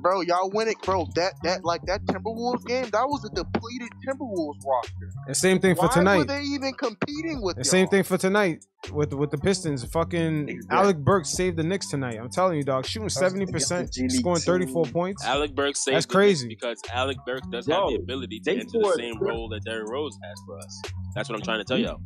[0.00, 1.06] bro, y'all win it, bro.
[1.14, 5.10] That that like that Timberwolves game, that was a depleted Timberwolves roster.
[5.26, 6.18] And same thing Why for tonight.
[6.18, 7.56] Were they even competing with?
[7.56, 7.70] And y'all?
[7.70, 9.84] same thing for tonight with with the Pistons.
[9.84, 10.78] Fucking exactly.
[10.78, 12.18] Alec Burks saved the Knicks tonight.
[12.20, 12.86] I'm telling you, dog.
[12.86, 15.24] Shooting seventy percent, scoring thirty four points.
[15.24, 15.96] Alec Burks, saved.
[15.96, 19.48] That's crazy because Alec Burks does Yo, have the ability to enter the same role
[19.50, 20.82] that Derrick Rose has for us.
[21.14, 22.00] That's what I'm trying to tell y'all.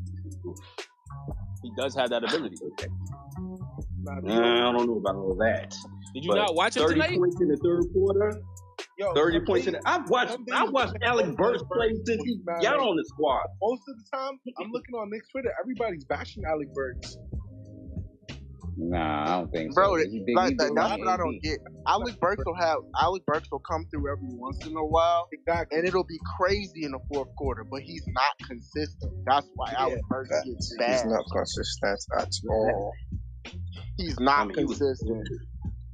[1.62, 2.56] He does have that ability.
[4.06, 5.74] I don't know about all that.
[6.15, 7.18] Did you But not watch it 30 tonight?
[7.18, 8.41] points in the third quarter.
[8.97, 9.89] Yo, thirty some points in days- it.
[9.91, 13.43] I've watched I've watched Alec Burks play since he look mad got on the squad.
[13.60, 15.52] Most of the time, I'm looking on Knicks Twitter.
[15.60, 17.17] Everybody's bashing Alec Burks.
[18.76, 19.99] Nah, I don't think Bro, so.
[19.99, 21.59] that- He did- like he that, did that's what I don't get.
[21.89, 25.28] Alec Burks will have Alec Burks will come through every once in a while,
[25.73, 27.65] and it'll be crazy in the fourth quarter.
[27.65, 29.12] But he's not consistent.
[29.26, 30.91] That's why Alec Burks gets bad.
[31.02, 32.93] He's not consistent at all.
[33.97, 35.28] He's not I mean, he was- consistent.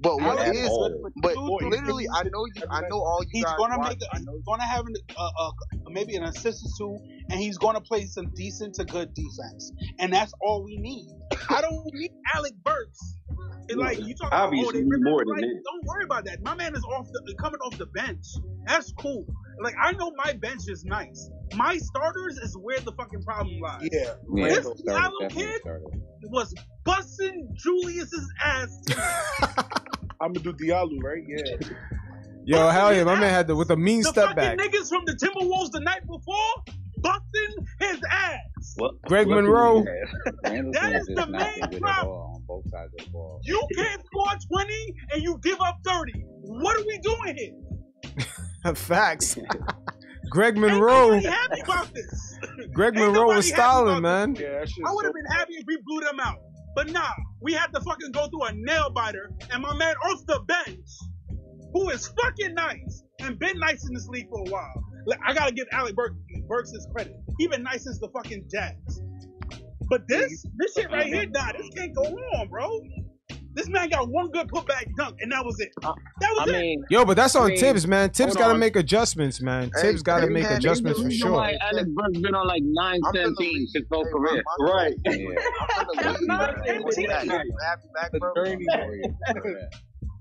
[0.03, 0.69] But what Alec is?
[0.69, 2.63] Burks- But Dude, literally, I know you.
[2.71, 3.55] I know all you He's guys.
[3.59, 4.09] gonna watch- make.
[4.13, 5.51] A, he's gonna have an, uh, uh,
[5.91, 10.13] maybe an assist or two, and he's gonna play some decent to good defense, and
[10.13, 11.09] that's all we need.
[11.51, 13.17] I don't need Alec Burks.
[13.69, 15.63] It's like you talk about, oh, Obviously, they we need more like, than that.
[15.65, 16.43] Don't worry about that.
[16.43, 18.25] My man is off the coming off the bench.
[18.67, 19.25] That's cool.
[19.63, 21.31] Like I know my bench is nice.
[21.55, 23.89] My starters is where the fucking problem lies.
[23.93, 26.03] Yeah, Yeah, this started, kid started.
[26.23, 26.55] was
[26.91, 28.79] busting Julius's ass.
[30.21, 31.23] I'm gonna do Diallo, right?
[31.27, 31.69] Yeah.
[32.45, 34.59] Yo, hell yeah, my man had the with a mean the step fucking back.
[34.59, 38.41] niggas from the Timberwolves the night before busting his ass.
[38.77, 39.01] What?
[39.03, 39.81] Greg what do Monroe.
[39.81, 40.35] we have?
[40.45, 42.09] Randle That Sims is the not main good at problem.
[42.13, 43.41] all on both sides of the ball.
[43.45, 44.27] You can't score
[44.59, 44.75] 20
[45.13, 46.13] and you give up 30.
[46.43, 48.75] What are we doing here?
[48.75, 49.39] Facts.
[50.31, 51.09] Greg Monroe.
[51.11, 52.39] Nobody happy about this.
[52.75, 54.35] Greg Ain't Monroe was nobody happy styling, about man.
[54.37, 56.37] Yeah, that shit I would so have been happy if we blew them out.
[56.75, 60.25] But nah, we had to fucking go through a nail biter and my man off
[60.27, 60.89] the bench,
[61.73, 64.85] who is fucking nice and been nice in this league for a while.
[65.07, 66.17] Like, I gotta give Alec Burks,
[66.47, 67.17] Burks his credit.
[67.39, 69.03] He been nice since the fucking Jazz.
[69.89, 72.81] But this, this shit right here, nah, this can't go on, bro.
[73.55, 75.71] This man got one good putback dunk, and that was it.
[75.83, 76.61] Uh, that was I it.
[76.61, 78.11] mean, Yo, but that's I on mean, Thibs, man.
[78.11, 79.71] Thibs got to make adjustments, man.
[79.75, 81.33] Hey, Thibs got to hey, make man, adjustments for do sure.
[81.33, 84.43] why Alec Burks been on like nine, I'm ten gonna teams his whole career.
[84.59, 84.95] my- my- Right.
[85.05, 85.13] Yeah.
[85.13, 86.29] I'm gonna leave.
[86.29, 87.23] Not Hey, what's ten that?
[87.23, 87.33] teams.
[87.33, 88.35] You happy back, bro?
[88.37, 88.67] Journey.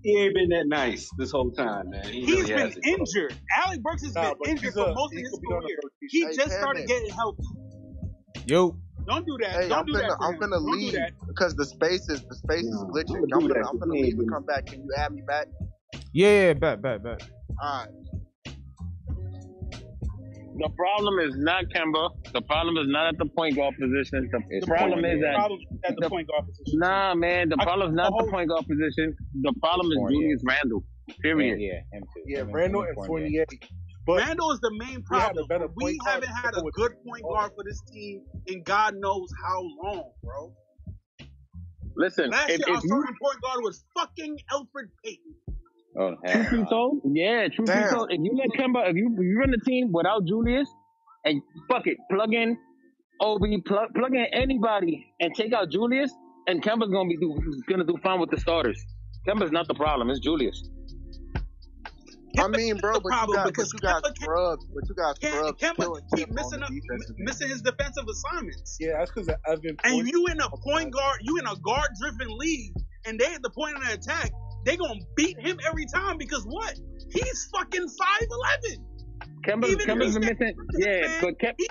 [0.01, 2.05] He ain't been that nice this whole time, man.
[2.05, 2.93] He He's really been hasn't, bro.
[2.93, 3.35] injured.
[3.57, 5.79] Alec Burks has Nah, been injured for most of his could be on a career.
[6.09, 7.43] He just started getting healthy.
[8.47, 8.77] Yo,
[9.09, 9.51] Don't do that.
[9.51, 10.17] Hey, Don't I'm do gonna, that.
[10.21, 10.39] I'm him.
[10.39, 10.95] gonna Don't leave
[11.27, 13.17] because the space is the space is No, glitching.
[13.17, 13.69] I'm I'm gonna do gonna.
[13.69, 14.67] I'm gonna leave and come back.
[14.67, 15.47] Can you add me back?
[16.13, 17.23] yeah, yeah, bet, bet, bet.
[17.61, 17.89] All right.
[20.61, 22.09] The problem is not Kemba.
[22.33, 24.27] The problem is not at the point guard position.
[24.31, 25.15] The It's problem Fournier.
[25.15, 26.79] is that Problem at the the- point guard position.
[26.79, 27.47] nah, man.
[27.49, 29.15] The I- problem is not the the point guard position.
[29.41, 30.83] The problem is Julius Randle.
[31.23, 31.59] Period.
[31.59, 32.23] yeah, him too.
[32.27, 33.45] Yeah, Him Randle him and Fournier.
[34.09, 34.25] Fournier.
[34.25, 35.47] But Randle is the main we had problem.
[35.47, 39.61] better we haven't had a good point guard for this team in God knows how
[39.83, 40.53] long, bro.
[41.95, 45.35] Listen, Last if, year, our you starting point guard was fucking Elfrid Payton.
[45.99, 49.09] Oh, truth hell be told, yeah, truth be told, if you let Kemba, if you
[49.11, 50.69] if you run the team without Julius,
[51.25, 52.57] and fuck it, plug in
[53.19, 56.13] Obi, plug plug in anybody, and take out Julius,
[56.47, 57.35] and Kemba's gonna be do
[57.67, 58.81] gonna do fine with the starters.
[59.27, 60.69] Kemba's not the problem; it's Julius.
[62.43, 64.65] I mean, bro, the but you problem got, but because you got Kemba can't- scrubs,
[64.73, 66.69] but you got Can't, scrubs Kemba keep Tip missing up,
[67.17, 68.77] missing his defensive assignments.
[68.79, 69.75] yeah, that's because I've been.
[69.83, 72.73] And you in a point guard, you in a guard driven league,
[73.05, 74.31] and they at the point of the attack,
[74.65, 76.75] they gonna beat him every time because what?
[77.11, 78.85] He's fucking five eleven.
[79.47, 81.67] Kemba's, Even if Kemba's he's been missing, yeah, man, but Kem, He's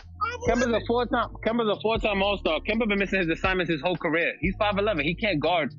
[0.49, 2.61] Kemba's a four time Kemba's a four time All Star.
[2.67, 4.33] Kemba been missing his assignments his whole career.
[4.41, 5.05] He's five eleven.
[5.05, 5.73] He can't guard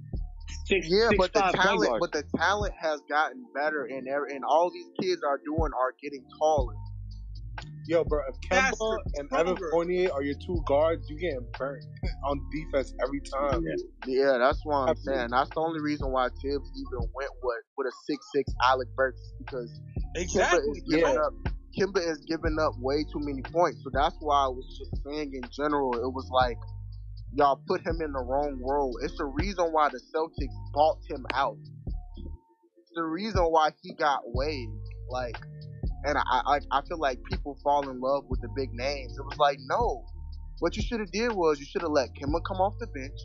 [0.66, 2.08] six Yeah, six but the five point talent, guards.
[2.08, 6.24] but the talent has gotten better, and and all these kids are doing are getting
[6.40, 6.74] taller.
[7.88, 9.72] Yo, bro, if That's Kemba the and Evan problem.
[9.72, 11.84] Fournier are your two guards, you getting burnt
[12.24, 13.66] on defense every time.
[14.06, 15.18] Yeah, that's why I'm Absolutely.
[15.22, 18.88] saying that's the only reason why Thibs even went with with a six six Alec
[18.96, 19.82] Burks because
[20.16, 20.70] Kemba Exactly.
[20.70, 21.26] is giving bro.
[21.26, 21.34] up
[21.78, 23.82] Kemba is giving up way too many points.
[23.84, 26.58] So that's why I was just saying in general, it was like
[27.34, 28.98] y'all put him in the wrong role.
[29.04, 31.58] It's the reason why the Celtics bought him out.
[32.78, 34.72] It's the reason why he got waived.
[35.10, 35.36] Like,
[36.06, 39.18] and I, I, I feel like people fall in love with the big names.
[39.18, 40.06] It was like, no.
[40.60, 43.18] What you should have did was you should have let Kemba come off the bench.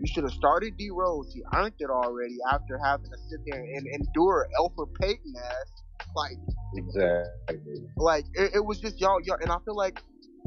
[0.00, 1.32] You should have started D Rose.
[1.34, 5.82] He earned it already after having to sit there and endure Elfrid Payton ass.
[6.14, 6.36] Like,
[6.76, 7.88] Exactly.
[7.96, 10.00] like it, it was just y'all, y'all, and I feel like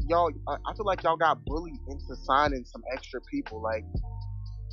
[0.08, 3.62] y'all, I I feel like y'all got bullied into signing some extra people.
[3.62, 3.84] Like,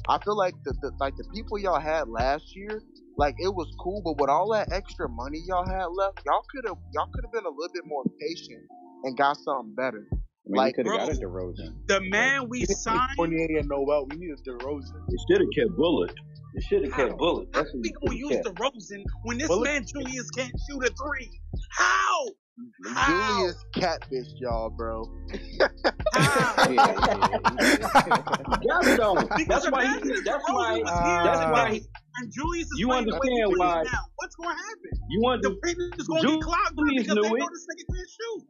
[0.09, 2.83] I feel like the, the like the people y'all had last year,
[3.17, 6.65] like it was cool, but with all that extra money y'all had left, y'all could
[6.69, 8.63] have y'all could have been a little bit more patient
[9.05, 10.07] and got something better.
[10.13, 10.17] I
[10.49, 11.75] mean, Like, could have got a DeRozan.
[11.89, 14.07] The man we We didn't signed, Fournier and Noel.
[14.11, 15.03] We needed DeRozan.
[15.09, 16.15] They should have kept Bullock.
[16.55, 17.49] They should have kept Bullock.
[17.53, 18.45] how That's we what gonna you use kept.
[18.45, 21.41] the Rosen when this Bullock- man Julius can't shoot a three?
[21.73, 22.27] How?
[22.95, 23.39] How?
[23.39, 25.05] Julius catfish y'all, bro.
[25.29, 25.71] Yeah,
[26.69, 27.39] yeah, yeah.
[28.67, 29.85] Got it That's why.
[29.85, 30.79] imagine He, that's DeRozan why.
[30.79, 31.65] was here That's why.
[31.65, 31.81] then He,
[32.19, 34.91] and Julius is You playing the understand plays why- now, what's going to happen?
[35.11, 37.51] You under, The Patriots is going to get clogged Julius because they knew know it.
[37.53, 38.43] this nigga can't shoot.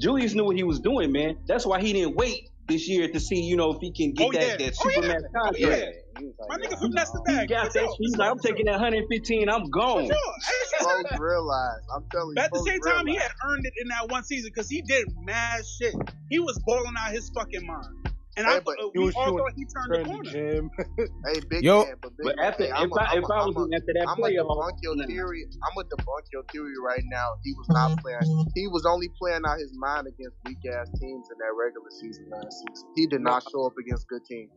[0.00, 1.36] Julius knew what he was doing, man.
[1.46, 4.26] That's why he didn't wait this year to see, you know, if he can get
[4.28, 4.56] Oh, that, yeah.
[4.56, 4.94] that Oh, yeah.
[4.94, 5.92] Superman Oh, contract.
[6.20, 6.30] Yeah.
[6.48, 7.48] My nigga finessed the He bag.
[7.48, 7.96] got that.
[7.98, 9.48] He's like, I'm taking that 115.
[9.48, 10.08] I'm gone.
[10.08, 11.80] Folks realize.
[11.94, 12.34] I'm telling you.
[12.36, 14.82] But at the same time, he had earned it in that one season because he
[14.82, 15.94] did mad shit.
[16.30, 18.14] He was balling out his fucking mind.
[18.36, 20.30] And I Hey, thought, but we all thought he turned the corner.
[20.30, 20.70] Jim.
[21.26, 21.82] Hey, big Yo.
[21.82, 23.56] man, but big But man, after- hey, if a- I- I'm if a- I was
[23.58, 25.42] I'm a- after that I'm playoff- gonna debunk your theory.
[25.66, 27.34] I'm gonna debunk your theory right now.
[27.42, 27.98] He was not mm-hmm.
[27.98, 28.46] playing.
[28.54, 32.30] He was only playing out his mind against weak ass teams in that regular season
[32.30, 32.86] last season.
[32.94, 34.54] He did not show up against good teams.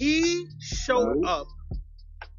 [0.00, 1.46] He showed up.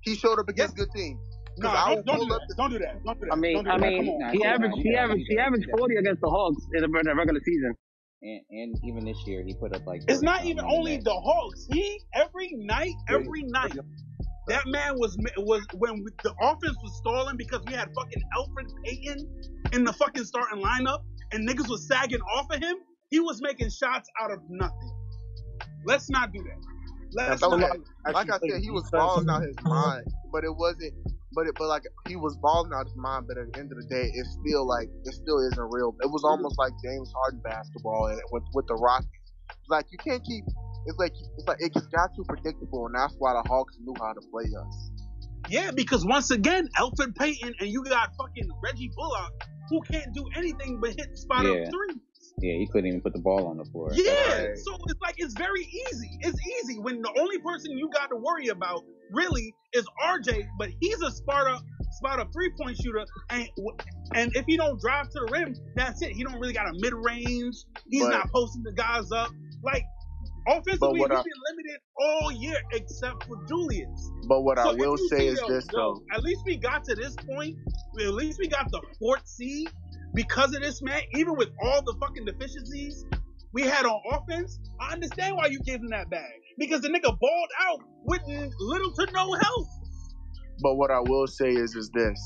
[0.02, 1.20] He showed up against good teams.
[1.62, 2.56] 'Cause No, I don't, don't do up that.
[2.58, 3.04] Don't do that.
[3.06, 3.34] Don't do that.
[3.34, 4.54] I mean, don't I mean, Come he on.
[4.54, 7.76] averaged he averaged he averaged forty against the Hawks in the, in the regular season.
[8.24, 10.02] And, and even this year, he put up like.
[10.08, 11.68] It's not even only the Hawks.
[11.70, 13.78] He every night, every night,
[14.48, 18.70] that man was was when we, the offense was stalling because we had fucking Elfrid
[18.84, 19.20] Payton
[19.74, 22.78] in the fucking starting lineup, and niggas was sagging off of him.
[23.12, 24.92] He was making shots out of nothing.
[25.86, 26.71] Let's not do that.
[27.14, 27.78] Let's Like, not.
[28.14, 30.94] like I said, he was balling out his mind, but it wasn't.
[31.34, 33.78] But it, but like he was balling out his mind, but at the end of
[33.78, 35.96] the day, it's still like it still isn't real.
[36.02, 39.08] It was almost like James Harden basketball and with with the Rockets.
[39.50, 40.44] It's like you can't keep.
[40.88, 43.94] It's like it's like it just got too predictable, and that's why the Hawks knew
[44.00, 44.90] how to play us.
[45.50, 49.32] Yeah, because once again, Elfrid Payton and you got fucking Reggie Bullock,
[49.70, 51.52] who can't do anything but hit spot Yeah.
[51.52, 51.96] up three.
[52.42, 53.90] Yeah, he couldn't even put the ball on the floor.
[53.94, 56.10] Yeah, so it's like it's very easy.
[56.22, 60.70] It's easy when the only person you got to worry about really is RJ, but
[60.80, 61.12] he's a
[61.48, 61.62] up,
[61.92, 63.48] spot three point shooter, and
[64.16, 66.12] and if he don't drive to the rim, that's it.
[66.12, 67.56] He don't really got a mid range.
[67.90, 69.30] He's But- not posting the guys up.
[69.64, 69.84] Like
[70.48, 74.12] offensively, he's been limited all year except for Julius.
[74.28, 76.02] But what I So if will say is this though.
[76.12, 77.58] At least we got to this point.
[78.00, 79.70] At least we got the fourth seed
[80.14, 81.02] because of this man.
[81.14, 83.06] Even with all the fucking deficiencies
[83.54, 87.18] we had on offense, I understand why you gave him that bag because the nigga
[87.20, 89.68] balled out with little to no help.
[90.62, 92.20] But what I will say is is this.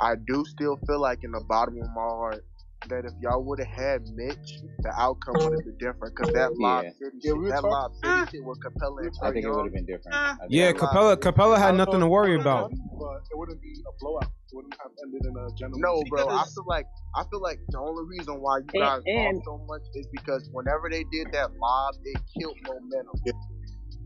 [0.00, 2.44] I do still feel like in the bottom of my heart
[2.88, 6.16] that if y'all would have had Mitch, the outcome would have been different.
[6.16, 6.90] Cause that Lob Yeah.
[6.98, 9.50] City Yeah, shit, we that talking- Lob City shit with Capela and I think it
[9.50, 10.12] would have been different.
[10.16, 10.36] Ah.
[10.48, 12.70] Yeah, it would- Capela Capela had nothing to worry about.
[12.70, 14.24] done, But it wouldn't be a blowout.
[14.24, 15.82] It wouldn't have ended in a gentleman's.
[15.82, 16.28] No, bro.
[16.28, 16.86] I feel like
[17.16, 20.06] I feel like the only reason why you And- guys and- lost so much is
[20.12, 23.14] because whenever they did that lob, it killed momentum.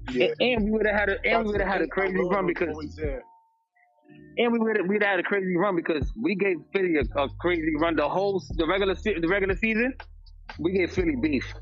[0.08, 2.46] And, and we would have had a and we would have had a crazy run
[2.46, 3.22] because always there.
[4.36, 7.72] And we would we'd had a crazy run because we gave Philly a, a crazy
[7.78, 9.94] run the whole the regular se- the regular season.
[10.58, 11.54] We gave Philly beef.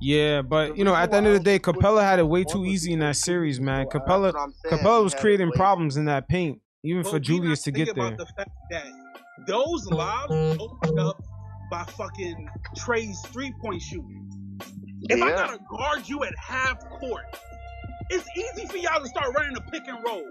[0.00, 2.64] Yeah, but you know, at the end of the day, Capela had it way too
[2.64, 3.86] easy in that series, man.
[3.86, 4.82] Capela That's what I'm saying.
[4.82, 8.06] Capela was creating problems in that paint, even for we Julius to get there.
[8.06, 8.86] About the fact that
[9.46, 11.22] those lobs opened up
[11.70, 14.28] by fucking Trae's three point shooting.
[15.08, 17.24] If I gotta guard you at half court,
[18.10, 20.24] it's easy for y'all to start running a pick and roll.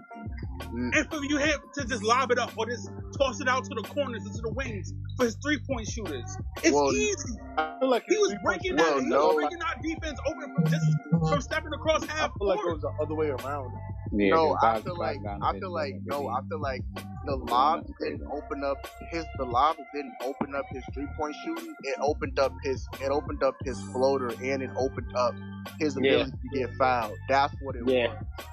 [0.65, 0.95] Mm.
[0.97, 3.69] And for you have to just lob it up or just toss it out to
[3.75, 6.37] the corners and to the wings for his three point shooters.
[6.63, 7.15] It's Well, easy.
[7.57, 8.91] I feel like He was breaking shooting that.
[8.95, 9.27] Well, He no.
[9.27, 10.85] was breaking our defense open from just
[11.29, 12.73] from stepping across I half feel like it court.
[12.75, 13.71] was the other way around.
[14.13, 16.81] Yeah, no, 'cause I feel like Bogdanovic I feel like wasn't no, I feel like
[17.25, 18.77] the lobs didn't open up
[19.11, 21.73] his the lobs didn't open up his three point shooting.
[21.83, 25.33] It opened up his it opened up his floater and it opened up
[25.79, 26.11] his Yeah.
[26.15, 27.15] ability to get fouled.
[27.29, 28.07] That's what it Yeah.
[28.07, 28.45] was.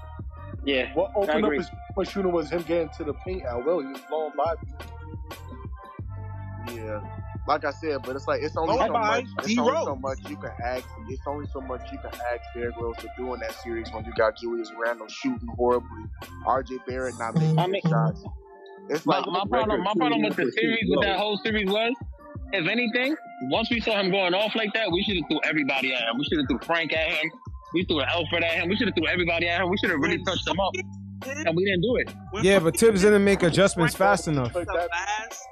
[0.64, 0.92] Yeah.
[0.94, 1.58] What I opened up agree.
[1.58, 3.80] his point shooting was him getting to the paint at will.
[3.80, 4.54] He was blowing by.
[6.74, 7.00] Yeah.
[7.46, 9.24] Like I said, but it's like it's only Bye so much.
[9.38, 9.84] It's D only Rose.
[9.86, 10.84] so much you can ask.
[11.08, 14.04] It's only so much you can ask Derrick Rose to do in that series when
[14.04, 16.04] you got Julius Randle shooting horribly,
[16.44, 16.76] R.J.
[16.86, 18.22] Barrett not making I mean- shots.
[18.90, 21.92] It's My, like my problem, my problem with the series, with that whole series was,
[22.52, 23.14] if anything,
[23.50, 26.16] once we saw him going off like that, we should have threw everybody at him.
[26.18, 27.30] We should have threw Frank at him.
[27.74, 28.68] We threw an Elfrid at him.
[28.68, 29.68] We should have threw everybody at him.
[29.70, 30.72] We should have really touched him up,
[31.26, 32.14] and we didn't do it.
[32.44, 34.52] Yeah, but Thibs didn't make adjustments fast enough.
[34.52, 35.42] the last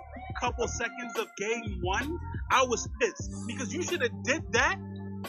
[0.40, 2.18] couple seconds of game one,
[2.50, 4.76] I was pissed because you should have did that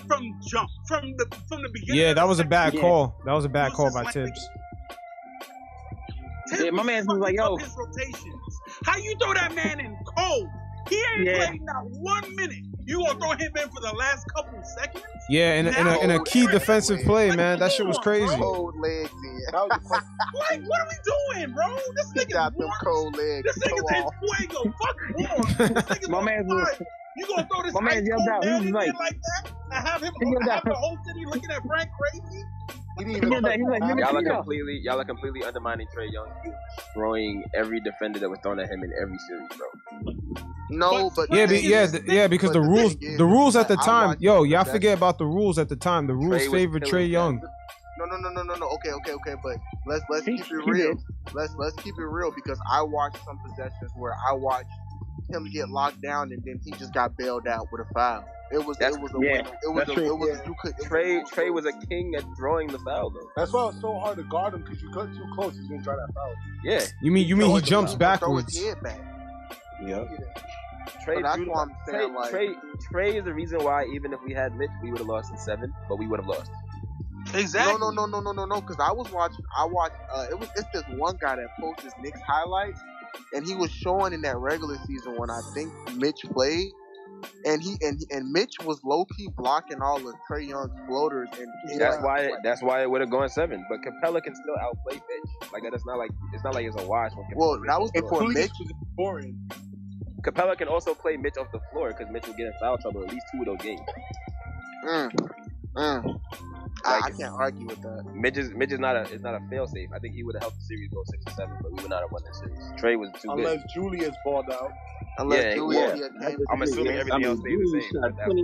[0.08, 2.02] from jump, from the from the beginning.
[2.02, 2.82] Yeah, that was a bad game.
[2.82, 3.16] call.
[3.26, 4.50] That was a bad was call by like- Thibs.
[6.50, 7.58] Thibs Yeah, my man was like, yo.
[7.58, 8.60] his rotations.
[8.86, 10.48] How you throw that man in cold?
[10.90, 11.48] He ain't Yeah.
[11.48, 12.64] played not one minute.
[12.88, 15.04] You gonna throw him in for the last couple seconds?
[15.30, 17.60] Yeah, in a, in a, in a key defensive play, man.
[17.60, 18.34] That shit was crazy.
[18.38, 19.38] Cold legs in.
[19.54, 21.76] Like, what are we doing, bro?
[21.96, 22.72] This He nigga's got them warm.
[22.84, 23.44] cold legs.
[23.44, 24.14] This Go nigga's in off.
[24.38, 24.74] fuego.
[24.82, 25.74] Fuck warm.
[25.74, 26.48] This nigga's My on man.
[27.18, 28.44] You gonna throw this my man ice yelled cold out.
[28.44, 31.26] He man was in like- like that and have him He have the whole city
[31.26, 32.44] looking at Frank crazy?
[33.00, 33.50] He didn't even did that.
[33.52, 36.28] touch He's like, the "Let me Y'all are completely, y'all are completely undermining Trae Young.
[36.44, 39.68] He destroying every defender that was thrown at him in every series, bro.
[40.70, 43.18] No, but Yeah, the but thing yeah, is- th- yeah, because the but rules, is,
[43.18, 44.74] the rules at the time, yo, y'all possession.
[44.74, 46.08] forget about the rules at the time.
[46.08, 47.12] The rules Trae favored killing Trae them.
[47.12, 47.42] Young.
[48.00, 48.68] No, no, no, no, no, no.
[48.76, 49.36] Okay, okay, okay.
[49.42, 50.94] But let's let's keep it real.
[51.34, 54.68] Let's let's keep it real because I watched some possessions where I watched
[55.30, 58.26] him get locked down and then he just got bailed out with a foul.
[58.52, 59.46] It was That's- it was a yeah, win.
[59.64, 60.06] It was a, true.
[60.06, 60.46] it was Yeah.
[60.48, 63.30] you could it was Trae, was a king at throwing the foul, though.
[63.36, 65.84] That's why it's so hard to guard him because you cut too close, he's gonna
[65.84, 66.34] try that foul.
[66.64, 68.64] Yeah, You mean you mean he jumps he can throw his backwards?
[68.64, 69.00] head back.
[69.84, 70.08] Yep.
[71.06, 71.16] Trae.
[71.16, 72.56] So that's Drew- why I'm Trae, saying, like- Trae,
[72.92, 75.38] Trae is the reason why even if we had Mitch, we would have lost in
[75.38, 76.50] seven, but we would have lost.
[77.34, 77.74] Exactly.
[77.80, 78.62] No, no, no, no, no, no, no.
[78.62, 79.44] Because I was watching.
[79.58, 79.96] I watched.
[80.14, 80.48] Uh, it was.
[80.56, 82.80] It's this one guy that posts his Knicks highlights,
[83.34, 86.68] and he was showing in that regular season when I think Mitch played,
[87.46, 91.48] and he and and Mitch was low key blocking all of Trae Young's floaters, and
[91.72, 92.30] and That's like- why.
[92.44, 93.66] That's why it would have gone seven.
[93.70, 95.52] But Capela can still outplay Mitch.
[95.54, 97.12] Like that's not like it's not like it's a wash.
[97.16, 98.28] When Well, Capela that was gets before.
[98.28, 98.52] Mitch.
[98.60, 99.50] was boring.
[100.22, 103.04] Capela can also play Mitch off the floor because Mitch will get in foul trouble
[103.04, 103.82] at least two of those games.
[104.86, 105.12] Mm,
[105.76, 106.20] mm.
[106.86, 108.04] I, I can't argue with that.
[108.14, 109.90] Mitch is Mitch is not a is not a fail safe.
[109.94, 111.90] I think he would have helped the series go six or seven, but we would
[111.90, 112.60] not have won that series.
[112.82, 113.66] Trae was too Unless good.
[113.74, 114.72] Julius balled out.
[115.18, 116.24] Unless Yeah, Julius yeah.
[116.24, 117.92] had I'm assuming Yeah, everything I mean, else stayed the Julius same.
[117.94, 118.44] shot but that- 20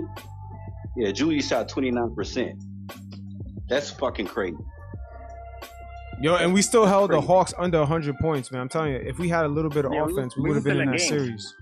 [0.96, 2.52] yeah, Julius shot 29%.
[3.68, 4.56] That's fucking crazy.
[6.20, 8.60] Yo, and we still held the Hawks under 100 points, man.
[8.60, 10.54] I'm telling you, if we had a little bit of Yeah, offense, we, we would
[10.56, 11.08] have been in in that game.
[11.08, 11.54] series.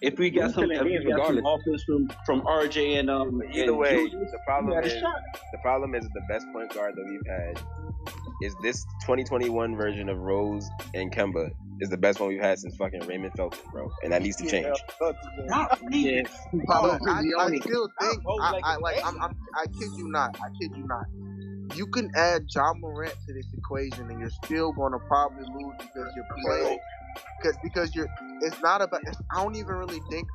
[0.00, 2.40] If we got We're some, still in if we games got some offense from, from
[2.42, 5.02] RJ and um, Either and way, Julius, the problem we had a is
[5.52, 7.60] the problem is the best point guard that we've had
[8.40, 12.76] is this 2021 version of Rose and Kemba is the best one we've had since
[12.76, 14.76] fucking Raymond Felton, bro, and that needs to change.
[15.46, 16.24] Not me.
[16.52, 19.04] But I, I still think Oh, I, like, I like.
[19.04, 21.06] I'm, I'm I kid you not I kid you not
[21.74, 25.74] you can add Ja Morant to this equation and you're still going to probably lose
[25.78, 26.78] because you're playing
[27.40, 28.10] because because you're
[28.42, 30.28] it's not about it's, I don't even really think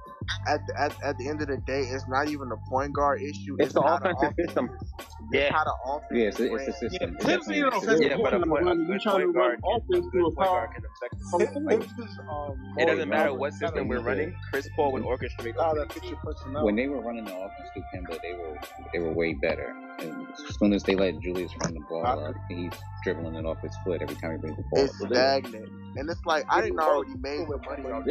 [0.47, 3.21] at the, at, at the end of the day it's not even a point guard
[3.21, 4.69] issue It's the how the offensive offense system.
[4.81, 4.89] is-
[5.31, 5.39] Yeah.
[5.41, 6.65] it's how the offense Yeah, it's, is it's a ran.
[6.73, 6.89] system.
[6.91, 8.01] Yeah, It's Thibs definitely ain't a no system.
[8.09, 10.53] Yeah, but a, point, a good point guard, can, offense good a point foul.
[10.55, 11.63] guard can affect the system.
[11.67, 11.77] three.
[11.77, 14.35] Thibs is, um, It doesn't matter what system we're running.
[14.51, 15.55] Chris Paul would orchestrate.
[15.55, 16.65] Nah, all that these fits your personnel.
[16.65, 18.57] When they were running the offense through Kemba, they were
[18.93, 19.75] they were way better.
[19.99, 22.71] And as soon as they let Julius run the ball up, he's
[23.03, 24.83] dribbling it off his foot every time he brings the ball.
[24.83, 28.03] it's stagnant and it's like I didn't already made the money on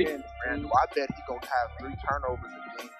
[0.47, 2.90] Randle I bet he gonna have three turnovers a game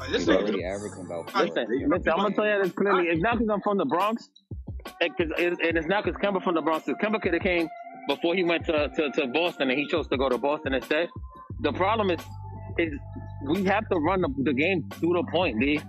[0.00, 1.42] Like, this He's nigga- already averaging about four.
[1.42, 3.08] Listen, listen, I'm gonna tell you this clearly.
[3.08, 4.30] It's not because I'm from the Bronx,
[5.00, 6.84] and, 'cause it, and it's not because Kemba from the Bronx.
[6.86, 7.68] 'cause Kemba could have came
[8.06, 11.08] before he went to, to, to Boston, and he chose to go to Boston instead.
[11.60, 12.20] The problem is,
[12.78, 12.92] is
[13.46, 15.80] we have to run the, the game through the point, D.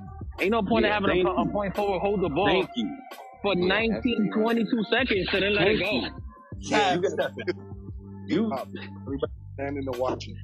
[0.41, 2.69] Ain't no point Yeah, in having a, thank a point forward, hold the ball Thank
[2.75, 2.97] you.
[3.41, 5.91] for Yeah, 19, 22 seconds, and then let it go.
[5.91, 6.07] you.
[6.59, 7.53] Yeah, you got that.
[8.25, 10.35] You Everybody standing and watching.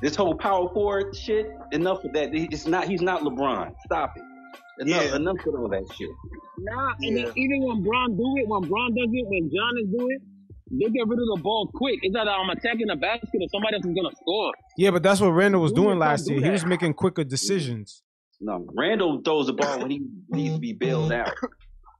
[0.00, 1.50] This whole power forward shit.
[1.72, 2.30] Enough of that.
[2.34, 2.88] It's not.
[2.88, 3.74] He's not LeBron.
[3.84, 4.22] Stop it.
[4.86, 5.04] Enough.
[5.04, 5.16] Yeah.
[5.16, 6.10] Enough with all that shit.
[6.58, 10.08] Nah, and then even when Bron do it, when Bron does it, when Giannis do
[10.10, 10.22] it,
[10.70, 11.98] they get rid of the ball quick.
[12.02, 14.52] It's either I'm attacking the basket or somebody else is gonna score.
[14.76, 16.42] Yeah, but that's what Randle was Julius doing last do year.
[16.42, 18.02] He was making quicker decisions.
[18.40, 21.32] No, Randle throws the ball when he needs to be bailed out.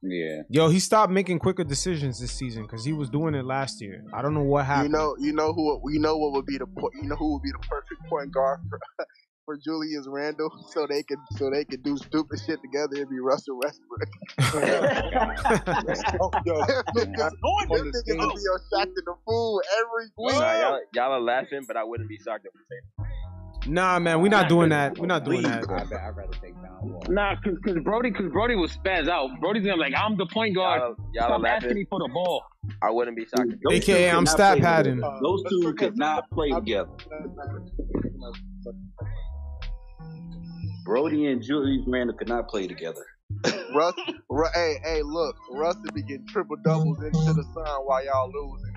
[0.06, 0.42] Yeah.
[0.50, 4.04] Yo, he stopped making quicker decisions this season because he was doing it last year.
[4.12, 4.92] I don't know what happened.
[4.92, 7.32] you know you know who you know what would be the po- you know who
[7.34, 8.78] would be the perfect point guard for
[9.46, 13.18] for Julius Randle so they could so they could do stupid shit together it'd be
[13.20, 14.08] Russell Westbrook
[16.20, 20.34] Oh, yo, niggas, on them the niggas would be on Shaqtin' a Fool every week
[20.40, 23.06] Nah, y'all, y'all are laughing, but I wouldn't be shocked if we say
[23.66, 24.98] nah, man, we're not doing that.
[24.98, 25.64] We're not doing that.
[25.68, 27.02] I bet I'd rather take John Wall.
[27.08, 29.30] Nah, cause, cause Brody, cause Brody was spaz out.
[29.40, 30.80] Brody's gonna be like, I'm the point guard.
[30.80, 32.42] Y'all, y'all are Stop asking me for the ball.
[32.82, 33.50] I wouldn't be shocked.
[33.62, 34.96] Those AKA, two I'm not stat play padding.
[34.96, 35.18] together.
[35.22, 36.90] Those two could not play together.
[40.84, 43.04] Brody and Julius Randle could not play together.
[43.74, 43.94] Russ
[44.28, 48.30] Ru- hey hey look Russ would be getting triple doubles into the sun while y'all
[48.30, 48.74] losing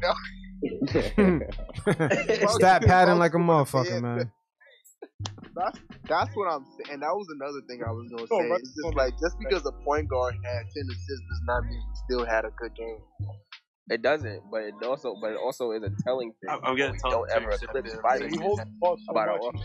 [2.49, 4.31] Stat padding like a motherfucker, man.
[5.55, 8.59] That's that's what I'm saying and that was another thing I was gonna say right.
[8.59, 11.95] it's just like just because a point guard had 10 assists does not mean he
[12.05, 12.99] still had a good game
[13.89, 16.49] It doesn't, but it also, but it also is a telling thing.
[16.49, 18.01] I'm- I'm gonna tell don't you ever too, eclipse Sid.
[18.01, 19.63] fighting He holds the ball so about our offense.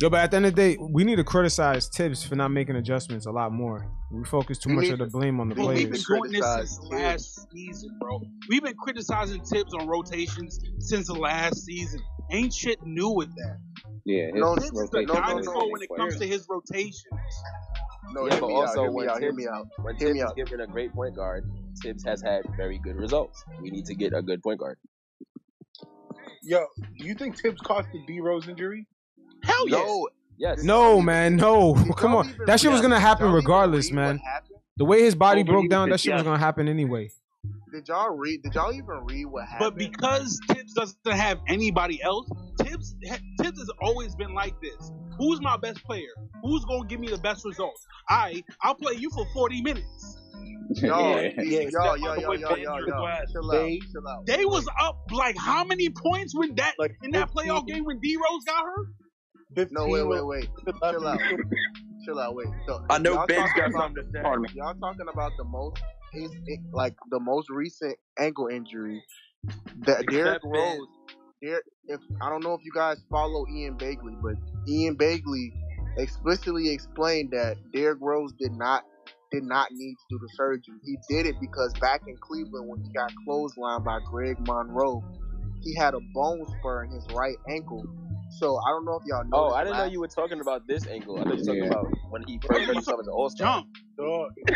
[0.00, 2.50] Yo, but at the end of the day, we need to criticize Thibs for not
[2.52, 3.90] making adjustments a lot more.
[4.12, 6.06] We focus too We much need of the blame on the Bro, we've been players.
[6.06, 8.22] doing this since last season, bro.
[8.48, 12.00] We've been criticizing Thibs on rotations since the last season.
[12.30, 13.58] Ain't shit new with that.
[14.04, 16.46] Yeah, his No, Thibs is a rotation is always dinosaur when it comes to his
[16.48, 17.04] rotations.
[18.14, 19.66] No, yeah, hear but me out, also hear me when out, hear Thibs, me out.
[19.82, 20.36] when Hear Thibs me is out.
[20.36, 21.44] given a great point guard,
[21.82, 23.44] Thibs has had very good results.
[23.60, 24.78] We need to get a good point guard.
[26.42, 26.66] Yo,
[26.98, 28.86] do you think Thibs caused the D Rose injury?
[29.44, 29.78] Hell yes.
[29.86, 30.08] No,
[30.40, 30.62] Yes.
[30.62, 31.74] No, man, no.
[31.96, 32.28] Come on.
[32.28, 34.20] even That shit was gonna happen regardless, man.
[34.76, 37.10] The way his body broke down, that shit was gonna happen anyway.
[37.72, 38.42] Did y'all read?
[38.42, 39.58] Did y'all even read what happened?
[39.60, 42.28] But because Thibs doesn't have anybody else,
[42.62, 42.94] Thibs
[43.40, 44.92] Thibs has always been like this.
[45.18, 46.08] Who's my best player?
[46.42, 47.84] Who's gonna give me the best results?
[48.08, 50.16] I I'll play you for 40 minutes.
[50.76, 51.20] Yo, Yeah.
[51.20, 53.32] yo, it's yo, that yo, yo, motherfucker yo, yo, Andrew yo, West.
[53.32, 54.26] chill out, They- chill out.
[54.26, 57.50] They was up like how many points when that Like in that 15.
[57.50, 58.86] playoff game when D Rose got hurt?
[59.56, 60.48] 15 No, wait, wait, with- wait.
[60.56, 61.18] with the Chill out.
[61.20, 61.32] left.
[62.04, 62.46] Chill out, wait.
[62.66, 64.22] So, I know y'all Ben's talking got about- something to say.
[64.22, 64.48] Pardon me.
[64.54, 65.80] Y'all talking about the most,
[66.12, 66.30] is
[66.72, 69.02] like the most recent ankle injury.
[69.86, 70.86] That Derrick Rose.
[71.42, 74.34] Der, if I don't know if you guys follow Ian Begley, but
[74.68, 75.52] Ian Begley
[75.96, 78.84] explicitly explained that Derrick Rose did not
[79.30, 80.78] did not need to do the surgery.
[80.84, 85.04] He did it because back in Cleveland when he got clotheslined by Greg Monroe,
[85.62, 87.84] he had a bone spur in his right ankle.
[88.38, 89.50] So I don't know if y'all know.
[89.50, 91.18] Oh, I didn't know you were talking about this angle.
[91.18, 91.70] I thought you were talking Yeah.
[91.70, 93.56] about when he first hurt himself as an All Star.
[93.56, 93.66] Jump.
[93.96, 94.30] Dog.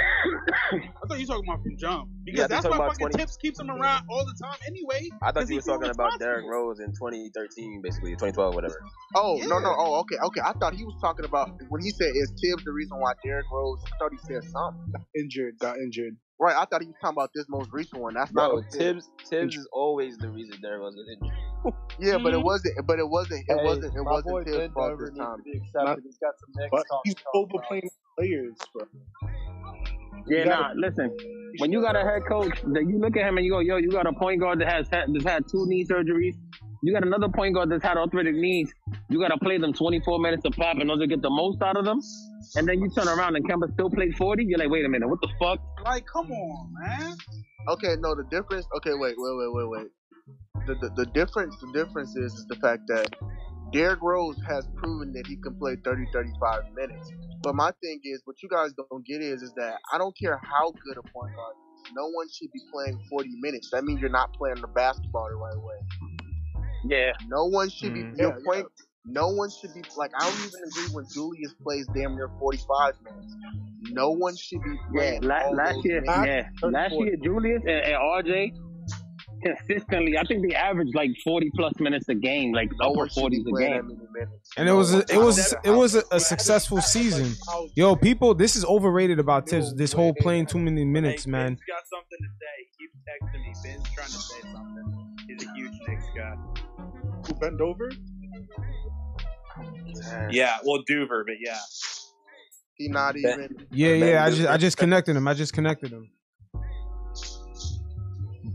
[0.73, 3.36] I thought you were talking about from jump because Yeah, that's why fucking 20 Thibs
[3.39, 5.09] keeps him around all the time anyway.
[5.20, 6.19] I thought you he were talking about responsible.
[6.20, 8.78] Derrick Rose in 2013, basically 2012, whatever.
[9.17, 12.12] Oh no no oh okay okay I thought he was talking about when he said
[12.15, 16.17] is Thibs the reason why Derrick Rose I thought he said something Injured, got injured.
[16.43, 18.73] Right I thought he was talking about this most recent one that's not Bro, what
[18.73, 21.39] Thibs Thibs is always the reason Derrick was is injured.
[22.01, 22.45] yeah but it Mhm.
[22.45, 25.05] wasn't but it wasn't it Hey, wasn't it my boy wasn't Thibs' Ben fault Dover
[25.05, 26.05] this needs to time be accepted.
[26.05, 28.87] He's got some next But talk he's to talk overplaying players, bro.
[30.27, 30.51] Yeah, nah.
[30.62, 31.17] gotta- Listen,
[31.59, 33.77] when you got a head coach that you look at him and you go, yo,
[33.77, 36.35] you got a point guard that has had, that's had two knee surgeries.
[36.83, 38.73] You got another point guard that's had arthritic knees.
[39.09, 41.62] You got to play them 24 minutes a pop in order to get the most
[41.62, 42.01] out of them.
[42.57, 44.44] And then you turn around and Kemba still played 40.
[44.49, 45.61] You're like, wait a minute, what the fuck?
[45.85, 47.17] Like, come on, man.
[47.69, 49.89] okay no the difference okay wait wait wait wait wait
[50.67, 53.09] the, the the difference the difference is, is the fact that
[53.73, 57.11] Derrick Rose has proven that he can play 30 35 minutes
[57.43, 60.41] but my thing is what you guys don't get is is that I don't care
[60.43, 61.55] how good a point guard
[61.86, 65.28] is no one should be playing 40 minutes that means you're not playing the basketball
[65.31, 65.77] the right way
[66.85, 67.12] Yeah.
[67.28, 68.17] No one should Mhm.
[68.17, 68.67] be your point.
[69.05, 72.59] No one should be like I don't even agree when Julius plays damn near forty
[72.69, 73.35] five minutes.
[73.91, 78.52] No one should be Yeah, la- last year, yeah, last year Julius and, and RJ
[79.43, 83.09] consistently, I think they averaged like 40 plus minutes a game, like No upper one
[83.09, 83.99] 40s a game.
[84.57, 87.33] And it was a, it was it was a, a successful season.
[87.75, 89.75] Yo, people, this is overrated about Thibs.
[89.75, 91.55] This whole playing too many minutes, man.
[91.55, 92.55] Ben's got something to say.
[92.61, 93.52] He keeps texting me.
[93.65, 95.17] Ben's trying to say something.
[95.27, 96.36] He's a huge Knicks guy.
[97.26, 97.91] Who bend over?
[100.31, 101.59] Yeah, well, Duver, but yeah.
[102.75, 103.67] He not even.
[103.70, 104.25] Yeah, yeah.
[104.25, 105.28] I just I just connected him.
[105.28, 106.10] I just connected him.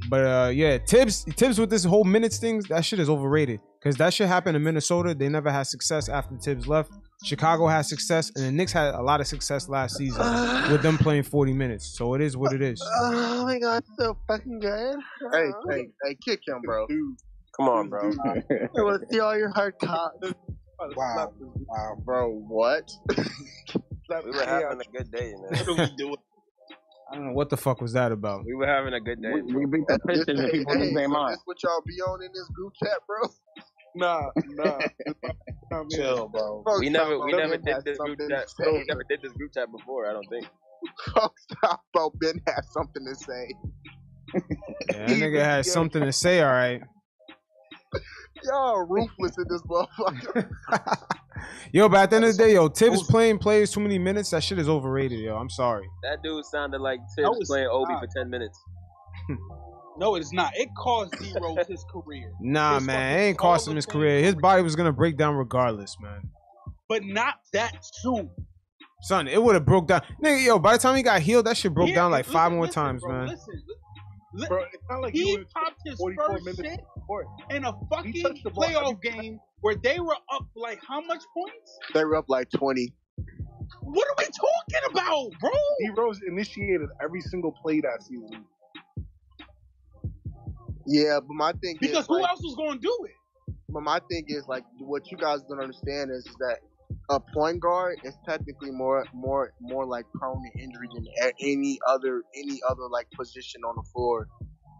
[0.10, 3.60] But uh, yeah, Thibs Thibs with this whole minutes thing, that shit is overrated.
[3.84, 5.14] Cause that shit happened in Minnesota.
[5.14, 6.92] They never had success after Thibs left.
[7.24, 10.22] Chicago had success, and the Knicks had a lot of success last season
[10.72, 11.86] with them playing 40 minutes.
[11.86, 12.82] So it is what it is.
[12.84, 14.98] Oh my god, so fucking good.
[15.32, 16.86] Hey, hey, hey, kick him, bro.
[17.58, 18.12] Come on, bro.
[18.26, 20.34] I want to see all your hard cops.
[20.96, 21.34] Wow,
[21.68, 22.32] wow, bro.
[22.48, 22.90] What?
[24.24, 25.66] We were having a good day, man.
[25.66, 26.16] What are we doing?
[27.12, 28.46] I don't know what the fuck was that about.
[28.46, 29.34] We were having a good day.
[29.34, 31.34] We beat the This, Pistons and people hey, lose their so mind.
[31.34, 33.30] this what y'all be on in this group chat, bro?
[33.96, 34.80] Nah, nah.
[35.72, 36.64] nah Chill, bro.
[36.66, 38.48] Folks We never we never did this group chat.
[38.48, 38.72] to.
[38.72, 40.10] We never did this group chat before.
[40.10, 40.48] I don't think.
[41.16, 43.48] Folks talk about Ben has something to say.
[44.94, 46.42] Yeah, that nigga had something to say.
[46.42, 46.82] All right.
[48.44, 50.50] Y'all ruthless in this motherfucker.
[51.72, 54.32] Yo, but at the end of the day, yo, Thibs playing players too many minutes.
[54.32, 55.36] That shit is overrated, yo.
[55.36, 55.88] I'm sorry.
[56.04, 58.02] That dude sounded like That Thibs was playing Obi not.
[58.02, 58.60] for 10 minutes.
[60.00, 60.52] No, it's not.
[60.56, 62.32] It cost D Rose his career.
[62.40, 64.22] Nah, His man, it ain't cost him his of career.
[64.22, 66.22] His body was gonna break down regardless, man.
[66.88, 68.30] But not that soon.
[69.02, 70.04] Son, it would have broke down.
[70.24, 72.34] Nigga, yo, by the time he got healed, that shit broke Yeah, down like listen,
[72.34, 73.28] five more listen, times, bro, man.
[73.30, 73.64] Listen,
[74.36, 77.26] li- Bro, it's not like he he was popped his 44 first shit before.
[77.50, 81.22] in a fucking touched the ball playoff game where they were up like how much
[81.34, 81.80] points?
[81.94, 82.94] they were up like 20.
[83.82, 85.52] What are we talking about, bro?
[85.80, 88.46] D Rose initiated every single play that season.
[90.86, 93.12] Yeah, but my thing Because is, who like, else was going to do it?
[93.70, 96.58] but my thing is like what you guys don't understand is that
[97.10, 101.06] a point guard is technically more more more like prone to injury than
[101.42, 104.28] any other any other like position on the floor.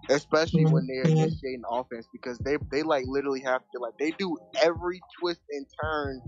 [0.10, 0.74] Especially mm-hmm.
[0.74, 5.02] when they're initiating offense because they they like literally have to like they do every
[5.20, 6.22] twist and turn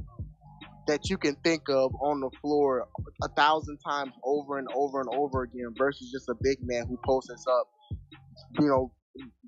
[0.88, 2.88] that you can think of on the floor
[3.24, 6.98] a thousand times over and over and over again versus just a big man who
[7.06, 7.68] posts us up,
[8.60, 8.92] you know,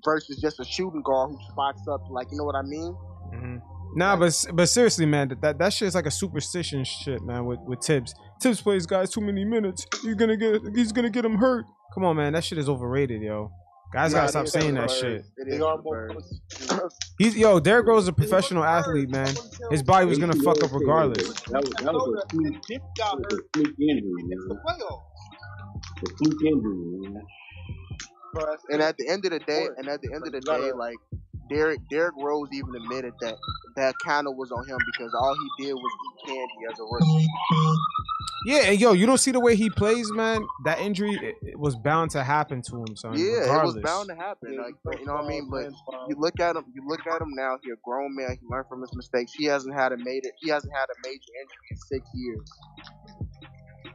[0.04, 2.00] versus just a shooting guard who spots up.
[2.10, 2.96] Like you know what I mean?
[3.34, 3.56] Mm-hmm.
[3.94, 7.44] Nah, but but seriously, man, that that, that shit is like a superstition shit, man.
[7.44, 9.84] With with Thibs, Thibs plays guys too many minutes.
[10.02, 11.66] He's gonna get he's gonna get him hurt.
[11.92, 13.50] Come on, man, that shit is overrated, yo.
[13.92, 15.24] Guys gotta stop saying that shit.
[15.36, 16.22] It is overrated.
[17.18, 19.34] He's yo, Derrick Rose is a professional athlete, man.
[19.70, 21.28] His body was gonna fuck up regardless.
[21.50, 22.62] That was, that was a fluke,
[22.96, 24.38] that was a fluke injury, man.
[24.50, 27.22] A fluke injury, man.
[28.70, 30.96] And at the end of the day, and at the end of the day, like
[31.50, 33.36] Derrick Derrick Rose even admitted that
[33.76, 36.84] that kind of was on him because all he did was eat candy as a
[36.84, 37.26] rookie.
[38.46, 40.44] Yeah, and yo, you don't see the way he plays, man.
[40.64, 43.14] That injury it, it was bound to happen to him, son.
[43.16, 44.56] Yeah, it was bound to happen.
[44.56, 45.48] Like you know what I mean.
[45.50, 45.66] But
[46.08, 47.58] you look at him, you look at him now.
[47.62, 48.36] He's a grown man.
[48.40, 49.32] He learned from his mistakes.
[49.32, 50.30] He hasn't had a major.
[50.40, 52.50] He hasn't had a major injury in six years.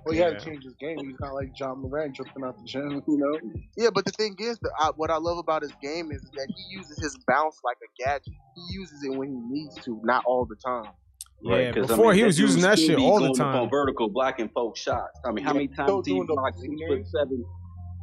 [0.06, 0.40] Well, he had Yeah.
[0.40, 0.98] to change his game.
[1.00, 3.40] He's not like Ja Morant jumping out the gym, you know.
[3.76, 6.48] Yeah, but the thing is, the, I, what I love about his game is that
[6.56, 8.34] he uses his bounce like a gadget.
[8.56, 10.92] He uses it when he needs to, not all the time.
[11.41, 13.56] Yeah, 'cause, I before mean, he was using that shit all the time.
[13.64, 15.19] on vertical blocking folks shots.
[15.25, 17.45] I mean, how Yeah, many times did he doing the block six foot seven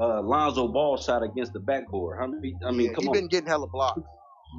[0.01, 2.19] uh, Lonzo Ball shot against the backboard?
[2.21, 2.55] How many?
[2.65, 3.13] I mean, Yeah, come he on.
[3.15, 4.01] been getting hella blocks.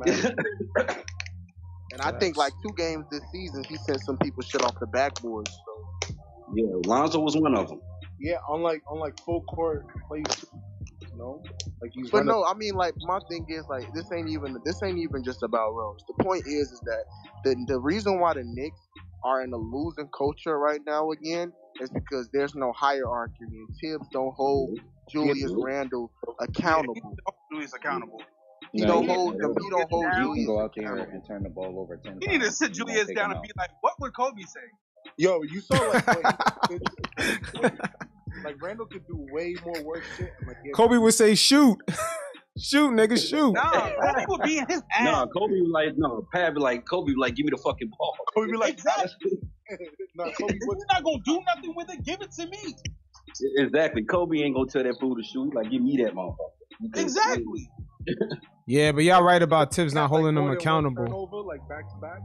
[0.06, 0.36] man.
[1.94, 4.88] and I think like two games this season, he sent some people shit off the
[4.88, 5.48] backboard.
[5.48, 6.14] So
[6.54, 7.80] Yeah, Lonzo was one of them.
[8.20, 10.24] Yeah, unlike unlike full court plays,
[11.16, 11.42] you know,
[11.82, 12.11] like he's.
[12.11, 15.24] But no, I mean like my thing is like this ain't even this ain't even
[15.24, 16.03] just about Rose.
[16.08, 17.03] The point is is that
[17.44, 18.80] the the reason why the Knicks
[19.24, 24.08] are in a losing culture right now again is because there's no hierarchy and Thibs
[24.11, 24.80] don't hold
[25.10, 27.16] Julius Randle accountable.
[27.52, 28.22] Julius accountable.
[28.72, 29.61] He No, don't you hold can't.
[29.61, 31.14] he don't hold You can Julius go out there accountable.
[31.14, 33.69] and turn the ball over ten You need to sit Julius down and be like,
[33.82, 34.60] what would Kobe say?
[35.18, 36.03] Yo, you saw like
[38.45, 40.32] like, like Randle could do way more work shit.
[40.48, 41.77] Like, he Kobe would say, "Shoot,
[42.57, 45.03] shoot, nigga, shoot." Nah, Kobe would be in his ass.
[45.03, 47.91] No, Kobe was like, no, Pat be like, Kobe be like, give me the fucking
[47.98, 48.15] ball.
[48.33, 49.32] Kobe be like, exactly.
[50.15, 52.75] no, Kobe If you're not gonna do nothing with it, give it to me.
[53.57, 54.03] Exactly.
[54.03, 55.53] Kobe ain't gonna tell that fool to shoot.
[55.53, 56.95] Like, give me that motherfucker.
[56.95, 57.69] Exactly.
[58.67, 61.06] Yeah, but y'all right about Thibs not holding them more than one accountable.
[61.06, 62.17] turnover, like back to back.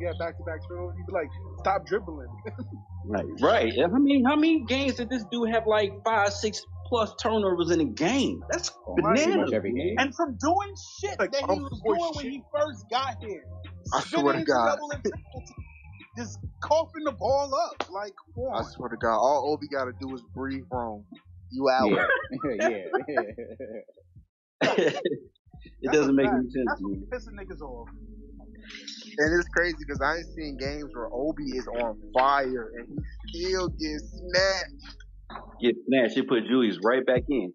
[0.00, 0.94] Yeah, back to back turnovers.
[0.96, 1.28] You'd be like,
[1.60, 2.28] stop dribbling.
[3.08, 3.72] Right, right.
[3.72, 7.70] And How many how many games did this dude have like five, six plus turnovers
[7.70, 8.42] in a game?
[8.50, 9.50] That's oh, bananas.
[9.52, 13.42] And from doing shit that he oh, was doing when he first got here.
[13.94, 14.74] I swear to God.
[14.74, 15.44] double and triple
[16.18, 17.88] Just coughing the ball up.
[17.90, 21.04] Like, come I swear to God, all Obi gotta do is breathe wrong.
[21.50, 21.90] You out.
[21.90, 22.06] Yeah,
[24.62, 25.00] yeah.
[25.80, 26.66] it doesn't make any sense.
[26.66, 27.06] That's what man.
[27.10, 27.88] pissing niggas off.
[29.18, 32.86] And it's crazy because I ain't seen games where Obi is on fire and
[33.32, 34.96] he still gets snatched.
[35.60, 36.16] Get snatched.
[36.16, 37.52] It put Julius right back in.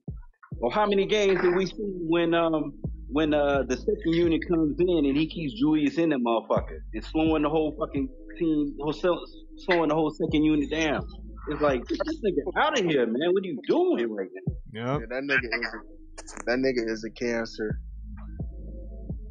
[0.57, 1.75] Well, how many games did we see
[2.07, 2.73] when um
[3.07, 6.79] when uh the second unit comes in and he keeps Julius in that motherfucker?
[6.91, 8.75] It's slowing the whole fucking team,
[9.57, 11.07] slowing the whole second unit down.
[11.49, 13.31] It's like get this nigga out of here, man.
[13.31, 14.53] What are you doing right now?
[14.73, 15.01] Yep.
[15.01, 17.79] Yeah, that nigga is a, that nigga is a cancer.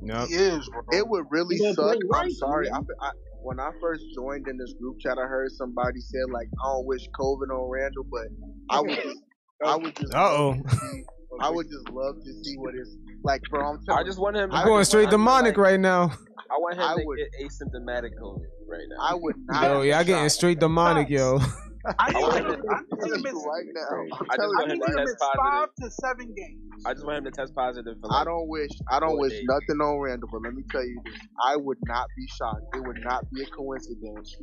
[0.05, 0.29] Yep.
[0.29, 0.83] He is, bro.
[0.93, 1.77] It would really suck.
[1.77, 2.71] play I'm sorry.
[2.71, 2.79] I.
[2.79, 3.11] I,
[3.45, 6.87] when I first joined in this group chat, I heard somebody said like, "I don't
[6.87, 8.27] wish COVID on Randle," but
[8.71, 9.19] I would, just,
[9.65, 10.49] I would just, Uh-oh.
[10.51, 11.05] love see-
[11.41, 13.67] I would just love to see what it's like, bro.
[13.69, 14.53] I'm telling I just want him.
[14.53, 16.13] I'm going straight want demonic like- right now.
[16.51, 19.03] I want him I to would- get asymptomatic COVID right now.
[19.03, 19.63] I would not.
[19.65, 21.41] Yo, y'all getting straight demonic, yo.
[21.99, 23.91] I want need him him to- I need him miss right now.
[23.91, 25.75] I'm I just want him need to him to test miss five positive.
[25.79, 26.61] to seven games.
[26.87, 29.45] I just want him to test positive for I don't wish I don't wish days.
[29.49, 31.15] nothing on Randle, but let me tell you this.
[31.45, 32.63] I would not be shocked.
[32.75, 34.37] It would not be a coincidence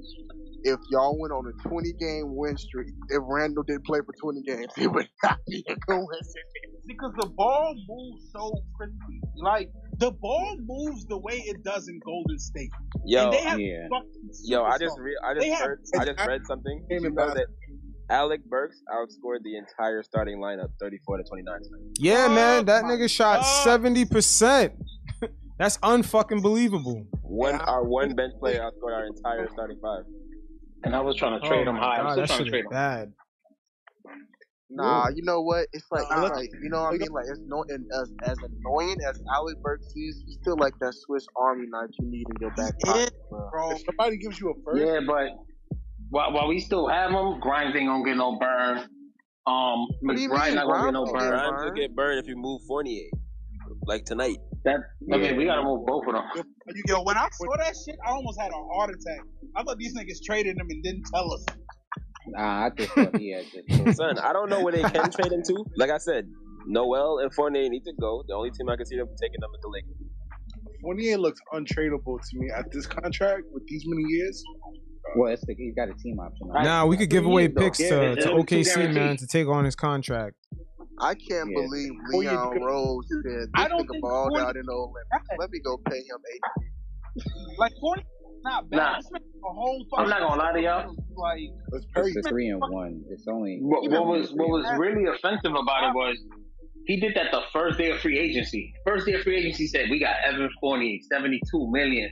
[0.63, 2.87] if y'all went on a 20 game win streak.
[3.09, 6.35] If Randle didn't play for 20 games, it would not be a coincidence.
[6.87, 9.21] Because the ball moves so quickly.
[9.37, 9.69] Like,
[9.99, 12.69] the ball moves the way it does in Golden State.
[13.05, 13.87] Yo, and they have Yeah.
[14.43, 16.85] Yo, I just re- I They just have- I just read something.
[16.89, 17.47] Did you know that
[18.09, 21.59] Alec Burks outscored the entire starting lineup, thirty-four to twenty-nine.
[21.61, 21.81] tonight.
[21.99, 24.73] Yeah, oh man, that Oh nigga shot seventy percent.
[25.59, 27.05] That's unfucking believable.
[27.21, 30.05] One our one bench player outscored our entire starting five.
[30.85, 31.97] And I was trying to oh trade oh him my high.
[31.97, 32.71] I'm God, still trying to trade him.
[32.71, 33.13] bad.
[34.69, 35.67] Nah, you know what?
[35.73, 37.09] It's like, it's like you know what I mean.
[37.11, 40.93] Like it's no, and as as annoying as Alec Burks is, he's still like that
[40.93, 43.71] Swiss Army knife you need in your back pocket, bro.
[43.71, 45.29] If somebody gives you a first, Yeah, but
[46.09, 48.77] while, while we still have him, Grimes ain't gonna get no burn.
[49.47, 51.29] Um, What do you McBride not gonna get no burn.
[51.29, 53.09] Grimes will get burned if you move Fournier.
[53.87, 54.37] like tonight.
[54.65, 54.81] That
[55.11, 56.45] I mean, we gotta move both of them.
[56.85, 59.25] Yo, when I saw that shit, I almost had a heart attack.
[59.55, 61.45] I thought these niggas traded him and didn't tell us.
[62.31, 63.97] Nah, I just thought he had just.
[63.97, 65.65] Son, I don't know where they can trade him to.
[65.77, 66.27] Like I said,
[66.67, 68.23] Noel and Fournier need to go.
[68.27, 69.95] The only team I can see them taking them is the Lakers.
[70.81, 74.43] Fournier looks untradeable to me at this contract with these many years.
[75.15, 76.49] Well, it's the, he's got a team option.
[76.51, 76.65] on it.
[76.65, 79.75] Nah, we could give away picks to, it's to OKC man to take on his
[79.75, 80.35] contract.
[81.01, 81.61] I can't Yeah.
[81.61, 84.55] believe oh, Before you Leon go- Rose said I this don't nigga think balled out
[84.55, 85.27] in the Olympics.
[85.39, 87.23] Let me go pay him eight.
[87.57, 88.03] Like Fournier,
[88.43, 88.77] not bad.
[88.77, 88.95] Nah.
[88.97, 90.95] This man a whole I'm not gonna lie to y'all.
[91.15, 91.39] Like
[91.73, 92.11] It's Perry.
[92.11, 93.03] It's a three and one.
[93.09, 93.59] It's only.
[93.61, 96.17] What, what was what was really offensive about it was
[96.85, 98.73] he did that the first day of free agency.
[98.85, 102.09] First day of free agency said we got Evan Fournier, seventy two million.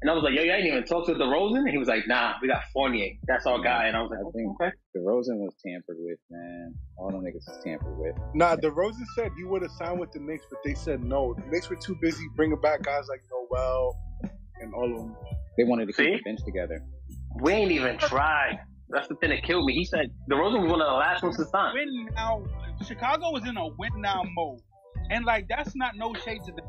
[0.00, 1.58] And I was like, yo, you ain't even talked to DeRozan?
[1.58, 3.14] And he was like, nah, we got Fournier.
[3.26, 3.88] That's our guy.
[3.88, 4.76] And I was like, I think okay.
[4.96, 6.72] DeRozan was tampered with, man.
[6.98, 8.14] All them niggas is tampered with.
[8.32, 11.34] Nah, DeRozan said you would have signed with the Knicks, but they said no.
[11.34, 13.96] The Knicks were too busy bringing back guys like Noel
[14.60, 15.16] and all of them.
[15.56, 16.04] They wanted to See?
[16.04, 16.80] keep the bench together.
[17.40, 18.58] We ain't even tried.
[18.90, 19.74] That's the thing that killed me.
[19.74, 21.74] He said the DeRozan was one of the last ones to sign.
[21.74, 22.42] win now.
[22.86, 24.60] Chicago is in a win now mode,
[25.10, 26.64] and like that's not no shade to them.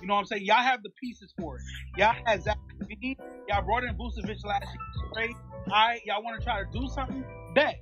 [0.00, 0.44] You know what I'm saying?
[0.44, 1.62] Y'all have the pieces for it.
[1.96, 3.16] Y'all had Zach LaVine.
[3.48, 5.10] Y'all brought in Vucevic last year.
[5.12, 5.36] Great.
[5.66, 7.24] All right, y'all want to try to do something?
[7.54, 7.76] Bet.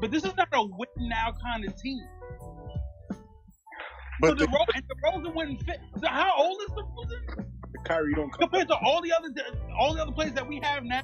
[0.00, 2.00] But this is not a win now kind of team.
[4.20, 4.84] But so the, the Ro- and
[5.24, 5.78] DeRozan wouldn't fit.
[6.00, 8.40] So how old is the Rosen the Kyrie don't come.
[8.40, 9.28] compared to all the other
[9.78, 11.02] all the other players that we have now?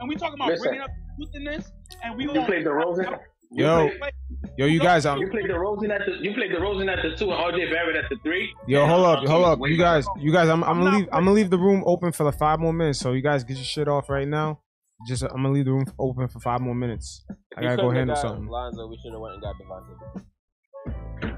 [0.00, 0.64] And we talking about Listen.
[0.64, 1.70] bringing up youth in this,
[2.02, 3.18] and we You won't- played DeRozan.
[3.50, 4.12] You Yo, played-
[4.56, 7.30] yo, you guys, I'm, You played DeRozan at the you played DeRozan at the two
[7.30, 8.52] and RJ Barrett at the three.
[8.66, 11.32] yo, hold up, hold up, you guys, you guys, I'm, I'm gonna leave, I'm gonna
[11.36, 12.98] leave the room open for like five more minutes.
[12.98, 14.60] So you guys get your shit off right now.
[15.06, 17.24] Just, I'm gonna leave the room open for five more minutes.
[17.56, 18.46] I gotta go handle something.
[18.48, 21.36] Lonzo, we should have went and got Devontae.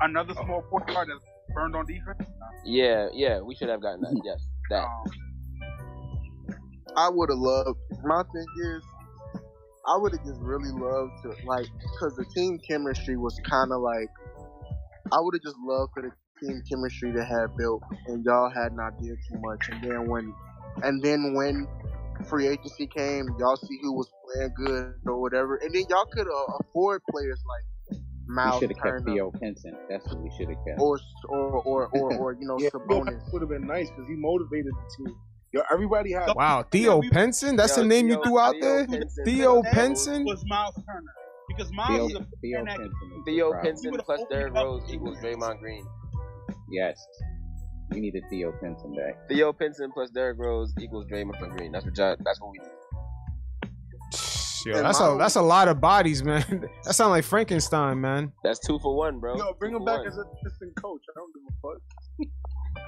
[0.00, 2.28] another small point guard that's burned on defense.
[2.64, 4.20] Yeah, yeah, we should have gotten that.
[4.24, 4.84] Yes, that.
[4.84, 6.56] Um,
[6.96, 7.78] I would have loved.
[8.04, 8.82] My thing is,
[9.86, 11.66] I would have just really loved to like,
[11.98, 14.08] cause the team chemistry was kind of like.
[15.12, 16.10] I would have just loved for the
[16.46, 19.68] team chemistry to have built, and y'all had not did too much.
[19.70, 20.32] And then when,
[20.82, 21.66] and then when
[22.28, 26.28] free agency came, y'all see who was playing good or whatever, and then y'all could
[26.28, 27.64] uh, afford players like
[28.36, 29.76] We should have kept Theo Pinson.
[29.88, 30.80] That's what we should have kept.
[30.80, 33.20] or or or or, or you know Yeah, Sabonis.
[33.32, 35.16] would have been nice because he motivated the team.
[35.52, 36.32] Yo, everybody had.
[36.36, 38.86] Wow, Theo Pinson, that's Yo, the name you threw out Theo there.
[38.86, 39.24] Pinson.
[39.24, 40.24] Theo That Pinson.
[40.24, 41.12] was Miles Turner
[41.48, 42.92] because Miles Theo, is a Theo man Pinson.
[43.26, 43.64] the Theo problem.
[43.72, 45.84] Pinson plus opened Derrick Rose equals Draymond Green.
[46.70, 47.04] Yes.
[47.90, 49.28] We needed Theo Pinson back.
[49.28, 51.72] Theo Pinson plus Derrick Rose equals Draymond Green.
[51.72, 52.68] That's what y'all, that's what we need.
[54.66, 56.44] Yo, And that's a that's a lot of bodies, man.
[56.84, 58.32] That sounds like Frankenstein, man.
[58.44, 59.36] That's two for one, bro.
[59.36, 60.08] Yo, bring Two him back one.
[60.08, 61.02] as an assistant coach.
[61.08, 61.80] I don't give a fuck.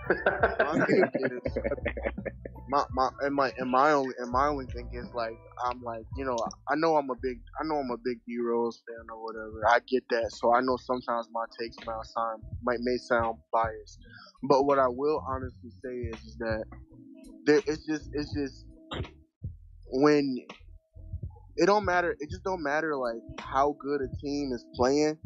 [0.78, 1.04] My thing
[1.46, 1.58] is,
[2.68, 5.36] my my and my and my only and my only thing is like
[5.66, 6.36] I'm like you know
[6.70, 9.62] I know I'm a big I know I'm a big D Rose fan or whatever
[9.68, 13.98] I get that so I know sometimes my takes might sound might may sound biased
[14.44, 16.64] but what I will honestly say is, is that
[17.44, 18.64] there it's just it's just
[19.90, 20.38] when
[21.62, 25.18] it don't matter it just don't matter like how good a team is playing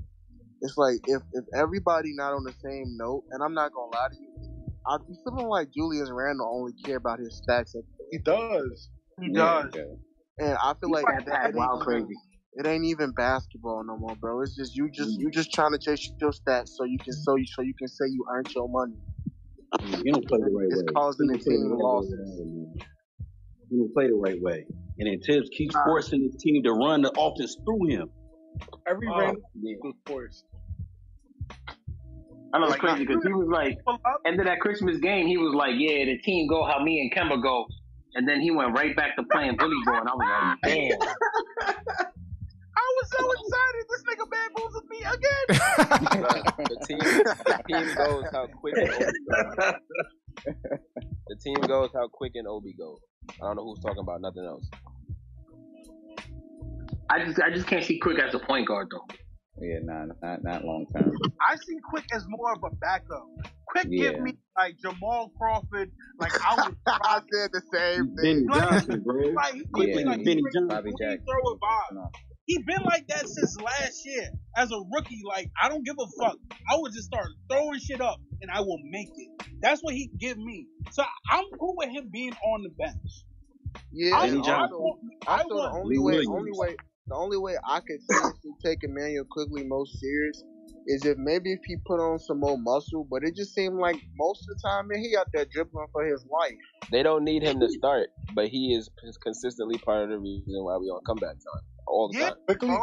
[0.62, 4.08] it's like if if everybody not on the same note and I'm not gonna lie
[4.10, 4.28] to you
[4.89, 7.74] I be feeling like Julius Randle only care about his stats,
[8.12, 8.89] He does.
[9.20, 9.74] He Yeah, does.
[9.74, 9.84] okay.
[10.39, 12.15] and I feel He's like like that, that, that ain't wild even, crazy.
[12.55, 14.42] it ain't even basketball no more, bro.
[14.42, 15.23] It's just you just mm.
[15.23, 17.89] you just trying to chase your stats so you can so you so you can
[17.89, 18.98] say you earned your money.
[20.05, 20.94] You don't play the right It's way.
[20.94, 22.40] causing the team losses.
[23.70, 24.66] You don't play the right way.
[24.99, 28.10] And then Tibbs keeps forcing his team to run the offense through him.
[28.89, 29.75] Every Oh, random yeah.
[29.83, 30.44] was forced.
[32.55, 34.20] I know it's Like, crazy because he was like, Pull up.
[34.26, 37.12] end of that Christmas game, he was like, yeah, the team go how me and
[37.12, 37.66] Kemba go.
[38.15, 40.99] And then he went right back to playing Billy Ball, and I was like, damn.
[42.78, 43.84] I was so excited.
[43.91, 45.47] This nigga bamboozled me again.
[46.57, 49.75] The team, the team goes how quick and Obi goes.
[51.28, 52.99] The team goes how quick and Obi goes.
[53.42, 54.65] I don't know who's talking about nothing else.
[57.10, 59.07] I just I just can't see Quick as a point guard though.
[59.60, 61.12] Yeah, nah, not not long term.
[61.49, 63.26] I see Quick as more of a backup.
[63.68, 64.12] Quick Yeah.
[64.12, 65.91] give me like Jamal Crawford.
[66.18, 68.47] Like I was I said the same thing.
[68.47, 68.70] Benny thing.
[68.70, 69.28] Johnson, bro.
[69.31, 70.68] like he Quick Yeah, like Benny Johnson.
[70.68, 71.25] Bobby he Jackson.
[71.25, 71.94] throw a vibe.
[71.94, 72.10] No.
[72.47, 75.23] He been like that since last year as a rookie.
[75.26, 76.36] Like I don't give a fuck.
[76.70, 79.47] I would just start throwing shit up and I will make it.
[79.62, 80.67] That's what he give me.
[80.93, 83.25] So I'm cool with him being on the bench.
[83.93, 84.75] Yeah, I, Benny and I Johnson.
[84.75, 86.28] also, want, I also the only Lee way Williams.
[86.28, 86.76] only way
[87.09, 90.43] the only way I could seriously take Immanuel Quickley most serious
[90.86, 93.97] is if maybe if he put on some more muscle, but it just seemed like
[94.17, 96.57] most of the time, man, he out there dribbling for his life.
[96.93, 98.89] They don't need him to start, but he is
[99.23, 102.39] consistently part of the reason why we on comeback time all the Yeah, time.
[102.47, 102.76] Quickly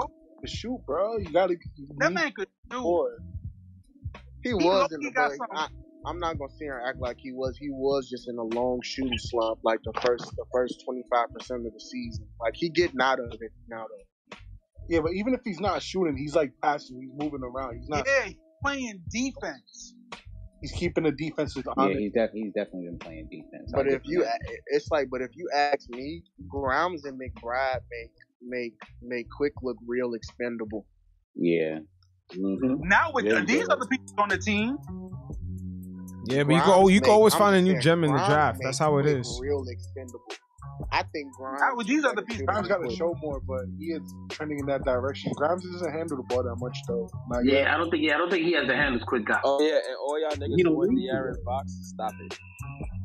[0.43, 1.18] to shoot, bro.
[1.18, 1.56] You gotta.
[1.98, 3.08] That man could do.
[4.43, 5.32] He He was in the got.
[5.52, 5.68] I,
[6.06, 7.58] I'm not gonna sit here and act like he was.
[7.58, 11.66] He was just in a long shooting slump, like the first the first 25 percent
[11.66, 12.27] of the season.
[12.42, 14.12] Like he getting out of it now though.
[14.90, 17.00] Yeah, but even if he's not shooting, he's like passing.
[17.02, 17.78] He's moving around.
[17.80, 18.06] He's not.
[18.08, 19.95] Yeah, he's playing defense.
[20.62, 23.72] He's keeping the defenses Yeah, he's, def- he's definitely been playing defense.
[23.74, 24.40] But I'll if you, that.
[24.68, 29.76] it's like, but if you ask me, Grimes and McBride make make make Quick look
[29.88, 30.86] real expendable.
[31.36, 31.80] yeah.
[32.34, 32.88] Mm-hmm.
[32.88, 33.74] Now with There you these go.
[33.74, 34.78] other people on the team,
[36.26, 36.88] Yeah, but you go.
[36.88, 38.60] You can always find a new gem in the draft.
[38.64, 39.38] That's how it is.
[39.42, 40.24] Real expendable.
[40.92, 41.61] I think Grimes.
[41.61, 42.43] not with these other better pieces.
[42.48, 45.32] Grimes got to show more, but he is trending in that direction.
[45.35, 47.09] Grimes doesn't handle the ball that much though.
[47.30, 47.64] Not yet.
[47.64, 48.03] Yeah, I don't think.
[48.03, 49.40] Yeah, I don't think he has the handles quick guy.
[49.43, 51.14] Oh yeah, and all y'all niggas He don't who want need to.
[51.14, 52.38] De'Aaron Fox, stop it.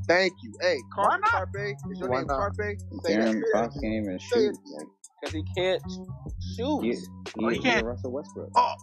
[0.09, 0.53] Thank you.
[0.63, 1.31] Hey, Why Car- not?
[1.31, 2.39] Carpe, is your Why name not?
[2.39, 2.57] Carpe?
[3.05, 3.27] Say that.
[3.27, 4.57] De'Aaron Fox can't even Say shoot.
[5.21, 5.83] Because he can't
[6.57, 6.83] shoot.
[6.85, 6.97] he,
[7.43, 7.85] Oh, he he, can't.
[7.87, 8.51] Russell Westbrook.
[8.57, 8.75] Oh,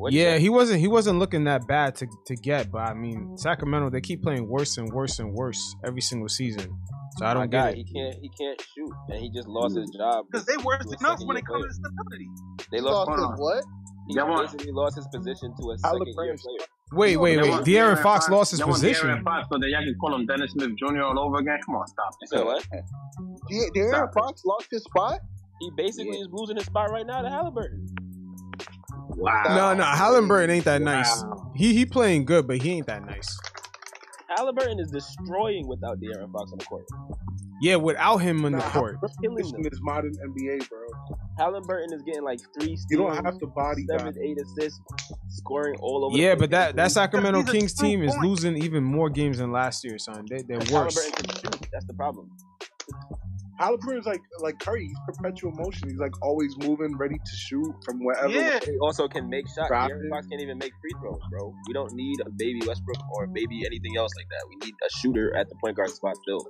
[0.00, 0.80] What Yeah, he wasn't.
[0.80, 2.70] He wasn't looking that bad to to get.
[2.70, 6.76] But I mean, Sacramento they keep playing worse and worse and worse every single season.
[7.18, 7.86] So I don't guy, get it.
[7.86, 8.14] he can't.
[8.22, 10.26] He can't shoot, and he just lost his job.
[10.30, 12.28] because they worse to a enough when second-year it comes to stability.
[12.70, 13.10] They He lost.
[13.10, 13.64] lost his what?
[14.08, 16.34] He Y'all basically lost his position to a second year player.
[16.92, 17.50] Wait, wait, wait.
[17.50, 19.08] want De'Aaron Fox lost his y'all want position.
[19.08, 21.02] De'Aaron Fox so that y'all can call him Dennis Smith Jr.
[21.02, 21.58] all over again.
[21.66, 22.28] Come on, stop You it.
[22.30, 22.64] said what?
[23.48, 24.14] De- De'Aaron Stop it.
[24.18, 25.18] Fox lost his spot.
[25.60, 27.86] He basically is losing his spot right now to Halliburton.
[29.20, 29.44] Wow.
[29.48, 31.24] No, no, Halliburton ain't that nice.
[31.54, 33.38] He he playing good, but he ain't that nice.
[34.36, 36.84] Halliburton is destroying without De'Aaron Fox on the court.
[37.60, 38.96] Yeah, without him in the court.
[39.22, 39.62] Killing in them.
[39.62, 40.80] this modern NBA, bro.
[41.38, 44.20] Halliburton is getting like three steals, You don't have to body seven, guy.
[44.22, 44.80] eight assists,
[45.28, 46.16] scoring all over.
[46.16, 49.38] Yeah, the but that that Sacramento He's Kings true team is losing even more games
[49.38, 50.24] than last year, son.
[50.30, 50.70] They they're worse.
[50.96, 51.68] Halliburton can shoot.
[51.72, 52.30] That's the problem.
[53.60, 54.86] Halliburton's like like Curry.
[54.86, 55.90] He's perpetual motion.
[55.90, 58.28] He's like always moving, ready to shoot from wherever.
[58.28, 58.58] Yeah.
[58.64, 59.68] He also can make shots.
[59.68, 60.08] Drop De'Aaron.
[60.08, 61.54] Fox can't even make free throws, bro.
[61.66, 64.46] We don't need a baby Westbrook or baby anything else like that.
[64.48, 66.46] We need a shooter at the point guard spot still.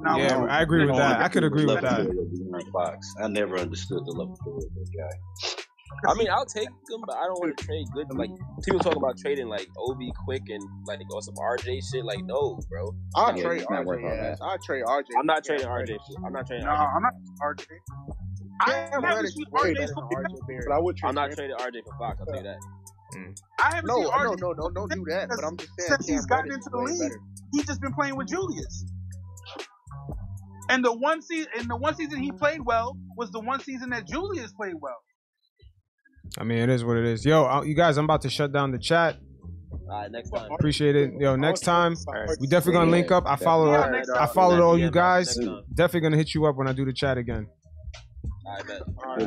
[0.00, 0.46] No, Yeah, no.
[0.46, 1.20] I agree with that.
[1.20, 2.06] I could agree with that.
[2.06, 3.14] De'Aaron Fox.
[3.20, 5.62] I never understood the love for that guy.
[6.08, 8.06] I mean, I'll take him, but I don't want to trade good.
[8.14, 8.30] Like
[8.64, 12.04] people talking about trading like Obi Quick and like or some RJ shit.
[12.04, 12.94] Like no, bro.
[13.16, 14.20] I'll Yeah, trade he's not worth all RJ.
[14.22, 14.38] that.
[14.42, 15.06] I'll trade RJ.
[15.18, 15.86] I'm not trading RJ.
[15.86, 16.16] shit.
[16.24, 16.88] I'm not trading No, RJ.
[16.96, 17.66] I'm not RJ.
[18.60, 21.14] I Cam haven't Reddish seen is RJ better than RJ But I would trade I'm
[21.14, 22.20] not trading RJ for Fox.
[22.20, 22.60] I'll tell you that.
[23.14, 23.40] Mm.
[23.60, 25.28] I haven't No, seen no, RJ no, no, don't do that.
[25.28, 26.98] But I'm just saying, since he's Cam gotten Reddish into the league.
[27.00, 27.20] better.
[27.52, 28.84] He's just been playing with Julius.
[30.68, 33.90] And the one season, and the one season he played well was the one season
[33.90, 34.98] that Julius played well.
[36.38, 37.24] I mean, it is what it is.
[37.24, 39.16] Yo, uh, you guys, I'm about to shut down the chat.
[39.72, 40.50] All right, next time.
[40.52, 41.12] Appreciate it.
[41.18, 41.96] Yo, next time
[42.40, 43.24] we definitely gonna link up.
[43.26, 45.38] I follow Yeah, all, next I followed all you guys.
[45.74, 47.46] Definitely gonna hit you up when I do the chat again.
[48.46, 48.82] All right, bet.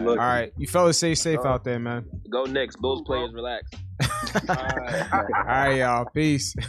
[0.07, 2.05] All right, you fellas stay safe out there, man.
[2.29, 2.75] Go Knicks.
[2.75, 3.69] Bulls players relax.
[4.49, 4.55] All
[5.45, 6.05] right, y'all.
[6.13, 6.55] Peace.